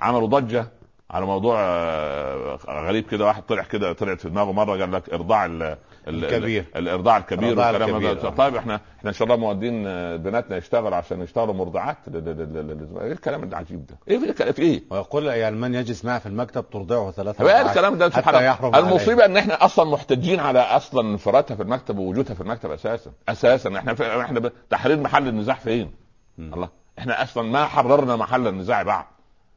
عملوا 0.00 0.28
ضجة 0.28 0.66
على 1.12 1.26
موضوع 1.26 1.56
آه، 1.60 2.58
غريب 2.68 3.04
كده 3.06 3.24
واحد 3.24 3.42
طلع 3.42 3.62
كده 3.62 3.92
طلعت 3.92 4.20
في 4.20 4.28
دماغه 4.28 4.52
مرة 4.52 4.80
قال 4.80 4.92
لك 4.92 5.10
إرضاع 5.14 5.46
ال 5.46 5.62
ال- 5.62 6.24
الكبير. 6.24 6.64
ال- 6.76 6.78
الإرضاع 6.78 7.16
الكبير 7.16 7.58
والكلام 7.58 8.02
ده 8.02 8.10
آه. 8.28 8.30
طيب 8.30 8.56
إحنا 8.56 8.80
إحنا 8.98 9.10
إن 9.10 9.14
شاء 9.14 9.24
الله 9.24 9.36
مودين 9.36 9.84
آه، 9.86 10.16
بناتنا 10.16 10.56
يشتغلوا 10.56 10.96
عشان 10.96 11.22
يشتغلوا 11.22 11.54
مرضعات 11.54 11.96
إيه 12.14 13.12
الكلام 13.12 13.42
العجيب 13.44 13.86
ده؟ 13.86 13.94
إيه 14.08 14.18
في 14.18 14.24
الك- 14.24 14.50
في 14.50 14.62
إيه؟ 14.62 14.82
ويقول 14.90 15.26
يعني 15.26 15.56
من 15.56 15.74
يجلس 15.74 16.04
معه 16.04 16.18
في 16.18 16.26
المكتب 16.26 16.70
ترضعه 16.70 17.10
ثلاثة 17.10 17.50
إيه 17.50 17.60
الكلام 17.70 17.98
ده 17.98 18.10
سبحان 18.10 18.34
الله. 18.36 18.78
المصيبة 18.78 19.24
إن 19.24 19.36
إحنا 19.36 19.64
أصلا 19.64 19.90
محتجين 19.90 20.40
على 20.40 20.58
أصلا 20.60 21.00
انفرادها 21.12 21.56
في 21.56 21.62
المكتب 21.62 21.98
ووجودها 21.98 22.34
في 22.34 22.40
المكتب 22.40 22.70
أساسا 22.70 23.10
أساسا 23.28 23.76
إحنا 23.78 23.94
في 23.94 24.20
إحنا 24.20 24.50
تحرير 24.70 25.00
محل 25.00 25.28
النزاع 25.28 25.54
فين؟ 25.54 25.90
الله 26.38 26.68
إحنا 26.98 27.22
أصلا 27.22 27.50
ما 27.50 27.64
حررنا 27.64 28.16
محل 28.16 28.46
النزاع 28.46 28.82
بعد 28.82 29.04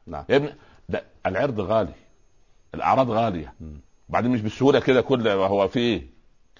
نعم 0.06 0.24
يا 0.28 0.36
ابني 0.36 0.54
ده 0.88 1.02
العرض 1.26 1.60
غالي 1.60 1.92
الأعراض 2.74 3.10
غالية 3.10 3.54
مم. 3.60 3.80
بعدين 4.08 4.30
مش 4.30 4.40
بالسهولة 4.40 4.80
كده 4.80 5.00
كل 5.00 5.28
هو 5.28 5.68
في 5.68 5.78
إيه؟ 5.78 6.16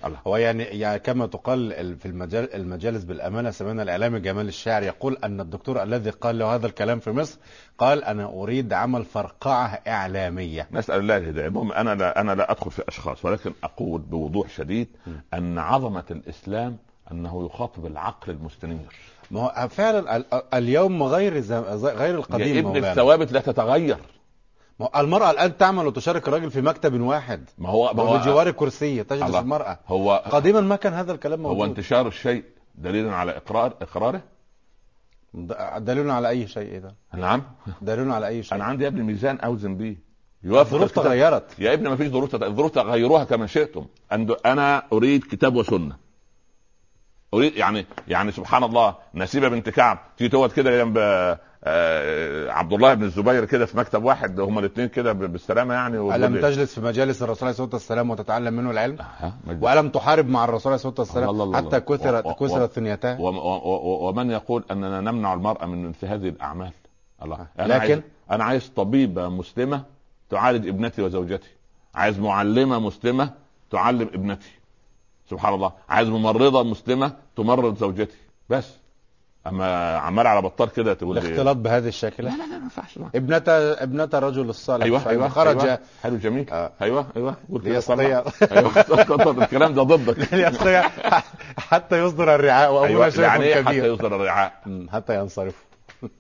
الله 0.07 0.18
هو 0.27 0.37
يعني 0.37 0.62
يعني 0.62 0.99
كما 0.99 1.27
تقال 1.27 1.72
ال- 1.72 1.97
في 1.99 2.07
المجال 2.07 2.55
المجالس 2.55 3.05
بالأمانة 3.05 3.51
سمعنا 3.51 3.83
الاعلامي 3.83 4.20
جمال 4.20 4.49
الشاعر 4.49 4.83
يقول 4.83 5.16
أن 5.24 5.41
الدكتور 5.41 5.83
الذي 5.83 6.11
قال 6.11 6.39
له 6.39 6.55
هذا 6.55 6.66
الكلام 6.66 6.99
في 6.99 7.11
مصر 7.11 7.39
قال 7.79 8.05
أنا 8.05 8.24
أريد 8.24 8.72
عمل 8.72 9.05
فرقعه 9.05 9.66
إعلامية 9.89 10.68
نسال 10.72 10.99
الله 11.01 11.16
الهدايه 11.16 11.47
المهم 11.47 11.72
أنا 11.72 11.95
لا 11.95 12.21
أنا 12.21 12.33
لا 12.33 12.51
أدخل 12.51 12.71
في 12.71 12.83
أشخاص 12.88 13.25
ولكن 13.25 13.53
أقول 13.64 14.01
بوضوح 14.01 14.49
شديد. 14.51 14.88
أن 15.34 15.59
عظمة 15.59 16.05
الإسلام 16.11 16.76
أنه 17.13 17.46
يخاطب 17.46 17.87
العقل 17.87 18.33
المستنير 18.33 18.79
ما 19.30 19.41
هو 19.41 19.68
فعلا 19.68 20.17
ال- 20.17 20.34
ال- 20.34 20.55
اليوم 20.55 21.03
غير. 21.03 21.41
غير 21.42 22.01
يا 22.11 22.11
القديم 22.18 22.57
ابن 22.59 22.67
مولانا 22.68 22.91
الثوابت 22.91 23.33
لا 23.33 23.41
تتغير 23.41 23.96
المرأة 24.97 25.31
الآن 25.31 25.57
تعمل 25.57 25.87
وتشارك 25.87 26.29
الرجل 26.29 26.51
في 26.51 26.61
مكتب 26.61 27.01
واحد. 27.01 27.45
ما 27.59 27.69
هو 27.69 27.93
ما 27.95 28.03
هو 28.03 28.15
وبجوار 28.15 28.51
كرسي 28.51 29.05
تجلس 29.05 29.23
الله. 29.23 29.41
المرأة. 29.41 29.79
هو 29.89 30.23
قديما 30.31 30.61
ما 30.61 30.77
كان 30.77 30.93
هذا 30.93 31.13
الكلام 31.13 31.41
موجود. 31.41 31.59
هو 31.59 31.65
انتشار 31.65 32.07
الشيء 32.09 32.45
دليل 32.75 33.09
على 33.09 33.37
اقرار 33.37 33.73
إقراره؟ 33.83 34.21
د- 35.35 35.85
دليل 35.85 36.11
على 36.11 36.29
أي 36.29 36.47
شيء 36.49 36.77
إذا؟ 36.77 36.95
نعم. 37.15 37.43
دليل 37.83 38.11
على 38.13 38.27
أي 38.27 38.43
شيء. 38.43 38.55
أنا 38.55 38.65
عندي 38.65 38.85
يا 38.85 38.89
ابني 38.89 39.03
ميزان 39.03 39.39
أوزن 39.41 39.77
بيه. 39.77 39.97
يوافق 40.43 40.73
الظروف. 40.75 40.93
تغيرت. 40.93 41.59
يا 41.59 41.73
ابني 41.73 41.89
ما 41.89 41.97
فيش 41.97 42.09
ظروف 42.09 42.35
الظروف 42.35 42.71
تغيروها 42.71 43.25
كما 43.25 43.47
شئتم. 43.47 43.85
أن- 44.13 44.37
أنا 44.47 44.83
أريد 44.93 45.25
كتاب 45.25 45.57
وسنة. 45.57 45.97
اريد 47.35 47.57
يعني 47.57 47.87
يعني 48.09 48.33
سبحان 48.33 48.65
الله 48.65 48.95
نسيبة 49.15 49.49
بنت 49.49 49.69
كعب. 49.69 49.99
تيجي 50.19 50.31
تقعد 50.31 50.51
كده 50.53 50.85
جنب 50.85 50.99
آه، 51.68 52.51
عبد 52.51 52.72
الله 52.72 52.95
بن 52.95 53.03
الزبير 53.05 53.45
كده 53.45 53.67
في 53.67 53.76
مكتب 53.79 54.05
واحد 54.05 54.41
هما 54.41 54.61
الاثنين 54.61 54.88
كده 54.88 55.13
بالسلامة 55.13 55.75
يعني 55.75 55.99
ألم 56.14 56.41
تجلس 56.41 56.75
في 56.75 56.80
مجالس 56.80 57.22
الرسول 57.22 57.43
عليه 57.49 57.51
الصلاة 57.51 57.71
والسلام 57.72 58.11
وتتعلم 58.11 58.55
منه 58.55 58.71
العلم. 58.71 58.99
وألم 59.61 59.88
تحارب 59.88 60.29
مع 60.29 60.45
الرسول 60.45 60.72
عليه 60.72 60.76
الصلاة 60.76 60.95
والسلام 60.99 61.57
حتى. 61.57 61.80
كثرت 61.80 62.26
كثرت 62.41 62.72
ثنيتاه؟ 62.72 63.21
ومن 63.21 64.30
يقول 64.30 64.64
أننا 64.71 65.01
نمنع 65.01 65.34
المرأة 65.34 65.67
من 65.67 65.88
مثل 65.88 66.07
هذه 66.07 66.29
الأعمال؟ 66.29 66.71
الله. 67.22 67.47
أنا 67.59 67.67
لكن- 67.67 67.80
عايز 67.80 68.01
أنا 68.30 68.45
عايز 68.45 68.68
طبيبة 68.76 69.29
مسلمة 69.29 69.83
تعالج 70.30 70.68
ابنتي 70.68 71.03
وزوجتي. 71.03 71.49
عايز 71.95 72.18
معلمة 72.18 72.79
مسلمة 72.79 73.30
تعلم 73.71 74.11
ابنتي. 74.14 74.51
سبحان 75.30 75.55
الله. 75.55 75.72
عايز 75.88 76.09
ممرضة 76.09 76.63
مسلمة 76.63 77.13
تمرض 77.37 77.76
زوجتي. 77.79 78.17
بس. 78.49 78.76
أما 79.49 79.97
عمال 79.97 80.27
على 80.27 80.43
بطال 80.43 80.73
كده 80.73 80.95
تقول 80.95 81.14
لي 81.14 81.21
الاختلاط 81.21 81.57
بهذه 81.57 81.89
الشكل. 81.89 82.25
لا 82.25 82.29
لا 82.31 82.37
لا 82.37 82.47
ما 82.47 82.57
ينفعش 82.64 82.99
لا. 82.99 83.07
ابنة 83.14 83.43
ابنة 83.83 84.09
الرجل 84.14 84.49
الصالح. 84.49 84.85
أيوه 84.85 85.09
أيوه 85.09 85.29
خرج. 85.29 85.61
أيوة. 85.64 85.79
حلو 86.03 86.17
جميل. 86.17 86.51
آه. 86.51 86.73
أيوه 86.83 87.07
أيوه. 87.17 87.37
قول 87.51 87.63
كده 87.63 87.75
ليستطيع 87.75 88.21
طلع. 88.21 88.33
أيوه. 88.59 89.43
الكلام 89.45 89.75
ده 89.75 89.83
ضدك. 89.83 90.18
ليستطيع 90.35 90.89
حتى 91.59 91.99
يصدر 92.05 92.35
الرعاء 92.35 92.73
وابونا 92.73 92.89
أيوه 92.89 93.09
شيخ 93.11 93.21
يعني 93.21 93.45
إيه 93.45 93.55
حتى 93.55 93.64
كبير. 93.64 93.85
يوصل 93.85 94.07
الرعاء؟ 94.14 94.53
مم، 94.67 94.87
حتى 94.93 95.14
ينصرف. 95.21 95.67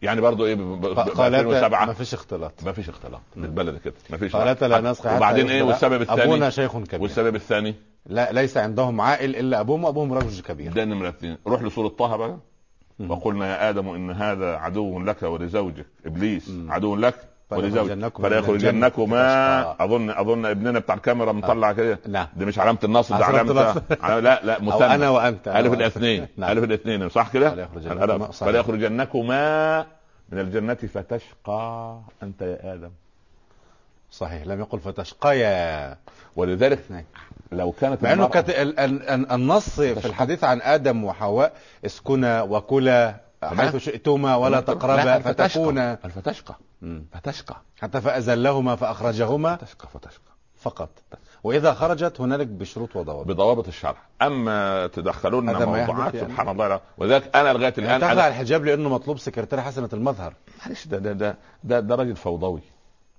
يعني 0.02 0.20
برضه 0.20 0.46
إيه 0.46 0.54
ب- 0.54 0.58
ب- 0.58 0.80
ب- 0.80 0.94
ب- 0.94 0.98
قالت 0.98 1.34
2007 1.34 1.84
ما 1.86 1.92
فيش 1.92 2.14
اختلاط. 2.14 2.52
ما 2.64 2.72
فيش 2.72 2.88
اختلاط. 2.88 3.20
بالبلد 3.36 3.78
كده. 3.78 3.94
ما 4.10 4.16
فيش. 4.16 4.36
قالت 4.36 4.64
لا 4.64 4.80
نسخ 4.80 5.06
حتى 5.06 5.16
وبعدين 5.16 5.48
إيه 5.50 5.58
يصدر- 5.58 5.68
والسبب 5.68 6.02
أبونا 6.10 6.48
الثاني 6.48 6.50
شيخ 6.68 6.76
كبير. 6.78 7.02
والسبب 7.02 7.34
الثاني؟ 7.36 7.74
لا 8.06 8.32
ليس 8.32 8.56
عندهم 8.56 9.00
عائل 9.00 9.36
إلا 9.36 9.60
أبوهم 9.60 9.84
وأبوهم 9.84 10.12
رجل 10.12 10.42
كبير. 10.42 10.72
ده 10.72 10.84
نمرة 10.84 11.08
اثنين. 11.08 11.38
روح 11.46 11.62
لسورة 11.62 11.88
طه 11.88 12.16
بقى. 12.16 12.36
وقلنا 13.00 13.46
يا 13.46 13.70
آدم 13.70 13.88
إن 13.88 14.10
هذا 14.10 14.56
عدو 14.56 15.00
لك 15.00 15.22
ولزوجك 15.22 15.86
إبليس 16.06 16.52
عدو 16.68 16.96
لك 16.96 17.14
ولزوجك. 17.50 17.92
فليخرجنكما 17.92 18.28
فلا 18.28 18.38
يخرجنكما 18.38 19.62
فتشقى. 19.62 19.84
اظن 19.84 20.10
أظن 20.10 20.46
ابننا 20.46 20.78
بتاع 20.78 20.94
الكاميرا 20.94 21.32
مطلع 21.32 21.72
كده. 21.72 21.98
نعم. 22.08 22.26
دي 22.36 22.44
مش 22.44 22.58
علامة 22.58 22.78
النصب 22.84 23.18
ده 23.18 23.24
علامة 23.24 23.82
علامة 24.00 24.20
لا 24.20 24.40
لا 24.44 24.62
مثنى 24.62 24.94
أنا 24.94 25.10
وأنت. 25.10 25.48
ألف. 25.48 25.72
الاثنين. 25.72 26.26
نعم. 26.36 26.50
ألف 26.50 26.64
الاثنين. 26.64 27.08
صح 27.08 27.32
كده. 27.32 27.68
صحيح. 28.30 28.50
فليخرجنكما 28.50 29.80
من 30.32 30.38
الجنة 30.38 30.74
فتشقى. 30.74 32.00
أنت 32.22 32.42
يا 32.42 32.74
آدم. 32.74 32.90
صحيح. 34.10 34.46
لم 34.46 34.60
يقل 34.60 34.80
فتشقيا. 34.80 35.96
ولذلك 36.36 36.84
نعم. 36.90 37.04
لو 37.52 37.72
كانت 37.72 38.02
مع 38.02 38.12
إنه 38.12 38.28
كانت 38.28 38.50
ال- 38.50 38.78
ال- 38.80 39.02
ال- 39.08 39.30
النص 39.32 39.70
في 39.80 40.06
الحديث 40.06 40.44
عن 40.44 40.60
آدم 40.62 41.04
وحواء 41.04 41.52
اسكنا 41.86 42.42
وكلا. 42.42 43.26
حيث 43.42 43.76
شئتما 43.76 44.36
ولا 44.36 44.50
لا، 44.56 44.60
تقربا. 44.60 45.18
فتكونا 45.18 45.98
الفتشقى 46.04 46.54
مم. 46.82 47.04
فتشقى 47.12 47.56
حتى 47.80 48.00
فأزلهما 48.00 48.76
فأخرجهما 48.76 49.56
فتشقى 49.56 49.88
فتشقى 49.94 50.32
فقط 50.56 50.88
وإذا 51.44 51.74
خرجت 51.74 52.20
هنالك 52.20 52.46
بشروط 52.46 52.96
وضوابط 52.96 53.26
بضوابط 53.26 53.68
الشرع 53.68 53.96
أما 54.22 54.86
تدخلون 54.86 55.44
موضوعات 55.64 56.14
يعني. 56.14 56.28
سبحان 56.28 56.48
الله 56.48 56.68
لا. 56.68 56.80
ولذلك 56.98 57.36
أنا 57.36 57.52
لغاية 57.52 57.74
الآن 57.78 58.00
تخلع 58.00 58.12
أنا 58.12 58.28
الحجاب 58.28 58.64
لأنه 58.64 58.88
مطلوب 58.88 59.18
سكرتيره 59.18 59.60
حسنة 59.60 59.88
المظهر 59.92 60.34
معلش 60.66 60.86
ده 60.86 60.98
ده 60.98 61.12
ده 61.12 61.36
ده, 61.64 61.80
ده 61.80 61.94
راجل 61.94 62.16
فوضوي 62.16 62.60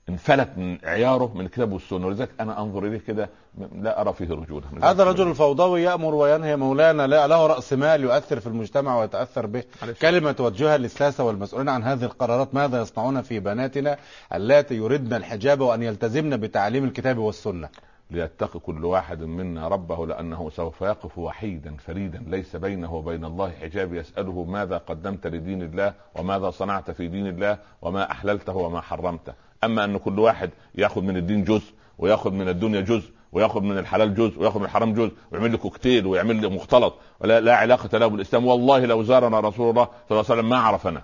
انفلت 0.09 0.49
من 0.57 0.77
عياره 0.83 1.31
من 1.35 1.45
الكتاب 1.45 1.71
والسنة. 1.71 2.07
ولذلك 2.07 2.29
أنا 2.39 2.61
أنظر 2.61 2.85
إليه 2.85 2.97
كده 2.97 3.29
لا 3.75 4.01
أرى 4.01 4.13
فيه 4.13 4.29
رجولة. 4.29 4.65
هذا 4.83 5.03
الرجل 5.03 5.27
الفوضوي 5.27 5.83
يأمر 5.83 6.15
وينهي 6.15 6.55
مولانا 6.55 7.07
لا 7.07 7.27
له 7.27 7.47
رأس 7.47 7.73
مال 7.73 8.03
يؤثر 8.03 8.39
في 8.39 8.47
المجتمع 8.47 8.99
ويتأثر 8.99 9.45
به. 9.45 9.63
معلش. 9.81 9.99
كلمة 9.99 10.31
توجهها 10.31 10.77
للساسة 10.77 11.23
والمسؤولين 11.23 11.69
عن 11.69 11.83
هذه 11.83 12.03
القرارات 12.03 12.55
ماذا 12.55 12.81
يصنعون 12.81 13.21
في 13.21 13.39
بناتنا 13.39 13.97
اللاتي 14.33 14.75
يردن 14.75 15.13
الحجاب 15.13 15.61
وأن 15.61 15.83
يلتزمن 15.83 16.37
بتعليم 16.37 16.83
الكتاب 16.83 17.17
والسنة؟ 17.17 17.69
ليتقي 18.11 18.59
كل 18.59 18.85
واحد 18.85 19.23
منا 19.23 19.67
ربه 19.67 20.07
لأنه 20.07 20.49
سوف 20.49 20.81
يقف 20.81 21.17
وحيدا 21.17 21.75
فريدا. 21.77 22.23
ليس 22.27 22.55
بينه 22.55 22.93
وبين 22.93 23.25
الله 23.25 23.51
حجاب 23.51 23.93
يسأله 23.93 24.43
ماذا 24.43 24.77
قدمت 24.77 25.27
لدين 25.27 25.61
الله 25.61 25.93
وماذا 26.15 26.49
صنعت 26.49 26.91
في 26.91 27.07
دين 27.07 27.27
الله 27.27 27.57
وما 27.81 28.11
أحللته 28.11 28.55
وما 28.55 28.81
حرمته. 28.81 29.33
أما 29.63 29.83
أن 29.83 29.97
كل 29.97 30.19
واحد 30.19 30.49
يأخذ 30.75 31.01
من 31.01 31.17
الدين 31.17 31.43
جزء 31.43 31.73
ويأخذ 31.97 32.31
من 32.31 32.49
الدنيا 32.49 32.81
جزء 32.81 33.09
ويأخذ 33.31 33.61
من 33.61 33.77
الحلال 33.77 34.15
جزء 34.15 34.39
ويأخذ 34.39 34.59
من 34.59 34.65
الحرام 34.65 34.93
جزء 34.93 35.11
ويعمل 35.31 35.51
لي 35.51 35.57
كوكتيل 35.57 36.05
ويعمل 36.07 36.35
لي 36.35 36.47
مختلط. 36.49 36.93
ولا 37.19 37.39
لا 37.39 37.55
علاقة 37.55 37.97
له 37.97 38.07
بالإسلام. 38.07 38.45
والله 38.45 38.85
لو 38.85 39.03
زارنا 39.03 39.39
رسول 39.39 39.69
الله 39.69 39.83
صلى 39.85 39.93
الله 40.11 40.25
عليه 40.29 40.39
وسلم 40.39 40.49
ما 40.49 40.57
عرفنا. 40.57 41.01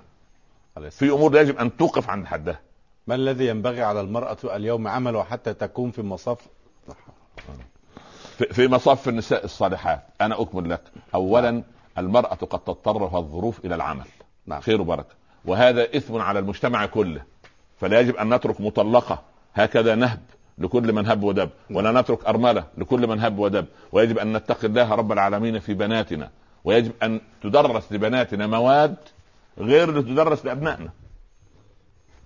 في 0.89 1.09
أمور 1.11 1.37
يجب 1.37 1.57
أن 1.57 1.77
توقف 1.77 2.09
عند 2.09 2.25
حدها 2.25 2.59
ما 3.07 3.15
الذي 3.15 3.47
ينبغي 3.47 3.81
على 3.83 4.01
المرأة 4.01 4.37
اليوم 4.43 4.87
عمله 4.87 5.23
حتى 5.23 5.53
تكون 5.53 5.91
في 5.91 6.01
مصاف؟ 6.01 6.37
في- 8.51 8.67
مصاف 8.67 9.09
النساء 9.09 9.45
الصالحات. 9.45 10.03
أنا 10.21 10.41
أكمل 10.41 10.69
لك. 10.69 10.81
اولا 11.15 11.63
المرأة 11.97 12.35
قد 12.35 12.59
تضطر 12.59 13.17
الظروف 13.17 13.65
إلى 13.65 13.75
العمل. 13.75 14.05
نعم. 14.45 14.61
خير 14.61 14.81
وبركة. 14.81 15.15
وهذا 15.45 15.83
إثم 15.97 16.17
على 16.17 16.39
المجتمع 16.39 16.85
كله. 16.85 17.21
فلا 17.83 17.99
يجب 17.99 18.15
أن 18.15 18.33
نترك 18.33 18.61
مطلقة. 18.61 19.21
هكذا 19.53 19.95
نهب 19.95 20.19
لكل 20.57 20.93
من 20.93 21.07
هب 21.07 21.23
ودب. 21.23 21.49
ولا 21.71 22.01
نترك 22.01 22.25
أرملة 22.25 22.63
لكل 22.77 23.07
من 23.07 23.19
هب 23.19 23.39
ودب. 23.39 23.65
ويجب 23.91 24.17
أن 24.17 24.33
نتقي 24.37 24.67
الله 24.67 24.95
رب 24.95 25.11
العالمين 25.11 25.59
في 25.59 25.73
بناتنا. 25.73 26.29
ويجب 26.63 26.91
أن 27.03 27.21
تدرس 27.41 27.91
لبناتنا 27.91 28.47
مواد 28.47 28.95
غير 29.57 29.89
اللي 29.89 30.01
تدرس 30.01 30.45
لأبنائنا. 30.45 30.89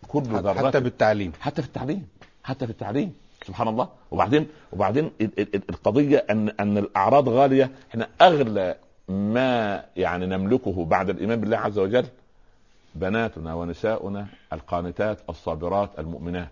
كل 0.08 0.22
ذرات. 0.22 0.66
حتى 0.66 0.80
بالتعليم 0.80 1.32
حتى 1.40 1.62
في 1.62 1.68
التعليم. 1.68 2.08
حتى 2.44 2.66
في 2.66 2.72
التعليم. 2.72 3.14
سبحان 3.48 3.68
الله. 3.68 3.90
وبعدين 4.12 4.48
وبعدين 4.74 5.12
ال- 5.22 5.40
ال- 5.40 5.56
ال- 5.56 5.70
القضية 5.70 6.26
أن 6.30 6.50
أن 6.60 6.78
الأعراض 6.78 7.30
غالية. 7.30 7.72
إحنا 7.90 8.08
أغلى 8.22 8.76
ما 9.10 9.84
يعني 9.96 10.26
نملكه 10.26 10.86
بعد 10.86 11.10
الإيمان 11.10 11.42
بالله 11.42 11.58
عز 11.58 11.80
وجل 11.80 12.06
بناتنا 13.00 13.54
ونساؤنا 13.54 14.28
القانتات 14.54 15.18
الصابرات 15.30 16.00
المؤمنات 16.00 16.50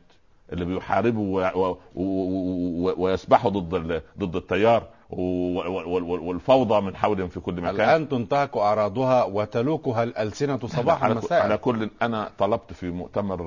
اللي 0.53 0.65
بيحاربوا 0.65 1.41
و- 1.41 1.59
و- 1.61 1.77
و- 1.95 2.89
و- 2.89 2.93
ويسبحوا 2.97 3.51
ضد 3.51 3.73
ال- 3.73 4.01
ضد 4.19 4.35
التيار 4.35 4.87
والفوضى 5.09 6.81
من 6.81 6.95
حولهم 6.95 7.27
في 7.27 7.39
كل 7.39 7.53
مكان. 7.61 7.75
الآن 7.75 8.09
تنتهك 8.09 8.57
أعراضها 8.57 9.23
وتلوكها 9.23 10.03
الألسنة 10.03 10.59
صباحا 10.67 11.13
مساء 11.13 11.41
على 11.41 11.57
كل 11.57 11.89
أنا 12.01 12.29
طلبت 12.37 12.73
في 12.73 12.89
مؤتمر 12.89 13.37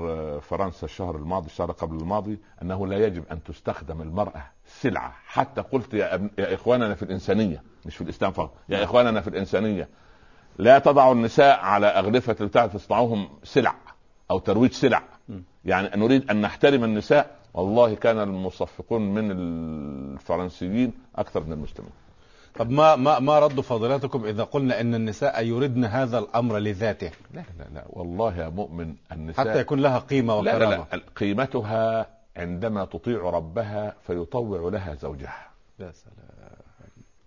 فرنسا 0.41 0.85
الشهر 0.87 1.17
الماضي 1.17 1.47
الشهر 1.47 1.71
قبل 1.73 1.97
الماضي 1.97 2.39
أنه 2.63 2.87
لا 2.87 3.07
يجب 3.07 3.25
أن 3.33 3.43
تستخدم 3.43 4.03
المرأة 4.03 4.43
سلعة. 4.67 5.13
حتى 5.27 5.61
قلت 5.61 5.95
يا, 5.95 6.15
أبن... 6.15 6.31
يا 6.39 6.55
إخواننا 6.55 6.95
في 6.95 7.03
الإنسانية 7.03 7.63
مش 7.87 7.97
في 7.97 8.05
الإسلام 8.05 8.33
فقط 8.33 8.51
يا 8.69 8.85
إخواننا 8.85 9.21
في 9.21 9.29
الإنسانية 9.29 9.89
لا 10.59 10.79
تضعوا 10.79 11.15
النساء 11.15 11.59
على 11.59 11.87
أغلفة 11.87 12.33
بتاع 12.33 12.67
تصنعوهم 12.67 13.29
سلع 13.45 13.75
أو 14.31 14.39
ترويج 14.39 14.73
سلع. 14.73 15.03
يعني 15.65 15.91
نريد 15.97 16.31
أن 16.31 16.41
نحترم 16.41 16.85
النساء. 16.85 17.39
والله 17.55 17.95
كان 17.95 18.19
المصفقون 18.19 19.15
من 19.15 19.31
الفرنسيين 19.31 20.93
أكثر 21.17 21.45
من 21.45 21.53
المسلمين 21.53 21.91
طب 22.55 22.71
ما 22.71 22.97
ما 22.97 23.19
ما 23.19 23.39
رد 23.39 23.61
فضيلتكم 23.61 24.25
إذا 24.25 24.45
قلنا 24.45 24.81
إن 24.81 24.95
النساء 24.95 25.45
يردن 25.45 25.85
هذا 25.85 26.19
الأمر 26.19 26.59
لذاته؟ 26.59 27.11
لا 27.35 27.43
لا 27.59 27.65
لا. 27.75 27.85
والله 27.89 28.37
يا 28.37 28.49
مؤمن 28.49 28.95
النساء 29.13 29.49
حتى 29.49 29.61
يكون 29.61 29.81
لها 29.81 29.99
قيمة 29.99 30.43
لا 30.43 30.55
وكرامه 30.55 30.87
لا. 30.93 30.97
لا 30.97 31.03
قيمتها 31.17 32.07
عندما 32.37 32.85
تطيع 32.85 33.31
ربها 33.31 33.95
فيطوع 34.07 34.71
لها 34.71 34.95
زوجها. 34.95 35.47
يا 35.81 35.93
سلام. 35.93 36.15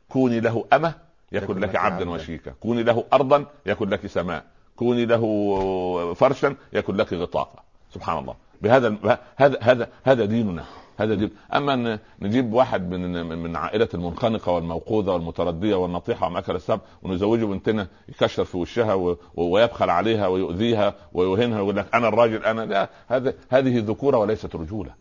كوني 0.09 0.39
له 0.39 0.65
أمة 0.73 0.93
يكن 1.31 1.59
لك 1.59 1.75
عبدا. 1.75 2.09
وشيكا. 2.09 2.51
كوني 2.51 2.83
له 2.83 3.03
أرضا 3.13 3.45
يكن 3.65 3.89
لك 3.89 4.07
سماء. 4.07 4.43
كوني 4.75 5.05
له 5.05 6.13
فرشا 6.13 6.55
يكن 6.73 6.95
لك 6.95 7.13
غطاء 7.13 7.63
سبحان 7.93 8.17
الله. 8.17 8.35
بهذا 8.61 9.19
هذا 9.37 9.57
هذا 9.61 9.87
هذا 10.03 10.25
ديننا. 10.25 10.63
هذا 10.97 11.15
دين. 11.15 11.31
أما 11.53 11.99
نجيب 12.21 12.53
واحد 12.53 12.89
من 12.91 13.25
من 13.37 13.55
عائلة 13.55 13.87
المنخنقة 13.93 14.51
والموقوذة 14.51 15.11
والمتردية 15.11 15.75
والنطيحة 15.75 16.27
ومأكل 16.27 16.55
السبع 16.55 16.79
ونزوجه 17.03 17.45
بنتنا 17.45 17.87
يكشر 18.09 18.45
في 18.45 18.57
وشها 18.57 18.93
و- 18.93 19.17
ويبخل 19.35 19.89
عليها 19.89 20.27
ويؤذيها 20.27 20.95
ويهينها 21.13 21.59
ويقول 21.61 21.75
لك 21.75 21.95
أنا 21.95 22.07
الراجل 22.07 22.45
أنا 22.45 22.61
لا. 22.61 22.89
هذا 23.07 23.33
هذه 23.49 23.79
ذكوره 23.87 24.17
وليست 24.17 24.55
رجولة. 24.55 24.93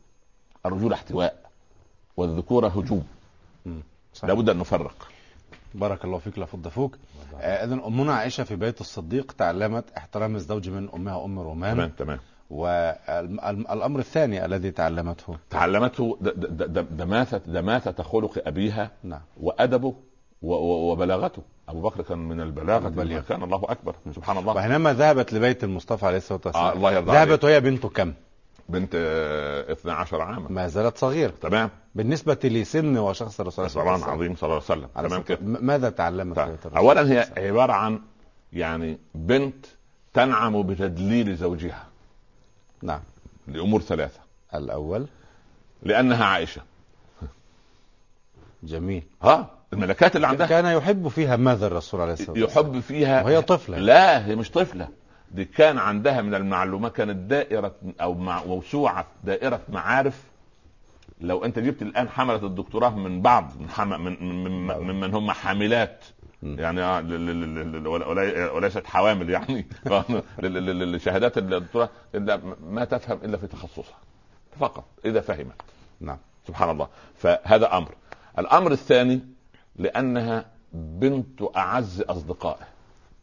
الرجولة 0.66 0.94
احتواء 0.94 1.36
والذكورة 2.16 2.68
هجوم. 2.68 3.06
لابد 4.22 4.48
أن 4.48 4.58
نفرق. 4.58 5.08
بارك 5.74 6.04
الله 6.04 6.18
فيك 6.18 6.38
لا 6.38 6.44
فض 6.46 6.68
فوق 6.68 6.96
آه، 7.40 7.64
اذا 7.64 7.74
أمنا 7.74 8.14
عائشة 8.14 8.44
في 8.44 8.56
بيت 8.56 8.80
الصديق 8.80 9.32
تعلمت 9.32 9.84
احترام 9.96 10.36
الزوج 10.36 10.68
من 10.70 10.88
أمها 10.94 11.24
أم 11.24 11.38
رومان. 11.38 11.74
تمام 11.76 11.90
تمام. 11.98 12.18
والامر 12.50 13.98
الثاني 14.00 14.44
الذي 14.44 14.70
تعلمته. 14.70 15.36
تعلمته 15.50 16.18
د- 16.20 16.28
د- 16.28 16.78
د- 16.78 16.96
دماثة 16.96 17.40
دماثة 17.46 18.02
خلق 18.02 18.42
أبيها 18.46 18.90
نعم. 19.04 19.20
وأدبه 19.40 19.94
وبلاغته. 20.42 21.42
أبو 21.68 21.80
بكر 21.80 22.02
كان 22.02 22.18
من 22.18 22.40
البلاغة. 22.40 22.88
ما 22.88 23.20
كان 23.20 23.42
الله 23.42 23.62
أكبر. 23.68 23.94
سبحان 24.14 24.38
الله. 24.38 24.52
وحينما 24.56 24.92
ذهبت 24.92 25.32
لبيت 25.32 25.64
المصطفى 25.64 26.06
عليه 26.06 26.16
الصلاة 26.16 26.40
والسلام. 26.46 26.66
آه 26.66 26.72
الله 26.72 26.92
يرضى 26.92 27.12
ذهبت 27.12 27.44
وهي 27.44 27.60
بنت 27.60 27.86
كم؟ 27.86 28.12
بنت 28.70 28.92
آه، 28.94 29.72
12 29.72 30.20
عاما. 30.20 30.48
ما 30.50 30.68
زالت 30.68 30.98
صغيرة. 30.98 31.32
تمام. 31.42 31.70
بالنسبة 31.94 32.38
لسن 32.44 32.98
وشخص 32.98 33.40
الرسول 33.40 33.70
صلى 33.70 33.82
الله 33.82 33.92
عليه 33.92 34.02
طبعا 34.02 34.12
وسلم. 34.14 34.24
عظيم 34.24 34.36
صلى 34.36 34.48
الله 34.48 34.62
عليه 34.70 34.80
وسلم. 34.80 34.88
تمام 34.94 35.20
الصلاة 35.20 35.36
كده. 35.36 35.38
ماذا 35.42 35.90
تعلمت 35.90 36.36
طيب. 36.36 36.56
اولا 36.76 37.12
هي 37.12 37.28
عبارة 37.36 37.72
عن 37.72 38.00
يعني 38.52 38.98
بنت 39.14 39.66
تنعم 40.14 40.62
بتدليل 40.62 41.36
زوجها. 41.36 41.86
نعم. 42.82 43.00
لأمور 43.48 43.80
ثلاثة. 43.80 44.20
الأول. 44.54 45.06
لأنها 45.82 46.24
عائشة. 46.24 46.62
جميل. 48.62 49.02
ها؟ 49.22 49.50
الملكات 49.72 50.16
اللي 50.16 50.26
عندها. 50.26 50.46
كان 50.46 50.66
يحب 50.66 51.08
فيها 51.08 51.36
ماذا 51.36 51.66
الرسول 51.66 52.00
عليه 52.00 52.12
الصلاة 52.12 52.30
والسلام؟ 52.30 52.50
يحب 52.72 52.80
فيها 52.80 53.22
وهي 53.22 53.42
طفلة. 53.42 53.78
لا 53.78 54.26
هي 54.26 54.36
مش 54.36 54.50
طفلة. 54.50 54.88
دي 55.30 55.44
كان 55.44 55.78
عندها 55.78 56.22
من 56.22 56.34
المعلومات 56.34 56.92
كانت 56.92 57.16
دائرة 57.16 57.74
أو 58.00 58.14
مع 58.14 58.44
موسوعة 58.44 59.06
دائرة 59.24 59.60
معارف. 59.68 60.22
لو 61.20 61.44
أنت 61.44 61.58
جبت 61.58 61.82
الآن 61.82 62.08
حملة 62.08 62.46
الدكتوراه 62.46 62.96
من 62.96 63.22
بعض 63.22 63.52
من 63.60 63.68
حم... 63.70 63.88
من 63.88 64.44
من 64.44 64.66
من, 64.66 65.00
من, 65.00 65.14
هم 65.14 65.30
حاملات. 65.30 66.04
يعني 66.42 66.82
آه، 66.82 68.52
وليست 68.52 68.86
حوامل 68.86 69.30
يعني. 69.30 69.66
لشهادات 70.94 71.38
الدكتوراه 71.38 71.88
إلا 72.14 72.40
ما 72.62 72.84
تفهم 72.84 73.18
إلا 73.24 73.36
في 73.36 73.46
تخصصها. 73.46 73.98
فقط 74.60 74.84
إذا 75.04 75.20
فهمت. 75.20 75.62
نعم. 76.00 76.18
سبحان 76.46 76.70
الله. 76.70 76.88
فهذا 77.16 77.76
أمر. 77.76 77.94
الأمر 78.38 78.72
الثاني 78.72 79.20
لأنها 79.76 80.46
بنت 80.72 81.42
أعز 81.56 82.00
أصدقائه. 82.00 82.66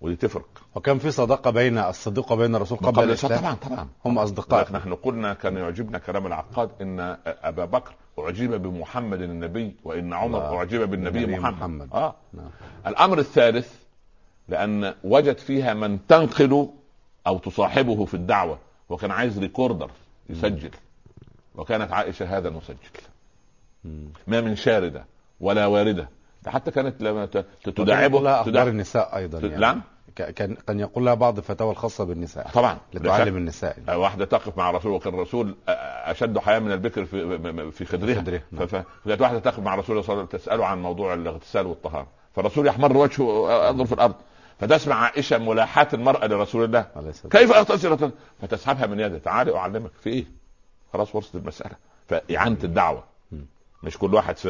ودي 0.02 0.15
تفرق. 0.15 0.48
وكان 0.76 0.99
في 0.99 1.11
صداقة 1.11 1.52
بين 1.52 1.78
الصديق 1.78 2.32
وبين 2.32 2.56
الرسول 2.56 2.78
قبل, 2.78 3.03
الإسلام. 3.03 3.40
طبعا 3.40 3.53
طبعا. 3.56 3.88
هم 4.06 4.19
اصدقاء 4.19 4.74
نحن 4.74 4.94
قلنا 4.94 5.34
كان 5.34 5.57
يعجبنا 5.57 5.98
كلام 5.98 6.28
العقاد 6.28 6.69
إن 6.82 7.18
أبا 7.26 7.65
بكر 7.65 7.94
أعجب 8.19 8.61
بمحمد 8.61 9.22
النبي 9.22 9.76
وإن 9.84 10.14
عمر 10.14 10.48
الله. 10.48 10.57
أعجب 10.57 10.90
بالنبي 10.90 11.26
محمد, 11.26 11.53
محمد. 11.53 11.94
آه. 11.94 12.15
نعم. 12.34 12.49
الأمر 12.88 13.19
الثالث 13.19 13.74
لأن 14.49 14.94
وجد 15.03 15.38
فيها 15.38 15.74
من 15.74 16.07
تنقل 16.07 16.69
أو 17.28 17.38
تصاحبه 17.38 18.06
في 18.06 18.14
الدعوة 18.14 18.60
وكان 18.90 19.11
عايز 19.11 19.40
ريكوردر 19.40 19.91
يسجل. 20.30 20.72
وكانت 21.56 21.91
عائشة 21.91 22.38
هذا 22.38 22.48
المسجل. 22.48 22.78
ما 24.28 24.41
من 24.41 24.56
شاردة 24.56 25.06
ولا 25.40 25.65
واردة. 25.65 26.03
ده 26.03 26.10
حتى 26.49 26.72
كانت 26.72 27.02
لما 27.02 27.30
تداعبه 27.64 28.22
لها 28.22 28.41
أخبار 28.41 28.68
النساء 28.68 29.15
أيضا 29.18 29.40
يعني. 29.40 29.56
نعم. 29.61 29.82
كان 30.15 30.56
كان 30.68 30.80
يقول 30.80 31.06
لها 31.06 31.14
بعض 31.14 31.38
الفتاوى 31.38 31.72
الخاصة 31.72 32.03
بالنساء 32.03 32.48
طبعا. 32.53 32.78
لتعلم 32.94 33.38
النساء. 33.38 33.78
آه، 33.90 33.98
واحدة 33.98 34.26
تقف 34.26 34.57
مع 34.57 34.69
الرسول 34.69 34.91
وكان 34.91 35.14
الرسول 35.14 35.56
آه، 35.69 35.72
أشد 36.11 36.38
حياة 36.38 36.60
من 36.60 36.72
البكر 36.72 37.06
في 37.06 37.72
في 37.72 37.86
خدرها. 37.86 38.15
خدرها، 38.22 38.41
نعم. 38.52 38.65
ف- 38.68 38.76
ف- 38.76 38.84
فجاءت 39.06 39.22
واحدة 39.22 39.40
تقف 39.40 39.60
مع 39.60 39.74
الرسول 39.74 40.03
صلى 40.03 40.14
الله 40.14 40.22
عليه 40.24 40.28
وسلم 40.30 40.40
تسأله 40.40 40.65
عن 40.65 40.82
موضوع 40.82 41.14
الاغتسال 41.14 41.65
والطهارة. 41.68 42.07
فالرسول 42.36 42.68
يحمر 42.68 42.98
وجهه 42.98 43.49
آه، 43.52 43.69
ينظر 43.69 43.86
في 43.86 43.94
الأرض. 43.94 44.15
فتسمع 44.60 44.95
عائشة 44.95 45.38
ملاحاة 45.38 45.88
المرأة 45.94 46.28
لرسول 46.28 46.64
الله. 46.64 46.86
كيف 47.32 47.52
اغتسل 47.52 48.11
فتسحبها 48.41 48.86
من 48.86 48.99
يده 48.99 49.18
تعالي 49.18 49.56
أعلمك 49.57 49.91
في 50.03 50.10
إيه؟ 50.10 50.26
خلاص 50.94 51.15
ورثت 51.15 51.36
المسألة. 51.36 51.76
فاعانه 52.07 52.57
الدعوة. 52.64 53.03
مش 53.84 53.98
كل 53.98 54.14
واحد 54.16 54.38
في 54.38 54.49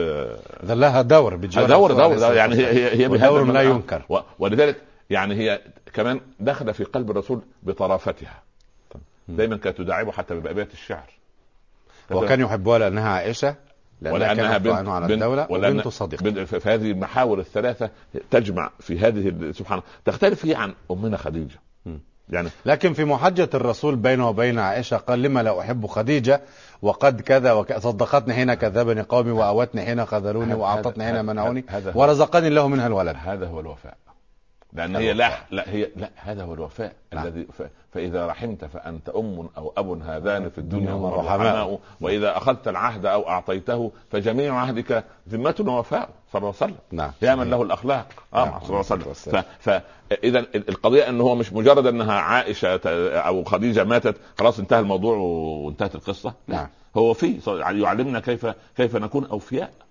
والسلام. 0.59 0.79
لها 0.79 1.01
دور 1.01 1.35
بجوار 1.35 1.67
دور 1.67 1.91
دور, 1.93 2.17
دور 2.19 2.33
يعني 2.33 2.55
هي. 2.55 3.03
هي, 3.03 3.07
ودور 3.07 3.43
لا. 3.51 3.61
ينكر 3.61 4.01
و- 4.09 4.19
ولذلك 4.39 4.75
يعني 5.09 5.35
هي 5.35 5.61
كمان 5.93 6.21
دخل 6.39 6.73
في 6.73 6.83
قلب 6.83 7.11
الرسول 7.11 7.41
بطرافتها 7.63 8.43
دايما 9.27 9.57
كانت 9.57 9.77
تداعبه 9.77 10.11
حتى 10.11 10.35
بابيات 10.35 10.73
الشعر 10.73 11.09
وكان 12.11 12.39
يحبها 12.41 12.79
لأنها 12.79 13.09
عائشة 13.09 13.55
لأنها 14.01 14.15
ولأنها 14.15 14.57
بنت 14.57 14.87
على 14.89 15.07
بنت- 15.07 15.11
الدولة 15.13 15.47
وبنت 15.51 15.87
صديق 15.87 16.23
بنت- 16.23 16.39
فهذه 16.39 16.91
المحاور 16.91 17.39
الثلاثة 17.39 17.89
تجمع 18.31 18.71
في 18.79 18.99
هذه 18.99 19.51
سبحان 19.51 19.77
الله 19.79 19.89
تختلف 20.05 20.45
هي 20.45 20.55
عن 20.55 20.73
أمنا 20.91 21.17
خديجة. 21.17 21.59
يعني. 22.29 22.49
لكن 22.65 22.93
في 22.93 23.05
محجة 23.05 23.49
الرسول 23.53 23.95
بينه 23.95 24.29
وبين 24.29 24.59
عائشة 24.59 24.97
قال 24.97 25.21
لما 25.21 25.43
لا 25.43 25.59
أحب 25.59 25.85
خديجة 25.85 26.41
وقد 26.81 27.21
كذا 27.21 27.53
وك... 27.53 27.77
صدقتني 27.77 28.33
حين 28.33 28.53
كذبني 28.53 29.01
قومي 29.01 29.31
وأوتني 29.31 29.81
حين 29.81 30.05
خذلوني 30.05 30.53
وأعطتني 30.53 31.03
حين 31.03 31.25
منعوني 31.25 31.65
ورزقني 31.95 32.47
الله 32.47 32.67
منها 32.67 32.87
الولد. 32.87 33.15
هذا 33.25 33.47
هو 33.47 33.59
الوفاء. 33.59 33.97
لأن 34.73 34.95
هي 34.95 35.13
لا 35.13 35.31
لا 35.51 35.69
هي 35.69 35.91
لا 35.95 36.09
هذا 36.15 36.43
هو 36.43 36.53
الوفاء 36.53 36.93
نعم. 37.13 37.27
الذي 37.27 37.47
ف... 37.91 37.93
فإذا 37.97 38.27
رحمت 38.27 38.65
فأنت 38.65 39.09
أم 39.09 39.49
أو 39.57 39.73
أب 39.77 40.01
هذان 40.01 40.49
في 40.49 40.57
الدنيا 40.57 40.89
الرحماء. 40.93 41.19
الرحماء 41.19 41.79
وإذا 42.01 42.37
أخذت 42.37 42.67
العهد 42.67 43.05
أو 43.05 43.29
أعطيته 43.29 43.91
فجميع 44.11 44.55
عهدك 44.55 45.03
ذمه 45.29 45.55
ووفاء 45.59 46.09
صلى 46.33 46.39
الله 46.39 46.53
عليه 46.61 46.73
وسلم 46.73 46.75
نعم 46.91 47.11
يا 47.21 47.35
من 47.35 47.49
له 47.49 47.61
الأخلاق 47.61 48.07
آه 48.33 48.45
نعم. 48.45 48.59
صلى 48.59 48.63
الله 48.69 48.75
عليه 48.75 48.79
وسلم 48.79 49.07
والسلام. 49.07 49.43
ف... 49.59 49.69
فاذا 50.09 50.39
القضية 50.55 51.09
إن 51.09 51.21
هو 51.21 51.35
مش 51.35 51.53
مجرد 51.53 51.87
أنها 51.87 52.13
عائشة 52.13 52.75
ت- 52.77 52.87
أو 52.87 53.43
خديجة 53.43 53.83
ماتت 53.83 54.15
خلاص 54.39 54.59
انتهى 54.59 54.79
الموضوع 54.79 55.15
وانتهت 55.17 55.95
القصة 55.95 56.33
لا 56.47 56.55
نعم. 56.55 56.67
هو 56.97 57.13
في 57.13 57.39
يعلمنا 57.81 58.19
كيف 58.19 58.47
كيف 58.77 58.95
نكون 58.95 59.25
أوفياء 59.25 59.69
ها 59.69 59.86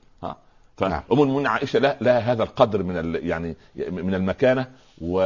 فأم 0.76 0.90
نعم. 0.90 1.02
المؤمنين 1.10 1.46
عائشة 1.46 1.78
لا 1.78 1.96
لا 2.00 2.18
هذا 2.18 2.42
القدر 2.42 2.82
من 2.82 2.96
ال 2.96 3.26
يعني 3.26 3.56
من 3.76 4.14
المكانة. 4.14 4.66
و... 5.00 5.18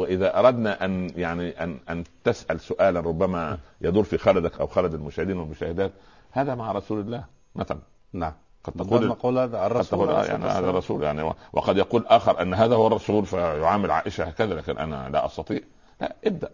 وإذا 0.00 0.38
أردنا 0.38 0.84
أن 0.84 1.10
يعني 1.16 1.64
أن 1.64 1.78
أن 1.88 2.04
تسأل 2.24 2.60
سؤالا 2.60 3.00
ربما 3.00 3.58
يدور 3.80 4.04
في 4.04 4.18
خلدك 4.18 4.60
أو 4.60 4.66
خلد 4.66 4.94
المشاهدين 4.94 5.36
والمشاهدات 5.38 5.92
هذا 6.30 6.54
مع 6.54 6.72
رسول 6.72 7.00
الله 7.00 7.24
مثلا. 7.54 7.78
نعم. 8.12 8.32
قد 8.64 8.72
تقول 8.72 9.08
تقول 9.08 9.38
هذا 9.38 9.58
قد 9.58 9.70
الرسول 9.70 9.98
تقول 9.98 10.08
عليه 10.08 10.18
آه 10.18 10.22
الصلاة 10.22 10.46
يعني 10.46 10.58
هذا. 10.58 10.70
الرسول 10.70 11.02
يعني 11.02 11.34
وقد 11.52 11.76
يقول 11.76 12.06
آخر 12.06 12.42
أن 12.42 12.54
هذا 12.54 12.74
هو 12.74 12.86
الرسول 12.86 13.26
فيعامل 13.26 13.90
عائشة 13.90 14.24
هكذا 14.24 14.54
لكن 14.54 14.78
أنا 14.78 15.08
لا 15.08 15.26
أستطيع. 15.26 15.60
لا 16.00 16.16
ابدأ 16.24 16.50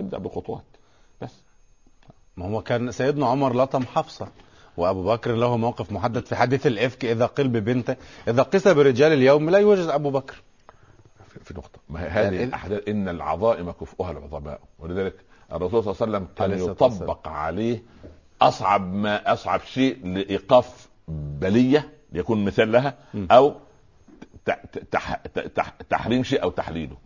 ابدأ 0.00 0.18
بخطوات. 0.18 0.64
بس. 1.22 1.42
ما 2.36 2.46
هو 2.46 2.62
كان 2.62 2.92
سيدنا 2.92 3.26
عمر 3.26 3.56
لطم 3.56 3.82
حفصة. 3.82 4.28
وأبو 4.76 5.04
بكر 5.04 5.32
له 5.34 5.56
موقف 5.56 5.92
محدد 5.92 6.26
في 6.26 6.36
حديث 6.36 6.66
الإفك 6.66 7.04
إذا 7.04 7.26
قيل 7.26 7.48
ببنته 7.48 7.96
إذا 8.28 8.42
قيس 8.42 8.68
برجال 8.68 9.12
اليوم 9.12 9.50
لا 9.50 9.58
يوجد 9.58 9.88
أبو 9.88 10.10
بكر 10.10 10.42
في- 11.44 11.54
نقطة 11.54 11.78
ما 11.88 12.00
هذه 12.00 12.24
يعني- 12.24 12.44
الأحداث 12.44 12.88
إن 12.88 13.08
العظائم 13.08 13.70
كفؤها 13.70 14.10
العظماء 14.10 14.60
ولذلك 14.78 15.14
الرسول 15.52 15.84
صلى 15.84 15.92
الله 15.92 16.02
عليه 16.02 16.16
وسلم 16.16 16.28
كان. 16.36 16.50
يطبق 17.02 17.28
عليه 17.28 17.82
أصعب 18.42 18.94
ما 18.94 19.32
أصعب 19.32 19.60
شيء 19.60 20.06
لإيقاف 20.06 20.88
بلية 21.08 21.92
ليكون 22.12 22.44
مثال 22.44 22.72
لها 22.72 22.94
تح- 25.54 25.74
تحريم 25.90 26.22
شيء 26.22 26.42
أو 26.42 26.50
تحليله 26.50 26.96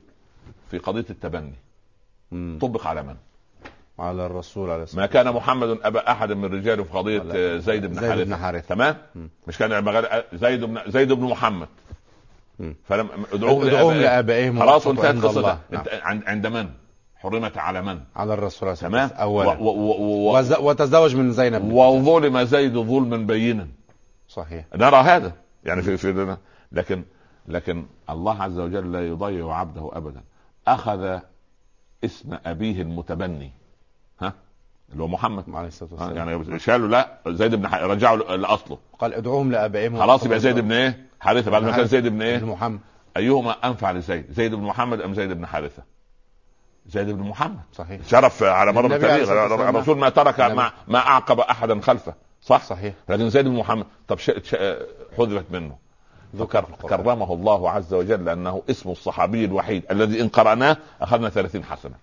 في 0.70 0.78
قضية 0.78 1.04
التبني. 1.10 1.52
طبق 2.58 2.86
على 2.86 3.02
من؟ 3.02 3.16
على 3.98 4.26
الرسول 4.26 4.70
عليه 4.70 4.82
الصلاة 4.82 5.00
ما 5.00 5.06
كان 5.06 5.32
محمد 5.32 5.78
أبا 5.82 6.10
أحد 6.12 6.32
من 6.32 6.44
رجاله 6.44 6.84
في 6.84 6.92
آه، 7.36 7.58
زيد 7.58 7.86
بن 7.86 7.94
زيد 7.94 8.04
حارثة 8.10 8.24
بن 8.24 8.36
حارثة. 8.36 8.74
تمام؟ 8.74 8.96
م. 9.14 9.26
مش 9.46 9.58
كان 9.58 9.72
زيد 10.34 10.64
بن 10.64 10.78
زيد 10.86 11.12
بن 11.12 11.24
محمد. 11.24 11.68
فلم 12.84 13.08
ادعوهم 13.32 13.66
ادعوهم. 13.66 13.94
لآبائهم 13.96 14.60
خلاص 14.60 14.86
وانتهت. 14.86 15.24
قصتها 15.24 15.60
نعم. 15.70 15.84
عند 16.26 16.46
من؟ 16.46 16.68
حرمت 17.16 17.58
على 17.58 17.82
من؟ 17.82 18.00
على 18.16 18.34
الرسول 18.34 18.68
عليه 18.68 18.78
تمام 18.80 19.02
والسلام 19.02 19.20
أولا 19.22 19.48
و- 19.48 19.64
و- 19.64 20.28
و- 20.30 20.38
وز... 20.38 20.52
وتزوج 20.52 21.16
من 21.16 21.32
زينب 21.32 21.72
وظلم 21.72 22.42
زيد 22.44 22.72
ظلما 22.78 23.16
بينا 23.16 23.68
صحيح 24.28 24.64
نرى 24.74 24.96
هذا 24.96 25.32
يعني 25.64 25.82
في 25.82 25.96
في 25.96 26.36
لكن 26.72 27.02
لكن 27.48 27.86
الله 28.10 28.42
عز 28.42 28.58
وجل 28.58 28.92
لا 28.92 29.06
يضيع 29.08 29.52
عبده 29.54 29.90
ابدا 29.92 30.22
أخذ 30.68 31.18
اسم 32.04 32.36
أبيه 32.46 32.82
المتبني 32.82 33.52
اللي 34.92 35.02
هو 35.02 35.08
محمد 35.08 35.44
عليه 35.54 35.68
الصلاة 35.68 35.90
ها، 35.90 36.04
والسلام 36.04 36.28
يعني 36.28 36.58
شالوا 36.58 36.88
لا 36.88 37.18
زيد 37.28 37.54
بن 37.54 37.68
ح- 37.68 37.74
رجعوا 37.74 38.16
لأصله 38.36 38.78
قال 38.98 39.14
ادعوهم 39.14 39.52
لآبائهم 39.52 39.98
خلاص 39.98 40.24
يبقى 40.26 40.40
زيد 40.40 40.58
بن 40.58 40.72
إيه؟ 40.72 41.06
حارثة 41.20 41.50
بعد 41.50 41.62
ما 41.62 41.76
كان. 41.76 41.84
زيد 41.84 42.06
بن 42.08 42.22
إيه؟ 42.22 42.44
محمد 42.44 42.80
أيهما 43.16 43.50
أنفع 43.64 43.90
لزيد؟ 43.90 44.26
زيد 44.32 44.54
بن 44.54 44.62
محمد 44.62 45.00
أم 45.00 45.14
زيد 45.14 45.32
بن 45.32 45.46
حارثة؟ 45.46 45.82
زيد 46.86 47.10
بن 47.10 47.22
محمد 47.22 47.60
صحيح 47.72 48.00
شرف 48.06 48.42
على 48.42 48.72
مر 48.72 48.94
التاريخ. 48.94 49.28
الرسول 49.30 49.98
ما 49.98 50.08
ترك 50.08 50.40
النبي. 50.40 50.54
ما, 50.54 50.70
ما 50.88 50.98
أعقب 50.98 51.40
أحدا 51.40 51.80
خلفه 51.80 52.14
صح 52.42 52.62
صحيح 52.64 52.94
لكن 53.08 53.30
زيد 53.30 53.44
بن 53.48 53.54
محمد 53.56 53.86
طب 54.08 54.18
ش... 54.18 54.30
ش... 54.30 54.54
حذفت 55.18 55.44
منه 55.50 55.76
ذكر. 56.36 56.64
كرمه 56.82 57.32
الله 57.34 57.70
عز 57.70 57.94
وجل 57.94 58.24
لأنه 58.24 58.62
اسم 58.70 58.90
الصحابي 58.90 59.44
الوحيد 59.44 59.82
الذي 59.90 60.20
إن 60.20 60.28
قرأناه 60.28 60.76
أخذنا 61.00 61.28
30 61.28 61.64
حسنة 61.64 61.94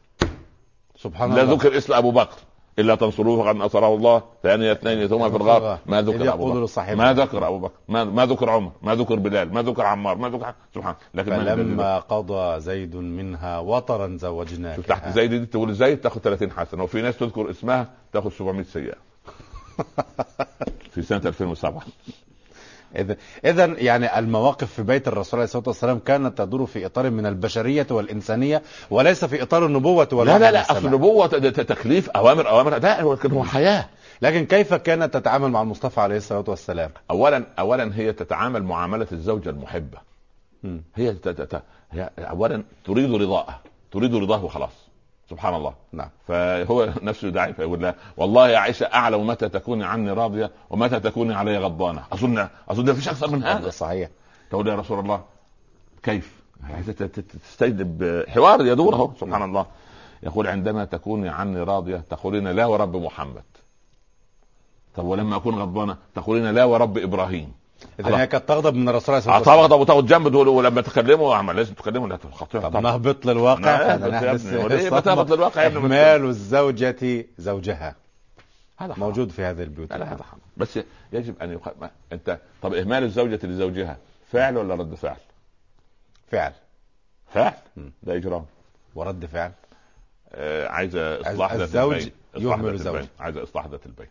سبحان 0.98 1.34
لا 1.34 1.41
الله 1.41 1.53
ذكر 1.53 1.78
اسم 1.78 1.94
أبو 1.94 2.12
بكر 2.12 2.36
إلا 2.80 2.95
تنصروه 2.95 3.43
فقد 3.43 3.56
نصره 3.56 3.95
الله. 3.95 4.23
ثاني 4.43 4.72
اثنين 4.72 5.07
ثم 5.07 5.30
في 5.30 5.35
الغار. 5.35 5.80
ما 5.85 6.02
ذكر 6.02 6.34
أبو 6.34 6.45
بكر. 6.52 6.95
ما 6.95 7.14
ذكر 7.14 7.47
أبو 7.47 7.60
بكر. 7.60 7.73
ما, 7.88 8.03
ما 8.03 8.26
ذكر 8.26 8.49
عمر. 8.49 8.72
ما 8.81 8.95
ذكر 8.95 9.15
بلال. 9.15 9.53
ما 9.53 9.61
ذكر 9.61 9.81
عمار. 9.81 10.18
ما 10.18 10.30
ذكر 10.30 10.53
سبحان. 10.76 10.95
لكن 11.14 11.31
فلما 11.31 11.99
قضى 11.99 12.60
زيد 12.60 12.95
منها 12.95 13.60
وطرا 13.60 14.18
زوجناك. 14.18 14.80
تحت 14.80 15.10
زيد 15.10 15.30
دي 15.30 15.45
تقول 15.45 15.73
زيد 15.73 16.02
تاخذ 16.02 16.19
30 16.22 16.52
حسنة. 16.52 16.84
وفي 16.84 17.02
ناس 17.02 17.18
تذكر 17.18 17.49
اسمها 17.49 17.89
تاخذ 18.14 18.30
700 18.30 18.64
سيئه 18.64 18.95
في 20.93 21.02
سنة 21.02 21.22
2007 21.26 21.81
اذا 23.01 23.15
اذا 23.45 23.65
يعني 23.65 24.19
المواقف 24.19 24.72
في 24.73 24.84
بيت 24.84 25.07
الرسول 25.07 25.39
عليه 25.39 25.43
الصلاة 25.45 25.63
والسلام 25.67 25.99
كانت 25.99 26.38
تدور 26.38 26.65
في 26.65 26.85
إطار 26.85 27.09
من 27.09 27.26
البشرية 27.26 27.88
والإنسانية 27.91 28.61
وليس 28.89 29.26
في 29.26 29.41
إطار 29.43 29.65
النبوة 29.65 30.07
لا 30.11 30.17
والوحي 30.17 30.39
لا 30.39 30.51
لا 30.51 30.61
ت- 31.27 31.35
ت- 31.35 31.59
تكليف 31.59 32.09
اوامر 32.09 32.49
أوامر 32.49 32.77
ده 32.77 33.01
هو 33.01 33.15
حياة. 33.43 33.85
لكن 34.22 34.45
كيف 34.45 34.73
كانت 34.73 35.13
تتعامل 35.13 35.49
مع 35.51 35.61
المصطفى 35.61 36.01
عليه 36.01 36.17
الصلاة 36.17 36.43
والسلام؟ 36.47 36.91
اولا 37.11 37.43
اولا 37.59 37.91
هي 37.95 38.13
تتعامل 38.13 38.63
معاملة 38.63 39.07
الزوجة 39.11 39.49
المحبة. 39.49 39.97
مم. 40.63 40.81
هي 40.95 41.09
هي 41.91 42.09
اولا 42.19 42.63
تريد 42.85 43.13
رضاءه. 43.13 43.59
تريد 43.91 44.15
رضاه 44.15 44.45
وخلاص. 44.45 44.85
سبحان 45.30 45.56
الله. 45.56 45.73
نعم. 45.91 46.10
فهو 46.27 46.89
نفسه 47.02 47.27
يدعي 47.27 47.53
فيقول 47.53 47.81
لها 47.81 47.95
والله 48.18 48.49
يا 48.49 48.57
عائشة 48.57 48.85
أعلم 48.85 49.27
متى 49.27 49.49
تكوني 49.49 49.84
عني 49.85 50.11
راضية 50.11 50.52
ومتى 50.69 50.99
تكوني 50.99 51.34
علي 51.34 51.57
غضبانة. 51.57 52.03
اظن 52.11 52.47
أظن 52.69 52.91
مفيش 52.91 53.10
أكثر 53.10 53.30
من 53.31 53.43
هذا. 53.43 53.69
صحيح. 53.69 54.10
تقول 54.49 54.68
يا 54.68 54.76
رسول 54.76 54.99
الله 54.99 55.22
كيف؟ 56.03 56.41
عايزة 56.73 56.93
تستجلب 56.93 58.23
حوار 58.27 58.65
يدور 58.65 58.95
أهو. 58.95 59.11
سبحان 59.19 59.43
الله. 59.43 59.65
يقول 60.23 60.47
عندما 60.47 60.85
تكوني 60.85 61.30
عني 61.30 61.64
راضية 61.64 61.97
تقولين 62.10 62.47
لا 62.47 62.65
ورب 62.65 62.95
محمد. 62.95 63.43
طب 64.95 65.06
ولما 65.06 65.35
أكون 65.35 65.56
غضبانة 65.56 65.97
تقولين 66.15 66.52
لا 66.52 66.64
ورب 66.65 66.97
إبراهيم. 66.97 67.53
اذا 67.99 68.18
هي 68.18 68.28
كانت 68.28 68.49
تغضب 68.49 68.76
من 68.76 68.90
الرسول 68.90 69.16
عليه 69.16 69.20
الصلاة 69.20 69.57
والسلام. 69.57 69.82
وتقعد 69.82 70.06
جنب 70.06 70.30
تقول 70.30 70.48
ولما 70.48 70.82
تكلموا 70.82 71.36
عمل 71.36 71.56
لازم 71.56 71.74
تكلموا 71.74 72.07
لا 72.07 72.20
خطير 72.32 72.62
طب 72.62 72.78
نهبط 72.78 73.26
للواقع؟ 73.26 73.95
نهبط 73.95 75.32
للواقع 75.32 75.62
يا 75.62 75.68
ابني؟ 75.68 75.80
اهمال 75.80 76.26
الزوجة 76.26 77.26
زوجها. 77.38 77.95
هذا 78.78 78.94
حرام. 78.94 79.07
موجود 79.07 79.32
في 79.32 79.44
هذه 79.44 79.64
البيوت. 79.64 79.91
لا 79.91 79.98
لا 79.98 80.14
هذا 80.14 80.24
حرام. 80.24 80.41
بس 80.57 80.80
يجب 81.14 81.41
أن 81.41 81.52
يق... 81.52 81.74
ما... 81.82 81.90
انت 82.12 82.40
طب 82.62 82.74
إهمال 82.74 83.03
الزوجة 83.03 83.40
لزوجها 83.44 83.98
فعل 84.32 84.57
ولا 84.57 84.76
رد 84.76 84.95
فعل؟ 84.95 85.18
فعل. 86.32 86.53
فعل. 87.34 87.53
ده 88.03 88.16
إجرام. 88.16 88.45
ورد 88.95 89.26
فعل. 89.26 89.52
آه 90.34 90.68
عايزة 90.68 91.22
إصلاح 91.22 91.53
ذات 91.53 91.62
الزوج 91.62 92.10
يهمل 92.38 92.78
زوجه. 92.78 92.95
البين. 92.95 93.10
عايزة 93.20 93.44
إصلاح 93.44 93.68
ذات 93.68 93.86
البين. 93.86 94.07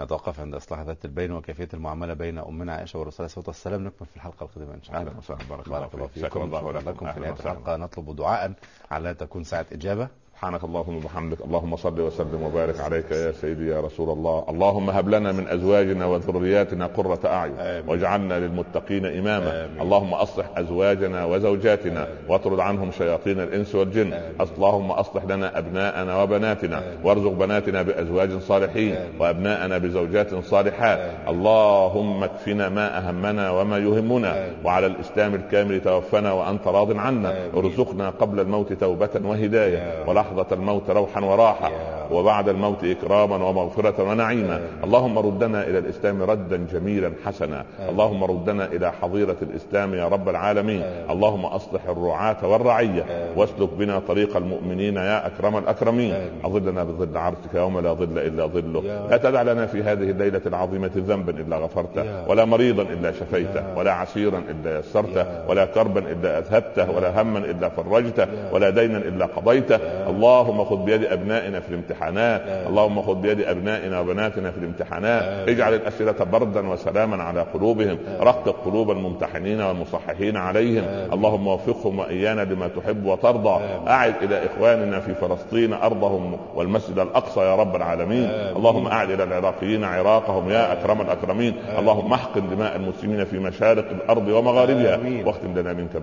نتوقف 0.00 0.40
عند 0.40 0.54
إصلاح 0.54 0.80
ذات 0.80 1.04
البين 1.04 1.32
وكيفية 1.32 1.68
المعاملة 1.74 2.14
بين 2.14 2.38
أمنا 2.38 2.72
عائشة 2.74 2.98
والرسول 2.98 3.18
عليه 3.18 3.26
الصلاة 3.26 3.46
والسلام. 3.46 3.84
نكمل 3.84 4.08
في 4.08 4.16
الحلقة 4.16 4.44
القادمة 4.44 4.74
إن 4.74 4.82
شاء 4.82 4.96
الله. 5.00 5.10
أهلا 5.10 5.18
وسهلا. 5.18 5.48
بارك, 5.48 5.66
الله 5.94 6.06
فيكم 6.06 6.42
الله 6.42 6.60
شكرا 6.60 6.80
لكم 6.80 6.88
لكم. 6.88 7.06
في 7.06 7.12
أهلاً 7.12 7.20
نهايه 7.20 7.32
وسهلاً. 7.32 7.52
الحلقة 7.52 7.76
نطلب 7.76 8.16
دعاء 8.16 8.54
على 8.90 9.14
تكون 9.14 9.44
ساعة 9.44 9.66
إجابة. 9.72 10.08
سبحانك 10.42 10.64
اللهم 10.64 10.96
وبحمدك 10.96 11.40
اللهم 11.40 11.76
صل 11.76 12.00
وسلم 12.00 12.42
وبارك 12.42 12.80
عليك 12.80 13.10
يا 13.10 13.32
سيدي 13.32 13.68
يا 13.68 13.80
رسول 13.80 14.10
الله. 14.10 14.44
اللهم 14.48 14.90
هب 14.90 15.08
لنا 15.08 15.32
من 15.32 15.48
أزواجنا 15.48 16.06
وذرياتنا 16.06 16.86
قرة 16.86 17.20
أعين 17.24 17.58
آمين. 17.58 17.88
واجعلنا 17.88 18.38
للمتقين 18.38 19.06
إماما. 19.06 19.64
آمين. 19.64 19.80
اللهم 19.80 20.14
أصلح 20.14 20.46
أزواجنا 20.56 21.24
وزوجاتنا 21.24 22.08
واطرد 22.28 22.60
عنهم 22.60 22.90
شياطين 22.90 23.40
الإنس 23.40 23.74
والجن. 23.74 24.14
اللهم 24.40 24.90
أصلح 24.90 25.24
لنا 25.24 25.58
أبناءنا 25.58 26.22
وبناتنا 26.22 26.82
وارزق 27.04 27.32
بناتنا 27.32 27.82
بأزواج 27.82 28.38
صالحين 28.38 28.96
وأبناءنا 29.20 29.78
بزوجات 29.78 30.34
صالحات. 30.34 30.98
اللهم 31.28 32.24
اكفنا 32.24 32.68
ما 32.68 32.98
أهمنا 32.98 33.50
وما 33.50 33.78
يهمنا 33.78 34.46
وعلى 34.64 34.86
الإسلام 34.86 35.34
الكامل 35.34 35.80
توفنا 35.80 36.32
وأنت 36.32 36.66
راض 36.66 36.96
عنا. 36.96 37.50
ارزقنا 37.56 38.10
قبل 38.10 38.40
الموت 38.40 38.72
توبة 38.72 39.14
وهداية 39.24 40.04
ولحظة 40.06 40.31
الموت 40.52 40.90
روحا 40.90 41.20
وراحة 41.20 41.72
وبعد 42.12 42.48
الموت 42.48 42.84
إكراما 42.84 43.36
ومغفرة 43.36 44.02
ونعيما. 44.02 44.60
اللهم 44.84 45.18
ردنا 45.18 45.62
إلى 45.66 45.78
الإسلام 45.78 46.22
ردا 46.22 46.66
جميلا 46.72 47.12
حسنا. 47.24 47.64
اللهم 47.88 48.24
ردنا 48.24 48.64
إلى 48.64 48.92
حظيرة 48.92 49.36
الإسلام 49.42 49.94
يا 49.94 50.08
رب 50.08 50.28
العالمين. 50.28 50.82
اللهم 51.10 51.44
أصلح 51.44 51.88
الرعاة 51.88 52.36
والرعية. 52.42 53.04
واسلك 53.36 53.68
بنا 53.78 53.98
طريق 53.98 54.36
المؤمنين 54.36 54.96
يا 54.96 55.26
أكرم 55.26 55.58
الأكرمين. 55.58 56.14
أظلنا 56.44 56.84
بظل 56.84 57.16
عرشك 57.16 57.54
يوم 57.54 57.80
لا 57.80 57.92
ظل 57.92 58.18
إلا 58.18 58.46
ظله. 58.46 59.08
لا 59.10 59.16
تدع 59.16 59.42
لنا 59.42 59.66
في 59.66 59.82
هذه 59.82 60.10
الليلة 60.10 60.40
العظيمة 60.46 60.90
ذنبا 60.96 61.32
إلا 61.32 61.56
غفرته 61.56 62.28
ولا 62.28 62.44
مريضا 62.44 62.82
إلا 62.82 63.12
شفيته 63.12 63.78
ولا 63.78 63.92
عسيرا 63.92 64.42
إلا 64.50 64.78
يسرته 64.78 65.48
ولا 65.48 65.64
كربا 65.64 66.00
إلا 66.00 66.38
أذهبته 66.38 66.90
ولا 66.90 67.22
هما 67.22 67.38
إلا 67.38 67.68
فرجته 67.68 68.26
ولا 68.52 68.70
دينا 68.70 68.98
إلا 68.98 69.26
قضيته. 69.26 69.76
اللهم 70.08 70.64
خذ 70.64 70.76
بيد 70.76 71.04
أبنائنا 71.04 71.60
في 71.60 71.74
الامتحانات 72.02 72.68
اللهم 72.68 73.02
خذ 73.02 73.14
بيد 73.14 73.40
أبنائنا 73.40 74.00
وبناتنا 74.00 74.50
في 74.50 74.58
الامتحانات. 74.58 75.48
اجعل 75.48 75.74
الأسئلة 75.74 76.24
بردا 76.24 76.68
وسلاما 76.68 77.22
على 77.22 77.40
قلوبهم. 77.40 77.98
رقق 78.20 78.56
قلوب 78.64 78.90
الممتحنين 78.90 79.60
والمصححين 79.60 80.36
عليهم. 80.36 80.84
اللهم 81.12 81.46
وفقهم 81.46 81.98
وإيانا 81.98 82.40
لما 82.40 82.68
تحب 82.68 83.06
وترضى. 83.06 83.60
أعد 83.88 84.14
إلى 84.22 84.46
إخواننا 84.46 85.00
في 85.00 85.14
فلسطين 85.14 85.72
أرضهم 85.72 86.36
والمسجد 86.54 86.98
الأقصى 86.98 87.40
يا 87.40 87.56
رب 87.56 87.76
العالمين. 87.76 88.30
اللهم 88.30 88.86
أعد 88.86 89.10
إلى 89.10 89.24
العراقيين 89.24 89.84
عراقهم 89.84 90.50
يا 90.50 90.72
أكرم 90.72 91.00
الأكرمين. 91.00 91.54
اللهم 91.78 92.12
أحقن 92.12 92.48
دماء 92.50 92.76
المسلمين 92.76 93.24
في 93.24 93.38
مشارق 93.38 93.90
الأرض 93.90 94.28
ومغاربها. 94.28 95.00
واختم 95.26 95.58
لنا 95.58 95.72
منك 95.72 95.96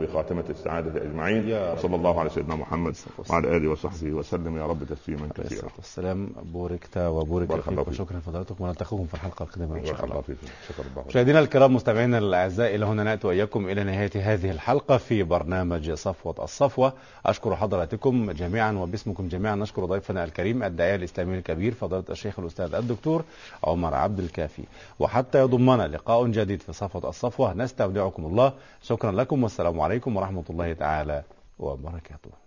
أجمعين. 0.98 1.50
يا 1.50 1.72
رب. 1.72 1.78
وصلى 1.78 1.96
الله 1.96 2.20
على 2.20 2.30
سيدنا 2.30 2.56
محمد 2.56 2.96
وعلى 3.30 3.58
آله 3.58 3.72
وصحبه 3.72 4.12
وسلم. 4.12 4.58
يا 4.58 4.66
رب 4.66 4.84
تسليما 4.84 5.30
كثيرا. 5.36 5.68
والسلام. 5.80 6.30
بوركت 6.54 6.98
وبورك 6.98 7.62
فيك. 7.62 7.88
وشكرا 7.88 8.18
لفضلاتكم 8.18 8.64
ونلتقيكم 8.64 9.06
في 9.06 9.14
الحلقة 9.14 9.44
القادمة 9.44 9.78
إن 9.78 9.86
شاء 9.86 10.06
الله. 10.06 10.24
مشاهدينا 11.08 11.40
الكرام 11.40 11.76
مستمعينا 11.76 12.18
الأعزاء 12.18 12.76
إلى 12.76 12.86
هنا 12.86 13.04
نأتي 13.04 13.28
وإياكم 13.28 13.70
إلى 13.70 13.84
نهاية 13.84 14.12
هذه 14.16 14.52
الحلقة 14.52 14.98
في 14.98 15.24
برنامج 15.24 15.92
صفوة 15.92 16.36
الصفوة. 16.44 16.94
أشكر 17.26 17.56
حضراتكم 17.56 18.32
جميعا 18.32 18.72
وباسمكم 18.72 19.28
جميعا 19.28 19.56
نشكر 19.56 19.86
ضيفنا 19.86 20.24
الكريم 20.24 20.64
الداعية 20.64 20.96
الإسلامي 20.96 21.38
الكبير 21.38 21.74
فضيلة 21.74 22.04
الشيخ 22.10 22.40
الأستاذ 22.40 22.76
الدكتور 22.76 23.24
عمر 23.64 23.94
عبد 23.94 24.20
الكافي. 24.20 24.64
وحتى 25.00 25.40
يضمنا 25.40 25.88
لقاء 25.88 26.28
جديد 26.28 26.62
في 26.62 26.74
صفوة 26.74 27.10
الصفوة. 27.10 27.54
نستودعكم 27.54 28.26
الله. 28.26 28.54
شكرا 28.82 29.12
لكم 29.12 29.44
والسلام 29.44 29.82
عليكم 29.82 30.18
ورحمة 30.18 30.44
الله 30.50 30.74
تعالى 30.74 31.24
وبركاته. 31.60 32.39